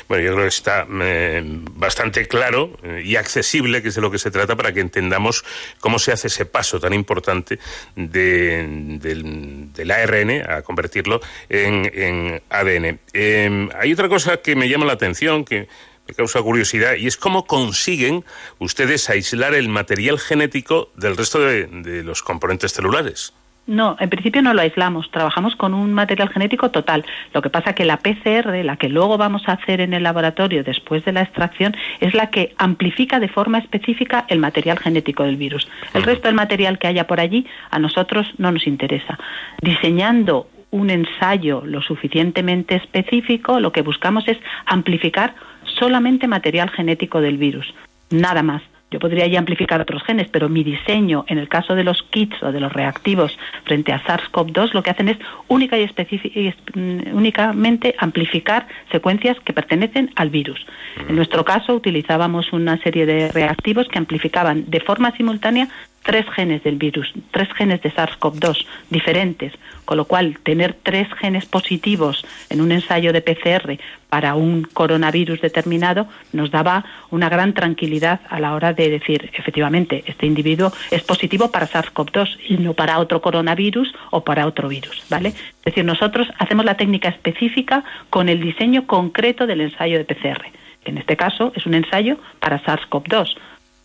Bueno, 0.08 0.24
yo 0.24 0.32
creo 0.32 0.42
que 0.42 0.46
está 0.46 0.86
eh, 1.00 1.42
bastante 1.44 2.26
claro 2.26 2.76
eh, 2.82 3.02
y 3.04 3.14
accesible, 3.14 3.80
que 3.80 3.88
es 3.88 3.94
de 3.94 4.00
lo 4.00 4.10
que 4.10 4.18
se 4.18 4.32
trata, 4.32 4.56
para 4.56 4.72
que 4.72 4.80
entendamos 4.80 5.44
cómo 5.78 6.00
se 6.00 6.10
hace 6.10 6.26
ese 6.26 6.44
paso 6.44 6.80
tan 6.80 6.92
importante 6.92 7.60
de, 7.94 8.98
del, 9.00 9.90
ARN 9.90 10.42
a 10.50 10.62
convertirlo 10.62 11.20
en, 11.48 12.40
ADN. 12.50 12.98
Em, 13.12 13.68
hay 13.78 13.92
otra 13.92 14.08
cosa 14.08 14.38
que 14.38 14.56
me 14.56 14.68
llama 14.68 14.86
la 14.86 14.94
atención, 14.94 15.44
que 15.44 15.68
me 16.08 16.14
causa 16.14 16.42
curiosidad, 16.42 16.94
y 16.96 17.06
es 17.06 17.16
cómo 17.16 17.46
consiguen 17.46 18.24
ustedes 18.58 19.08
aislar 19.08 19.54
el 19.54 19.68
material 19.68 20.18
genético 20.18 20.90
del 20.96 21.16
resto 21.16 21.40
de 21.40 22.02
los 22.02 22.22
componentes 22.22 22.72
celulares. 22.72 23.32
No, 23.64 23.96
en 24.00 24.10
principio 24.10 24.42
no 24.42 24.54
lo 24.54 24.60
aislamos, 24.60 25.08
trabajamos 25.12 25.54
con 25.54 25.72
un 25.72 25.92
material 25.92 26.28
genético 26.30 26.72
total. 26.72 27.04
Lo 27.32 27.42
que 27.42 27.50
pasa 27.50 27.74
que 27.74 27.84
la 27.84 27.98
PCR, 27.98 28.64
la 28.64 28.76
que 28.76 28.88
luego 28.88 29.16
vamos 29.18 29.48
a 29.48 29.52
hacer 29.52 29.80
en 29.80 29.94
el 29.94 30.02
laboratorio 30.02 30.64
después 30.64 31.04
de 31.04 31.12
la 31.12 31.22
extracción, 31.22 31.76
es 32.00 32.12
la 32.12 32.30
que 32.30 32.54
amplifica 32.58 33.20
de 33.20 33.28
forma 33.28 33.58
específica 33.58 34.24
el 34.28 34.40
material 34.40 34.80
genético 34.80 35.22
del 35.22 35.36
virus. 35.36 35.68
El 35.94 36.02
resto 36.02 36.26
del 36.26 36.34
material 36.34 36.80
que 36.80 36.88
haya 36.88 37.06
por 37.06 37.20
allí 37.20 37.46
a 37.70 37.78
nosotros 37.78 38.26
no 38.36 38.50
nos 38.50 38.66
interesa. 38.66 39.16
Diseñando 39.60 40.48
un 40.72 40.90
ensayo 40.90 41.62
lo 41.64 41.82
suficientemente 41.82 42.74
específico, 42.74 43.60
lo 43.60 43.70
que 43.70 43.82
buscamos 43.82 44.26
es 44.26 44.38
amplificar 44.66 45.36
solamente 45.78 46.26
material 46.28 46.70
genético 46.70 47.20
del 47.20 47.38
virus, 47.38 47.72
nada 48.10 48.42
más. 48.42 48.62
Yo 48.92 48.98
podría 48.98 49.26
ya 49.26 49.38
amplificar 49.38 49.80
otros 49.80 50.02
genes, 50.02 50.28
pero 50.30 50.50
mi 50.50 50.62
diseño, 50.62 51.24
en 51.26 51.38
el 51.38 51.48
caso 51.48 51.74
de 51.74 51.82
los 51.82 52.02
kits 52.02 52.42
o 52.42 52.52
de 52.52 52.60
los 52.60 52.70
reactivos 52.70 53.38
frente 53.64 53.90
a 53.90 54.02
SARS-CoV-2, 54.04 54.74
lo 54.74 54.82
que 54.82 54.90
hacen 54.90 55.08
es 55.08 55.16
única 55.48 55.78
y, 55.78 55.86
mm, 55.86 57.14
únicamente 57.14 57.94
amplificar 57.96 58.68
secuencias 58.90 59.40
que 59.40 59.54
pertenecen 59.54 60.10
al 60.14 60.28
virus. 60.28 60.66
En 61.08 61.16
nuestro 61.16 61.42
caso 61.42 61.74
utilizábamos 61.74 62.52
una 62.52 62.76
serie 62.82 63.06
de 63.06 63.32
reactivos 63.32 63.88
que 63.88 63.98
amplificaban 63.98 64.68
de 64.68 64.80
forma 64.80 65.10
simultánea 65.12 65.68
tres 66.02 66.26
genes 66.34 66.62
del 66.62 66.76
virus, 66.76 67.12
tres 67.30 67.48
genes 67.54 67.82
de 67.82 67.92
SARS-CoV-2 67.92 68.66
diferentes, 68.90 69.52
con 69.84 69.96
lo 69.96 70.04
cual 70.04 70.38
tener 70.42 70.74
tres 70.82 71.08
genes 71.14 71.46
positivos 71.46 72.24
en 72.50 72.60
un 72.60 72.72
ensayo 72.72 73.12
de 73.12 73.22
PCR 73.22 73.78
para 74.08 74.34
un 74.34 74.64
coronavirus 74.64 75.40
determinado 75.40 76.06
nos 76.32 76.50
daba 76.50 76.84
una 77.10 77.28
gran 77.28 77.54
tranquilidad 77.54 78.20
a 78.28 78.40
la 78.40 78.54
hora 78.54 78.72
de 78.72 78.90
decir, 78.90 79.30
efectivamente, 79.32 80.04
este 80.06 80.26
individuo 80.26 80.72
es 80.90 81.02
positivo 81.02 81.50
para 81.50 81.66
SARS-CoV-2 81.66 82.38
y 82.48 82.58
no 82.58 82.74
para 82.74 82.98
otro 82.98 83.22
coronavirus 83.22 83.94
o 84.10 84.22
para 84.22 84.46
otro 84.46 84.68
virus, 84.68 85.02
¿vale? 85.08 85.30
Es 85.30 85.64
decir, 85.64 85.84
nosotros 85.84 86.28
hacemos 86.38 86.64
la 86.64 86.76
técnica 86.76 87.08
específica 87.08 87.84
con 88.10 88.28
el 88.28 88.40
diseño 88.40 88.86
concreto 88.86 89.46
del 89.46 89.62
ensayo 89.62 89.98
de 89.98 90.04
PCR. 90.04 90.42
que 90.84 90.90
En 90.90 90.98
este 90.98 91.16
caso 91.16 91.52
es 91.54 91.64
un 91.66 91.74
ensayo 91.74 92.18
para 92.40 92.62
SARS-CoV-2 92.62 93.36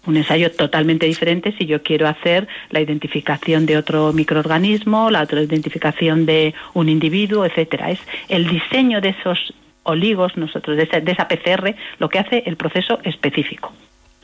un 0.07 0.17
ensayo 0.17 0.51
totalmente 0.51 1.05
diferente 1.05 1.53
si 1.57 1.65
yo 1.65 1.83
quiero 1.83 2.07
hacer 2.07 2.47
la 2.69 2.81
identificación 2.81 3.65
de 3.65 3.77
otro 3.77 4.13
microorganismo, 4.13 5.11
la 5.11 5.21
otra 5.21 5.41
identificación 5.41 6.25
de 6.25 6.55
un 6.73 6.89
individuo, 6.89 7.45
etcétera. 7.45 7.91
Es 7.91 7.99
el 8.29 8.47
diseño 8.47 9.01
de 9.01 9.09
esos 9.09 9.53
oligos, 9.83 10.35
nosotros 10.37 10.77
de 10.77 10.83
esa, 10.83 10.99
de 10.99 11.11
esa 11.11 11.27
PCR, 11.27 11.75
lo 11.99 12.09
que 12.09 12.19
hace 12.19 12.43
el 12.45 12.57
proceso 12.57 12.99
específico. 13.03 13.73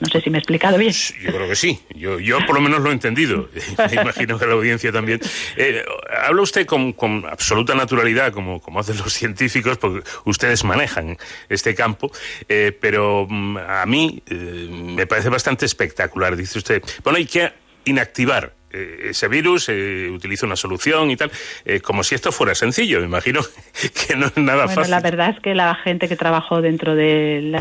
No 0.03 0.09
sé 0.09 0.19
si 0.19 0.29
me 0.29 0.37
he 0.37 0.39
explicado 0.39 0.77
bien. 0.77 0.91
Yo 0.91 1.31
creo 1.31 1.47
que 1.47 1.55
sí. 1.55 1.79
Yo, 1.95 2.19
yo 2.19 2.45
por 2.45 2.55
lo 2.55 2.61
menos 2.61 2.81
lo 2.81 2.89
he 2.89 2.93
entendido. 2.93 3.49
Me 3.89 4.01
imagino 4.01 4.37
que 4.37 4.45
la 4.45 4.53
audiencia 4.53 4.91
también. 4.91 5.21
Eh, 5.55 5.81
habla 6.25 6.41
usted 6.41 6.65
con, 6.65 6.91
con, 6.91 7.25
absoluta 7.25 7.73
naturalidad, 7.73 8.33
como, 8.33 8.59
como 8.59 8.81
hacen 8.81 8.97
los 8.97 9.13
científicos, 9.13 9.77
porque 9.77 10.03
ustedes 10.25 10.65
manejan 10.65 11.17
este 11.47 11.73
campo, 11.73 12.11
eh, 12.49 12.77
pero 12.81 13.25
mm, 13.29 13.57
a 13.57 13.85
mí 13.85 14.21
eh, 14.29 14.67
me 14.69 15.07
parece 15.07 15.29
bastante 15.29 15.65
espectacular. 15.65 16.35
Dice 16.35 16.57
usted, 16.57 16.83
bueno, 17.01 17.15
hay 17.15 17.25
que 17.25 17.53
inactivar 17.85 18.53
eh, 18.73 19.09
ese 19.11 19.27
virus, 19.27 19.69
eh, 19.69 20.09
utiliza 20.11 20.45
una 20.45 20.55
solución 20.55 21.11
y 21.11 21.15
tal, 21.15 21.31
eh, 21.63 21.79
como 21.79 22.03
si 22.03 22.15
esto 22.15 22.31
fuera 22.31 22.55
sencillo. 22.55 22.99
Me 22.99 23.05
imagino 23.05 23.41
que 24.07 24.15
no 24.15 24.25
es 24.25 24.37
nada 24.37 24.65
bueno, 24.65 24.81
fácil. 24.81 24.91
La 24.91 24.99
verdad 24.99 25.29
es 25.29 25.39
que 25.39 25.53
la 25.53 25.75
gente 25.75 26.07
que 26.09 26.15
trabajó 26.15 26.61
dentro 26.61 26.95
del 26.95 27.51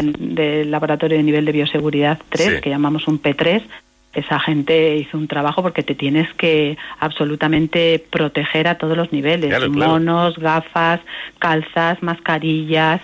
laboratorio 0.70 1.18
de 1.18 1.22
nivel 1.22 1.44
de 1.44 1.52
bioseguridad 1.52 2.18
3, 2.30 2.62
que 2.62 2.70
llamamos 2.70 3.06
un 3.08 3.20
P3, 3.20 3.62
esa 4.14 4.38
gente 4.40 4.96
hizo 4.96 5.16
un 5.16 5.28
trabajo 5.28 5.62
porque 5.62 5.82
te 5.82 5.94
tienes 5.94 6.32
que 6.34 6.76
absolutamente 6.98 8.02
proteger 8.10 8.68
a 8.68 8.76
todos 8.76 8.96
los 8.96 9.12
niveles, 9.12 9.68
monos, 9.68 10.38
gafas, 10.38 11.00
calzas, 11.38 12.02
mascarillas, 12.02 13.00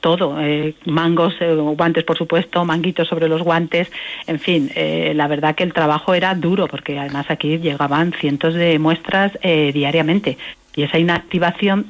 todo, 0.00 0.40
eh, 0.40 0.74
mangos, 0.86 1.34
eh, 1.40 1.54
guantes 1.54 2.04
por 2.04 2.16
supuesto, 2.16 2.64
manguitos 2.64 3.08
sobre 3.08 3.28
los 3.28 3.42
guantes, 3.42 3.90
en 4.26 4.38
fin, 4.38 4.70
la 5.14 5.26
verdad 5.26 5.54
que 5.54 5.64
el 5.64 5.72
trabajo 5.72 6.14
era 6.14 6.34
duro 6.34 6.66
porque 6.66 6.98
además 6.98 7.26
aquí 7.30 7.58
llegaban 7.58 8.12
cientos 8.12 8.54
de 8.54 8.78
muestras 8.78 9.32
diariamente. 9.42 10.38
Y 10.76 10.82
esa 10.84 10.98
inactivación 10.98 11.86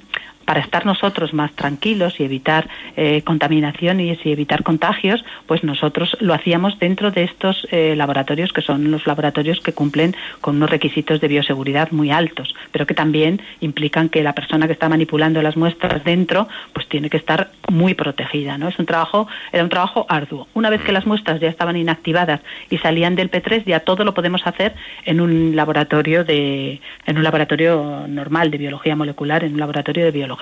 para 0.48 0.60
estar 0.60 0.86
nosotros 0.86 1.34
más 1.34 1.52
tranquilos 1.52 2.18
y 2.18 2.24
evitar 2.24 2.70
eh, 2.96 3.20
contaminación 3.20 4.00
y, 4.00 4.18
y 4.24 4.32
evitar 4.32 4.62
contagios, 4.62 5.22
pues 5.44 5.62
nosotros 5.62 6.16
lo 6.20 6.32
hacíamos 6.32 6.78
dentro 6.78 7.10
de 7.10 7.24
estos 7.24 7.68
eh, 7.70 7.94
laboratorios 7.94 8.54
que 8.54 8.62
son 8.62 8.90
los 8.90 9.06
laboratorios 9.06 9.60
que 9.60 9.74
cumplen 9.74 10.16
con 10.40 10.56
unos 10.56 10.70
requisitos 10.70 11.20
de 11.20 11.28
bioseguridad 11.28 11.90
muy 11.90 12.10
altos, 12.10 12.54
pero 12.72 12.86
que 12.86 12.94
también 12.94 13.42
implican 13.60 14.08
que 14.08 14.22
la 14.22 14.32
persona 14.32 14.66
que 14.66 14.72
está 14.72 14.88
manipulando 14.88 15.42
las 15.42 15.58
muestras 15.58 16.02
dentro, 16.02 16.48
pues 16.72 16.88
tiene 16.88 17.10
que 17.10 17.18
estar 17.18 17.50
muy 17.68 17.92
protegida, 17.92 18.56
¿no? 18.56 18.68
Es 18.68 18.78
un 18.78 18.86
trabajo, 18.86 19.28
era 19.52 19.62
un 19.62 19.68
trabajo 19.68 20.06
arduo. 20.08 20.48
Una 20.54 20.70
vez 20.70 20.80
que 20.80 20.92
las 20.92 21.04
muestras 21.04 21.40
ya 21.40 21.50
estaban 21.50 21.76
inactivadas 21.76 22.40
y 22.70 22.78
salían 22.78 23.16
del 23.16 23.30
P3, 23.30 23.66
ya 23.66 23.80
todo 23.80 24.02
lo 24.02 24.14
podemos 24.14 24.46
hacer 24.46 24.74
en 25.04 25.20
un 25.20 25.54
laboratorio 25.54 26.24
de, 26.24 26.80
en 27.04 27.18
un 27.18 27.22
laboratorio 27.22 28.06
normal 28.08 28.50
de 28.50 28.56
biología 28.56 28.96
molecular, 28.96 29.44
en 29.44 29.52
un 29.52 29.60
laboratorio 29.60 30.06
de 30.06 30.10
biología. 30.10 30.37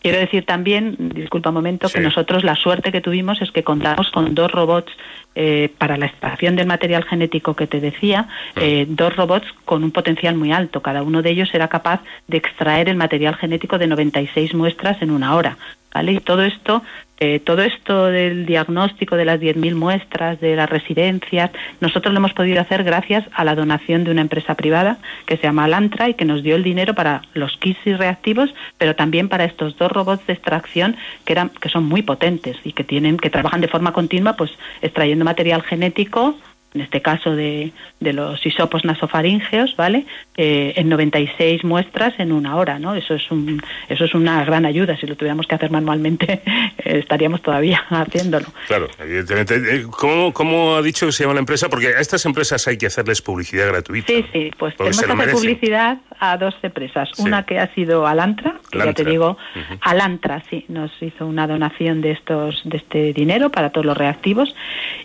Quiero 0.00 0.18
decir 0.18 0.46
también, 0.46 0.96
disculpa 0.98 1.50
un 1.50 1.56
momento, 1.56 1.88
que 1.88 2.00
nosotros 2.00 2.42
la 2.42 2.56
suerte 2.56 2.90
que 2.90 3.00
tuvimos 3.00 3.42
es 3.42 3.50
que 3.52 3.62
contamos 3.62 4.10
con 4.10 4.34
dos 4.34 4.50
robots 4.50 4.90
eh, 5.34 5.70
para 5.78 5.96
la 5.96 6.06
extracción 6.06 6.56
del 6.56 6.66
material 6.66 7.04
genético 7.04 7.54
que 7.54 7.66
te 7.66 7.80
decía, 7.80 8.28
eh, 8.56 8.86
dos 8.88 9.14
robots 9.14 9.46
con 9.64 9.84
un 9.84 9.90
potencial 9.90 10.34
muy 10.36 10.52
alto. 10.52 10.80
Cada 10.80 11.02
uno 11.02 11.22
de 11.22 11.30
ellos 11.30 11.50
era 11.52 11.68
capaz 11.68 12.00
de 12.28 12.38
extraer 12.38 12.88
el 12.88 12.96
material 12.96 13.36
genético 13.36 13.78
de 13.78 13.86
96 13.86 14.54
muestras 14.54 15.00
en 15.02 15.10
una 15.10 15.34
hora. 15.34 15.58
¿Vale? 15.92 16.12
Y 16.12 16.20
todo 16.20 16.42
esto, 16.44 16.84
eh, 17.20 17.38
todo 17.38 17.60
esto 17.60 18.06
del 18.06 18.46
diagnóstico 18.46 19.14
de 19.14 19.26
las 19.26 19.38
10.000 19.38 19.74
muestras, 19.74 20.40
de 20.40 20.56
las 20.56 20.70
residencias, 20.70 21.50
nosotros 21.80 22.14
lo 22.14 22.18
hemos 22.18 22.32
podido 22.32 22.60
hacer 22.62 22.82
gracias 22.82 23.26
a 23.34 23.44
la 23.44 23.54
donación 23.54 24.04
de 24.04 24.10
una 24.10 24.22
empresa 24.22 24.54
privada 24.54 24.96
que 25.26 25.36
se 25.36 25.42
llama 25.42 25.64
Alantra 25.64 26.08
y 26.08 26.14
que 26.14 26.24
nos 26.24 26.42
dio 26.42 26.56
el 26.56 26.62
dinero 26.62 26.94
para 26.94 27.20
los 27.34 27.58
kits 27.58 27.78
y 27.86 27.92
reactivos, 27.92 28.54
pero 28.78 28.96
también 28.96 29.28
para 29.28 29.44
estos 29.44 29.76
dos 29.76 29.92
robots 29.92 30.26
de 30.26 30.32
extracción 30.32 30.96
que 31.26 31.34
eran, 31.34 31.50
que 31.50 31.68
son 31.68 31.84
muy 31.84 32.00
potentes 32.00 32.56
y 32.64 32.72
que 32.72 32.84
tienen, 32.84 33.18
que 33.18 33.28
trabajan 33.28 33.60
de 33.60 33.68
forma 33.68 33.92
continua, 33.92 34.36
pues 34.36 34.50
extrayendo 34.80 35.24
material 35.24 35.62
genético 35.62 36.36
en 36.72 36.82
este 36.82 37.02
caso 37.02 37.34
de, 37.34 37.72
de 37.98 38.12
los 38.12 38.44
hisopos 38.46 38.84
nasofaríngeos, 38.84 39.74
¿vale? 39.76 40.06
Eh, 40.36 40.72
en 40.76 40.88
96 40.88 41.64
muestras 41.64 42.14
en 42.18 42.30
una 42.30 42.56
hora, 42.56 42.78
¿no? 42.78 42.94
Eso 42.94 43.14
es 43.14 43.28
un, 43.30 43.60
eso 43.88 44.04
es 44.04 44.14
una 44.14 44.44
gran 44.44 44.64
ayuda. 44.64 44.96
Si 44.96 45.06
lo 45.06 45.16
tuviéramos 45.16 45.48
que 45.48 45.56
hacer 45.56 45.70
manualmente, 45.70 46.42
eh, 46.78 46.98
estaríamos 46.98 47.42
todavía 47.42 47.84
haciéndolo. 47.90 48.46
Claro, 48.68 48.88
evidentemente. 49.00 49.56
Eh, 49.56 49.86
¿Cómo, 49.90 50.32
¿Cómo 50.32 50.76
ha 50.76 50.82
dicho 50.82 51.06
que 51.06 51.12
se 51.12 51.24
llama 51.24 51.34
la 51.34 51.40
empresa? 51.40 51.68
Porque 51.68 51.88
a 51.88 52.00
estas 52.00 52.24
empresas 52.24 52.66
hay 52.68 52.78
que 52.78 52.86
hacerles 52.86 53.20
publicidad 53.20 53.66
gratuita. 53.66 54.06
Sí, 54.06 54.24
sí, 54.32 54.50
pues 54.56 54.76
tenemos 54.76 55.02
que 55.02 55.12
hacer 55.12 55.32
publicidad 55.32 55.98
a 56.20 56.36
dos 56.36 56.54
empresas. 56.62 57.10
Una 57.18 57.44
que 57.44 57.58
ha 57.58 57.74
sido 57.74 58.06
Alantra, 58.06 58.60
que 58.70 58.78
ya 58.78 58.92
te 58.92 59.04
digo. 59.04 59.38
Alantra, 59.80 60.42
sí, 60.48 60.66
nos 60.68 60.90
hizo 61.02 61.26
una 61.26 61.48
donación 61.48 62.00
de 62.00 62.12
estos, 62.12 62.62
de 62.64 62.76
este 62.76 63.12
dinero 63.12 63.50
para 63.50 63.70
todos 63.70 63.86
los 63.86 63.96
reactivos. 63.96 64.54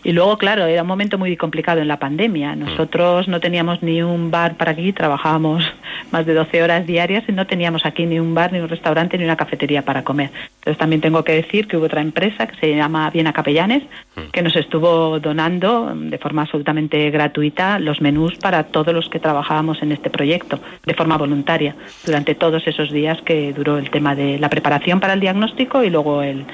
Y 0.04 0.12
luego, 0.12 0.38
claro, 0.38 0.66
era 0.66 0.84
un 0.84 0.88
momento 0.88 1.18
muy 1.18 1.36
complicado 1.36 1.55
en 1.56 1.88
la 1.88 1.98
pandemia. 1.98 2.56
Nosotros 2.56 3.28
no 3.28 3.40
teníamos 3.40 3.82
ni 3.82 4.02
un 4.02 4.32
bar 4.32 4.56
para 4.56 4.72
aquí, 4.72 4.92
trabajábamos 4.94 5.64
más 6.12 6.26
de 6.26 6.34
12 6.34 6.64
horas 6.64 6.86
diarias 6.86 7.24
y 7.28 7.32
no 7.32 7.48
teníamos 7.48 7.86
aquí 7.86 8.06
ni 8.06 8.20
un 8.20 8.34
bar, 8.34 8.52
ni 8.52 8.60
un 8.60 8.70
restaurante, 8.70 9.18
ni 9.18 9.24
una 9.24 9.36
cafetería 9.36 9.84
para 9.84 10.04
comer. 10.04 10.32
Entonces 10.60 10.78
también 10.78 11.02
tengo 11.02 11.24
que 11.24 11.34
decir 11.34 11.68
que 11.68 11.78
hubo 11.78 11.86
otra 11.86 12.02
empresa 12.02 12.48
que 12.48 12.56
se 12.58 12.76
llama 12.76 13.10
Viena 13.10 13.34
Capellanes, 13.34 13.84
que 14.32 14.42
nos 14.42 14.56
estuvo 14.56 15.20
donando 15.20 15.94
de 15.96 16.18
forma 16.18 16.44
absolutamente 16.44 17.10
gratuita 17.12 17.80
los 17.80 18.02
menús 18.02 18.36
para 18.38 18.64
todos 18.64 18.94
los 18.94 19.10
que 19.10 19.20
trabajábamos 19.20 19.82
en 19.82 19.92
este 19.92 20.10
proyecto, 20.10 20.60
de 20.86 20.94
forma 20.94 21.18
voluntaria, 21.18 21.76
durante 22.06 22.36
todos 22.36 22.68
esos 22.68 22.92
días 22.92 23.22
que 23.22 23.54
duró 23.54 23.78
el 23.78 23.90
tema 23.90 24.16
de 24.16 24.40
la 24.40 24.50
preparación 24.50 25.00
para 25.00 25.14
el 25.14 25.20
diagnóstico 25.20 25.84
y 25.84 25.90
luego 25.90 26.22
el, 26.22 26.46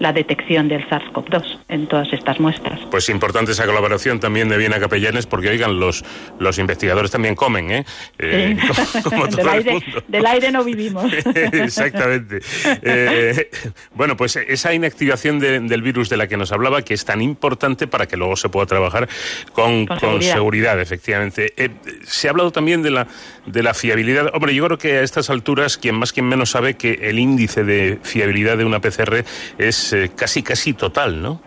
la 0.00 0.12
detección 0.12 0.68
del 0.68 0.86
SARS-CoV-2 0.88 1.58
en 1.68 1.86
todas 1.86 2.12
estas 2.12 2.38
muestras. 2.40 2.78
Pues 2.90 3.08
importante 3.08 3.52
esa 3.52 3.66
colaboración 3.66 4.20
también 4.20 4.48
de 4.48 4.56
Viena 4.58 4.78
Capellanes, 4.78 5.26
porque 5.26 5.48
oigan, 5.48 5.78
los, 5.80 6.04
los 6.38 6.58
investigadores 6.58 7.10
también 7.10 7.34
comen, 7.34 7.70
¿eh? 7.70 7.84
Eh, 8.18 8.56
Sí. 8.92 9.02
como 9.02 9.28
todo 9.28 9.36
del, 9.36 9.46
el 9.46 9.48
aire, 9.48 9.72
mundo. 9.72 10.02
del 10.08 10.26
aire 10.26 10.50
no 10.52 10.64
vivimos. 10.64 11.12
Exactamente. 11.52 12.40
Eh, 12.82 13.50
bueno, 13.94 14.16
pues 14.16 14.36
esa 14.36 14.72
inactivación 14.74 15.38
de- 15.38 15.60
del 15.60 15.82
virus 15.82 16.08
de 16.08 16.16
la 16.16 16.26
que 16.28 16.36
nos 16.36 16.52
hablaba, 16.52 16.82
que 16.82 16.94
es 16.94 17.04
tan 17.04 17.22
importante 17.22 17.86
para 17.86 18.06
que 18.06 18.16
luego 18.16 18.36
se 18.36 18.48
pueda 18.48 18.66
trabajar 18.66 19.08
con, 19.52 19.86
Con 19.86 19.98
con 19.98 20.00
seguridad. 20.22 20.32
seguridad. 20.34 20.80
efectivamente. 20.80 21.52
Eh, 21.56 21.70
se 22.04 22.28
ha 22.28 22.30
hablado 22.30 22.52
también 22.52 22.82
de 22.82 22.90
la, 22.90 23.06
de 23.46 23.62
la 23.62 23.74
fiabilidad. 23.74 24.30
Hombre, 24.34 24.54
yo 24.54 24.64
creo 24.66 24.78
que 24.78 24.98
a 24.98 25.02
estas 25.02 25.30
alturas, 25.30 25.76
quien 25.78 25.94
más, 25.96 26.12
quien 26.12 26.26
menos 26.28 26.50
sabe 26.50 26.74
que 26.74 26.92
el 27.02 27.18
índice 27.18 27.64
de 27.64 27.98
fiabilidad 28.02 28.56
de 28.58 28.64
una 28.64 28.80
PCR 28.80 29.24
es 29.58 29.85
eh, 29.92 30.10
casi, 30.14 30.42
casi 30.42 30.74
total, 30.74 31.22
¿no? 31.22 31.40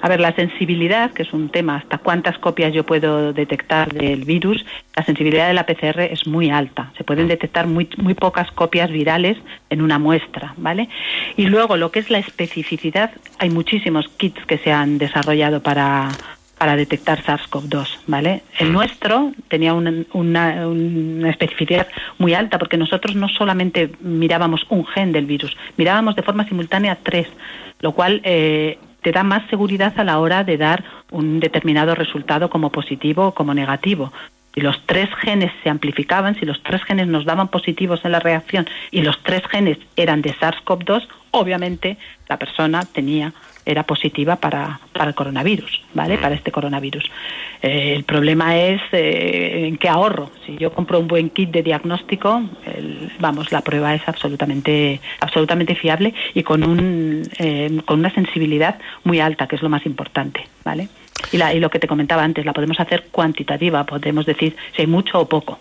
A 0.00 0.08
ver, 0.08 0.20
la 0.20 0.32
sensibilidad, 0.32 1.10
que 1.10 1.22
es 1.22 1.32
un 1.32 1.48
tema, 1.48 1.76
hasta 1.76 1.98
cuántas 1.98 2.38
copias 2.38 2.72
yo 2.72 2.84
puedo 2.84 3.32
detectar 3.32 3.92
del 3.92 4.24
virus, 4.24 4.64
la 4.94 5.04
sensibilidad 5.04 5.48
de 5.48 5.54
la 5.54 5.66
PCR 5.66 6.00
es 6.02 6.26
muy 6.26 6.50
alta. 6.50 6.92
Se 6.96 7.02
pueden 7.02 7.26
detectar 7.26 7.66
muy, 7.66 7.88
muy 7.96 8.14
pocas 8.14 8.50
copias 8.52 8.90
virales 8.90 9.36
en 9.70 9.82
una 9.82 9.98
muestra, 9.98 10.54
¿vale? 10.56 10.88
Y 11.36 11.46
luego, 11.46 11.76
lo 11.76 11.90
que 11.90 11.98
es 11.98 12.10
la 12.10 12.18
especificidad, 12.18 13.10
hay 13.38 13.50
muchísimos 13.50 14.08
kits 14.08 14.44
que 14.46 14.58
se 14.58 14.70
han 14.70 14.98
desarrollado 14.98 15.62
para, 15.62 16.10
para 16.58 16.76
detectar 16.76 17.22
SARS-CoV-2, 17.24 17.98
¿vale? 18.06 18.42
El 18.60 18.72
nuestro 18.72 19.32
tenía 19.48 19.74
una, 19.74 19.92
una, 20.12 20.68
una 20.68 21.30
especificidad 21.30 21.88
muy 22.18 22.34
alta 22.34 22.58
porque 22.58 22.76
nosotros 22.76 23.16
no 23.16 23.28
solamente 23.28 23.90
mirábamos 24.00 24.64
un 24.68 24.86
gen 24.86 25.10
del 25.10 25.26
virus, 25.26 25.56
mirábamos 25.76 26.14
de 26.14 26.22
forma 26.22 26.46
simultánea 26.46 26.98
tres, 27.02 27.26
lo 27.80 27.92
cual 27.92 28.20
eh, 28.24 28.78
te 29.02 29.12
da 29.12 29.22
más 29.22 29.48
seguridad 29.48 29.94
a 29.96 30.04
la 30.04 30.18
hora 30.18 30.44
de 30.44 30.56
dar 30.56 30.84
un 31.10 31.40
determinado 31.40 31.94
resultado 31.94 32.50
como 32.50 32.70
positivo 32.70 33.28
o 33.28 33.34
como 33.34 33.54
negativo. 33.54 34.12
Si 34.54 34.60
los 34.60 34.84
tres 34.86 35.08
genes 35.20 35.52
se 35.62 35.70
amplificaban, 35.70 36.34
si 36.34 36.44
los 36.44 36.62
tres 36.62 36.82
genes 36.82 37.06
nos 37.06 37.24
daban 37.24 37.48
positivos 37.48 38.04
en 38.04 38.12
la 38.12 38.20
reacción 38.20 38.66
y 38.90 39.02
los 39.02 39.22
tres 39.22 39.42
genes 39.46 39.78
eran 39.94 40.20
de 40.20 40.34
SARS-CoV-2, 40.34 41.06
obviamente 41.30 41.96
la 42.28 42.38
persona 42.38 42.84
tenía 42.84 43.32
era 43.68 43.82
positiva 43.82 44.36
para, 44.36 44.80
para 44.94 45.10
el 45.10 45.14
coronavirus, 45.14 45.82
¿vale? 45.92 46.16
Para 46.16 46.34
este 46.34 46.50
coronavirus. 46.50 47.04
Eh, 47.60 47.92
el 47.96 48.04
problema 48.04 48.56
es 48.58 48.80
eh, 48.92 49.66
en 49.68 49.76
qué 49.76 49.88
ahorro. 49.90 50.30
Si 50.46 50.56
yo 50.56 50.72
compro 50.72 50.98
un 50.98 51.06
buen 51.06 51.28
kit 51.28 51.50
de 51.50 51.62
diagnóstico, 51.62 52.42
el- 52.64 53.12
vamos, 53.20 53.52
la 53.52 53.60
prueba 53.60 53.94
es 53.94 54.02
absolutamente, 54.08 55.00
absolutamente 55.20 55.74
fiable 55.74 56.14
y 56.34 56.42
con 56.42 56.64
un, 56.64 57.22
eh, 57.38 57.80
con 57.84 57.98
una 57.98 58.12
sensibilidad 58.14 58.78
muy 59.04 59.20
alta, 59.20 59.46
que 59.46 59.56
es 59.56 59.62
lo 59.62 59.68
más 59.68 59.84
importante, 59.84 60.46
¿vale? 60.64 60.88
Y, 61.30 61.36
la, 61.36 61.52
y 61.52 61.60
lo 61.60 61.68
que 61.68 61.78
te 61.78 61.86
comentaba 61.88 62.22
antes, 62.24 62.46
la 62.46 62.54
podemos 62.54 62.80
hacer 62.80 63.08
cuantitativa, 63.10 63.84
podemos 63.84 64.24
decir 64.24 64.56
si 64.74 64.82
hay 64.82 64.86
mucho 64.88 65.20
o 65.20 65.28
poco 65.28 65.58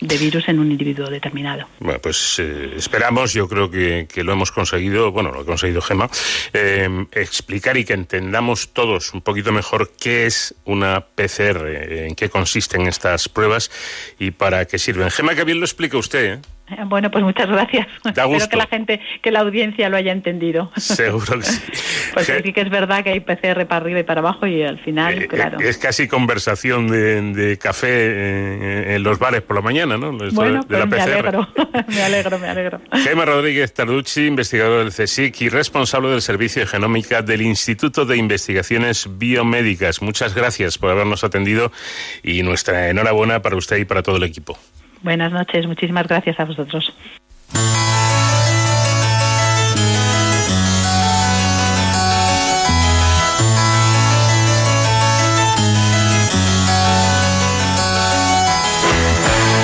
de 0.00 0.18
virus 0.18 0.48
en 0.48 0.58
un 0.58 0.70
individuo 0.70 1.08
determinado. 1.08 1.66
Bueno, 1.80 2.00
pues 2.00 2.38
eh, 2.38 2.74
esperamos, 2.76 3.32
yo 3.32 3.48
creo 3.48 3.70
que, 3.70 4.06
que 4.12 4.24
lo 4.24 4.32
hemos 4.32 4.52
conseguido, 4.52 5.12
bueno, 5.12 5.32
lo 5.32 5.40
ha 5.40 5.44
conseguido 5.44 5.80
Gema, 5.80 6.10
eh, 6.52 7.06
explicar 7.12 7.76
y 7.76 7.84
que 7.84 7.94
entendamos 7.94 8.72
todos 8.72 9.12
un 9.14 9.22
poquito 9.22 9.52
mejor 9.52 9.92
qué 9.98 10.26
es 10.26 10.54
una 10.64 11.00
PCR, 11.00 11.66
en 12.06 12.14
qué 12.14 12.28
consisten 12.28 12.86
estas 12.86 13.28
pruebas 13.28 13.70
y 14.18 14.30
para 14.30 14.64
qué 14.66 14.78
sirven. 14.78 15.10
Gema, 15.10 15.34
que 15.34 15.44
bien 15.44 15.60
lo 15.60 15.64
explica 15.64 15.98
usted, 15.98 16.34
¿eh? 16.34 16.38
Eh, 16.70 16.76
Bueno, 16.86 17.10
pues 17.10 17.22
muchas 17.24 17.48
gracias. 17.48 17.86
Espero 18.04 18.48
que 18.48 18.56
la 18.56 18.66
gente, 18.66 19.00
que 19.22 19.30
la 19.30 19.40
audiencia 19.40 19.88
lo 19.88 19.96
haya 19.96 20.12
entendido. 20.12 20.70
Seguro 20.76 21.38
que 21.38 21.44
sí. 21.44 21.60
Porque 22.14 22.42
sí 22.42 22.52
que 22.52 22.62
es 22.62 22.70
verdad 22.70 23.04
que 23.04 23.10
hay 23.10 23.20
PCR 23.20 23.66
para 23.66 23.76
arriba 23.76 24.00
y 24.00 24.02
para 24.02 24.20
abajo 24.20 24.46
y 24.46 24.62
al 24.62 24.78
final, 24.78 25.26
claro. 25.28 25.58
Es 25.60 25.78
casi 25.78 26.08
conversación 26.08 26.88
de, 26.88 27.20
de 27.32 27.58
café 27.58 27.88
eh, 27.90 28.94
en 28.96 29.02
los 29.02 29.18
bares 29.18 29.42
por 29.42 29.56
la 29.56 29.62
mañana, 29.62 29.98
¿no? 29.98 30.12
Bueno, 30.32 30.62
de 30.66 30.78
la 30.78 30.86
pues 30.86 31.06
me 31.06 31.12
PCR. 31.12 31.18
alegro, 31.18 31.48
me 31.88 32.02
alegro, 32.02 32.38
me 32.38 32.48
alegro. 32.48 32.80
Gema 33.04 33.24
Rodríguez 33.24 33.72
Tarducci, 33.74 34.26
investigador 34.26 34.84
del 34.84 34.92
CSIC 34.92 35.42
y 35.42 35.48
responsable 35.48 36.08
del 36.10 36.22
Servicio 36.22 36.62
de 36.62 36.66
Genómica 36.66 37.22
del 37.22 37.42
Instituto 37.42 38.04
de 38.04 38.16
Investigaciones 38.16 39.06
Biomédicas. 39.18 40.02
Muchas 40.02 40.34
gracias 40.34 40.78
por 40.78 40.90
habernos 40.90 41.24
atendido 41.24 41.70
y 42.22 42.42
nuestra 42.42 42.88
enhorabuena 42.88 43.42
para 43.42 43.56
usted 43.56 43.76
y 43.76 43.84
para 43.84 44.02
todo 44.02 44.16
el 44.16 44.22
equipo. 44.24 44.58
Buenas 45.02 45.32
noches, 45.32 45.66
muchísimas 45.66 46.06
gracias 46.08 46.38
a 46.40 46.44
vosotros. 46.44 46.92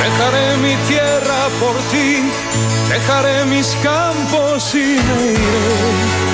Dejaré 0.03 0.57
mi 0.59 0.75
tierra 0.87 1.49
por 1.59 1.77
ti, 1.91 2.31
dejaré 2.89 3.45
mis 3.47 3.75
campos 3.83 4.75
y 4.75 4.79
me 4.79 5.33
iré 5.33 6.25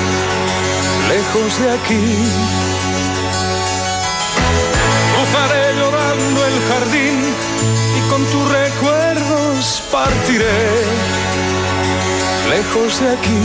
lejos 1.09 1.59
de 1.59 1.71
aquí. 1.71 2.15
Cruzaré 5.15 5.73
llorando 5.75 6.45
el 6.45 6.61
jardín 6.69 7.30
partiré 9.91 10.85
lejos 12.49 12.99
de 13.01 13.09
aquí. 13.09 13.43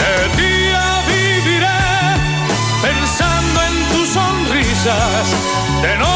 De 0.00 0.42
día 0.42 0.84
viviré 1.06 1.82
pensando 2.82 3.62
en 3.62 3.74
tus 3.92 4.08
sonrisas, 4.08 5.26
de 5.82 5.98
noche 5.98 6.13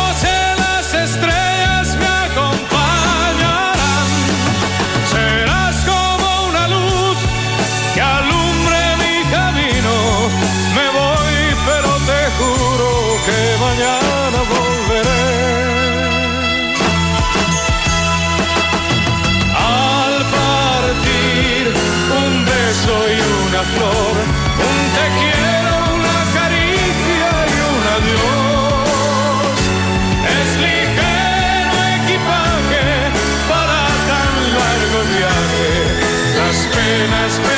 and 37.01 37.15
I 37.15 37.29
spent 37.29 37.58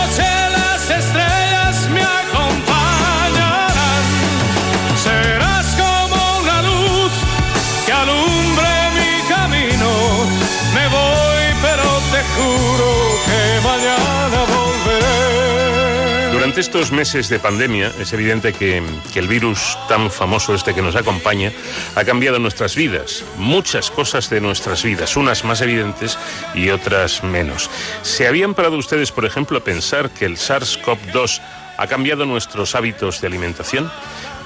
Durante 16.61 16.77
estos 16.77 16.95
meses 16.95 17.27
de 17.27 17.39
pandemia 17.39 17.91
es 17.99 18.13
evidente 18.13 18.53
que, 18.53 18.83
el 19.15 19.27
virus 19.27 19.79
tan 19.89 20.11
famoso 20.11 20.53
este 20.53 20.75
que 20.75 20.83
nos 20.83 20.95
acompaña 20.95 21.51
ha 21.95 22.03
cambiado 22.03 22.37
nuestras 22.37 22.75
vidas, 22.75 23.23
muchas 23.37 23.89
cosas 23.89 24.29
de 24.29 24.41
nuestras 24.41 24.83
vidas, 24.83 25.17
unas 25.17 25.43
más 25.43 25.61
evidentes 25.61 26.19
y 26.53 26.69
otras 26.69 27.23
menos. 27.23 27.67
¿Se 28.03 28.27
habían 28.27 28.53
parado 28.53 28.77
ustedes, 28.77 29.11
por 29.11 29.25
ejemplo, 29.25 29.57
a 29.57 29.63
pensar 29.63 30.11
que 30.11 30.25
el 30.25 30.37
SARS-CoV-2 30.37 31.41
ha 31.77 31.87
cambiado 31.87 32.27
nuestros 32.27 32.75
hábitos 32.75 33.21
de 33.21 33.27
alimentación? 33.27 33.91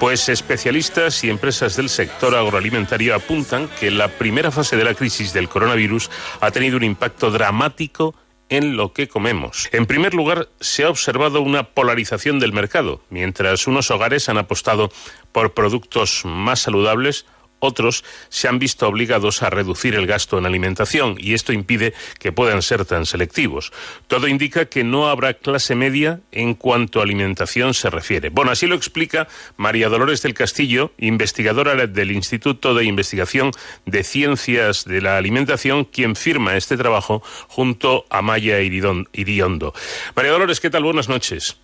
Pues 0.00 0.30
especialistas 0.30 1.22
y 1.22 1.28
empresas 1.28 1.76
del 1.76 1.90
sector 1.90 2.34
agroalimentario 2.34 3.14
apuntan 3.14 3.68
que 3.78 3.90
la 3.90 4.08
primera 4.08 4.50
fase 4.50 4.76
de 4.76 4.84
la 4.84 4.94
crisis 4.94 5.34
del 5.34 5.50
coronavirus 5.50 6.10
ha 6.40 6.50
tenido 6.50 6.78
un 6.78 6.84
impacto 6.84 7.30
dramático 7.30 8.14
lo 8.50 8.92
que 8.92 9.08
comemos. 9.08 9.68
En 9.72 9.86
primer 9.86 10.14
lugar, 10.14 10.48
se 10.60 10.84
ha 10.84 10.90
observado 10.90 11.40
una 11.40 11.64
polarización 11.64 12.38
del 12.38 12.52
mercado. 12.52 13.00
Mientras 13.10 13.66
unos 13.66 13.90
hogares 13.90 14.28
han 14.28 14.38
apostado 14.38 14.90
por 15.32 15.54
productos 15.54 16.22
más 16.24 16.60
saludables, 16.60 17.26
otros 17.58 18.04
se 18.28 18.48
han 18.48 18.58
visto 18.58 18.86
obligados 18.88 19.42
a 19.42 19.50
reducir 19.50 19.94
el 19.94 20.06
gasto 20.06 20.38
en 20.38 20.46
alimentación 20.46 21.16
y 21.18 21.34
esto 21.34 21.52
impide 21.52 21.94
que 22.18 22.32
puedan 22.32 22.62
ser 22.62 22.84
tan 22.84 23.06
selectivos. 23.06 23.72
Todo 24.06 24.28
indica 24.28 24.66
que 24.66 24.84
no 24.84 25.08
habrá 25.08 25.34
clase 25.34 25.74
media 25.74 26.20
en 26.32 26.54
cuanto 26.54 27.00
a 27.00 27.02
alimentación 27.02 27.74
se 27.74 27.90
refiere. 27.90 28.30
Bueno, 28.30 28.50
así 28.50 28.66
lo 28.66 28.74
explica 28.74 29.28
María 29.56 29.88
Dolores 29.88 30.22
del 30.22 30.34
Castillo, 30.34 30.92
investigadora 30.98 31.86
del 31.86 32.10
Instituto 32.10 32.74
de 32.74 32.84
Investigación 32.84 33.50
de 33.84 34.04
Ciencias 34.04 34.84
de 34.84 35.00
la 35.00 35.16
Alimentación, 35.16 35.84
quien 35.84 36.16
firma 36.16 36.56
este 36.56 36.76
trabajo 36.76 37.22
junto 37.48 38.04
a 38.10 38.22
Maya 38.22 38.60
Iriondo. 38.60 39.74
María 40.14 40.32
Dolores, 40.32 40.60
¿qué 40.60 40.70
tal? 40.70 40.84
Buenas 40.84 41.08
noches. 41.08 41.56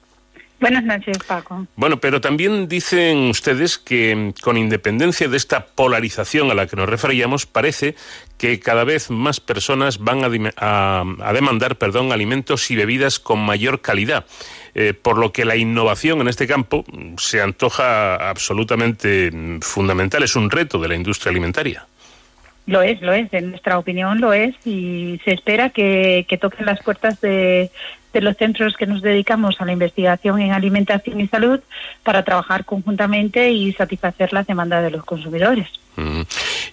Buenas 0.62 0.84
noches, 0.84 1.18
Paco. 1.26 1.66
Bueno, 1.74 1.98
pero 1.98 2.20
también 2.20 2.68
dicen 2.68 3.28
ustedes 3.30 3.78
que 3.78 4.14
mm, 4.14 4.40
con 4.40 4.56
independencia 4.56 5.26
de 5.28 5.36
esta 5.36 5.66
polarización 5.66 6.50
a 6.52 6.54
la 6.54 6.68
que 6.68 6.76
nos 6.76 6.88
referíamos, 6.88 7.46
parece 7.46 7.96
que 8.38 8.60
cada 8.60 8.84
vez 8.84 9.10
más 9.10 9.40
personas 9.40 9.98
van 9.98 10.22
a, 10.24 10.30
a- 10.56 11.04
a 11.20 11.32
demandar 11.32 11.76
perdón, 11.76 12.12
alimentos 12.12 12.70
y 12.70 12.76
bebidas 12.76 13.18
con 13.18 13.40
mayor 13.40 13.80
calidad. 13.80 14.24
Eh, 14.74 14.94
por 14.94 15.18
lo 15.18 15.32
que 15.32 15.44
la 15.44 15.56
innovación 15.56 16.20
en 16.22 16.28
este 16.28 16.46
campo 16.46 16.84
mm, 16.90 17.16
se 17.18 17.42
antoja 17.42 18.14
absolutamente 18.30 19.30
mm, 19.32 19.60
fundamental. 19.62 20.22
Es 20.22 20.36
un 20.36 20.48
reto 20.48 20.78
de 20.78 20.88
la 20.88 20.94
industria 20.94 21.30
alimentaria. 21.30 21.86
Lo 22.66 22.80
es, 22.82 23.02
lo 23.02 23.12
es, 23.12 23.26
en 23.34 23.50
nuestra 23.50 23.76
opinión 23.76 24.20
lo 24.20 24.32
es 24.32 24.54
y 24.64 25.20
se 25.24 25.32
espera 25.32 25.70
que, 25.70 26.24
que 26.28 26.38
toquen 26.38 26.64
las 26.66 26.80
puertas 26.80 27.20
de, 27.20 27.72
de 28.12 28.20
los 28.20 28.36
centros 28.36 28.76
que 28.76 28.86
nos 28.86 29.02
dedicamos 29.02 29.60
a 29.60 29.64
la 29.64 29.72
investigación 29.72 30.40
en 30.40 30.52
alimentación 30.52 31.20
y 31.20 31.28
salud 31.28 31.60
para 32.02 32.22
trabajar 32.24 32.64
conjuntamente 32.64 33.50
y 33.50 33.72
satisfacer 33.72 34.32
las 34.32 34.46
demandas 34.46 34.82
de 34.84 34.90
los 34.90 35.04
consumidores. 35.04 35.68
Mm. 35.96 36.22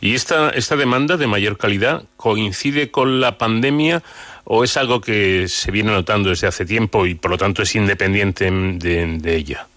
¿Y 0.01 0.15
esta, 0.15 0.49
esta 0.51 0.75
demanda 0.75 1.17
de 1.17 1.27
mayor 1.27 1.57
calidad 1.57 2.03
coincide 2.17 2.89
con 2.91 3.19
la 3.19 3.37
pandemia 3.37 4.01
o 4.45 4.63
es 4.63 4.77
algo 4.77 5.01
que 5.01 5.47
se 5.47 5.71
viene 5.71 5.91
notando 5.91 6.29
desde 6.29 6.47
hace 6.47 6.65
tiempo 6.65 7.05
y 7.05 7.15
por 7.15 7.31
lo 7.31 7.37
tanto 7.37 7.61
es 7.61 7.75
independiente 7.75 8.49
de, 8.49 9.17
de 9.19 9.35
ella? 9.35 9.67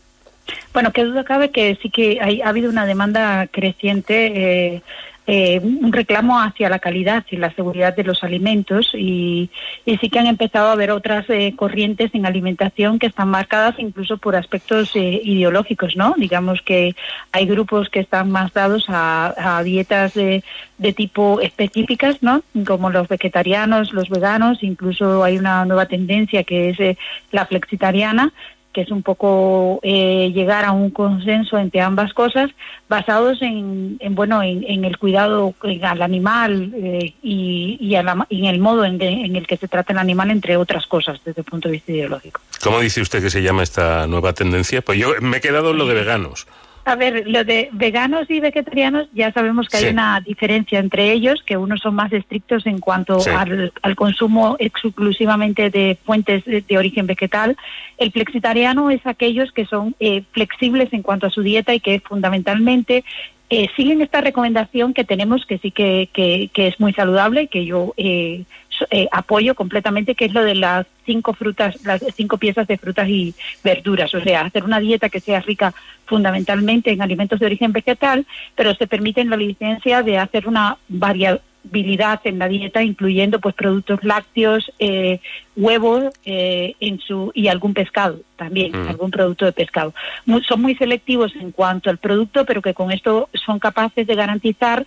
Bueno, 0.72 0.93
qué 0.93 1.05
duda 1.05 1.24
cabe 1.24 1.51
que 1.51 1.78
sí 1.82 1.90
que 1.90 2.18
hay- 2.20 2.40
ha 2.40 2.48
habido 2.48 2.70
una 2.70 2.86
demanda 2.86 3.47
creciente, 3.48 4.26
eh, 4.74 4.82
eh, 5.26 5.60
un 5.62 5.92
reclamo 5.92 6.40
hacia 6.40 6.68
la 6.68 6.80
calidad 6.80 7.24
y 7.30 7.36
la 7.36 7.54
seguridad 7.54 7.94
de 7.94 8.02
los 8.02 8.24
alimentos 8.24 8.90
y, 8.94 9.50
sí 9.84 10.08
que 10.10 10.18
han 10.18 10.26
empezado 10.26 10.68
a 10.68 10.72
haber 10.72 10.90
otras 10.90 11.28
eh, 11.30 11.54
corrientes 11.56 12.12
en 12.14 12.26
alimentación 12.26 12.98
que 12.98 13.06
están 13.06 13.28
marcadas 13.28 13.76
incluso 13.78 14.18
por 14.18 14.34
aspectos 14.34 14.96
eh, 14.96 15.20
ideológicos, 15.22 15.96
¿no? 15.96 16.14
Digamos 16.16 16.60
que 16.62 16.96
hay 17.30 17.46
grupos 17.46 17.88
que 17.88 18.00
están 18.00 18.30
más 18.30 18.52
dados 18.52 18.86
a, 18.88 19.58
a 19.58 19.62
dietas 19.62 20.14
de, 20.14 20.42
de 20.78 20.92
tipo 20.92 21.40
específicas, 21.40 22.22
¿no? 22.22 22.42
Como 22.66 22.90
los 22.90 23.06
vegetarianos, 23.06 23.92
los 23.92 24.08
veganos, 24.08 24.62
incluso 24.62 25.22
hay 25.22 25.38
una 25.38 25.64
nueva 25.64 25.86
tendencia 25.86 26.42
que 26.42 26.70
es 26.70 26.80
eh, 26.80 26.98
la 27.30 27.46
flexitariana 27.46 28.32
que 28.72 28.80
es 28.82 28.90
un 28.90 29.02
poco 29.02 29.80
eh, 29.82 30.30
llegar 30.34 30.64
a 30.64 30.72
un 30.72 30.90
consenso 30.90 31.58
entre 31.58 31.80
ambas 31.80 32.12
cosas 32.14 32.50
basados 32.88 33.40
en, 33.42 33.96
en, 34.00 34.14
bueno 34.14 34.42
en, 34.42 34.84
el 34.84 34.96
cuidado 34.98 35.54
al 35.82 36.02
animal 36.02 36.72
eh, 36.76 37.14
y, 37.22 37.76
y, 37.80 37.94
a 37.94 38.02
la- 38.02 38.26
y 38.28 38.40
en 38.40 38.46
el 38.46 38.58
modo 38.60 38.84
en, 38.84 39.00
en 39.00 39.36
el 39.36 39.46
que 39.46 39.56
se 39.56 39.68
trata 39.68 39.92
el 39.92 39.98
animal 39.98 40.30
entre 40.30 40.56
otras 40.56 40.86
cosas 40.86 41.20
desde 41.24 41.40
el 41.40 41.44
punto 41.44 41.68
de 41.68 41.72
vista 41.72 41.92
ideológico. 41.92 42.40
¿Cómo 42.62 42.80
dice 42.80 43.00
usted 43.00 43.22
que 43.22 43.30
se 43.30 43.42
llama 43.42 43.62
esta 43.62 44.06
nueva 44.06 44.32
tendencia? 44.32 44.82
Pues 44.82 44.98
yo 44.98 45.10
me 45.20 45.38
he 45.38 45.40
quedado 45.40 45.70
en 45.72 45.78
lo 45.78 45.86
de 45.86 45.94
veganos. 45.94 46.46
A 46.84 46.96
ver, 46.96 47.28
lo 47.28 47.44
de 47.44 47.68
veganos 47.72 48.28
y 48.28 48.40
vegetarianos 48.40 49.06
ya 49.14 49.30
sabemos 49.32 49.68
que 49.68 49.76
Sí. 49.76 49.84
hay 49.86 49.92
una 49.92 50.20
diferencia 50.20 50.80
entre 50.80 51.12
ellos, 51.12 51.40
que 51.46 51.56
unos 51.56 51.80
son 51.80 51.94
más 51.94 52.12
estrictos 52.12 52.66
en 52.66 52.78
cuanto 52.80 53.20
Sí. 53.20 53.30
al, 53.30 53.72
al 53.82 53.94
consumo 53.94 54.56
exclusivamente 54.59 55.70
de 55.70 55.96
fuentes 56.04 56.44
de, 56.44 56.60
de 56.60 56.78
origen 56.78 57.06
vegetal. 57.06 57.56
El 57.98 58.10
flexitariano 58.10 58.90
es 58.90 59.06
aquellos 59.06 59.52
que 59.52 59.64
son 59.64 59.94
eh, 60.00 60.24
flexibles 60.32 60.92
en 60.92 61.02
cuanto 61.02 61.28
a 61.28 61.30
su 61.30 61.42
dieta 61.42 61.72
y 61.72 61.78
que 61.78 62.00
fundamentalmente 62.00 63.04
eh, 63.48 63.68
siguen 63.76 64.00
esta 64.00 64.20
recomendación 64.20 64.92
que 64.94 65.04
tenemos, 65.04 65.46
que 65.46 65.59
sí 65.59 65.70
que, 65.70 66.09
que, 66.12 66.50
que 66.52 66.66
es 66.68 66.80
muy 66.80 66.92
saludable, 66.94 67.46
que 67.48 67.64
yo 67.64 67.92
eh, 67.96 68.44
eh, 68.90 69.08
apoyo 69.12 69.54
completamente, 69.54 70.14
que 70.14 70.26
es 70.26 70.32
lo 70.32 70.42
de 70.42 70.54
las 70.54 70.86
cinco 71.04 71.32
frutas, 71.34 71.84
las 71.84 72.02
cinco 72.14 72.38
piezas 72.38 72.66
de 72.66 72.78
frutas 72.78 73.08
y 73.08 73.34
verduras. 73.62 74.14
O 74.14 74.20
sea, 74.20 74.42
hacer 74.42 74.64
una 74.64 74.80
dieta 74.80 75.08
que 75.08 75.20
sea 75.20 75.40
rica 75.40 75.74
fundamentalmente 76.06 76.90
en 76.90 77.02
alimentos 77.02 77.40
de 77.40 77.46
origen 77.46 77.72
vegetal, 77.72 78.26
pero 78.54 78.74
se 78.74 78.86
permite 78.86 79.24
la 79.24 79.36
licencia 79.36 80.02
de 80.02 80.18
hacer 80.18 80.48
una 80.48 80.78
variedad 80.88 81.40
en 81.64 82.39
la 82.39 82.48
dieta, 82.48 82.82
incluyendo 82.82 83.40
pues 83.40 83.55
productos 83.55 84.02
lácteos, 84.02 84.70
eh, 84.78 85.20
huevos 85.56 86.05
eh, 86.24 86.74
en 86.80 86.98
su 87.01 87.30
y 87.34 87.48
algún 87.48 87.74
pescado 87.74 88.20
también, 88.36 88.72
Mm. 88.72 88.89
algún 88.89 89.10
producto 89.10 89.44
de 89.44 89.52
pescado. 89.52 89.94
Mu- 90.26 90.40
son 90.40 90.60
muy 90.62 90.74
selectivos 90.74 91.34
en 91.36 91.52
cuanto 91.52 91.90
al 91.90 91.98
producto, 91.98 92.44
pero 92.44 92.60
que 92.62 92.74
con 92.74 92.90
esto 92.90 93.28
son 93.34 93.59
capaces 93.59 94.06
de 94.06 94.14
garantizar 94.14 94.84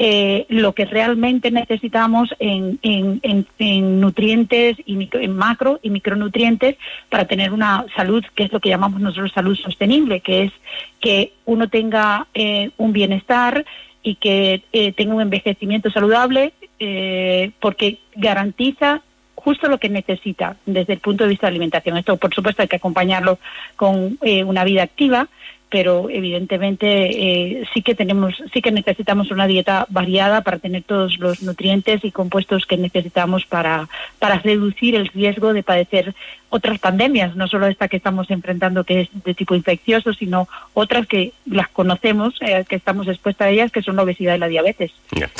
eh, 0.00 0.46
lo 0.48 0.74
que 0.74 0.84
realmente 0.84 1.50
necesitamos 1.50 2.32
en, 2.38 2.78
en, 2.82 3.18
en- 3.24 3.46
en 3.58 4.00
nutrientes 4.00 4.76
y 4.86 4.94
micro- 4.94 5.18
en 5.20 5.34
macro 5.36 5.80
y 5.82 5.90
micronutrientes 5.90 6.76
para 7.08 7.24
tener 7.26 7.52
una 7.52 7.84
salud 7.96 8.24
que 8.36 8.44
es 8.44 8.52
lo 8.52 8.60
que 8.60 8.68
llamamos 8.68 9.00
nosotros 9.00 9.32
salud 9.32 9.56
sostenible, 9.56 10.20
que 10.20 10.44
es 10.44 10.52
que 11.00 11.32
uno 11.46 11.68
tenga 11.68 12.28
eh, 12.32 12.70
un 12.76 12.92
bienestar 12.92 13.64
y 14.08 14.14
que 14.14 14.62
eh, 14.72 14.92
tenga 14.92 15.14
un 15.14 15.20
envejecimiento 15.20 15.90
saludable 15.90 16.54
eh, 16.78 17.50
porque 17.60 17.98
garantiza 18.16 19.02
justo 19.34 19.68
lo 19.68 19.76
que 19.76 19.90
necesita 19.90 20.56
desde 20.64 20.94
el 20.94 21.00
punto 21.00 21.24
de 21.24 21.30
vista 21.30 21.46
de 21.46 21.50
alimentación. 21.50 21.98
Esto, 21.98 22.16
por 22.16 22.34
supuesto, 22.34 22.62
hay 22.62 22.68
que 22.68 22.76
acompañarlo 22.76 23.38
con 23.76 24.18
eh, 24.22 24.44
una 24.44 24.64
vida 24.64 24.82
activa, 24.82 25.28
pero 25.70 26.08
evidentemente 26.10 26.86
eh, 26.86 27.64
sí 27.74 27.82
que 27.82 27.94
tenemos, 27.94 28.34
sí 28.52 28.62
que 28.62 28.70
necesitamos 28.70 29.30
una 29.30 29.46
dieta 29.46 29.86
variada 29.90 30.42
para 30.42 30.58
tener 30.58 30.82
todos 30.82 31.18
los 31.18 31.42
nutrientes 31.42 32.04
y 32.04 32.10
compuestos 32.10 32.64
que 32.66 32.76
necesitamos 32.76 33.44
para, 33.44 33.88
para 34.18 34.38
reducir 34.38 34.94
el 34.94 35.08
riesgo 35.08 35.52
de 35.52 35.62
padecer 35.62 36.14
otras 36.50 36.78
pandemias, 36.78 37.36
no 37.36 37.46
solo 37.46 37.66
esta 37.66 37.88
que 37.88 37.98
estamos 37.98 38.30
enfrentando 38.30 38.84
que 38.84 39.02
es 39.02 39.08
de 39.24 39.34
tipo 39.34 39.54
infeccioso, 39.54 40.14
sino 40.14 40.48
otras 40.72 41.06
que 41.06 41.32
las 41.44 41.68
conocemos, 41.68 42.34
eh, 42.40 42.64
que 42.66 42.76
estamos 42.76 43.06
expuestas 43.06 43.48
a 43.48 43.50
ellas, 43.50 43.70
que 43.70 43.82
son 43.82 43.96
la 43.96 44.02
obesidad 44.02 44.34
y 44.34 44.38
la 44.38 44.48
diabetes. 44.48 44.92
Ya. 45.12 45.30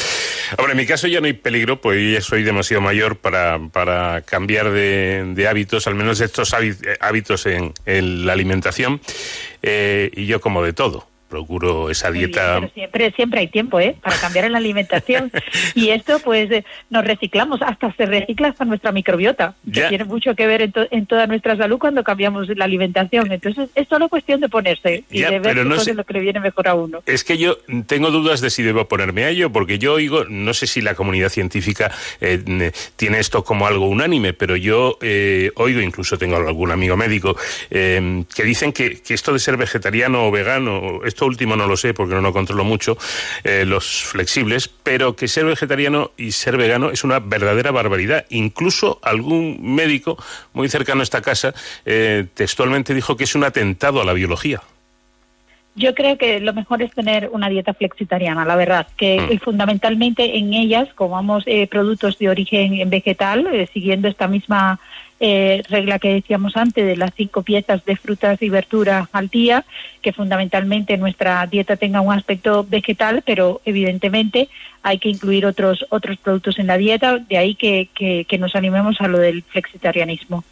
Hombre, 0.57 0.73
en 0.73 0.79
mi 0.79 0.87
caso 0.87 1.09
ya 1.09 1.21
no 1.21 1.27
hay 1.27 1.33
peligro, 1.33 1.81
pues 1.81 2.13
ya 2.13 2.21
soy 2.21 2.43
demasiado 2.43 2.83
mayor 2.83 3.17
para, 3.17 3.59
para 3.73 4.23
cambiar 4.23 4.71
de, 4.71 5.33
de 5.35 5.49
hábitos, 5.49 5.87
al 5.87 5.95
menos 5.95 6.21
estos 6.21 6.55
eh, 6.55 6.75
hábitos 7.01 7.47
en 7.47 7.73
la 8.27 8.33
alimentación, 8.33 9.01
eh, 9.63 10.11
y 10.15 10.27
yo 10.27 10.41
como 10.41 10.63
de 10.63 10.73
todo. 10.73 11.08
Procuro 11.29 11.91
esa 11.91 12.11
dieta. 12.11 12.55
Pero 12.61 12.73
siempre, 12.73 13.13
siempre 13.13 13.41
hay 13.41 13.49
tiempo, 13.49 13.79
¿eh? 13.81 13.97
Para 14.03 14.17
cambiar 14.19 14.47
en 14.47 14.53
la 14.53 14.59
alimentación. 14.59 15.31
y 15.75 15.91
esto, 15.91 16.19
pues, 16.21 16.51
eh, 16.51 16.65
nos 16.91 17.05
reciclamos, 17.05 17.61
hasta 17.63 17.93
se 17.95 18.07
recicla 18.07 18.49
hasta 18.49 18.65
nuestra 18.65 18.93
microbiota, 18.93 19.55
que 19.73 19.83
tiene 19.89 20.05
mucho 20.05 20.35
que 20.35 20.47
ver 20.47 20.63
en, 20.63 20.73
to- 20.73 20.89
en 20.91 21.07
toda 21.07 21.27
nuestra 21.27 21.57
salud 21.57 21.79
cuando 21.79 22.03
cambiamos 22.03 22.49
la 22.49 22.65
alimentación. 22.65 23.31
Entonces, 23.31 23.69
es 23.75 23.87
solo 23.89 24.09
cuestión 24.09 24.41
de 24.41 24.49
ponerse 24.49 25.05
y 25.11 25.21
Ya, 25.21 25.31
de 25.31 25.39
ver 25.39 25.67
no 25.67 25.79
sé- 25.79 25.93
lo 25.95 26.05
que 26.05 26.15
le 26.15 26.21
viene 26.21 26.41
mejor 26.41 26.67
a 26.69 26.75
uno. 26.75 27.03
Es 27.05 27.25
que 27.25 27.37
yo 27.37 27.59
tengo 27.87 28.11
dudas 28.11 28.41
de 28.41 28.49
si 28.49 28.63
debo 28.63 28.89
ponerme 28.89 29.25
a 29.25 29.29
ello, 29.29 29.51
porque 29.53 29.79
yo 29.79 29.95
oigo, 29.95 30.25
no 30.25 30.55
sé 30.55 30.67
si 30.67 30.81
la 30.81 30.95
comunidad 30.95 31.29
científica 31.29 31.91
eh, 32.23 32.43
ne- 32.47 32.73
tiene 32.97 33.19
esto 33.19 33.45
como 33.45 33.67
algo 33.67 33.87
unánime, 33.87 34.33
pero 34.33 34.57
yo 34.57 34.97
eh, 35.03 35.51
oigo, 35.57 35.81
incluso 35.83 36.17
tengo 36.17 36.37
algún 36.37 36.71
amigo 36.71 36.97
médico, 36.97 37.37
eh, 37.71 38.25
que 38.35 38.45
dicen 38.45 38.73
que, 38.73 39.03
que 39.03 39.13
esto 39.13 39.33
de 39.35 39.39
ser 39.41 39.57
vegetariano 39.59 40.27
o 40.27 40.31
vegano, 40.31 41.01
esto 41.05 41.18
último 41.27 41.57
no 41.57 41.67
lo 41.67 41.77
sé 41.77 41.95
porque 41.95 42.15
no 42.15 42.21
lo 42.21 42.33
controlo 42.33 42.65
mucho, 42.65 42.97
eh, 43.45 43.65
los 43.67 44.05
flexibles, 44.05 44.69
pero 44.69 45.17
que 45.17 45.29
ser 45.29 45.45
vegetariano 45.45 46.13
y 46.17 46.33
ser 46.33 46.57
vegano 46.57 46.91
es 46.91 47.05
una 47.05 47.19
verdadera 47.19 47.71
barbaridad. 47.71 48.27
Incluso 48.31 48.99
algún 49.03 49.75
médico 49.75 50.17
muy 50.53 50.69
cercano 50.69 51.01
a 51.01 51.05
esta 51.05 51.23
casa 51.23 51.55
eh, 51.85 52.27
textualmente 52.35 52.95
dijo 52.95 53.17
que 53.17 53.25
es 53.25 53.35
un 53.35 53.45
atentado 53.45 54.01
a 54.01 54.05
la 54.05 54.13
biología. 54.13 54.61
Yo 55.75 55.95
creo 55.95 56.19
que 56.19 56.41
lo 56.41 56.53
mejor 56.53 56.83
es 56.83 56.91
tener 56.91 57.31
una 57.31 57.49
dieta 57.49 57.73
flexitariana, 57.73 58.45
la 58.45 58.57
verdad, 58.57 58.89
que 58.97 59.21
Mm. 59.21 59.39
fundamentalmente 59.39 60.37
en 60.37 60.53
ellas 60.53 60.89
comamos 60.97 61.45
eh, 61.47 61.69
productos 61.69 62.19
de 62.19 62.29
origen 62.29 62.91
vegetal, 62.91 63.47
eh, 63.53 63.69
siguiendo 63.73 64.09
esta 64.09 64.27
misma 64.27 64.81
eh, 65.21 65.63
regla 65.69 65.99
que 65.99 66.15
decíamos 66.15 66.57
antes 66.57 66.87
de 66.87 66.97
las 66.97 67.13
cinco 67.17 67.43
piezas 67.43 67.85
de 67.85 67.97
frutas 67.97 68.41
y 68.41 68.49
verduras 68.49 69.09
al 69.13 69.29
día, 69.29 69.65
que 70.03 70.13
fundamentalmente 70.13 70.97
nuestra 70.97 71.47
dieta 71.47 71.77
tenga 71.77 72.01
un 72.01 72.13
aspecto 72.13 72.65
vegetal, 72.69 73.23
pero 73.27 73.61
evidentemente 73.65 74.49
hay 74.83 74.99
que 74.99 75.09
incluir 75.09 75.45
otros 75.45 75.85
otros 75.91 76.17
productos 76.19 76.59
en 76.59 76.69
la 76.69 76.79
dieta, 76.79 77.19
de 77.19 77.37
ahí 77.37 77.55
que, 77.55 77.89
que, 77.95 78.25
que 78.29 78.39
nos 78.39 78.55
animemos 78.55 79.01
a 79.01 79.09
lo 79.09 79.19
del 79.19 79.43
flexitarianismo. 79.43 80.45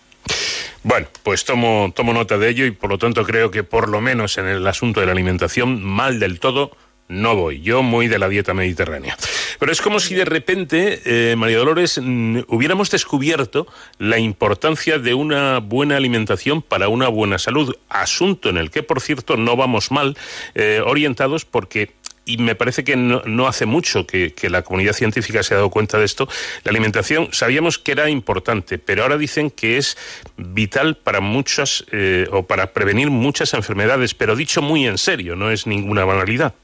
Bueno, 0.83 1.09
pues 1.25 1.45
tomo, 1.45 1.93
tomo 1.95 2.13
nota 2.13 2.39
de 2.39 2.49
ello 2.49 2.65
y 2.65 2.71
por 2.71 2.91
lo 2.91 2.99
tanto 2.99 3.25
creo 3.25 3.51
que 3.51 3.65
por 3.65 3.89
lo 3.89 4.01
menos 4.01 4.39
en 4.39 4.47
el 4.47 4.65
asunto 4.69 5.01
de 5.01 5.07
la 5.07 5.13
alimentación, 5.13 5.83
mal 5.83 6.21
del 6.21 6.39
todo, 6.39 6.77
no 7.09 7.37
voy. 7.37 7.61
Yo 7.61 7.83
muy 7.83 8.09
de 8.09 8.19
la 8.19 8.29
dieta 8.29 8.55
mediterránea. 8.55 9.17
Pero 9.59 9.73
es 9.73 9.81
como 9.81 10.01
si 10.01 10.15
de 10.15 10.25
repente, 10.25 11.01
eh, 11.05 11.37
María 11.37 11.59
Dolores, 11.59 12.01
mm, 12.03 12.41
hubiéramos 12.49 12.91
descubierto 12.91 13.67
la 13.99 14.19
importancia 14.19 14.99
de 14.99 15.15
una 15.15 15.61
buena 15.61 15.97
alimentación 15.97 16.63
para 16.63 16.89
una 16.89 17.09
buena 17.09 17.39
salud. 17.39 17.77
Asunto 17.89 18.49
en 18.49 18.59
el 18.59 18.71
que, 18.71 18.83
por 18.83 19.01
cierto, 19.01 19.37
no 19.37 19.57
vamos 19.57 19.91
mal 19.91 20.17
eh, 20.55 20.83
orientados 20.85 21.45
porque 21.45 21.95
y 22.29 22.39
me 22.39 22.57
parece 22.57 22.83
que 22.83 22.97
no, 22.97 23.47
hace 23.47 23.67
mucho 23.67 24.05
que, 24.05 24.33
que 24.33 24.51
la 24.51 24.63
comunidad 24.63 24.95
científica 24.95 25.45
se 25.45 25.55
ha 25.55 25.59
dado 25.59 25.71
cuenta 25.71 25.97
de 25.97 26.05
esto. 26.05 26.29
La 26.65 26.71
alimentación 26.71 27.29
sabíamos 27.31 27.79
que 27.79 27.93
era 27.93 28.11
importante, 28.11 28.79
pero 28.79 29.05
ahora 29.05 29.17
dicen 29.17 29.49
que 29.49 29.79
es 29.79 29.97
vital 30.37 30.97
para 30.97 31.21
muchas 31.21 31.85
eh, 31.93 32.27
o 32.33 32.43
para 32.43 32.73
prevenir 32.73 33.11
muchas 33.11 33.55
enfermedades, 33.55 34.15
pero 34.15 34.35
dicho 34.35 34.61
muy 34.61 34.87
en 34.89 34.99
serio, 34.99 35.37
no 35.37 35.53
es 35.53 35.69
ninguna 35.69 36.05
banalidad. 36.05 36.55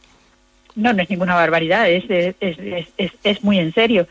No, 0.74 0.92
no 0.92 1.02
es 1.02 1.10
ninguna 1.10 1.34
barbaridad, 1.34 1.88
es, 1.88 2.04
es, 2.08 2.34
es, 2.96 3.12
es, 3.22 3.44
muy 3.44 3.58
en 3.58 3.72
serio. 3.72 4.06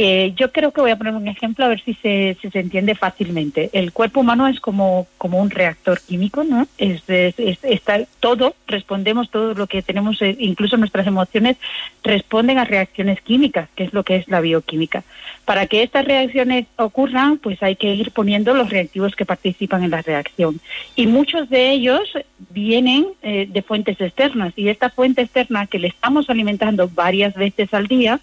Eh, 0.00 0.32
yo 0.36 0.52
creo 0.52 0.70
que 0.70 0.80
voy 0.80 0.92
a 0.92 0.96
poner 0.96 1.12
un 1.12 1.26
ejemplo 1.26 1.64
a 1.64 1.68
ver 1.68 1.82
si 1.82 1.92
se, 1.94 2.36
se 2.40 2.56
entiende 2.60 2.94
fácilmente. 2.94 3.68
El 3.72 3.92
cuerpo 3.92 4.20
humano 4.20 4.46
es 4.46 4.60
como, 4.60 5.08
como 5.18 5.38
un 5.40 5.50
reactor 5.50 6.00
químico, 6.00 6.44
¿no? 6.44 6.68
Es- 6.78 7.02
está 7.08 8.04
todo, 8.20 8.54
respondemos 8.68 9.28
todo 9.28 9.54
lo 9.54 9.66
que 9.66 9.82
tenemos, 9.82 10.22
eh, 10.22 10.36
incluso 10.38 10.76
nuestras 10.76 11.04
emociones 11.08 11.56
responden 12.04 12.58
a 12.58 12.64
reacciones 12.64 13.20
químicas, 13.22 13.68
que 13.74 13.82
es 13.84 13.92
lo 13.92 14.04
que 14.04 14.14
es 14.14 14.28
la 14.28 14.40
bioquímica. 14.40 15.02
Para 15.44 15.66
que 15.66 15.82
estas 15.82 16.04
reacciones 16.04 16.66
ocurran, 16.76 17.38
pues 17.38 17.60
hay 17.60 17.74
que 17.74 17.92
ir 17.92 18.12
poniendo 18.12 18.54
los 18.54 18.70
reactivos 18.70 19.16
que 19.16 19.26
participan 19.26 19.82
en 19.82 19.90
la 19.90 20.02
reacción. 20.02 20.60
Y 20.94 21.08
muchos 21.08 21.48
de 21.50 21.72
ellos 21.72 22.02
vienen 22.50 23.04
eh, 23.22 23.48
de 23.50 23.62
fuentes 23.62 24.00
externas. 24.00 24.52
Y 24.54 24.68
esta 24.68 24.90
fuente 24.90 25.22
externa 25.22 25.66
que 25.66 25.80
le 25.80 25.88
estamos 25.88 26.30
alimentando 26.30 26.88
varias 26.88 27.34
veces 27.34 27.74
al 27.74 27.88
día, 27.88 28.20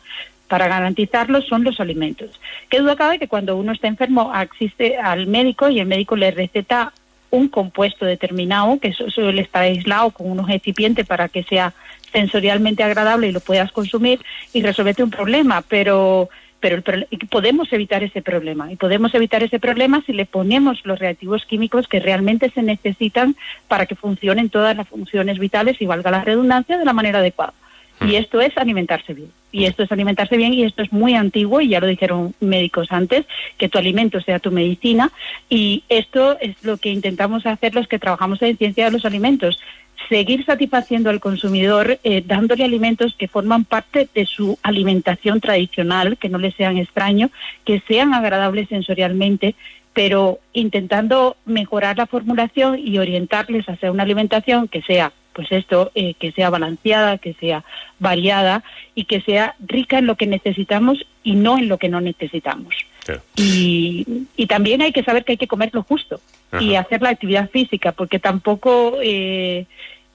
para 0.47 0.67
garantizarlo 0.67 1.41
son 1.41 1.63
los 1.63 1.79
alimentos. 1.79 2.39
Qué 2.69 2.79
duda 2.79 2.95
cabe 2.95 3.19
que 3.19 3.27
cuando 3.27 3.55
uno 3.57 3.71
está 3.71 3.87
enfermo 3.87 4.31
asiste 4.33 4.97
al 4.97 5.27
médico 5.27 5.69
y 5.69 5.79
el 5.79 5.87
médico 5.87 6.15
le 6.15 6.31
receta 6.31 6.93
un 7.31 7.47
compuesto 7.49 8.05
determinado 8.05 8.79
que 8.79 8.93
su- 8.93 9.09
suele 9.09 9.41
estar 9.41 9.63
aislado 9.63 10.11
con 10.11 10.29
unos 10.29 10.47
recipientes 10.47 11.05
para 11.05 11.27
que 11.27 11.43
sea 11.43 11.73
sensorialmente 12.13 12.83
agradable 12.83 13.27
y 13.27 13.31
lo 13.31 13.39
puedas 13.41 13.71
consumir 13.71 14.19
y 14.53 14.61
resolverte 14.61 15.03
un 15.03 15.09
problema, 15.09 15.61
pero 15.67 16.29
pero 16.61 16.81
el 16.93 17.07
podemos 17.29 17.71
evitar 17.73 18.01
ese 18.01 18.23
problema 18.23 18.71
y 18.71 18.75
podemos 18.75 19.13
evitar 19.13 19.43
ese 19.43 19.59
problema 19.59 20.01
si 20.03 20.13
le 20.13 20.25
ponemos 20.25 20.83
los 20.83 20.97
reactivos 20.97 21.45
químicos 21.45 21.87
que 21.87 21.99
realmente 21.99 22.49
se 22.49 22.63
necesitan 22.63 23.35
para 23.67 23.85
que 23.85 23.93
funcionen 23.93 24.49
todas 24.49 24.75
las 24.75 24.87
funciones 24.87 25.37
vitales 25.37 25.79
y 25.79 25.85
valga 25.85 26.09
la 26.09 26.23
redundancia 26.23 26.79
de 26.79 26.85
la 26.85 26.93
manera 26.93 27.19
adecuada. 27.19 27.53
Y 28.01 28.15
esto 28.15 28.41
es 28.41 28.57
alimentarse 28.57 29.13
bien. 29.13 29.31
Y 29.51 29.65
esto 29.65 29.83
es 29.83 29.91
alimentarse 29.91 30.35
bien 30.35 30.53
y 30.53 30.63
esto 30.63 30.83
es 30.83 30.91
muy 30.91 31.15
antiguo 31.15 31.61
y 31.61 31.69
ya 31.69 31.79
lo 31.79 31.87
dijeron 31.87 32.35
médicos 32.41 32.91
antes, 32.91 33.25
que 33.57 33.69
tu 33.69 33.77
alimento 33.77 34.19
sea 34.19 34.39
tu 34.39 34.51
medicina. 34.51 35.11
Y 35.49 35.83
esto 35.87 36.37
es 36.39 36.61
lo 36.63 36.77
que 36.77 36.89
intentamos 36.89 37.45
hacer 37.45 37.73
los 37.73 37.87
que 37.87 37.99
trabajamos 37.99 38.41
en 38.41 38.57
ciencia 38.57 38.85
de 38.85 38.91
los 38.91 39.05
alimentos. 39.05 39.59
Seguir 40.09 40.45
satisfaciendo 40.45 41.09
al 41.09 41.21
consumidor 41.21 41.99
eh, 42.03 42.21
dándole 42.25 42.65
alimentos 42.65 43.15
que 43.17 43.29
forman 43.29 43.63
parte 43.63 44.09
de 44.13 44.25
su 44.25 44.59
alimentación 44.61 45.39
tradicional, 45.39 46.17
que 46.17 46.29
no 46.29 46.37
le 46.37 46.51
sean 46.51 46.77
extraños, 46.77 47.31
que 47.63 47.81
sean 47.87 48.13
agradables 48.13 48.67
sensorialmente, 48.67 49.55
pero 49.93 50.39
intentando 50.51 51.37
mejorar 51.45 51.97
la 51.97 52.07
formulación 52.07 52.77
y 52.77 52.99
orientarles 52.99 53.67
hacia 53.69 53.91
una 53.91 54.03
alimentación 54.03 54.67
que 54.67 54.81
sea 54.81 55.13
pues 55.35 55.51
esto, 55.51 55.91
eh, 55.93 56.13
que 56.15 56.31
sea 56.31 56.49
balanceada, 56.49 57.17
que 57.17 57.33
sea 57.33 57.65
variada 57.99 58.63
y 58.95 59.03
que 59.03 59.21
sea 59.21 59.55
rica 59.59 59.99
en 59.99 60.07
lo 60.07 60.15
que 60.15 60.27
necesitamos 60.27 61.05
y 61.23 61.35
no 61.35 61.57
en 61.57 61.67
lo 61.67 61.77
que 61.77 61.89
no 61.89 61.99
necesitamos. 61.99 62.73
Y, 63.35 64.25
y 64.35 64.47
también 64.47 64.81
hay 64.81 64.91
que 64.91 65.03
saber 65.03 65.23
que 65.25 65.33
hay 65.33 65.37
que 65.37 65.47
comer 65.47 65.69
lo 65.73 65.83
justo 65.83 66.19
y 66.59 66.75
hacer 66.75 67.01
la 67.01 67.09
actividad 67.09 67.49
física, 67.51 67.91
porque 67.91 68.17
tampoco 68.17 68.97
eh, 69.03 69.65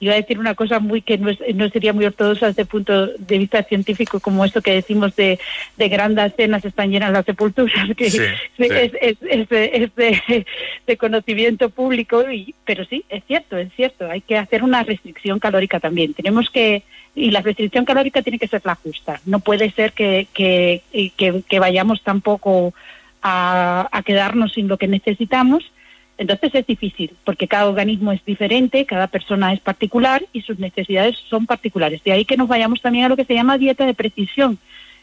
iba 0.01 0.13
a 0.13 0.17
decir 0.17 0.37
una 0.39 0.55
cosa 0.55 0.79
muy 0.79 1.01
que 1.01 1.17
no, 1.17 1.29
es- 1.29 1.39
no 1.55 1.69
sería 1.69 1.93
muy 1.93 2.05
ortodoxa 2.05 2.47
desde 2.47 2.63
el 2.63 2.67
punto 2.67 3.07
de 3.07 3.37
vista 3.37 3.63
científico, 3.63 4.19
como 4.19 4.43
esto 4.43 4.61
que 4.61 4.73
decimos 4.73 5.15
de, 5.15 5.39
de 5.77 5.89
grandes 5.89 6.33
cenas 6.35 6.65
están 6.65 6.89
llenas 6.91 7.13
las 7.13 7.23
sepulturas, 7.25 7.95
que 7.95 8.09
Sí, 8.09 8.17
es, 8.57 8.67
sí. 8.67 8.67
es- 8.69 8.93
es- 9.01 9.17
es 9.21 9.49
de, 9.49 9.65
es 9.73 9.95
de- 9.95 10.45
de 10.87 10.97
conocimiento 10.97 11.69
público, 11.69 12.29
y, 12.29 12.53
pero 12.65 12.83
sí, 12.83 13.05
es 13.09 13.23
cierto, 13.25 13.57
es 13.57 13.71
cierto, 13.75 14.09
hay 14.11 14.21
que 14.21 14.37
hacer 14.37 14.63
una 14.63 14.83
restricción 14.83 15.39
calórica 15.39 15.79
también. 15.79 16.13
Tenemos 16.13 16.49
que, 16.49 16.83
y 17.15 17.29
la 17.31 17.41
restricción 17.41 17.85
calórica 17.85 18.21
tiene 18.21 18.39
que 18.39 18.47
ser 18.47 18.61
la 18.65 18.75
justa, 18.75 19.21
no 19.25 19.39
puede 19.39 19.69
ser 19.71 19.93
que, 19.93 20.27
que, 20.33 20.81
y 20.91 21.11
que, 21.11 21.43
que 21.47 21.59
vayamos 21.59 22.01
tampoco 22.01 22.73
a, 23.21 23.87
a 23.91 24.01
quedarnos 24.03 24.53
sin 24.53 24.67
lo 24.67 24.77
que 24.77 24.87
necesitamos. 24.87 25.71
Entonces 26.17 26.53
es 26.53 26.67
difícil, 26.67 27.11
porque 27.23 27.47
cada 27.47 27.67
organismo 27.67 28.11
es 28.11 28.23
diferente, 28.25 28.85
cada 28.85 29.07
persona 29.07 29.53
es 29.53 29.59
particular 29.59 30.23
y 30.33 30.41
sus 30.41 30.59
necesidades 30.59 31.17
son 31.29 31.47
particulares. 31.47 32.03
De 32.03 32.11
ahí 32.11 32.25
que 32.25 32.37
nos 32.37 32.47
vayamos 32.47 32.81
también 32.81 33.05
a 33.05 33.09
lo 33.09 33.15
que 33.17 33.25
se 33.25 33.33
llama 33.33 33.57
dieta 33.57 33.85
de 33.87 33.95
precisión, 33.95 34.59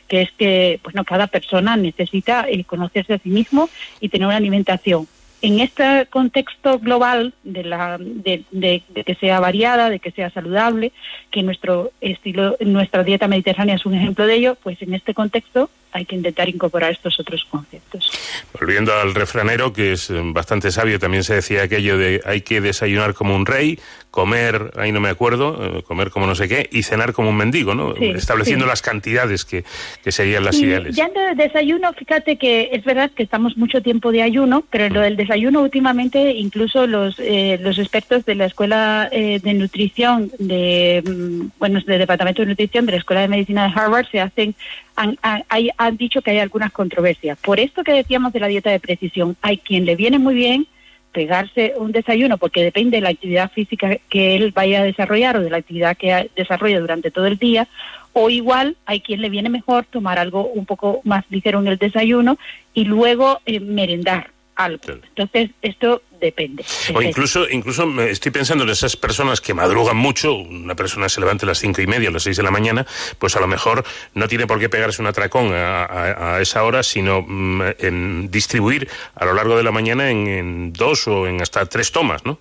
que 0.06 0.22
es 0.22 0.30
que 0.32 0.78
bueno, 0.84 1.04
cada 1.04 1.26
persona 1.26 1.76
necesita 1.76 2.46
eh, 2.48 2.62
conocerse 2.64 3.14
a 3.14 3.18
sí 3.18 3.30
mismo 3.30 3.68
y 4.00 4.08
tener 4.10 4.26
una 4.28 4.36
alimentación. 4.36 5.08
En 5.40 5.60
este 5.60 6.06
contexto 6.10 6.80
global 6.80 7.32
de, 7.44 7.62
la, 7.62 7.96
de, 7.98 8.42
de- 8.50 8.82
de 8.88 9.04
que 9.04 9.14
sea 9.14 9.38
variada, 9.38 9.88
de 9.90 10.00
que 10.00 10.10
sea 10.10 10.30
saludable, 10.30 10.90
que 11.30 11.42
nuestro 11.44 11.92
estilo, 12.00 12.56
nuestra 12.60 13.04
dieta 13.04 13.28
mediterránea 13.28 13.76
es 13.76 13.86
un 13.86 13.94
ejemplo 13.94 14.26
de 14.26 14.34
ello, 14.34 14.56
pues 14.62 14.80
en 14.82 14.94
este 14.94 15.14
contexto 15.14 15.70
hay 15.98 16.04
que 16.04 16.16
intentar 16.16 16.48
incorporar 16.48 16.92
estos 16.92 17.18
otros 17.20 17.46
conceptos. 17.50 18.10
Volviendo 18.58 18.92
al 18.94 19.14
refranero, 19.14 19.72
que 19.72 19.92
es 19.92 20.10
eh, 20.10 20.20
bastante 20.24 20.70
sabio, 20.70 20.98
también 20.98 21.24
se 21.24 21.34
decía 21.34 21.62
aquello 21.62 21.98
de 21.98 22.20
hay 22.24 22.42
que 22.42 22.60
desayunar 22.60 23.14
como 23.14 23.34
un 23.34 23.46
rey, 23.46 23.78
comer, 24.10 24.72
ahí 24.76 24.90
no 24.92 25.00
me 25.00 25.10
acuerdo, 25.10 25.78
eh, 25.78 25.82
comer 25.82 26.10
como 26.10 26.26
no 26.26 26.34
sé 26.34 26.48
qué, 26.48 26.68
y 26.72 26.82
cenar 26.82 27.12
como 27.12 27.30
un 27.30 27.36
mendigo, 27.36 27.74
¿no? 27.74 27.94
Sí, 27.94 28.06
Estableciendo 28.06 28.64
sí. 28.64 28.68
las 28.70 28.82
cantidades 28.82 29.44
que, 29.44 29.64
que 30.02 30.12
serían 30.12 30.44
las 30.44 30.56
Y 30.56 30.64
ideales. 30.64 30.96
Ya 30.96 31.06
en 31.06 31.16
el 31.16 31.36
desayuno, 31.36 31.92
fíjate 31.92 32.36
que 32.36 32.70
es 32.72 32.84
verdad 32.84 33.10
que 33.10 33.22
estamos 33.22 33.56
mucho 33.56 33.82
tiempo 33.82 34.10
de 34.10 34.22
ayuno, 34.22 34.64
pero 34.70 34.86
en 34.86 34.94
lo 34.94 35.00
del 35.00 35.16
desayuno 35.16 35.62
últimamente 35.62 36.32
incluso 36.32 36.86
los 36.86 37.18
eh, 37.18 37.58
los 37.60 37.78
expertos 37.78 38.24
de 38.24 38.34
la 38.34 38.46
Escuela 38.46 39.08
eh, 39.12 39.40
de 39.42 39.54
Nutrición, 39.54 40.30
de 40.38 41.02
mm, 41.06 41.58
bueno, 41.58 41.80
del 41.86 41.98
Departamento 41.98 42.42
de 42.42 42.48
Nutrición 42.48 42.86
de 42.86 42.92
la 42.92 42.98
Escuela 42.98 43.22
de 43.22 43.28
Medicina 43.28 43.68
de 43.68 43.72
Harvard 43.74 44.06
se 44.10 44.20
hacen 44.20 44.54
han, 44.98 45.16
han- 45.22 45.44
hay- 45.48 45.70
han 45.78 45.96
dicho 45.96 46.20
que 46.22 46.32
hay 46.32 46.38
algunas 46.38 46.72
controversias. 46.72 47.38
Por 47.38 47.60
esto 47.60 47.84
que 47.84 47.92
decíamos 47.92 48.32
de 48.32 48.40
la 48.40 48.48
dieta 48.48 48.70
de 48.70 48.80
precisión, 48.80 49.36
hay 49.42 49.58
quien 49.58 49.84
le 49.84 49.96
viene 49.96 50.18
muy 50.18 50.34
bien 50.34 50.66
pegarse 51.12 51.72
un 51.76 51.90
desayuno 51.92 52.36
porque 52.36 52.62
depende 52.62 52.98
de 52.98 53.00
la 53.02 53.08
actividad 53.10 53.50
física 53.52 53.96
que 54.10 54.36
él 54.36 54.52
vaya 54.52 54.80
a 54.80 54.84
desarrollar 54.84 55.36
o 55.36 55.40
de 55.40 55.50
la 55.50 55.56
actividad 55.58 55.96
que 55.96 56.30
desarrolla 56.36 56.80
durante 56.80 57.10
todo 57.10 57.26
el 57.26 57.38
día 57.38 57.66
o 58.12 58.28
igual 58.30 58.76
hay 58.86 59.00
quien 59.00 59.22
le 59.22 59.30
viene 59.30 59.48
mejor 59.48 59.84
tomar 59.86 60.18
algo 60.18 60.46
un 60.48 60.66
poco 60.66 61.00
más 61.04 61.24
ligero 61.30 61.60
en 61.60 61.68
el 61.68 61.78
desayuno 61.78 62.38
y 62.74 62.84
luego 62.84 63.40
eh, 63.46 63.60
merendar 63.60 64.30
algo. 64.56 64.80
Entonces, 65.08 65.50
esto 65.62 66.02
depende. 66.20 66.64
O 66.94 67.00
incluso, 67.02 67.48
incluso 67.48 67.86
me 67.86 68.10
estoy 68.10 68.30
pensando 68.32 68.64
en 68.64 68.70
esas 68.70 68.96
personas 68.96 69.40
que 69.40 69.54
madrugan 69.54 69.96
mucho, 69.96 70.34
una 70.34 70.74
persona 70.74 71.08
se 71.08 71.20
levanta 71.20 71.46
a 71.46 71.48
las 71.48 71.58
cinco 71.58 71.80
y 71.82 71.86
media, 71.86 72.08
a 72.08 72.12
las 72.12 72.22
seis 72.22 72.36
de 72.36 72.42
la 72.42 72.50
mañana, 72.50 72.86
pues 73.18 73.36
a 73.36 73.40
lo 73.40 73.46
mejor 73.46 73.84
no 74.14 74.28
tiene 74.28 74.46
por 74.46 74.58
qué 74.58 74.68
pegarse 74.68 75.00
un 75.02 75.08
atracón 75.08 75.52
a, 75.54 75.84
a- 75.84 76.36
a 76.36 76.40
esa 76.40 76.64
hora, 76.64 76.82
sino 76.82 77.22
mm, 77.26 77.62
en 77.78 78.30
distribuir 78.30 78.88
a 79.14 79.24
lo 79.24 79.34
largo 79.34 79.56
de 79.56 79.62
la 79.62 79.70
mañana 79.72 80.10
en, 80.10 80.26
en 80.26 80.72
dos 80.72 81.06
o 81.08 81.26
en 81.26 81.40
hasta 81.42 81.64
tres 81.66 81.92
tomas, 81.92 82.24
¿no? 82.24 82.38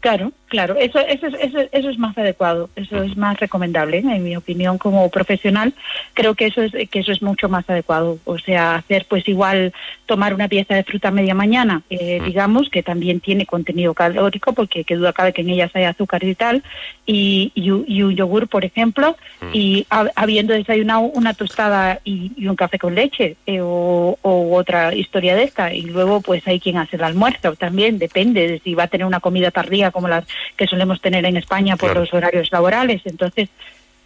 Claro, 0.00 0.32
claro, 0.50 0.76
eso, 0.76 0.98
eso, 0.98 1.26
es- 1.28 1.34
eso, 1.40 1.58
eso 1.72 1.88
es 1.88 1.98
más 1.98 2.16
adecuado, 2.18 2.68
eso 2.76 3.02
es 3.02 3.16
más 3.16 3.40
recomendable, 3.40 3.98
en 3.98 4.22
mi 4.22 4.36
opinión 4.36 4.76
como 4.76 5.08
profesional, 5.08 5.72
creo 6.12 6.34
que 6.34 6.46
eso 6.46 6.60
es 6.62 6.72
que 6.90 6.98
eso 6.98 7.12
es 7.12 7.22
mucho 7.22 7.48
más 7.48 7.64
adecuado, 7.70 8.18
o 8.26 8.36
sea, 8.38 8.74
hacer 8.74 9.06
pues 9.08 9.26
igual 9.28 9.72
tomar 10.06 10.34
una 10.34 10.48
pieza 10.48 10.74
de 10.74 10.84
fruta 10.84 11.08
a 11.08 11.12
media 11.12 11.34
mañana, 11.34 11.82
eh, 11.88 12.20
digamos, 12.24 12.68
que 12.68 12.82
también 12.82 13.20
tiene 13.20 13.46
contenido 13.46 13.94
calórico, 13.94 14.52
porque 14.52 14.84
que 14.84 14.96
duda 14.96 15.12
cabe 15.14 15.32
que 15.32 15.40
en 15.42 15.50
ellas 15.50 15.70
hay 15.74 15.84
azúcar 15.84 16.22
y 16.24 16.34
tal, 16.34 16.62
y, 17.06 17.52
y, 17.54 17.70
un- 17.70 17.84
y 17.88 18.02
un 18.02 18.14
yogur, 18.16 18.48
por 18.48 18.64
ejemplo, 18.64 19.16
y 19.54 19.86
ha- 19.88 20.10
habiendo 20.16 20.52
desayunado 20.52 21.00
una 21.02 21.32
tostada 21.32 22.00
y, 22.04 22.32
y 22.36 22.46
un 22.48 22.56
café 22.56 22.78
con 22.78 22.94
leche 22.94 23.36
eh, 23.46 23.60
o, 23.62 24.18
o 24.20 24.56
otra 24.56 24.94
historia 24.94 25.36
de 25.36 25.44
esta 25.44 25.72
y 25.72 25.82
luego 25.82 26.20
pues 26.20 26.46
hay 26.46 26.58
quien 26.60 26.76
hace 26.76 26.96
el 26.96 27.04
almuerzo 27.04 27.54
también 27.56 27.98
depende 27.98 28.48
de 28.48 28.58
si 28.60 28.74
va 28.74 28.84
a 28.84 28.88
tener 28.88 29.06
una 29.06 29.20
comida 29.20 29.50
tardía 29.50 29.90
como 29.92 30.08
las 30.08 30.24
que 30.56 30.66
solemos 30.66 31.00
tener 31.00 31.24
en 31.24 31.36
España 31.36 31.76
por 31.76 31.90
Claro. 31.90 32.00
los 32.00 32.14
horarios 32.14 32.50
laborales 32.52 33.02
entonces 33.04 33.48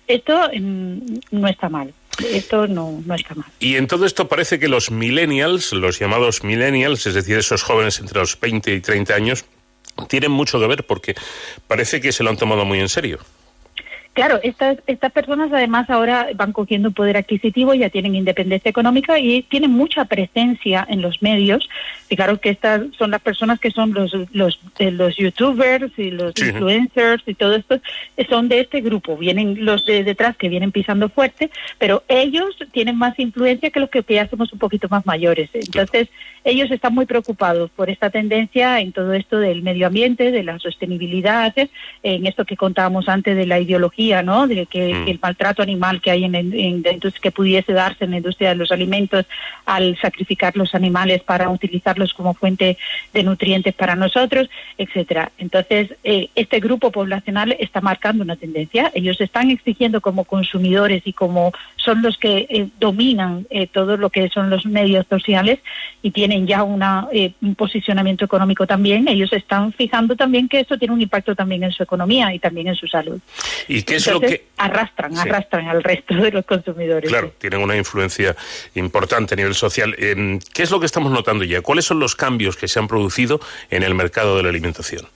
esto 0.07 0.51
mm, 0.55 0.99
no 1.33 1.49
está 1.49 1.69
mal 1.69 1.93
esto 2.31 2.67
no, 2.69 3.03
no 3.05 3.15
está 3.15 3.35
mal 3.35 3.47
Y 3.59 3.77
en 3.77 3.87
todo 3.87 4.07
esto 4.07 4.29
parece 4.29 4.59
que 4.59 4.69
los 4.69 4.91
millennials, 4.91 5.73
los 5.73 5.99
llamados 5.99 6.45
millennials, 6.45 7.07
es 7.07 7.15
decir, 7.15 7.39
esos 7.39 7.63
jóvenes 7.63 7.99
entre 7.99 8.21
los 8.21 8.39
20 8.39 8.73
y 8.73 8.81
30 8.81 9.15
años, 9.15 9.45
tienen 10.09 10.31
mucho 10.31 10.61
que 10.61 10.67
ver 10.67 10.85
porque 10.87 11.15
parece 11.67 12.01
que 12.01 12.13
se 12.13 12.23
lo 12.23 12.31
han 12.31 12.37
tomado 12.37 12.65
muy 12.65 12.79
en 12.81 12.89
serio. 12.89 13.19
Claro, 14.15 14.39
estas, 14.45 14.79
estas 14.87 15.11
personas 15.11 15.53
además 15.53 15.91
ahora 15.91 16.29
van 16.37 16.53
cogiendo 16.53 16.93
poder 16.93 17.17
adquisitivo, 17.17 17.75
ya 17.75 17.91
tienen 17.91 18.15
independencia 18.15 18.69
económica 18.69 19.19
y 19.19 19.43
tienen 19.43 19.73
mucha 19.73 20.05
presencia 20.05 20.87
en 20.89 21.03
los 21.03 21.21
medios. 21.21 21.69
Fijaros 22.09 22.39
que 22.39 22.51
estas 22.51 22.83
son 22.97 23.11
las 23.11 23.21
personas 23.21 23.59
que 23.59 23.73
son 23.73 23.93
los, 23.93 24.15
los, 24.33 24.61
eh, 24.79 24.93
los 24.93 25.17
youtubers 25.17 25.91
y 25.99 26.13
los 26.13 26.33
Sí. 26.37 26.47
influencers 26.47 27.25
y 27.27 27.35
todo 27.35 27.57
esto, 27.57 27.81
eh, 28.17 28.27
son 28.29 28.49
de 28.49 28.61
este 28.61 28.81
grupo. 28.83 29.17
Vienen 29.17 29.65
los 29.65 29.85
de 29.85 30.05
detrás 30.05 30.37
que 30.37 30.49
vienen 30.49 30.71
pisando 30.71 31.09
fuerte, 31.09 31.51
pero 31.79 32.05
ellos 32.07 32.57
tienen 32.71 32.97
más 32.97 33.19
influencia 33.19 33.71
que 33.71 33.81
los 33.81 33.91
que 33.91 34.05
ya 34.09 34.29
somos 34.29 34.53
un 34.53 34.61
poquito 34.61 34.87
más 34.89 35.05
mayores. 35.07 35.51
Entonces, 35.55 36.09
ellos 36.45 36.71
están 36.71 36.95
muy 36.95 37.07
preocupados 37.07 37.71
por 37.71 37.91
esta 37.91 38.11
tendencia 38.11 38.79
en 38.79 38.93
todo 38.93 39.13
esto 39.15 39.39
del 39.41 39.63
medio 39.63 39.89
ambiente, 39.89 40.31
de 40.31 40.45
la 40.45 40.59
sostenibilidad, 40.61 41.53
eh, 41.57 41.69
en 42.03 42.27
esto 42.27 42.45
que 42.45 42.57
contábamos 42.57 43.09
antes 43.09 43.35
de 43.37 43.47
la 43.47 43.59
ideología, 43.59 44.04
¿no? 44.23 44.47
De 44.47 44.67
que, 44.67 45.03
que 45.05 45.11
el 45.11 45.19
maltrato 45.21 45.63
animal 45.63 46.01
que 46.01 46.11
hay 46.11 46.25
en, 46.25 46.35
en- 46.35 46.83
que 47.21 47.31
pudiese 47.31 47.73
darse 47.73 48.05
en 48.05 48.11
la 48.13 48.17
industria 48.19 48.51
de 48.51 48.55
los 48.57 48.71
alimentos 48.71 49.27
al 49.67 49.97
sacrificar 50.01 50.57
los 50.57 50.75
animales 50.75 51.23
para 51.23 51.49
utilizarlos 51.49 52.13
como 52.15 52.35
fuente 52.35 52.77
de 53.13 53.23
nutrientes 53.23 53.75
para 53.75 53.95
nosotros, 53.97 54.49
etcétera. 54.79 55.33
Entonces, 55.39 55.95
eh, 56.05 56.29
este 56.35 56.61
grupo 56.61 56.91
poblacional 56.91 57.57
está 57.59 57.81
marcando 57.81 58.23
una 58.23 58.37
tendencia. 58.37 58.91
Ellos 58.95 59.21
están 59.21 59.51
exigiendo 59.51 60.01
como 60.01 60.25
consumidores 60.25 61.03
y 61.05 61.13
como 61.13 61.53
son 61.77 62.03
los 62.03 62.19
que 62.19 62.47
eh, 62.49 62.67
dominan 62.81 63.47
eh, 63.51 63.67
todo 63.67 63.97
lo 63.97 64.11
que 64.11 64.29
son 64.29 64.51
los 64.51 64.67
medios 64.67 65.07
sociales 65.09 65.59
y 66.03 66.11
tienen 66.11 66.47
ya 66.47 66.63
una, 66.63 67.09
eh, 67.13 67.33
un 67.43 67.55
posicionamiento 67.55 68.25
económico 68.25 68.67
también, 68.67 69.09
ellos 69.09 69.33
están 69.33 69.73
fijando 69.73 70.17
también 70.17 70.49
que 70.49 70.61
esto 70.61 70.79
tiene 70.79 70.95
un 70.95 71.01
impacto 71.01 71.35
también 71.35 71.63
en 71.65 71.73
su 71.73 71.83
economía 71.83 72.33
y 72.35 72.39
también 72.39 72.69
en 72.69 72.75
su 72.75 72.87
salud. 72.87 73.19
¿Y 73.69 73.83
qué 73.83 73.94
es 73.97 74.07
lo 74.07 74.21
que...? 74.21 74.45
arrastran, 74.57 75.15
Sí. 75.15 75.21
arrastran 75.29 75.69
al 75.69 75.83
resto 75.83 76.15
de 76.15 76.31
los 76.31 76.45
consumidores. 76.47 77.09
Claro, 77.11 77.33
tienen 77.39 77.61
una 77.61 77.77
influencia 77.77 78.35
importante 78.75 79.35
a 79.35 79.37
nivel 79.37 79.55
social. 79.55 79.95
Eh, 79.99 80.39
¿Qué 80.53 80.63
es 80.63 80.71
lo 80.71 80.81
que 80.81 80.87
estamos 80.87 81.13
notando 81.13 81.45
ya? 81.45 81.61
¿Cuáles 81.61 81.85
son 81.85 81.99
los 81.99 82.15
cambios 82.17 82.57
que 82.57 82.69
se 82.69 82.79
han 82.79 82.89
producido 82.89 83.41
en 83.71 83.83
el 83.83 83.95
mercado 83.95 84.37
de 84.37 84.43
la 84.45 84.49
alimentación? 84.51 85.07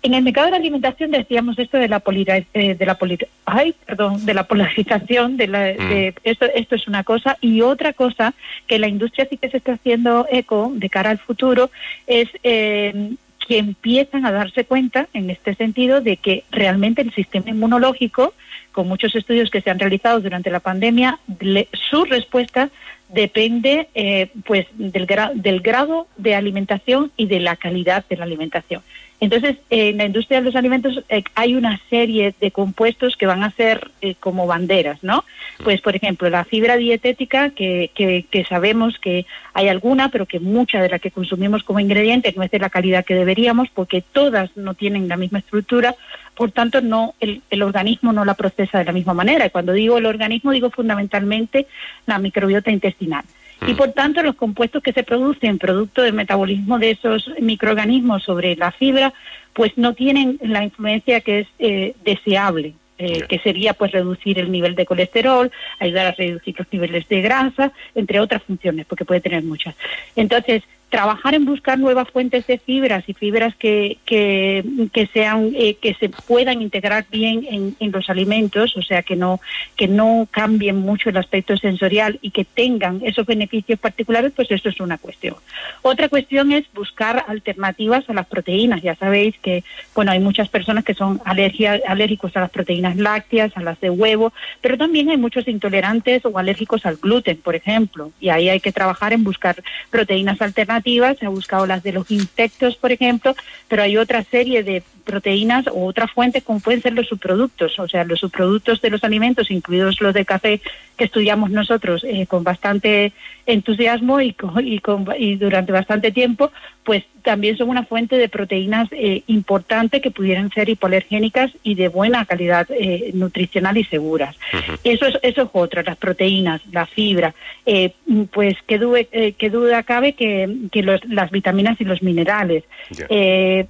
En 0.00 0.14
el 0.14 0.22
mercado 0.22 0.46
de 0.46 0.50
la 0.52 0.56
alimentación 0.58 1.10
decíamos 1.10 1.58
esto 1.58 1.76
de 1.76 1.88
la 1.88 1.98
polira- 1.98 2.44
eh, 2.54 2.74
de 2.76 2.86
la 2.86 2.94
poli- 2.96 3.18
ay, 3.46 3.74
perdón, 3.84 4.24
de 4.24 4.32
la 4.32 4.44
polarización, 4.46 5.36
de 5.36 5.48
la, 5.48 5.58
Mm. 5.76 5.88
de- 5.88 6.14
esto, 6.22 6.46
esto 6.54 6.76
es 6.76 6.86
una 6.86 7.02
cosa 7.02 7.36
y 7.40 7.62
otra 7.62 7.92
cosa 7.92 8.32
que 8.68 8.78
la 8.78 8.86
industria 8.86 9.26
sí 9.28 9.36
que 9.36 9.50
se 9.50 9.56
está 9.56 9.72
haciendo 9.72 10.24
eco 10.30 10.70
de 10.72 10.88
cara 10.88 11.10
al 11.10 11.18
futuro 11.18 11.72
es 12.06 12.28
eh, 12.44 13.10
que 13.48 13.58
empiezan 13.58 14.26
a 14.26 14.30
darse 14.32 14.64
cuenta 14.64 15.08
en 15.14 15.30
este 15.30 15.54
sentido 15.54 16.00
de 16.02 16.18
que 16.18 16.44
realmente 16.50 17.00
el 17.02 17.12
sistema 17.14 17.48
inmunológico, 17.50 18.34
con 18.72 18.86
muchos 18.86 19.14
estudios 19.16 19.50
que 19.50 19.62
se 19.62 19.70
han 19.70 19.78
realizado 19.78 20.20
durante 20.20 20.50
la 20.50 20.60
pandemia, 20.60 21.18
le- 21.40 21.68
su 21.90 22.04
respuesta 22.04 22.68
depende 23.08 23.88
eh, 23.94 24.28
pues 24.44 24.66
del, 24.74 25.06
del 25.36 25.60
grado 25.60 26.06
de 26.18 26.34
alimentación 26.34 27.10
y 27.16 27.24
de 27.26 27.40
la 27.40 27.56
calidad 27.56 28.04
de 28.08 28.16
la 28.18 28.24
alimentación. 28.24 28.82
Entonces, 29.20 29.56
en 29.70 29.96
la 29.98 30.04
industria 30.04 30.38
de 30.38 30.44
los 30.44 30.54
alimentos 30.54 31.02
eh, 31.08 31.24
hay 31.34 31.56
una 31.56 31.80
serie 31.90 32.34
de 32.40 32.50
compuestos 32.52 33.16
que 33.16 33.26
van 33.26 33.42
a 33.42 33.50
ser 33.50 33.90
eh, 34.00 34.14
como 34.20 34.46
banderas, 34.46 35.02
¿no? 35.02 35.24
Pues, 35.64 35.80
por 35.80 35.96
ejemplo, 35.96 36.30
la 36.30 36.44
fibra 36.44 36.76
dietética, 36.76 37.50
que, 37.50 37.90
que, 37.94 38.26
que 38.30 38.44
sabemos 38.44 38.98
que 39.00 39.26
hay 39.54 39.68
alguna, 39.68 40.10
pero 40.10 40.26
que 40.26 40.38
mucha 40.38 40.80
de 40.80 40.88
la 40.88 41.00
que 41.00 41.10
consumimos 41.10 41.64
como 41.64 41.80
ingrediente 41.80 42.32
no 42.36 42.44
es 42.44 42.50
de 42.52 42.60
la 42.60 42.70
calidad 42.70 43.04
que 43.04 43.16
deberíamos, 43.16 43.68
porque 43.74 44.02
todas 44.02 44.56
no 44.56 44.74
tienen 44.74 45.08
la 45.08 45.16
misma 45.16 45.40
estructura, 45.40 45.96
por 46.36 46.52
tanto, 46.52 46.80
no 46.80 47.16
el, 47.18 47.42
el 47.50 47.62
organismo 47.62 48.12
no 48.12 48.24
la 48.24 48.34
procesa 48.34 48.78
de 48.78 48.84
la 48.84 48.92
misma 48.92 49.14
manera. 49.14 49.46
Y 49.46 49.50
cuando 49.50 49.72
digo 49.72 49.98
el 49.98 50.06
organismo, 50.06 50.52
digo 50.52 50.70
fundamentalmente 50.70 51.66
la 52.06 52.20
microbiota 52.20 52.70
intestinal. 52.70 53.24
Y 53.66 53.74
por 53.74 53.92
tanto, 53.92 54.22
los 54.22 54.36
compuestos 54.36 54.82
que 54.82 54.92
se 54.92 55.02
producen 55.02 55.58
producto 55.58 56.02
del 56.02 56.12
metabolismo 56.12 56.78
de 56.78 56.92
esos 56.92 57.30
microorganismos 57.40 58.22
sobre 58.22 58.54
la 58.56 58.70
fibra, 58.70 59.12
pues 59.52 59.72
no 59.76 59.94
tienen 59.94 60.38
la 60.42 60.62
influencia 60.62 61.20
que 61.20 61.40
es 61.40 61.48
eh, 61.58 61.94
deseable. 62.04 62.74
eh, 62.98 63.26
que 63.28 63.38
sería 63.38 63.74
pues 63.74 63.92
reducir 63.92 64.40
el 64.40 64.50
nivel 64.50 64.74
de 64.74 64.84
colesterol, 64.84 65.52
ayudar 65.78 66.06
a 66.06 66.12
reducir 66.12 66.56
los 66.58 66.66
niveles 66.72 67.08
de 67.08 67.20
grasa, 67.22 67.72
entre 67.94 68.18
otras 68.18 68.42
funciones, 68.42 68.86
porque 68.86 69.04
puede 69.04 69.20
tener 69.20 69.44
muchas. 69.44 69.76
Entonces, 70.16 70.64
trabajar 70.88 71.34
en 71.34 71.44
buscar 71.44 71.78
nuevas 71.78 72.08
fuentes 72.10 72.46
de 72.46 72.58
fibras 72.58 73.04
y 73.06 73.12
fibras 73.12 73.54
que, 73.56 73.98
que, 74.06 74.64
que 74.92 75.06
sean 75.08 75.52
eh, 75.54 75.74
que 75.74 75.94
se 75.94 76.08
puedan 76.08 76.62
integrar 76.62 77.04
bien 77.10 77.46
en, 77.50 77.76
en 77.78 77.92
los 77.92 78.08
alimentos, 78.08 78.74
o 78.76 78.82
sea 78.82 79.02
que 79.02 79.14
no 79.14 79.40
que 79.76 79.86
no 79.86 80.26
cambien 80.30 80.76
mucho 80.76 81.10
el 81.10 81.18
aspecto 81.18 81.56
sensorial 81.56 82.18
y 82.22 82.30
que 82.30 82.44
tengan 82.44 83.00
esos 83.04 83.26
beneficios 83.26 83.78
particulares, 83.78 84.32
pues 84.34 84.50
eso 84.50 84.68
es 84.68 84.80
una 84.80 84.96
cuestión. 84.96 85.36
Otra 85.82 86.08
cuestión 86.08 86.52
es 86.52 86.64
buscar 86.72 87.24
alternativas 87.28 88.08
a 88.08 88.14
las 88.14 88.26
proteínas. 88.26 88.82
Ya 88.82 88.94
sabéis 88.94 89.36
que 89.42 89.64
bueno 89.94 90.12
hay 90.12 90.20
muchas 90.20 90.48
personas 90.48 90.84
que 90.84 90.94
son 90.94 91.20
alergia, 91.26 91.80
alérgicos 91.86 92.34
a 92.36 92.40
las 92.40 92.50
proteínas 92.50 92.96
lácteas, 92.96 93.54
a 93.56 93.62
las 93.62 93.78
de 93.80 93.90
huevo, 93.90 94.32
pero 94.62 94.78
también 94.78 95.10
hay 95.10 95.18
muchos 95.18 95.48
intolerantes 95.48 96.24
o 96.24 96.38
alérgicos 96.38 96.86
al 96.86 96.96
gluten, 96.96 97.36
por 97.36 97.54
ejemplo, 97.54 98.10
y 98.20 98.30
ahí 98.30 98.48
hay 98.48 98.60
que 98.60 98.72
trabajar 98.72 99.12
en 99.12 99.22
buscar 99.22 99.56
proteínas 99.90 100.40
alternativas 100.40 100.77
se 100.82 101.26
ha 101.26 101.28
buscado 101.28 101.66
las 101.66 101.82
de 101.82 101.92
los 101.92 102.10
insectos, 102.10 102.76
por 102.76 102.92
ejemplo, 102.92 103.34
pero 103.68 103.82
hay 103.82 103.96
otra 103.96 104.22
serie 104.24 104.62
de 104.62 104.82
proteínas 105.04 105.66
o 105.68 105.86
otras 105.86 106.10
fuentes 106.12 106.44
como 106.44 106.60
pueden 106.60 106.82
ser 106.82 106.92
los 106.92 107.08
subproductos, 107.08 107.78
o 107.78 107.88
sea, 107.88 108.04
los 108.04 108.20
subproductos 108.20 108.80
de 108.80 108.90
los 108.90 109.04
alimentos, 109.04 109.50
incluidos 109.50 110.00
los 110.00 110.14
de 110.14 110.24
café 110.24 110.60
que 110.96 111.04
estudiamos 111.04 111.50
nosotros 111.50 112.04
eh, 112.04 112.26
con 112.26 112.44
bastante 112.44 113.12
entusiasmo 113.48 114.20
y, 114.20 114.36
y, 114.62 114.78
con, 114.78 115.06
y, 115.18 115.36
durante 115.36 115.72
bastante 115.72 116.12
tiempo, 116.12 116.52
pues 116.84 117.04
también 117.22 117.56
son 117.56 117.70
una 117.70 117.84
fuente 117.84 118.16
de 118.16 118.28
proteínas 118.28 118.88
eh, 118.92 119.22
importante 119.26 120.00
que 120.00 120.10
pudieran 120.10 120.50
ser 120.50 120.68
hipoalergénicas 120.68 121.50
y 121.62 121.74
de 121.74 121.88
buena 121.88 122.24
calidad 122.26 122.68
eh, 122.70 123.10
nutricional 123.14 123.76
y 123.76 123.84
seguras. 123.84 124.36
Uh 124.52 124.56
-huh. 124.56 124.78
Eso 124.84 125.06
es 125.06 125.18
eso 125.22 125.42
es 125.42 125.48
otra, 125.52 125.82
las 125.82 125.96
proteínas, 125.96 126.60
la 126.70 126.86
fibra, 126.86 127.34
eh, 127.66 127.92
pues 128.32 128.54
qué, 128.66 128.78
duda, 128.78 129.00
qué 129.02 129.50
duda 129.50 129.82
cabe 129.82 130.12
que, 130.12 130.68
que 130.70 130.82
los, 130.82 131.04
las 131.06 131.30
vitaminas 131.30 131.80
y 131.80 131.84
los 131.84 132.02
minerales. 132.02 132.64
Yeah 132.90 133.66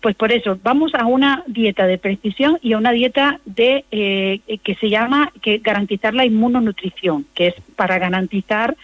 pues 0.00 0.16
por 0.16 0.32
eso 0.32 0.58
vamos 0.62 0.94
a 0.94 1.04
una 1.04 1.44
dieta 1.46 1.86
de 1.86 1.98
precisión 1.98 2.58
y 2.62 2.72
a 2.72 2.78
una 2.78 2.92
dieta 2.92 3.40
de 3.44 3.84
eh, 3.90 4.40
que 4.62 4.74
se 4.76 4.88
llama 4.88 5.30
que 5.42 5.58
garantizar 5.58 6.14
la 6.14 6.24
inmunonutrición 6.24 7.26
que 7.34 7.48
es 7.48 7.54
para 7.76 7.98
garantizar 7.98 8.76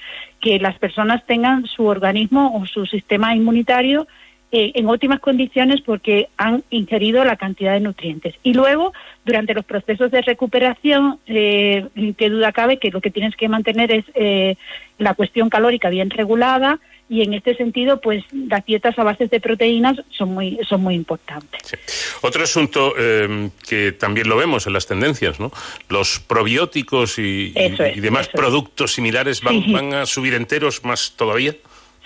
que 0.44 0.58
las 0.58 0.78
personas 0.78 1.24
tengan 1.24 1.64
su 1.64 1.86
organismo 1.86 2.54
o 2.54 2.66
su 2.66 2.84
sistema 2.84 3.34
inmunitario 3.34 4.06
eh, 4.52 4.72
en 4.74 4.86
óptimas 4.90 5.20
condiciones 5.20 5.80
porque 5.80 6.28
han 6.36 6.62
ingerido 6.68 7.24
la 7.24 7.36
cantidad 7.36 7.72
de 7.72 7.80
nutrientes. 7.80 8.34
Y 8.42 8.52
luego 8.52 8.92
durante 9.24 9.54
los 9.54 9.64
procesos 9.64 10.10
de 10.10 10.20
recuperación 10.20 11.18
eh, 11.26 11.86
qué 12.18 12.28
duda 12.28 12.52
cabe 12.52 12.76
que 12.76 12.90
lo 12.90 13.00
que 13.00 13.10
tienes 13.10 13.34
que 13.36 13.48
mantener 13.48 13.90
es 13.90 14.04
eh, 14.12 14.56
la 14.98 15.14
cuestión 15.14 15.48
calórica 15.48 15.88
bien 15.88 16.10
regulada 16.10 16.78
y 17.08 17.22
en 17.22 17.34
este 17.34 17.54
sentido, 17.54 18.00
pues 18.00 18.24
las 18.32 18.64
dietas 18.64 18.98
a 18.98 19.04
base 19.04 19.26
de 19.26 19.40
proteínas 19.40 19.96
son 20.10 20.32
muy 20.32 20.58
son 20.68 20.82
muy 20.82 20.94
importantes. 20.94 21.60
Sí. 21.64 21.76
Otro 22.22 22.42
asunto 22.42 22.94
eh, 22.98 23.50
que 23.68 23.92
también 23.92 24.28
lo 24.28 24.36
vemos 24.36 24.66
en 24.66 24.72
las 24.72 24.86
tendencias, 24.86 25.38
¿no? 25.38 25.52
Los 25.88 26.20
probióticos 26.20 27.18
y, 27.18 27.52
es, 27.54 27.78
y 27.96 28.00
demás 28.00 28.28
productos 28.28 28.90
es. 28.90 28.94
similares 28.94 29.42
van, 29.42 29.62
sí. 29.62 29.72
van 29.72 29.92
a 29.92 30.06
subir 30.06 30.34
enteros 30.34 30.84
más 30.84 31.12
todavía. 31.16 31.54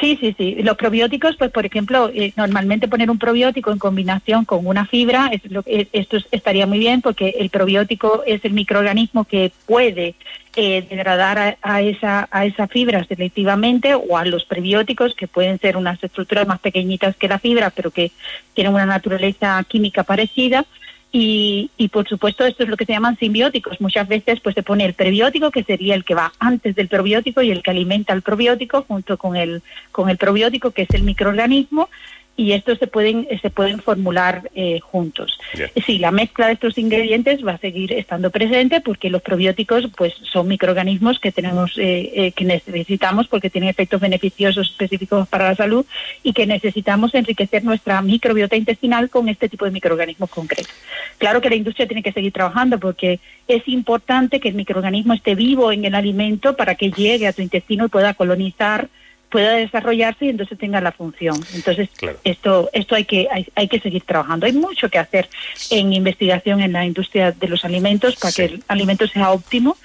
Sí, 0.00 0.16
sí, 0.20 0.32
sí. 0.38 0.54
Los 0.62 0.76
probióticos, 0.76 1.36
pues 1.36 1.50
por 1.50 1.66
ejemplo, 1.66 2.08
eh, 2.14 2.32
normalmente 2.36 2.86
poner 2.86 3.10
un 3.10 3.18
probiótico 3.18 3.72
en 3.72 3.78
combinación 3.78 4.44
con 4.44 4.64
una 4.64 4.86
fibra, 4.86 5.28
es 5.32 5.50
lo, 5.50 5.64
es, 5.66 5.88
esto 5.92 6.18
estaría 6.30 6.68
muy 6.68 6.78
bien 6.78 7.02
porque 7.02 7.34
el 7.40 7.50
probiótico 7.50 8.22
es 8.24 8.44
el 8.44 8.52
microorganismo 8.52 9.24
que 9.24 9.50
puede 9.66 10.14
eh, 10.54 10.86
degradar 10.88 11.38
a, 11.38 11.56
a, 11.62 11.82
esa, 11.82 12.28
a 12.30 12.46
esa 12.46 12.68
fibra 12.68 13.04
selectivamente 13.04 13.96
o 13.96 14.16
a 14.16 14.24
los 14.24 14.44
prebióticos 14.44 15.16
que 15.16 15.26
pueden 15.26 15.58
ser 15.58 15.76
unas 15.76 16.02
estructuras 16.02 16.46
más 16.46 16.60
pequeñitas 16.60 17.16
que 17.16 17.26
la 17.26 17.40
fibra, 17.40 17.70
pero 17.70 17.90
que 17.90 18.12
tienen 18.54 18.74
una 18.74 18.86
naturaleza 18.86 19.64
química 19.66 20.04
parecida. 20.04 20.64
Y, 21.10 21.70
y, 21.78 21.89
por 21.89 22.06
supuesto 22.06 22.44
esto 22.44 22.64
es 22.64 22.68
lo 22.68 22.76
que 22.76 22.85
se 22.85 22.93
llaman 22.93 23.16
simbióticos. 23.16 23.80
Muchas 23.80 24.06
veces 24.09 24.40
pues 24.40 24.55
se 24.55 24.62
pone 24.62 24.85
el 24.85 24.93
prebiótico 24.93 25.51
que 25.51 25.64
sería 25.64 25.94
el 25.94 26.05
que 26.05 26.14
va 26.14 26.32
antes 26.39 26.74
del 26.74 26.89
probiótico 26.89 27.40
y 27.40 27.51
el 27.51 27.62
que 27.62 27.70
alimenta 27.70 28.12
al 28.12 28.20
probiótico 28.20 28.85
junto 28.86 29.16
con 29.16 29.35
el 29.35 29.62
con 29.90 30.10
el 30.10 30.18
probiótico 30.18 30.70
que 30.70 30.82
es 30.82 30.90
el 30.90 31.05
microorganismo 31.05 31.89
y 32.39 32.52
estos 32.52 32.78
se 32.78 32.86
pueden 32.86 33.27
se 33.43 33.51
pueden 33.51 33.81
formular 33.81 34.48
eh, 34.55 34.78
juntos. 34.78 35.39
Sí, 35.85 35.98
la 35.98 36.12
mezcla 36.12 36.47
de 36.47 36.52
estos 36.52 36.78
ingredientes 36.78 37.44
va 37.44 37.55
a 37.55 37.59
seguir 37.59 37.93
estando 37.93 38.31
presente 38.31 38.81
porque 38.81 39.10
los 39.10 39.23
probióticos 39.23 39.89
pues 39.97 40.15
son 40.23 40.47
microorganismos 40.47 41.19
que 41.19 41.32
tenemos 41.32 41.77
eh, 41.78 42.12
eh, 42.15 42.32
que 42.32 42.44
necesitamos 42.44 43.27
porque 43.27 43.51
tienen 43.51 43.70
efectos 43.70 44.01
beneficiosos 44.01 44.70
específicos 44.70 45.27
para 45.27 45.48
la 45.48 45.56
salud 45.56 45.85
y 46.23 46.32
que 46.32 46.47
necesitamos 46.47 47.12
enriquecer 47.16 47.65
nuestra 47.65 48.01
microbiota 48.02 48.55
intestinal 48.55 49.10
con 49.10 49.28
este 49.28 49.48
tipo 49.48 49.65
de 49.65 49.73
microorganismos 49.73 50.31
concretos. 50.31 50.73
Claro 51.19 51.40
que 51.40 51.51
la 51.51 51.56
industria 51.56 51.89
tiene 51.89 52.05
que 52.05 52.12
seguir 52.12 52.32
trabajando 52.32 52.78
porque 52.78 53.19
es 53.48 53.66
importante 53.66 54.39
que 54.39 54.51
el 54.51 54.55
microorganismo 54.55 55.12
esté 55.12 55.35
vivo 55.35 55.73
en 55.73 55.85
el 55.85 55.97
alimento 55.97 56.55
para 56.55 56.77
que 56.77 56.93
llegue 56.93 57.27
a 57.27 57.32
tu 57.32 57.43
intestino 57.43 57.86
y 57.86 57.89
pueda 57.89 58.15
colonizar 58.15 58.89
pueda 59.28 59.52
desarrollarse 59.52 60.26
y 60.26 60.28
entonces 60.30 60.59
tenga 60.59 60.80
la 60.80 60.92
función. 60.92 61.38
Entonces, 61.55 61.88
claro. 61.96 62.18
esto 62.24 62.70
esto 62.72 62.94
hay 62.94 63.05
que 63.05 63.28
hay, 63.30 63.46
hay, 63.55 63.68
que 63.68 63.80
seguir 63.80 64.02
trabajando. 64.02 64.46
Hay 64.46 64.52
mucho 64.52 64.88
que 64.88 64.98
hacer 64.98 65.28
en 65.70 65.92
investigación 65.92 66.60
en 66.60 66.72
la 66.72 66.84
industria 66.84 67.32
de 67.32 67.48
los 67.48 67.64
alimentos 67.64 68.16
para 68.16 68.32
sí. 68.32 68.36
que 68.36 68.55
el 68.55 68.64
alimento 68.68 69.06
sea 69.06 69.30
óptimo, 69.30 69.76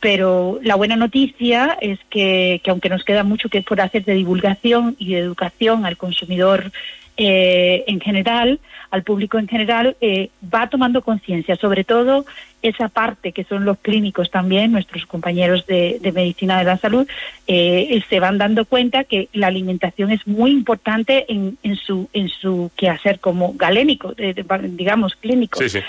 pero 0.00 0.58
la 0.62 0.74
buena 0.74 0.96
noticia 0.96 1.78
es 1.80 1.98
que, 2.10 2.60
que 2.64 2.70
aunque 2.70 2.88
nos 2.88 3.04
queda 3.04 3.22
mucho 3.22 3.48
que 3.48 3.62
por 3.62 3.80
hacer 3.80 4.04
de 4.04 4.14
divulgación 4.14 4.96
y 4.98 5.14
de 5.14 5.20
educación 5.20 5.86
al 5.86 5.96
consumidor 5.96 6.72
eh, 7.16 7.84
en 7.86 8.00
general, 8.00 8.60
al 8.90 9.02
público 9.02 9.38
en 9.38 9.48
general, 9.48 9.96
eh, 10.00 10.30
va 10.52 10.68
tomando 10.68 11.02
conciencia, 11.02 11.56
sobre 11.56 11.84
todo 11.84 12.24
esa 12.62 12.88
parte 12.88 13.32
que 13.32 13.44
son 13.44 13.64
los 13.64 13.78
clínicos 13.78 14.30
también, 14.30 14.72
nuestros 14.72 15.06
compañeros 15.06 15.66
de, 15.66 15.98
de 16.00 16.12
medicina 16.12 16.58
de 16.58 16.64
la 16.64 16.78
salud, 16.78 17.08
eh, 17.46 18.02
se 18.08 18.20
van 18.20 18.38
dando 18.38 18.64
cuenta 18.64 19.04
que 19.04 19.28
la 19.32 19.48
alimentación 19.48 20.10
es 20.10 20.26
muy 20.26 20.52
importante 20.52 21.26
en, 21.28 21.58
en 21.62 21.76
su 21.76 22.08
en 22.12 22.28
su 22.28 22.70
quehacer 22.76 23.18
como 23.18 23.54
galénico, 23.54 24.14
digamos 24.14 25.16
clínico. 25.16 25.58
Sí, 25.60 25.68
sí. 25.68 25.80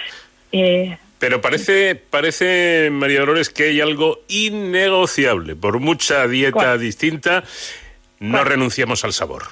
Pero 1.24 1.40
parece, 1.40 1.96
parece, 1.96 2.90
María 2.92 3.22
Dolores, 3.22 3.50
que 3.50 3.70
hay 3.70 3.80
algo 3.80 4.20
innegociable. 4.28 5.56
Por 5.56 5.80
mucha 5.80 6.28
dieta 6.28 6.52
¿Cuál? 6.52 6.82
distinta, 6.82 7.46
no 8.20 8.40
¿Cuál? 8.40 8.46
renunciamos 8.46 9.06
al 9.06 9.14
sabor. 9.14 9.44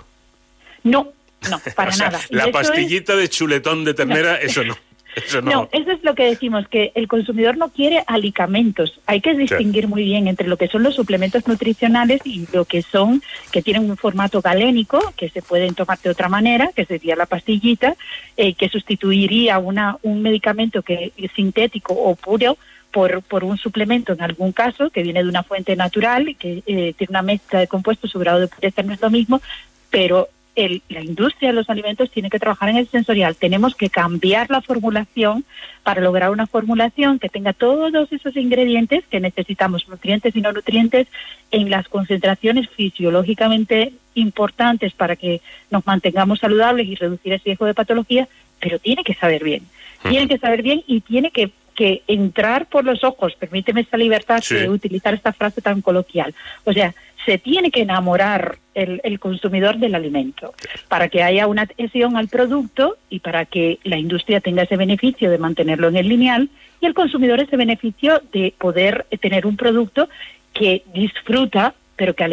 No, 0.84 1.14
no, 1.50 1.60
para 1.76 1.90
o 1.90 1.94
sea, 1.94 2.08
nada. 2.08 2.22
La 2.30 2.52
pastillita 2.52 3.14
es... 3.14 3.20
de 3.20 3.30
chuletón 3.30 3.84
de 3.84 3.94
ternera, 3.94 4.34
no. 4.34 4.38
eso 4.38 4.64
no. 4.64 4.78
Eso 5.16 5.42
no. 5.42 5.52
no. 5.52 5.70
eso 5.74 5.92
es 5.92 6.04
lo 6.04 6.16
que 6.16 6.24
decimos, 6.24 6.68
que 6.70 6.94
el 6.96 7.08
consumidor 7.08 7.58
no 7.58 7.70
quiere 7.70 8.04
alicamentos. 8.08 9.02
Hay 9.06 9.20
que 9.20 9.34
distinguir 9.34 9.88
muy 9.88 10.04
bien 10.04 10.28
entre 10.28 10.48
lo 10.48 10.58
que 10.58 10.68
son 10.68 10.84
los 10.84 10.96
suplementos 10.96 11.48
nutricionales 11.48 12.22
y 12.24 12.48
lo 12.54 12.64
que 12.66 12.82
son, 12.82 13.22
que 13.52 13.62
tienen 13.62 13.90
un 13.90 13.98
formato 13.98 14.42
galénico, 14.42 15.14
que 15.18 15.30
se 15.30 15.42
pueden 15.42 15.76
tomar 15.76 16.00
de 16.00 16.12
otra 16.12 16.30
manera, 16.30 16.70
que 16.74 16.86
sería 16.86 17.18
la 17.18 17.26
pastillita, 17.26 17.96
eh, 18.38 18.54
que 18.54 18.70
sustituiría 18.70 19.60
una, 19.60 19.98
un 20.02 20.22
medicamento 20.22 20.82
que 20.82 21.12
es 21.18 21.32
sintético 21.34 21.94
o 21.94 22.16
puro 22.16 22.58
por, 22.92 23.22
por 23.24 23.44
un 23.44 23.58
suplemento 23.58 24.14
en 24.14 24.22
algún 24.22 24.52
caso, 24.52 24.90
que 24.90 25.04
viene 25.04 25.24
de 25.24 25.30
una 25.30 25.44
fuente 25.44 25.76
natural, 25.76 26.36
que 26.38 26.64
eh, 26.66 26.94
tiene 26.98 27.12
una 27.12 27.22
mezcla 27.22 27.60
de 27.60 27.68
compuestos, 27.68 28.12
su 28.12 28.20
grado 28.20 28.40
de 28.40 28.48
pureza 28.48 28.84
no 28.84 28.94
es 28.94 29.02
lo 29.02 29.10
mismo, 29.10 29.42
pero 29.90 30.30
el, 30.56 30.82
la 30.90 31.02
industria 31.02 31.50
de 31.50 31.56
los 31.56 31.70
alimentos 31.70 32.12
tiene 32.12 32.30
que 32.30 32.40
trabajar 32.40 32.70
en 32.70 32.78
el 32.78 32.88
sensorial. 32.88 33.36
Tenemos 33.36 33.76
que 33.76 33.90
cambiar 33.90 34.50
la 34.50 34.62
formulación 34.62 35.46
para 35.84 36.02
lograr 36.02 36.32
una 36.32 36.48
formulación 36.48 37.20
que 37.20 37.30
tenga 37.30 37.54
todos 37.54 38.12
esos 38.12 38.36
ingredientes 38.36 39.06
que 39.10 39.20
necesitamos, 39.20 39.88
nutrientes 39.88 40.36
y 40.36 40.42
no 40.42 40.52
nutrientes, 40.52 41.08
en 41.52 41.70
las 41.70 41.88
concentraciones 41.88 42.70
fisiológicamente 42.70 43.94
importantes 44.14 44.94
para 44.94 45.16
que 45.16 45.42
nos 45.70 45.86
mantengamos 45.86 46.40
saludables 46.40 46.88
y 46.88 46.96
reducir 46.96 47.34
el 47.34 47.40
riesgo 47.40 47.66
de 47.66 47.74
patología, 47.74 48.28
pero 48.60 48.80
tiene 48.80 49.04
que 49.04 49.14
saber 49.14 49.44
bien. 49.44 49.64
Tiene 50.08 50.28
que 50.28 50.40
saber 50.40 50.64
bien 50.64 50.84
y 50.88 51.02
tiene 51.02 51.32
que 51.32 51.52
que 51.76 52.04
entrar 52.08 52.68
por 52.68 52.86
los 52.86 53.04
ojos, 53.04 53.36
permíteme 53.36 53.82
esta 53.82 53.98
libertad 53.98 54.42
sí. 54.42 54.56
de 54.56 54.70
utilizar 54.70 55.14
esta 55.14 55.34
frase 55.34 55.62
tan 55.62 55.82
coloquial. 55.82 56.34
O 56.66 56.74
sea, 56.74 56.94
se 57.26 57.38
tiene 57.38 57.72
que 57.72 57.82
enamorar 57.82 58.58
el, 58.74 59.00
el, 59.04 59.20
consumidor 59.20 59.78
del 59.78 59.96
alimento 59.96 60.54
para 60.88 61.08
que 61.08 61.22
haya 61.22 61.48
una 61.48 61.64
adhesión 61.64 62.18
al 62.18 62.28
producto 62.28 62.98
y 63.10 63.20
para 63.20 63.46
que 63.46 63.80
la 63.84 63.98
industria 63.98 64.42
tenga 64.42 64.64
ese 64.64 64.76
beneficio 64.78 65.30
de 65.30 65.38
mantenerlo 65.38 65.88
en 65.90 65.98
el 65.98 66.10
lineal 66.10 66.50
y 66.80 66.88
el 66.88 66.94
consumidor 66.94 67.40
ese 67.40 67.58
beneficio 67.58 68.22
de 68.32 68.54
poder 68.58 69.06
tener 69.22 69.46
un 69.46 69.56
producto 69.56 70.10
que 70.54 70.84
disfruta, 70.94 71.76
pero 71.96 72.16
que 72.16 72.24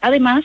además 0.00 0.44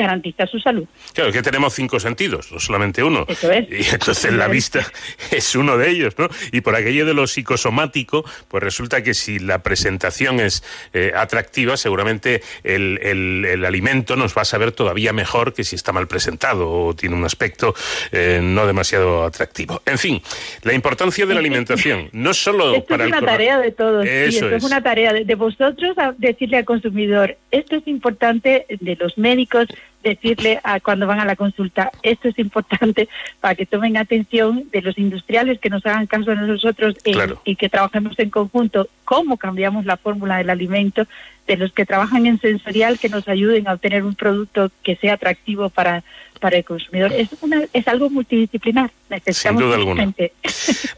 garantiza 0.00 0.46
su 0.46 0.58
salud. 0.58 0.86
Claro, 1.12 1.32
que 1.32 1.42
tenemos 1.42 1.74
cinco 1.74 2.00
sentidos, 2.00 2.50
no 2.52 2.58
solamente 2.58 3.02
uno. 3.02 3.24
Eso 3.28 3.50
es. 3.50 3.68
Y 3.70 3.94
entonces 3.94 4.32
la 4.32 4.48
vista 4.48 4.80
es 5.30 5.54
uno 5.54 5.76
de 5.76 5.90
ellos, 5.90 6.14
¿no? 6.18 6.28
Y 6.52 6.60
por 6.62 6.74
aquello 6.74 7.06
de 7.06 7.14
lo 7.14 7.26
psicosomático, 7.26 8.24
pues 8.48 8.62
resulta 8.62 9.02
que 9.02 9.14
si 9.14 9.38
la 9.38 9.62
presentación 9.62 10.40
es 10.40 10.64
eh, 10.92 11.12
atractiva, 11.14 11.76
seguramente 11.76 12.42
el, 12.64 12.98
el, 13.02 13.44
el, 13.44 13.64
alimento 13.64 14.16
nos 14.16 14.36
va 14.36 14.42
a 14.42 14.44
saber 14.44 14.72
todavía 14.72 15.12
mejor 15.12 15.52
que 15.54 15.64
si 15.64 15.76
está 15.76 15.92
mal 15.92 16.08
presentado 16.08 16.70
o 16.70 16.94
tiene 16.94 17.14
un 17.14 17.24
aspecto 17.24 17.74
eh, 18.12 18.40
no 18.42 18.66
demasiado 18.66 19.24
atractivo. 19.24 19.82
En 19.86 19.98
fin, 19.98 20.22
la 20.62 20.72
importancia 20.72 21.26
de 21.26 21.34
la 21.34 21.40
alimentación, 21.40 22.08
no 22.12 22.34
solo 22.34 22.74
esto 22.74 22.88
para 22.88 23.04
es 23.04 23.08
una 23.08 23.18
el 23.18 23.24
tarea 23.24 23.58
de 23.58 23.70
todos. 23.72 24.04
sí, 24.04 24.10
Eso 24.10 24.46
esto 24.46 24.56
es. 24.56 24.64
una 24.64 24.82
tarea 24.82 25.12
de, 25.12 25.24
de 25.24 25.34
vosotros 25.34 25.96
a 25.98 26.14
decirle 26.16 26.58
al 26.58 26.64
consumidor, 26.64 27.36
esto 27.50 27.76
es 27.76 27.86
importante, 27.86 28.66
de 28.68 28.96
los 28.96 29.16
médicos, 29.18 29.66
decirle 30.02 30.60
a 30.64 30.80
cuando 30.80 31.06
van 31.06 31.20
a 31.20 31.24
la 31.26 31.36
consulta, 31.36 31.90
esto 32.02 32.28
es 32.28 32.38
importante 32.38 33.08
para 33.40 33.54
que 33.54 33.66
tomen 33.66 33.96
atención 33.98 34.64
de 34.72 34.80
los 34.82 34.96
industriales 34.98 35.58
que 35.60 35.68
nos 35.70 35.84
hagan 35.84 36.06
caso 36.06 36.30
a 36.30 36.34
nosotros 36.36 36.94
Claro. 37.04 37.40
y 37.44 37.56
que 37.56 37.68
trabajemos 37.68 38.18
en 38.18 38.30
conjunto, 38.30 38.88
cómo 39.04 39.36
cambiamos 39.36 39.84
la 39.84 39.96
fórmula 39.98 40.38
del 40.38 40.48
alimento, 40.50 41.04
de 41.46 41.56
los 41.56 41.72
que 41.72 41.84
trabajan 41.84 42.26
en 42.26 42.40
sensorial 42.40 42.98
que 42.98 43.08
nos 43.08 43.28
ayuden 43.28 43.68
a 43.68 43.74
obtener 43.74 44.04
un 44.04 44.14
producto 44.14 44.70
que 44.82 44.96
sea 44.96 45.14
atractivo 45.14 45.68
para, 45.68 46.02
para 46.38 46.56
el 46.58 46.64
consumidor. 46.64 47.12
Es, 47.12 47.28
una, 47.42 47.62
es 47.72 47.88
algo 47.88 48.08
multidisciplinar. 48.08 48.90
Necesitamos 49.10 49.62
duda 49.62 49.74
alguna. 49.74 50.02
gente. 50.02 50.32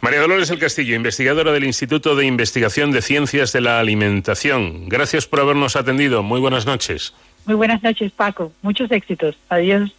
María 0.02 0.20
Dolores 0.20 0.50
El 0.50 0.58
Castillo, 0.58 0.94
investigadora 0.94 1.52
del 1.52 1.64
Instituto 1.64 2.14
de 2.14 2.26
Investigación 2.26 2.92
de 2.92 3.00
Ciencias 3.02 3.52
de 3.52 3.62
la 3.62 3.80
Alimentación. 3.80 4.88
Gracias 4.88 5.26
por 5.26 5.40
habernos 5.40 5.74
atendido. 5.74 6.22
Muy 6.22 6.38
buenas 6.38 6.66
noches. 6.66 7.14
Muy 7.46 7.56
buenas 7.56 7.82
noches, 7.82 8.12
Paco. 8.12 8.52
Muchos 8.62 8.90
éxitos. 8.90 9.36
Adiós. 9.48 9.94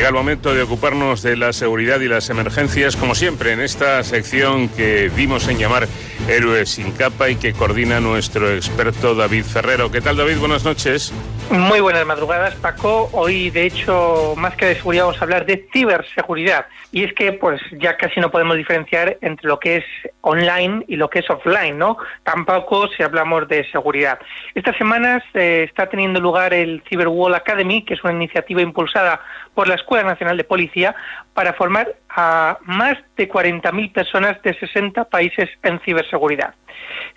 Llega 0.00 0.08
el 0.08 0.14
momento 0.14 0.54
de 0.54 0.62
ocuparnos 0.62 1.20
de 1.20 1.36
la 1.36 1.52
seguridad 1.52 2.00
y 2.00 2.08
las 2.08 2.30
emergencias, 2.30 2.96
como 2.96 3.14
siempre, 3.14 3.52
en 3.52 3.60
esta 3.60 4.02
sección 4.02 4.70
que 4.70 5.10
vimos 5.14 5.46
en 5.48 5.58
llamar 5.58 5.88
Héroes 6.26 6.70
sin 6.70 6.92
capa 6.92 7.28
y 7.28 7.36
que 7.36 7.52
coordina 7.52 8.00
nuestro 8.00 8.50
experto 8.50 9.14
David 9.14 9.44
Ferrero. 9.44 9.90
¿Qué 9.90 10.00
tal, 10.00 10.16
David? 10.16 10.38
Buenas 10.38 10.64
noches. 10.64 11.12
Muy 11.50 11.80
buenas 11.80 12.06
madrugadas, 12.06 12.54
Paco. 12.54 13.10
Hoy, 13.12 13.50
de 13.50 13.66
hecho, 13.66 14.34
más 14.36 14.54
que 14.54 14.66
de 14.66 14.76
seguridad, 14.76 15.06
vamos 15.06 15.20
a 15.20 15.24
hablar 15.24 15.46
de 15.46 15.66
ciberseguridad. 15.72 16.66
Y 16.92 17.02
es 17.02 17.12
que, 17.12 17.32
pues, 17.32 17.60
ya 17.72 17.96
casi 17.96 18.20
no 18.20 18.30
podemos 18.30 18.56
diferenciar 18.56 19.18
entre 19.20 19.48
lo 19.48 19.58
que 19.58 19.78
es 19.78 19.84
online 20.20 20.84
y 20.86 20.94
lo 20.94 21.10
que 21.10 21.18
es 21.18 21.28
offline, 21.28 21.76
¿no? 21.76 21.96
Tampoco 22.22 22.86
si 22.88 23.02
hablamos 23.02 23.48
de 23.48 23.68
seguridad. 23.72 24.20
Estas 24.54 24.76
semanas 24.76 25.24
está 25.34 25.88
teniendo 25.88 26.20
lugar 26.20 26.54
el 26.54 26.84
Cyberwall 26.88 27.34
Academy, 27.34 27.84
que 27.84 27.94
es 27.94 28.04
una 28.04 28.12
iniciativa 28.12 28.62
impulsada 28.62 29.20
por 29.52 29.66
la 29.66 29.74
Escuela 29.74 30.04
Nacional 30.04 30.36
de 30.36 30.44
Policía 30.44 30.94
para 31.40 31.54
formar 31.54 31.96
a 32.10 32.58
más 32.66 32.98
de 33.16 33.26
40.000 33.26 33.94
personas 33.94 34.42
de 34.42 34.52
60 34.52 35.06
países 35.06 35.48
en 35.62 35.80
ciberseguridad. 35.80 36.54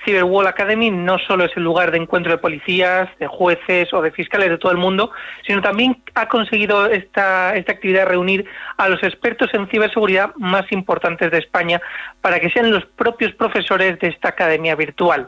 Cyberwall 0.06 0.48
Academy 0.48 0.92
no 0.92 1.20
solo 1.20 1.44
es 1.44 1.52
el 1.58 1.64
lugar 1.64 1.92
de 1.92 1.98
encuentro 1.98 2.32
de 2.32 2.38
policías, 2.38 3.10
de 3.20 3.28
jueces 3.28 3.94
o 3.94 4.02
de 4.02 4.12
fiscales 4.12 4.50
de 4.50 4.58
todo 4.58 4.72
el 4.72 4.78
mundo, 4.78 5.12
sino 5.46 5.62
también 5.62 6.02
ha 6.16 6.30
conseguido 6.30 6.86
esta, 6.86 7.54
esta 7.58 7.74
actividad 7.74 8.08
reunir 8.08 8.46
a 8.78 8.88
los 8.88 9.04
expertos 9.04 9.50
en 9.54 9.68
ciberseguridad 9.68 10.34
más 10.38 10.72
importantes 10.72 11.30
de 11.30 11.40
España 11.40 11.82
para 12.22 12.40
que 12.40 12.50
sean 12.50 12.72
los 12.72 12.86
propios 12.86 13.34
profesores 13.34 14.00
de 14.00 14.08
esta 14.08 14.30
academia 14.30 14.74
virtual. 14.76 15.28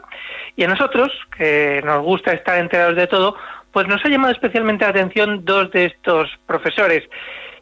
Y 0.56 0.64
a 0.64 0.68
nosotros, 0.68 1.12
que 1.36 1.82
nos 1.84 2.02
gusta 2.02 2.32
estar 2.32 2.58
enterados 2.58 2.96
de 2.96 3.06
todo, 3.08 3.36
pues 3.72 3.86
nos 3.88 4.02
ha 4.06 4.08
llamado 4.08 4.32
especialmente 4.32 4.86
la 4.86 4.90
atención 4.92 5.44
dos 5.44 5.70
de 5.70 5.84
estos 5.84 6.30
profesores. 6.46 7.06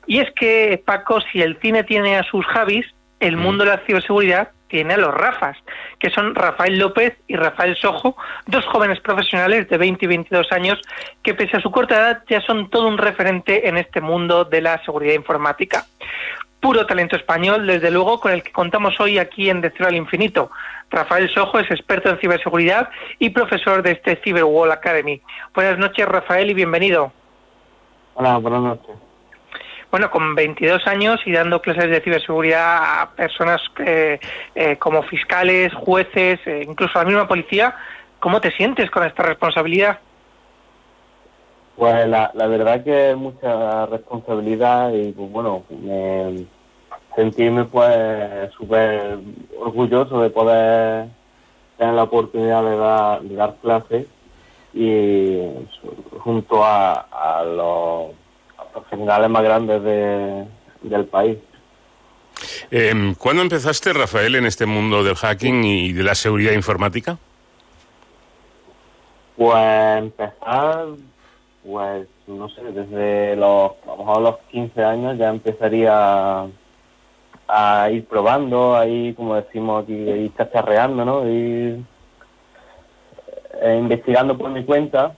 Y 0.06 0.20
es 0.20 0.30
que, 0.32 0.82
Paco, 0.84 1.20
si 1.32 1.42
el 1.42 1.58
cine 1.60 1.84
tiene 1.84 2.16
a 2.16 2.24
sus 2.24 2.44
Javis, 2.46 2.86
el 3.20 3.36
mundo 3.36 3.64
de 3.64 3.70
la 3.70 3.78
ciberseguridad 3.86 4.50
tiene 4.68 4.94
a 4.94 4.98
los 4.98 5.14
Rafas, 5.14 5.56
que 6.00 6.10
son 6.10 6.34
Rafael 6.34 6.78
López 6.78 7.16
y 7.28 7.36
Rafael 7.36 7.76
Sojo, 7.76 8.16
dos 8.46 8.66
jóvenes 8.66 8.98
profesionales 9.00 9.68
de 9.68 9.78
20 9.78 10.04
y 10.04 10.08
22 10.08 10.50
años 10.52 10.80
que 11.22 11.32
pese 11.34 11.58
a 11.58 11.60
su 11.60 11.70
corta 11.70 11.94
edad 11.94 12.24
ya 12.28 12.40
son 12.40 12.68
todo 12.70 12.88
un 12.88 12.98
referente 12.98 13.68
en 13.68 13.76
este 13.76 14.00
mundo 14.00 14.44
de 14.44 14.60
la 14.60 14.82
seguridad 14.84 15.14
informática. 15.14 15.86
Puro 16.58 16.86
talento 16.86 17.14
español, 17.14 17.66
desde 17.66 17.90
luego, 17.90 18.18
con 18.18 18.32
el 18.32 18.42
que 18.42 18.50
contamos 18.50 18.98
hoy 18.98 19.18
aquí 19.18 19.48
en 19.48 19.60
De 19.60 19.70
Cero 19.70 19.88
al 19.88 19.94
Infinito. 19.94 20.50
Rafael 20.90 21.28
Sojo 21.28 21.58
es 21.58 21.70
experto 21.70 22.08
en 22.08 22.18
ciberseguridad 22.18 22.88
y 23.18 23.30
profesor 23.30 23.82
de 23.82 23.92
este 23.92 24.16
Cyberwall 24.24 24.72
Academy. 24.72 25.20
Buenas 25.54 25.78
noches, 25.78 26.04
Rafael, 26.06 26.50
y 26.50 26.54
bienvenido. 26.54 27.12
Hola, 28.14 28.38
buenas 28.38 28.62
noches. 28.62 29.03
Bueno, 29.94 30.10
con 30.10 30.34
22 30.34 30.88
años 30.88 31.20
y 31.24 31.30
dando 31.30 31.62
clases 31.62 31.88
de 31.88 32.00
ciberseguridad 32.00 33.02
a 33.02 33.10
personas 33.14 33.62
eh, 33.78 34.18
eh, 34.56 34.76
como 34.76 35.04
fiscales, 35.04 35.72
jueces, 35.72 36.40
eh, 36.46 36.64
incluso 36.68 36.98
a 36.98 37.02
la 37.02 37.08
misma 37.08 37.28
policía, 37.28 37.76
¿cómo 38.18 38.40
te 38.40 38.50
sientes 38.50 38.90
con 38.90 39.04
esta 39.04 39.22
responsabilidad? 39.22 40.00
Pues 41.76 42.08
la, 42.08 42.32
la 42.34 42.46
verdad 42.48 42.82
que 42.82 43.10
es 43.12 43.16
mucha 43.16 43.86
responsabilidad 43.86 44.92
y 44.92 45.12
pues 45.12 45.30
bueno, 45.30 45.62
me, 45.68 46.44
sentirme 47.14 47.62
pues 47.62 48.50
súper 48.58 49.18
orgulloso 49.60 50.22
de 50.22 50.30
poder 50.30 51.06
tener 51.78 51.94
la 51.94 52.02
oportunidad 52.02 52.64
de 52.64 52.76
dar, 52.76 53.22
de 53.22 53.36
dar 53.36 53.54
clases 53.62 54.08
y 54.72 55.38
junto 56.18 56.64
a, 56.64 56.94
a 56.94 57.44
los 57.44 58.23
profesionales 58.74 59.30
más 59.30 59.42
grandes 59.42 59.82
de, 59.82 60.44
del 60.82 61.04
país. 61.06 61.38
Eh, 62.70 63.14
¿Cuándo 63.18 63.42
empezaste, 63.42 63.92
Rafael, 63.92 64.34
en 64.34 64.46
este 64.46 64.66
mundo 64.66 65.02
del 65.02 65.14
hacking 65.14 65.64
y 65.64 65.92
de 65.92 66.02
la 66.02 66.14
seguridad 66.14 66.52
informática? 66.52 67.16
Pues 69.36 69.98
empezar, 69.98 70.86
pues 71.64 72.06
no 72.26 72.48
sé, 72.48 72.62
desde 72.62 73.36
los, 73.36 73.72
a 73.84 73.86
lo 73.86 73.96
mejor 73.98 74.22
los 74.22 74.38
15 74.50 74.84
años 74.84 75.18
ya 75.18 75.28
empezaría 75.28 76.46
a 77.46 77.90
ir 77.90 78.04
probando, 78.06 78.76
ahí 78.76 79.12
como 79.14 79.34
decimos 79.34 79.84
aquí, 79.84 79.92
ir 79.92 80.32
cacharreando, 80.32 81.04
¿no? 81.04 81.28
Ir 81.28 81.80
eh, 83.60 83.76
investigando 83.78 84.36
por 84.36 84.50
mi 84.50 84.64
cuenta 84.64 85.14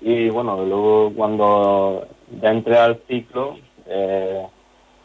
y 0.00 0.28
bueno, 0.28 0.64
luego 0.64 1.12
cuando 1.14 2.06
ya 2.40 2.50
entré 2.50 2.78
al 2.78 3.00
ciclo, 3.08 3.58
eh, 3.86 4.46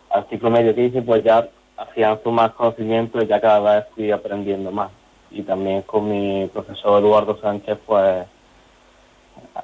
al 0.09 0.27
ciclo 0.29 0.49
medio 0.49 0.75
que 0.75 0.85
hice, 0.85 1.01
pues 1.01 1.23
ya 1.23 1.47
afianzo 1.77 2.31
más 2.31 2.51
conocimiento 2.51 3.21
y 3.21 3.27
ya 3.27 3.41
cada 3.41 3.77
vez 3.77 3.85
fui 3.95 4.11
aprendiendo 4.11 4.71
más. 4.71 4.91
Y 5.31 5.41
también 5.41 5.81
con 5.81 6.09
mi 6.09 6.47
profesor 6.53 7.01
Eduardo 7.01 7.37
Sánchez, 7.41 7.77
pues 7.85 8.25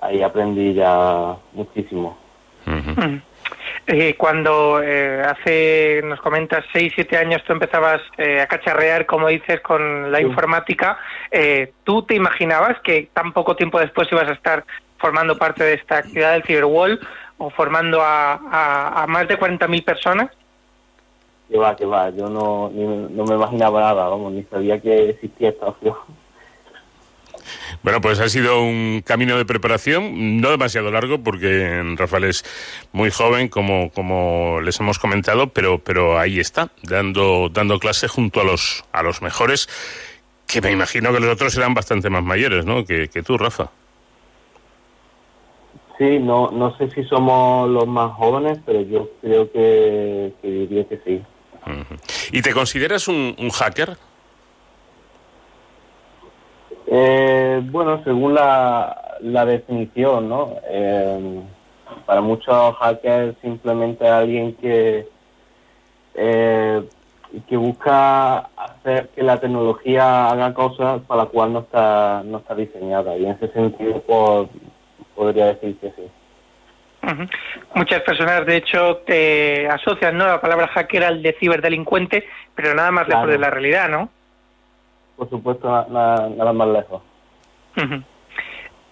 ahí 0.02 0.22
aprendí 0.22 0.74
ya 0.74 1.36
muchísimo. 1.54 2.18
Eh, 3.88 4.16
cuando 4.16 4.82
eh, 4.82 5.22
hace, 5.22 6.02
nos 6.04 6.22
comentas, 6.22 6.64
6, 6.72 6.94
7 6.96 7.18
años 7.18 7.44
tú 7.46 7.54
empezabas 7.54 8.02
eh, 8.18 8.40
a 8.40 8.48
cacharrear, 8.48 9.06
como 9.06 9.28
dices, 9.28 9.60
con 9.62 10.12
la 10.12 10.22
informática, 10.22 10.98
eh, 11.32 11.74
¿tú 11.84 12.04
te 12.04 12.16
imaginabas 12.16 12.80
que 12.84 13.10
tan 13.14 13.34
poco 13.34 13.56
tiempo 13.56 13.80
después 13.80 14.08
ibas 14.12 14.30
a 14.30 14.34
estar 14.34 14.66
formando 15.00 15.38
parte 15.38 15.64
de 15.64 15.74
esta 15.74 15.98
actividad 15.98 16.34
del 16.34 16.44
Cyberwall 16.44 17.00
o 17.42 17.50
formando 17.50 18.02
a, 18.02 18.34
a, 18.34 19.04
a 19.04 19.08
más 19.08 19.28
de 19.28 19.38
40.000 19.40 19.84
personas? 19.84 20.30
Que 21.50 21.58
va, 21.58 21.76
que 21.76 21.86
va, 21.86 22.10
yo 22.12 22.30
no, 22.30 22.70
ni- 22.74 22.86
no 23.14 23.26
me 23.26 23.36
imaginaba 23.36 23.82
nada, 23.82 24.08
vamos, 24.08 24.32
ni 24.32 24.44
sabía 24.44 24.80
que 24.80 25.10
existía 25.10 25.50
esta 25.50 25.66
opción. 25.68 25.96
Bueno, 27.84 28.00
pues 28.00 28.20
ha 28.20 28.30
sido 28.30 28.62
un 28.62 29.02
camino 29.04 29.38
de 29.38 29.46
preparación 29.46 30.40
no 30.40 30.52
demasiado 30.52 30.92
largo 30.92 31.24
porque 31.24 31.82
Rafael 31.98 32.26
es 32.26 32.46
muy 32.92 33.10
joven, 33.10 33.48
como, 33.50 33.90
como 33.92 34.62
les 34.62 34.80
hemos 34.80 35.00
comentado, 35.00 35.48
pero, 35.48 35.80
pero 35.80 36.20
ahí 36.20 36.40
está, 36.40 36.70
dando, 36.84 37.50
dando 37.50 37.80
clase 37.80 38.08
junto 38.08 38.40
a 38.42 38.44
los, 38.44 38.86
a 38.92 39.02
los 39.02 39.22
mejores, 39.22 39.68
que 40.48 40.62
me 40.62 40.72
imagino 40.72 41.12
que 41.12 41.20
los 41.20 41.34
otros 41.34 41.54
serán 41.54 41.74
bastante 41.74 42.10
más 42.10 42.24
mayores, 42.24 42.66
¿no? 42.66 42.86
Que, 42.86 43.10
que 43.10 43.24
tú, 43.24 43.38
Rafa. 43.38 43.70
Sí, 46.02 46.18
no, 46.18 46.50
no 46.50 46.76
sé 46.78 46.90
si 46.90 47.04
somos 47.04 47.70
los 47.70 47.86
más 47.86 48.14
jóvenes, 48.14 48.58
pero 48.66 48.82
yo 48.82 49.08
creo 49.22 49.52
que, 49.52 50.34
que 50.42 50.48
diría 50.48 50.84
que 50.86 51.00
sí. 51.06 51.22
¿Y 52.32 52.42
te 52.42 52.54
consideras 52.54 53.08
un, 53.08 53.36
un 53.38 53.52
hacker? 53.52 53.96
Eh, 56.88 57.62
bueno, 57.66 58.04
según 58.04 58.34
la, 58.34 59.20
la 59.20 59.46
definición, 59.46 60.28
¿no? 60.28 60.56
Eh, 60.64 61.42
para 62.08 62.22
muchos 62.22 62.76
hackers 62.78 63.36
simplemente 63.44 64.08
alguien 64.08 64.56
que 64.56 65.08
eh, 66.16 66.84
que 67.48 67.58
busca 67.58 68.40
hacer 68.40 69.10
que 69.10 69.22
la 69.22 69.40
tecnología 69.40 70.32
haga 70.32 70.52
cosas 70.56 71.02
para 71.04 71.26
la 71.26 71.30
cual 71.30 71.54
no 71.54 71.60
está 71.60 72.24
no 72.26 72.40
está 72.40 72.56
diseñada 72.56 73.16
y 73.18 73.26
en 73.26 73.32
ese 73.34 73.50
sentido 73.54 74.02
pues 74.02 74.50
podría 75.16 75.48
decir 75.48 75.76
que 75.80 75.90
sí. 75.92 76.12
Ujú. 77.04 77.26
Muchas 77.76 78.02
personas, 78.02 78.46
de 78.46 78.58
hecho, 78.58 78.98
te 79.08 79.68
asocian 79.68 80.18
¿no? 80.18 80.28
la 80.28 80.40
palabra 80.40 80.68
hacker 80.68 81.04
al 81.04 81.24
de 81.24 81.34
ciberdelincuente, 81.40 82.28
pero 82.54 82.76
nada 82.76 82.92
más 82.92 83.08
lejos 83.08 83.28
de 83.28 83.40
la 83.40 83.50
realidad, 83.50 83.90
¿no? 83.90 84.10
Por 85.18 85.30
supuesto, 85.30 85.70
na- 85.70 85.88
na- 85.90 86.30
nada 86.30 86.54
más 86.54 86.68
lejos. 86.68 87.02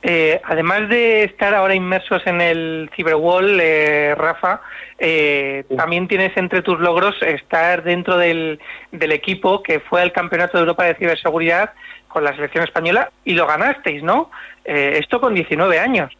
Eh, 0.01 0.39
además 0.45 0.87
de 0.87 1.25
estar 1.25 1.53
ahora 1.53 1.75
inmersos 1.75 2.25
en 2.25 2.39
el 2.39 2.89
Cyberwall, 2.95 3.59
eh, 3.61 4.15
Rafa, 4.17 4.61
eh, 4.97 5.65
también 5.75 6.07
tienes 6.07 6.35
entre 6.37 6.61
tus 6.61 6.79
logros 6.79 7.21
estar 7.21 7.83
dentro 7.83 8.17
del, 8.17 8.59
del 8.93 9.11
equipo 9.11 9.61
que 9.61 9.81
fue 9.81 10.01
al 10.01 10.13
Campeonato 10.13 10.57
de 10.57 10.61
Europa 10.61 10.85
de 10.85 10.95
Ciberseguridad 10.95 11.73
con 12.07 12.23
la 12.23 12.33
selección 12.33 12.63
española 12.63 13.11
y 13.25 13.33
lo 13.33 13.45
ganasteis, 13.45 14.01
¿no? 14.01 14.31
Eh, 14.71 14.99
esto 14.99 15.19
con 15.19 15.33
19 15.33 15.79
años. 15.79 16.11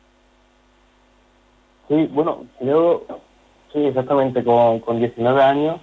Sí, 1.87 2.07
bueno, 2.11 2.45
yo, 2.61 3.05
sí, 3.71 3.85
exactamente, 3.85 4.43
con, 4.43 4.79
con 4.79 4.97
19 4.97 5.39
años 5.43 5.79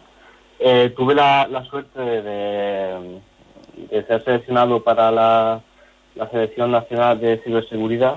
eh, 0.58 0.92
tuve 0.96 1.14
la, 1.14 1.46
la 1.48 1.64
suerte 1.66 2.00
de, 2.00 2.22
de- 2.22 4.04
ser 4.08 4.24
seleccionado 4.24 4.82
para 4.82 5.12
la, 5.12 5.60
la 6.16 6.28
Selección 6.30 6.72
Nacional 6.72 7.20
de 7.20 7.38
Ciberseguridad 7.44 8.16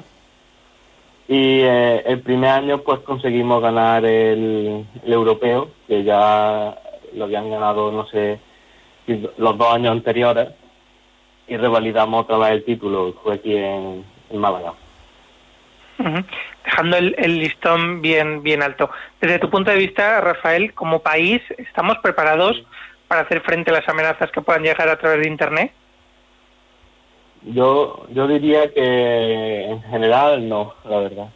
y 1.28 1.60
eh, 1.60 2.02
el 2.08 2.22
primer 2.22 2.50
año 2.50 2.80
pues 2.80 3.02
conseguimos 3.02 3.62
ganar 3.62 4.04
el, 4.04 4.84
el 5.06 5.14
europeo, 5.14 5.70
que 5.88 6.04
ya 6.04 6.76
lo 7.14 7.26
habían 7.26 7.52
ganado, 7.52 7.92
no 7.92 8.08
sé, 8.08 8.40
los 9.38 9.58
dos 9.60 9.74
años 9.76 9.92
anteriores 9.92 10.50
y 11.48 11.56
revalidamos 11.56 12.24
otra 12.24 12.38
vez 12.40 12.52
el 12.54 12.64
título, 12.64 13.14
fue 13.22 13.36
aquí 13.36 13.56
en, 13.56 14.04
en 14.30 14.39
Málaga. 14.39 14.73
Dejando 16.64 16.97
el, 16.97 17.15
el 17.18 17.39
listón 17.39 18.01
bien, 18.01 18.41
bien 18.41 18.64
alto. 18.64 18.89
Desde 19.19 19.39
tu 19.39 19.49
punto 19.49 19.69
de 19.72 19.77
vista, 19.77 20.22
Rafael, 20.22 20.73
como 20.73 20.99
país, 20.99 21.41
¿estamos 21.57 21.97
preparados 21.97 22.64
para 23.07 23.22
hacer 23.22 23.41
frente 23.41 23.72
a 23.72 23.73
las 23.73 23.89
amenazas 23.89 24.31
que 24.31 24.41
puedan 24.41 24.64
llegar 24.64 24.88
a 24.88 24.97
través 24.97 25.22
de 25.22 25.27
Internet? 25.27 25.73
Yo, 27.41 28.06
yo 28.11 28.27
diría 28.27 28.72
que 28.73 29.65
en 29.65 29.81
general 29.84 30.47
no, 30.47 30.73
la 30.85 30.99
verdad. 30.99 31.30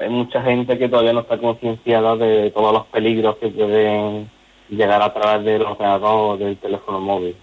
Hay 0.00 0.08
mucha 0.08 0.42
gente 0.42 0.78
que 0.78 0.88
todavía 0.88 1.12
no 1.12 1.20
está 1.20 1.38
concienciada 1.38 2.16
de 2.16 2.50
todos 2.50 2.72
los 2.72 2.86
peligros 2.86 3.36
que 3.38 3.48
pueden 3.48 4.30
llegar 4.68 5.02
a 5.02 5.12
través 5.12 5.44
del 5.44 5.62
ordenador 5.62 6.34
o 6.34 6.36
del 6.36 6.56
teléfono 6.58 7.00
móvil. 7.00 7.36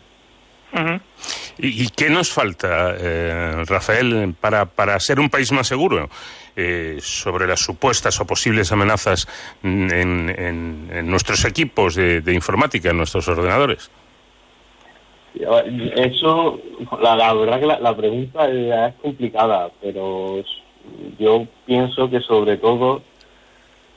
¿Y, 0.73 1.44
y 1.57 1.87
qué 1.89 2.09
nos 2.09 2.31
falta, 2.31 2.95
eh, 2.99 3.63
Rafael, 3.65 4.35
para, 4.39 4.65
para 4.65 4.99
ser 4.99 5.19
un 5.19 5.29
país 5.29 5.51
más 5.51 5.67
seguro 5.67 6.09
eh, 6.55 6.97
sobre 7.01 7.47
las 7.47 7.59
supuestas 7.61 8.19
o 8.19 8.25
posibles 8.25 8.71
amenazas 8.71 9.27
mm, 9.61 9.91
en, 9.91 10.29
en- 10.37 10.89
en 10.93 11.09
nuestros 11.09 11.43
equipos 11.45 11.95
de, 11.95 12.21
de 12.21 12.33
informática, 12.33 12.89
en 12.91 12.97
nuestros 12.97 13.27
ordenadores? 13.27 13.89
Eso, 15.95 16.59
la, 17.01 17.15
la 17.15 17.33
verdad 17.33 17.59
que 17.59 17.65
la, 17.65 17.79
la 17.79 17.95
pregunta 17.95 18.47
es 18.49 18.93
complicada, 19.01 19.69
pero 19.81 20.41
yo 21.19 21.45
pienso 21.65 22.09
que 22.09 22.21
sobre 22.21 22.55
todo 22.57 23.01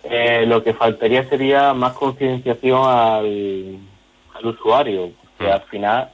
eh, 0.03 0.45
lo 0.47 0.65
que 0.65 0.75
faltaría 0.75 1.29
sería 1.29 1.75
más 1.75 1.93
concienciación 1.93 2.81
al, 2.85 3.79
al 4.35 4.47
usuario, 4.47 5.11
que 5.39 5.49
al 5.51 5.63
final 5.63 6.11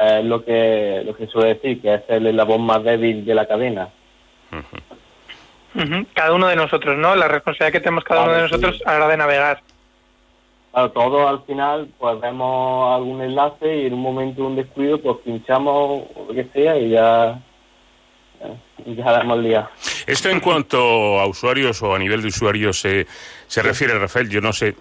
es 0.00 0.24
lo 0.24 0.44
que 0.44 1.02
lo 1.04 1.16
que 1.16 1.26
suele 1.26 1.54
decir, 1.54 1.80
que 1.82 1.94
es 1.94 2.02
el 2.08 2.26
eslabón 2.26 2.62
más 2.62 2.82
débil 2.84 3.24
de 3.24 3.34
la 3.34 3.46
cadena. 3.46 3.88
Cada 6.14 6.32
uno 6.32 6.48
de 6.48 6.56
nosotros, 6.56 6.96
¿no? 6.96 7.14
La 7.14 7.28
responsabilidad 7.28 7.72
que 7.72 7.80
tenemos 7.80 8.04
cada 8.04 8.22
uno 8.22 8.32
de 8.32 8.38
Claro, 8.38 8.48
sí. 8.48 8.54
nosotros 8.62 8.82
a 8.86 8.90
la 8.92 8.96
hora 8.98 9.08
de 9.08 9.16
navegar. 9.16 9.60
Claro, 10.72 10.90
todos 10.92 11.28
al 11.28 11.42
final 11.44 11.88
pues 11.98 12.20
vemos 12.20 12.94
algún 12.96 13.22
enlace 13.22 13.82
y 13.82 13.86
en 13.86 13.94
un 13.94 14.00
momento 14.00 14.42
de 14.42 14.46
un 14.48 14.56
descuido 14.56 15.00
pues 15.00 15.18
pinchamos 15.24 16.02
o 16.14 16.26
lo 16.28 16.34
que 16.34 16.44
sea 16.52 16.76
y 16.78 16.90
ya, 16.90 17.38
ya 18.86 19.12
la 19.12 19.20
hemos 19.20 19.38
liado. 19.38 19.68
Esto 20.06 20.30
en 20.30 20.40
cuanto 20.40 20.78
a 21.20 21.26
usuarios 21.26 21.82
o 21.82 21.94
a 21.94 21.98
nivel 21.98 22.22
de 22.22 22.28
usuarios 22.28 22.80
se, 22.80 23.06
se 23.46 23.62
refiere, 23.62 23.98
Rafael, 23.98 24.28
yo 24.28 24.40
no 24.40 24.52
sé 24.52 24.74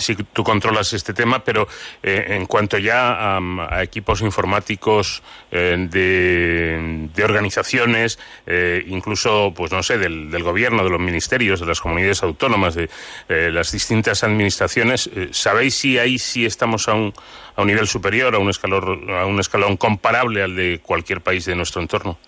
si 0.00 0.16
tú 0.16 0.42
controlas 0.42 0.92
este 0.92 1.14
tema, 1.14 1.44
pero 1.44 1.68
eh, 2.02 2.26
en 2.28 2.46
cuanto 2.46 2.78
ya 2.78 3.36
a, 3.36 3.82
equipos 3.82 4.20
informáticos 4.22 5.22
eh, 5.50 5.76
de, 5.90 7.24
organizaciones, 7.24 8.18
eh, 8.46 8.84
incluso, 8.88 9.52
pues 9.54 9.72
no 9.72 9.82
sé, 9.82 9.98
del, 9.98 10.42
gobierno, 10.42 10.82
de 10.82 10.90
los 10.90 11.00
ministerios, 11.00 11.60
de 11.60 11.66
las 11.66 11.80
comunidades 11.80 12.22
autónomas, 12.22 12.74
de 12.74 12.88
las 13.28 13.72
distintas 13.72 14.24
administraciones, 14.24 15.10
¿sabéis 15.32 15.74
si 15.74 15.98
ahí 15.98 16.18
sí 16.18 16.46
estamos 16.46 16.88
a 16.88 16.94
un, 16.94 17.12
a 17.56 17.62
un 17.62 17.68
nivel 17.68 17.86
superior, 17.86 18.34
a 18.34 18.38
un, 18.38 18.48
escalón, 18.48 19.10
a 19.10 19.26
un 19.26 19.38
escalón 19.38 19.76
comparable 19.76 20.42
al 20.42 20.56
de 20.56 20.80
cualquier 20.82 21.20
país 21.20 21.44
de 21.44 21.54
nuestro 21.54 21.82
entorno? 21.82 22.18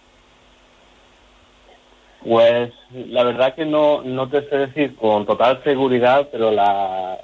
Pues 2.24 2.73
la 2.93 3.24
verdad 3.24 3.55
que 3.55 3.65
no, 3.65 4.03
no 4.03 4.28
te 4.28 4.49
sé 4.49 4.57
decir 4.57 4.94
con 4.97 5.27
total 5.27 5.62
seguridad, 5.65 6.28
pero 6.31 6.51
la 6.51 7.19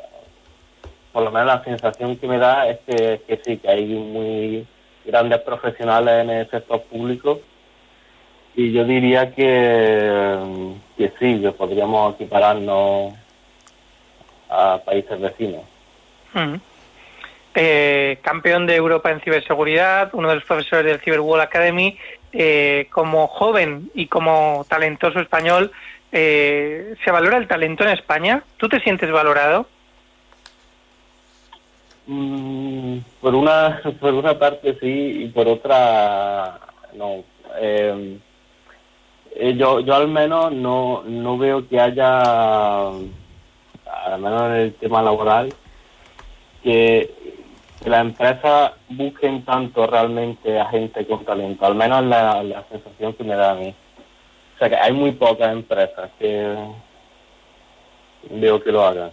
por 1.19 1.25
lo 1.25 1.33
menos 1.33 1.49
la 1.49 1.65
sensación 1.65 2.17
que 2.17 2.29
me 2.29 2.39
da 2.39 2.69
es 2.69 2.79
que, 2.87 3.41
sí, 3.45 3.57
que 3.57 3.69
hay 3.69 3.87
muy 3.87 4.65
grandes 5.05 5.41
profesionales 5.41 6.23
en 6.23 6.31
el 6.31 6.49
sector 6.49 6.81
público 6.83 7.41
y 8.55 8.71
yo 8.71 8.85
diría 8.85 9.35
que, 9.35 10.39
que 10.97 11.13
sí, 11.19 11.41
que 11.41 11.51
podríamos 11.51 12.15
equipararnos 12.15 13.15
a 14.49 14.81
países 14.85 15.21
vecinos. 15.21 15.63
Ujú. 16.37 16.61
Eh, 17.57 18.19
campeón 18.23 18.69
de 18.69 18.77
Europa 18.77 19.11
en 19.11 19.21
ciberseguridad, 19.21 20.11
uno 20.13 20.29
de 20.29 20.37
los 20.37 20.45
profesores 20.45 20.87
del 20.87 21.01
Cyber 21.01 21.19
World 21.19 21.43
Academy, 21.43 21.99
eh, 22.33 22.87
como 22.93 23.27
joven 23.27 23.91
y 23.93 24.07
como 24.07 24.65
talentoso 24.69 25.19
español, 25.19 25.73
eh, 26.13 26.95
¿se 27.05 27.11
valora 27.11 27.39
el 27.39 27.49
talento 27.49 27.83
en 27.83 27.91
España? 27.91 28.45
¿Tú 28.57 28.69
te 28.69 28.79
sientes 28.79 29.11
valorado? 29.11 29.67
Mm, 32.09 33.01
por 33.21 33.35
una 33.35 33.83
por 34.01 34.15
una 34.15 34.39
parte 34.39 34.79
sí 34.81 35.25
y 35.25 35.29
por 35.29 35.47
otra 35.47 36.59
no. 36.95 37.23
Eh, 37.61 38.19
eh, 39.37 39.55
yo 39.57 39.81
yo 39.81 39.95
al 39.95 40.09
menos 40.09 40.51
no 40.53 41.03
no 41.05 41.37
veo 41.37 41.69
que 41.69 41.79
haya 41.79 42.89
al 42.89 44.21
menos 44.21 44.43
en 44.43 44.53
el 44.53 44.75
tema 44.75 45.03
laboral 45.03 45.53
que, 46.63 47.15
que 47.83 47.91
las 47.91 48.01
empresas 48.01 48.73
busquen 48.89 49.45
tanto 49.45 49.87
realmente 49.87 50.59
a 50.59 50.67
gente 50.67 51.07
con 51.07 51.25
talento. 51.27 51.67
Al 51.67 51.75
menos 51.75 52.05
la, 52.05 52.43
la 52.43 52.65
sensación 52.71 53.13
que 53.15 53.25
me 53.25 53.35
da 53.37 53.53
a 53.53 53.55
mí. 53.55 53.75
O 54.55 54.59
sea 54.59 54.71
que 54.71 54.77
hay 54.77 54.93
muy 54.93 55.13
pocas 55.13 55.53
empresas 55.53 56.11
que 56.19 56.57
veo 58.31 58.63
que 58.63 58.73
lo 58.73 58.83
hagan 58.85 59.11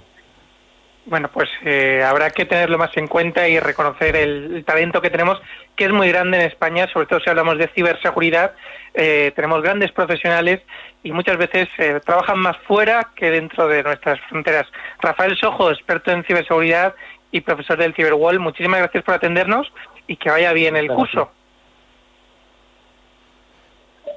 Bueno, 1.06 1.30
pues 1.32 1.48
eh, 1.64 2.04
habrá 2.04 2.32
que 2.32 2.46
tenerlo 2.46 2.80
más 2.80 2.96
en 2.98 3.08
cuenta 3.08 3.48
y 3.48 3.60
reconocer 3.60 4.16
el, 4.16 4.56
el 4.56 4.66
talento 4.66 5.02
que 5.02 5.12
tenemos, 5.12 5.40
que 5.76 5.86
es 5.86 5.92
muy 5.92 6.10
grande 6.10 6.38
en 6.40 6.48
España, 6.48 6.88
sobre 6.92 7.06
todo 7.06 7.20
si 7.20 7.30
hablamos 7.30 7.60
de 7.60 7.68
ciberseguridad. 7.68 8.54
Eh, 8.96 9.32
tenemos 9.36 9.62
grandes 9.62 9.92
profesionales 9.92 10.62
y 11.04 11.12
muchas 11.12 11.38
veces 11.38 11.68
eh, 11.78 12.00
trabajan 12.04 12.40
más 12.40 12.58
fuera 12.68 13.12
que 13.16 13.30
dentro 13.30 13.68
de 13.68 13.84
nuestras 13.84 14.20
fronteras. 14.30 14.66
Rafael 15.00 15.38
Sojo, 15.38 15.70
experto 15.70 16.12
en 16.12 16.24
ciberseguridad 16.24 16.96
y 17.32 17.42
profesor 17.42 17.78
del 17.78 17.94
Cyberwall, 17.94 18.40
muchísimas 18.40 18.80
gracias 18.80 19.04
por 19.04 19.14
atendernos 19.14 19.72
y 20.08 20.16
que 20.18 20.30
vaya 20.32 20.54
bien 20.54 20.76
el 20.76 20.88
Gracias. 20.88 20.98
curso. 21.12 21.32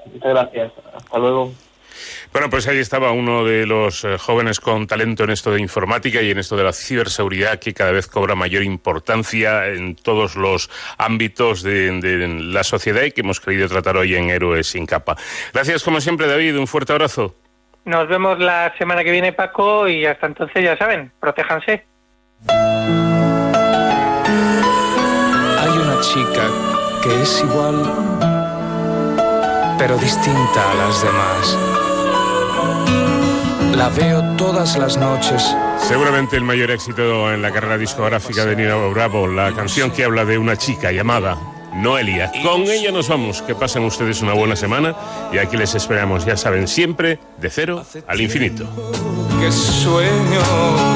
muchas 0.06 0.30
gracias 0.30 0.72
hasta 0.94 1.18
luego 1.18 1.52
Bueno, 2.32 2.50
pues 2.50 2.66
ahí 2.68 2.78
estaba 2.78 3.12
uno 3.12 3.44
de 3.44 3.66
los 3.66 4.04
eh, 4.04 4.18
jóvenes 4.18 4.60
con 4.60 4.86
talento 4.86 5.24
en 5.24 5.30
esto 5.30 5.52
de 5.52 5.60
informática 5.60 6.22
y 6.22 6.30
en 6.30 6.38
esto 6.38 6.56
de 6.56 6.64
la 6.64 6.72
ciberseguridad 6.72 7.58
que 7.58 7.74
cada 7.74 7.92
vez 7.92 8.06
cobra 8.06 8.34
mayor 8.34 8.62
importancia 8.62 9.66
en 9.66 9.96
todos 9.96 10.36
los 10.36 10.70
ámbitos 10.96 11.62
de, 11.62 12.00
de 12.00 12.28
la 12.28 12.64
sociedad 12.64 13.02
y 13.02 13.12
que 13.12 13.22
hemos 13.22 13.40
querido 13.40 13.68
tratar 13.68 13.96
hoy 13.96 14.14
en 14.14 14.30
Héroes 14.30 14.66
sin 14.66 14.86
capa. 14.86 15.16
Gracias 15.52 15.82
como 15.82 16.00
siempre, 16.00 16.26
David. 16.26 16.58
Un 16.58 16.66
fuerte 16.66 16.92
abrazo. 16.92 17.34
Nos 17.84 18.06
vemos 18.06 18.38
la 18.38 18.74
semana 18.76 19.02
que 19.02 19.10
viene, 19.10 19.32
Paco, 19.32 19.88
y 19.88 20.04
hasta 20.04 20.26
entonces 20.26 20.62
ya 20.62 20.76
saben, 20.76 21.10
protéjanse. 21.18 21.86
Hay 25.58 25.70
una 25.70 26.00
chica 26.02 26.50
que 27.02 27.22
es 27.22 27.42
igual, 27.42 27.82
pero 29.78 29.96
distinta 29.96 30.70
a 30.70 30.74
las 30.74 31.02
demás. 31.02 31.77
La 33.78 33.88
veo 33.90 34.34
todas 34.36 34.76
las 34.76 34.96
noches. 34.96 35.54
Seguramente 35.86 36.36
el 36.36 36.42
mayor 36.42 36.72
éxito 36.72 37.32
en 37.32 37.40
la 37.40 37.52
carrera 37.52 37.78
discográfica 37.78 38.44
de 38.44 38.56
Nina 38.56 38.74
Bravo, 38.74 39.28
la 39.28 39.54
canción 39.54 39.92
que 39.92 40.02
habla 40.02 40.24
de 40.24 40.36
una 40.36 40.56
chica 40.56 40.90
llamada 40.90 41.38
Noelia. 41.76 42.32
Con 42.42 42.62
ella 42.62 42.90
nos 42.90 43.08
vamos. 43.08 43.40
Que 43.40 43.54
pasen 43.54 43.84
ustedes 43.84 44.20
una 44.20 44.32
buena 44.32 44.56
semana 44.56 44.96
y 45.32 45.38
aquí 45.38 45.56
les 45.56 45.76
esperamos, 45.76 46.24
ya 46.26 46.36
saben, 46.36 46.66
siempre 46.66 47.20
de 47.40 47.50
cero 47.50 47.84
al 48.08 48.20
infinito. 48.20 48.66
que 49.40 49.52
sueño 49.52 50.40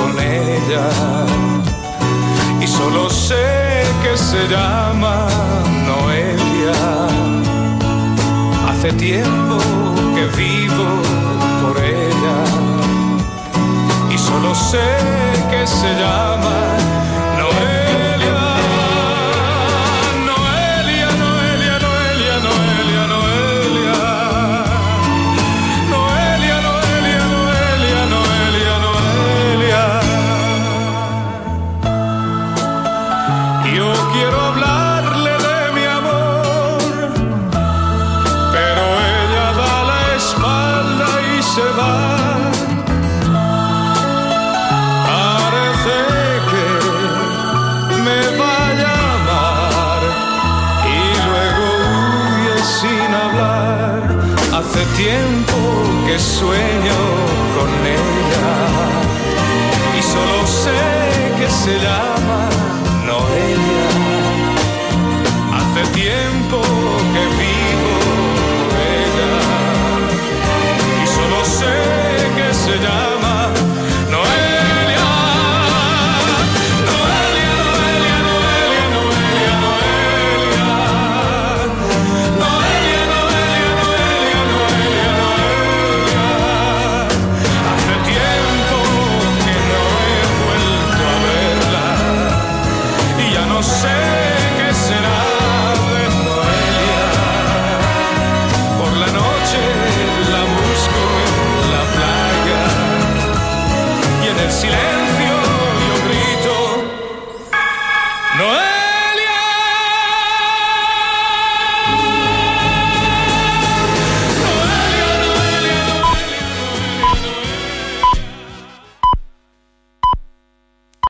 con 0.00 0.18
ella 0.18 0.88
y 2.60 2.66
solo 2.66 3.08
sé 3.08 3.84
que 4.02 4.18
se 4.18 4.48
llama 4.48 5.28
Noelia. 5.86 6.72
Hace 8.68 8.92
tiempo 8.94 9.58
que 10.16 10.26
vivo 10.36 11.21
solo 14.42 14.54
sé 14.56 14.78
que 15.50 15.66
se 15.66 15.94
llama 15.94 17.01
sueño 56.18 56.98
con 57.56 57.70
ella. 57.86 58.48
Y 59.98 60.02
solo 60.02 60.46
sé 60.46 60.70
que 61.38 61.48
se 61.48 61.78
llama 61.78 62.11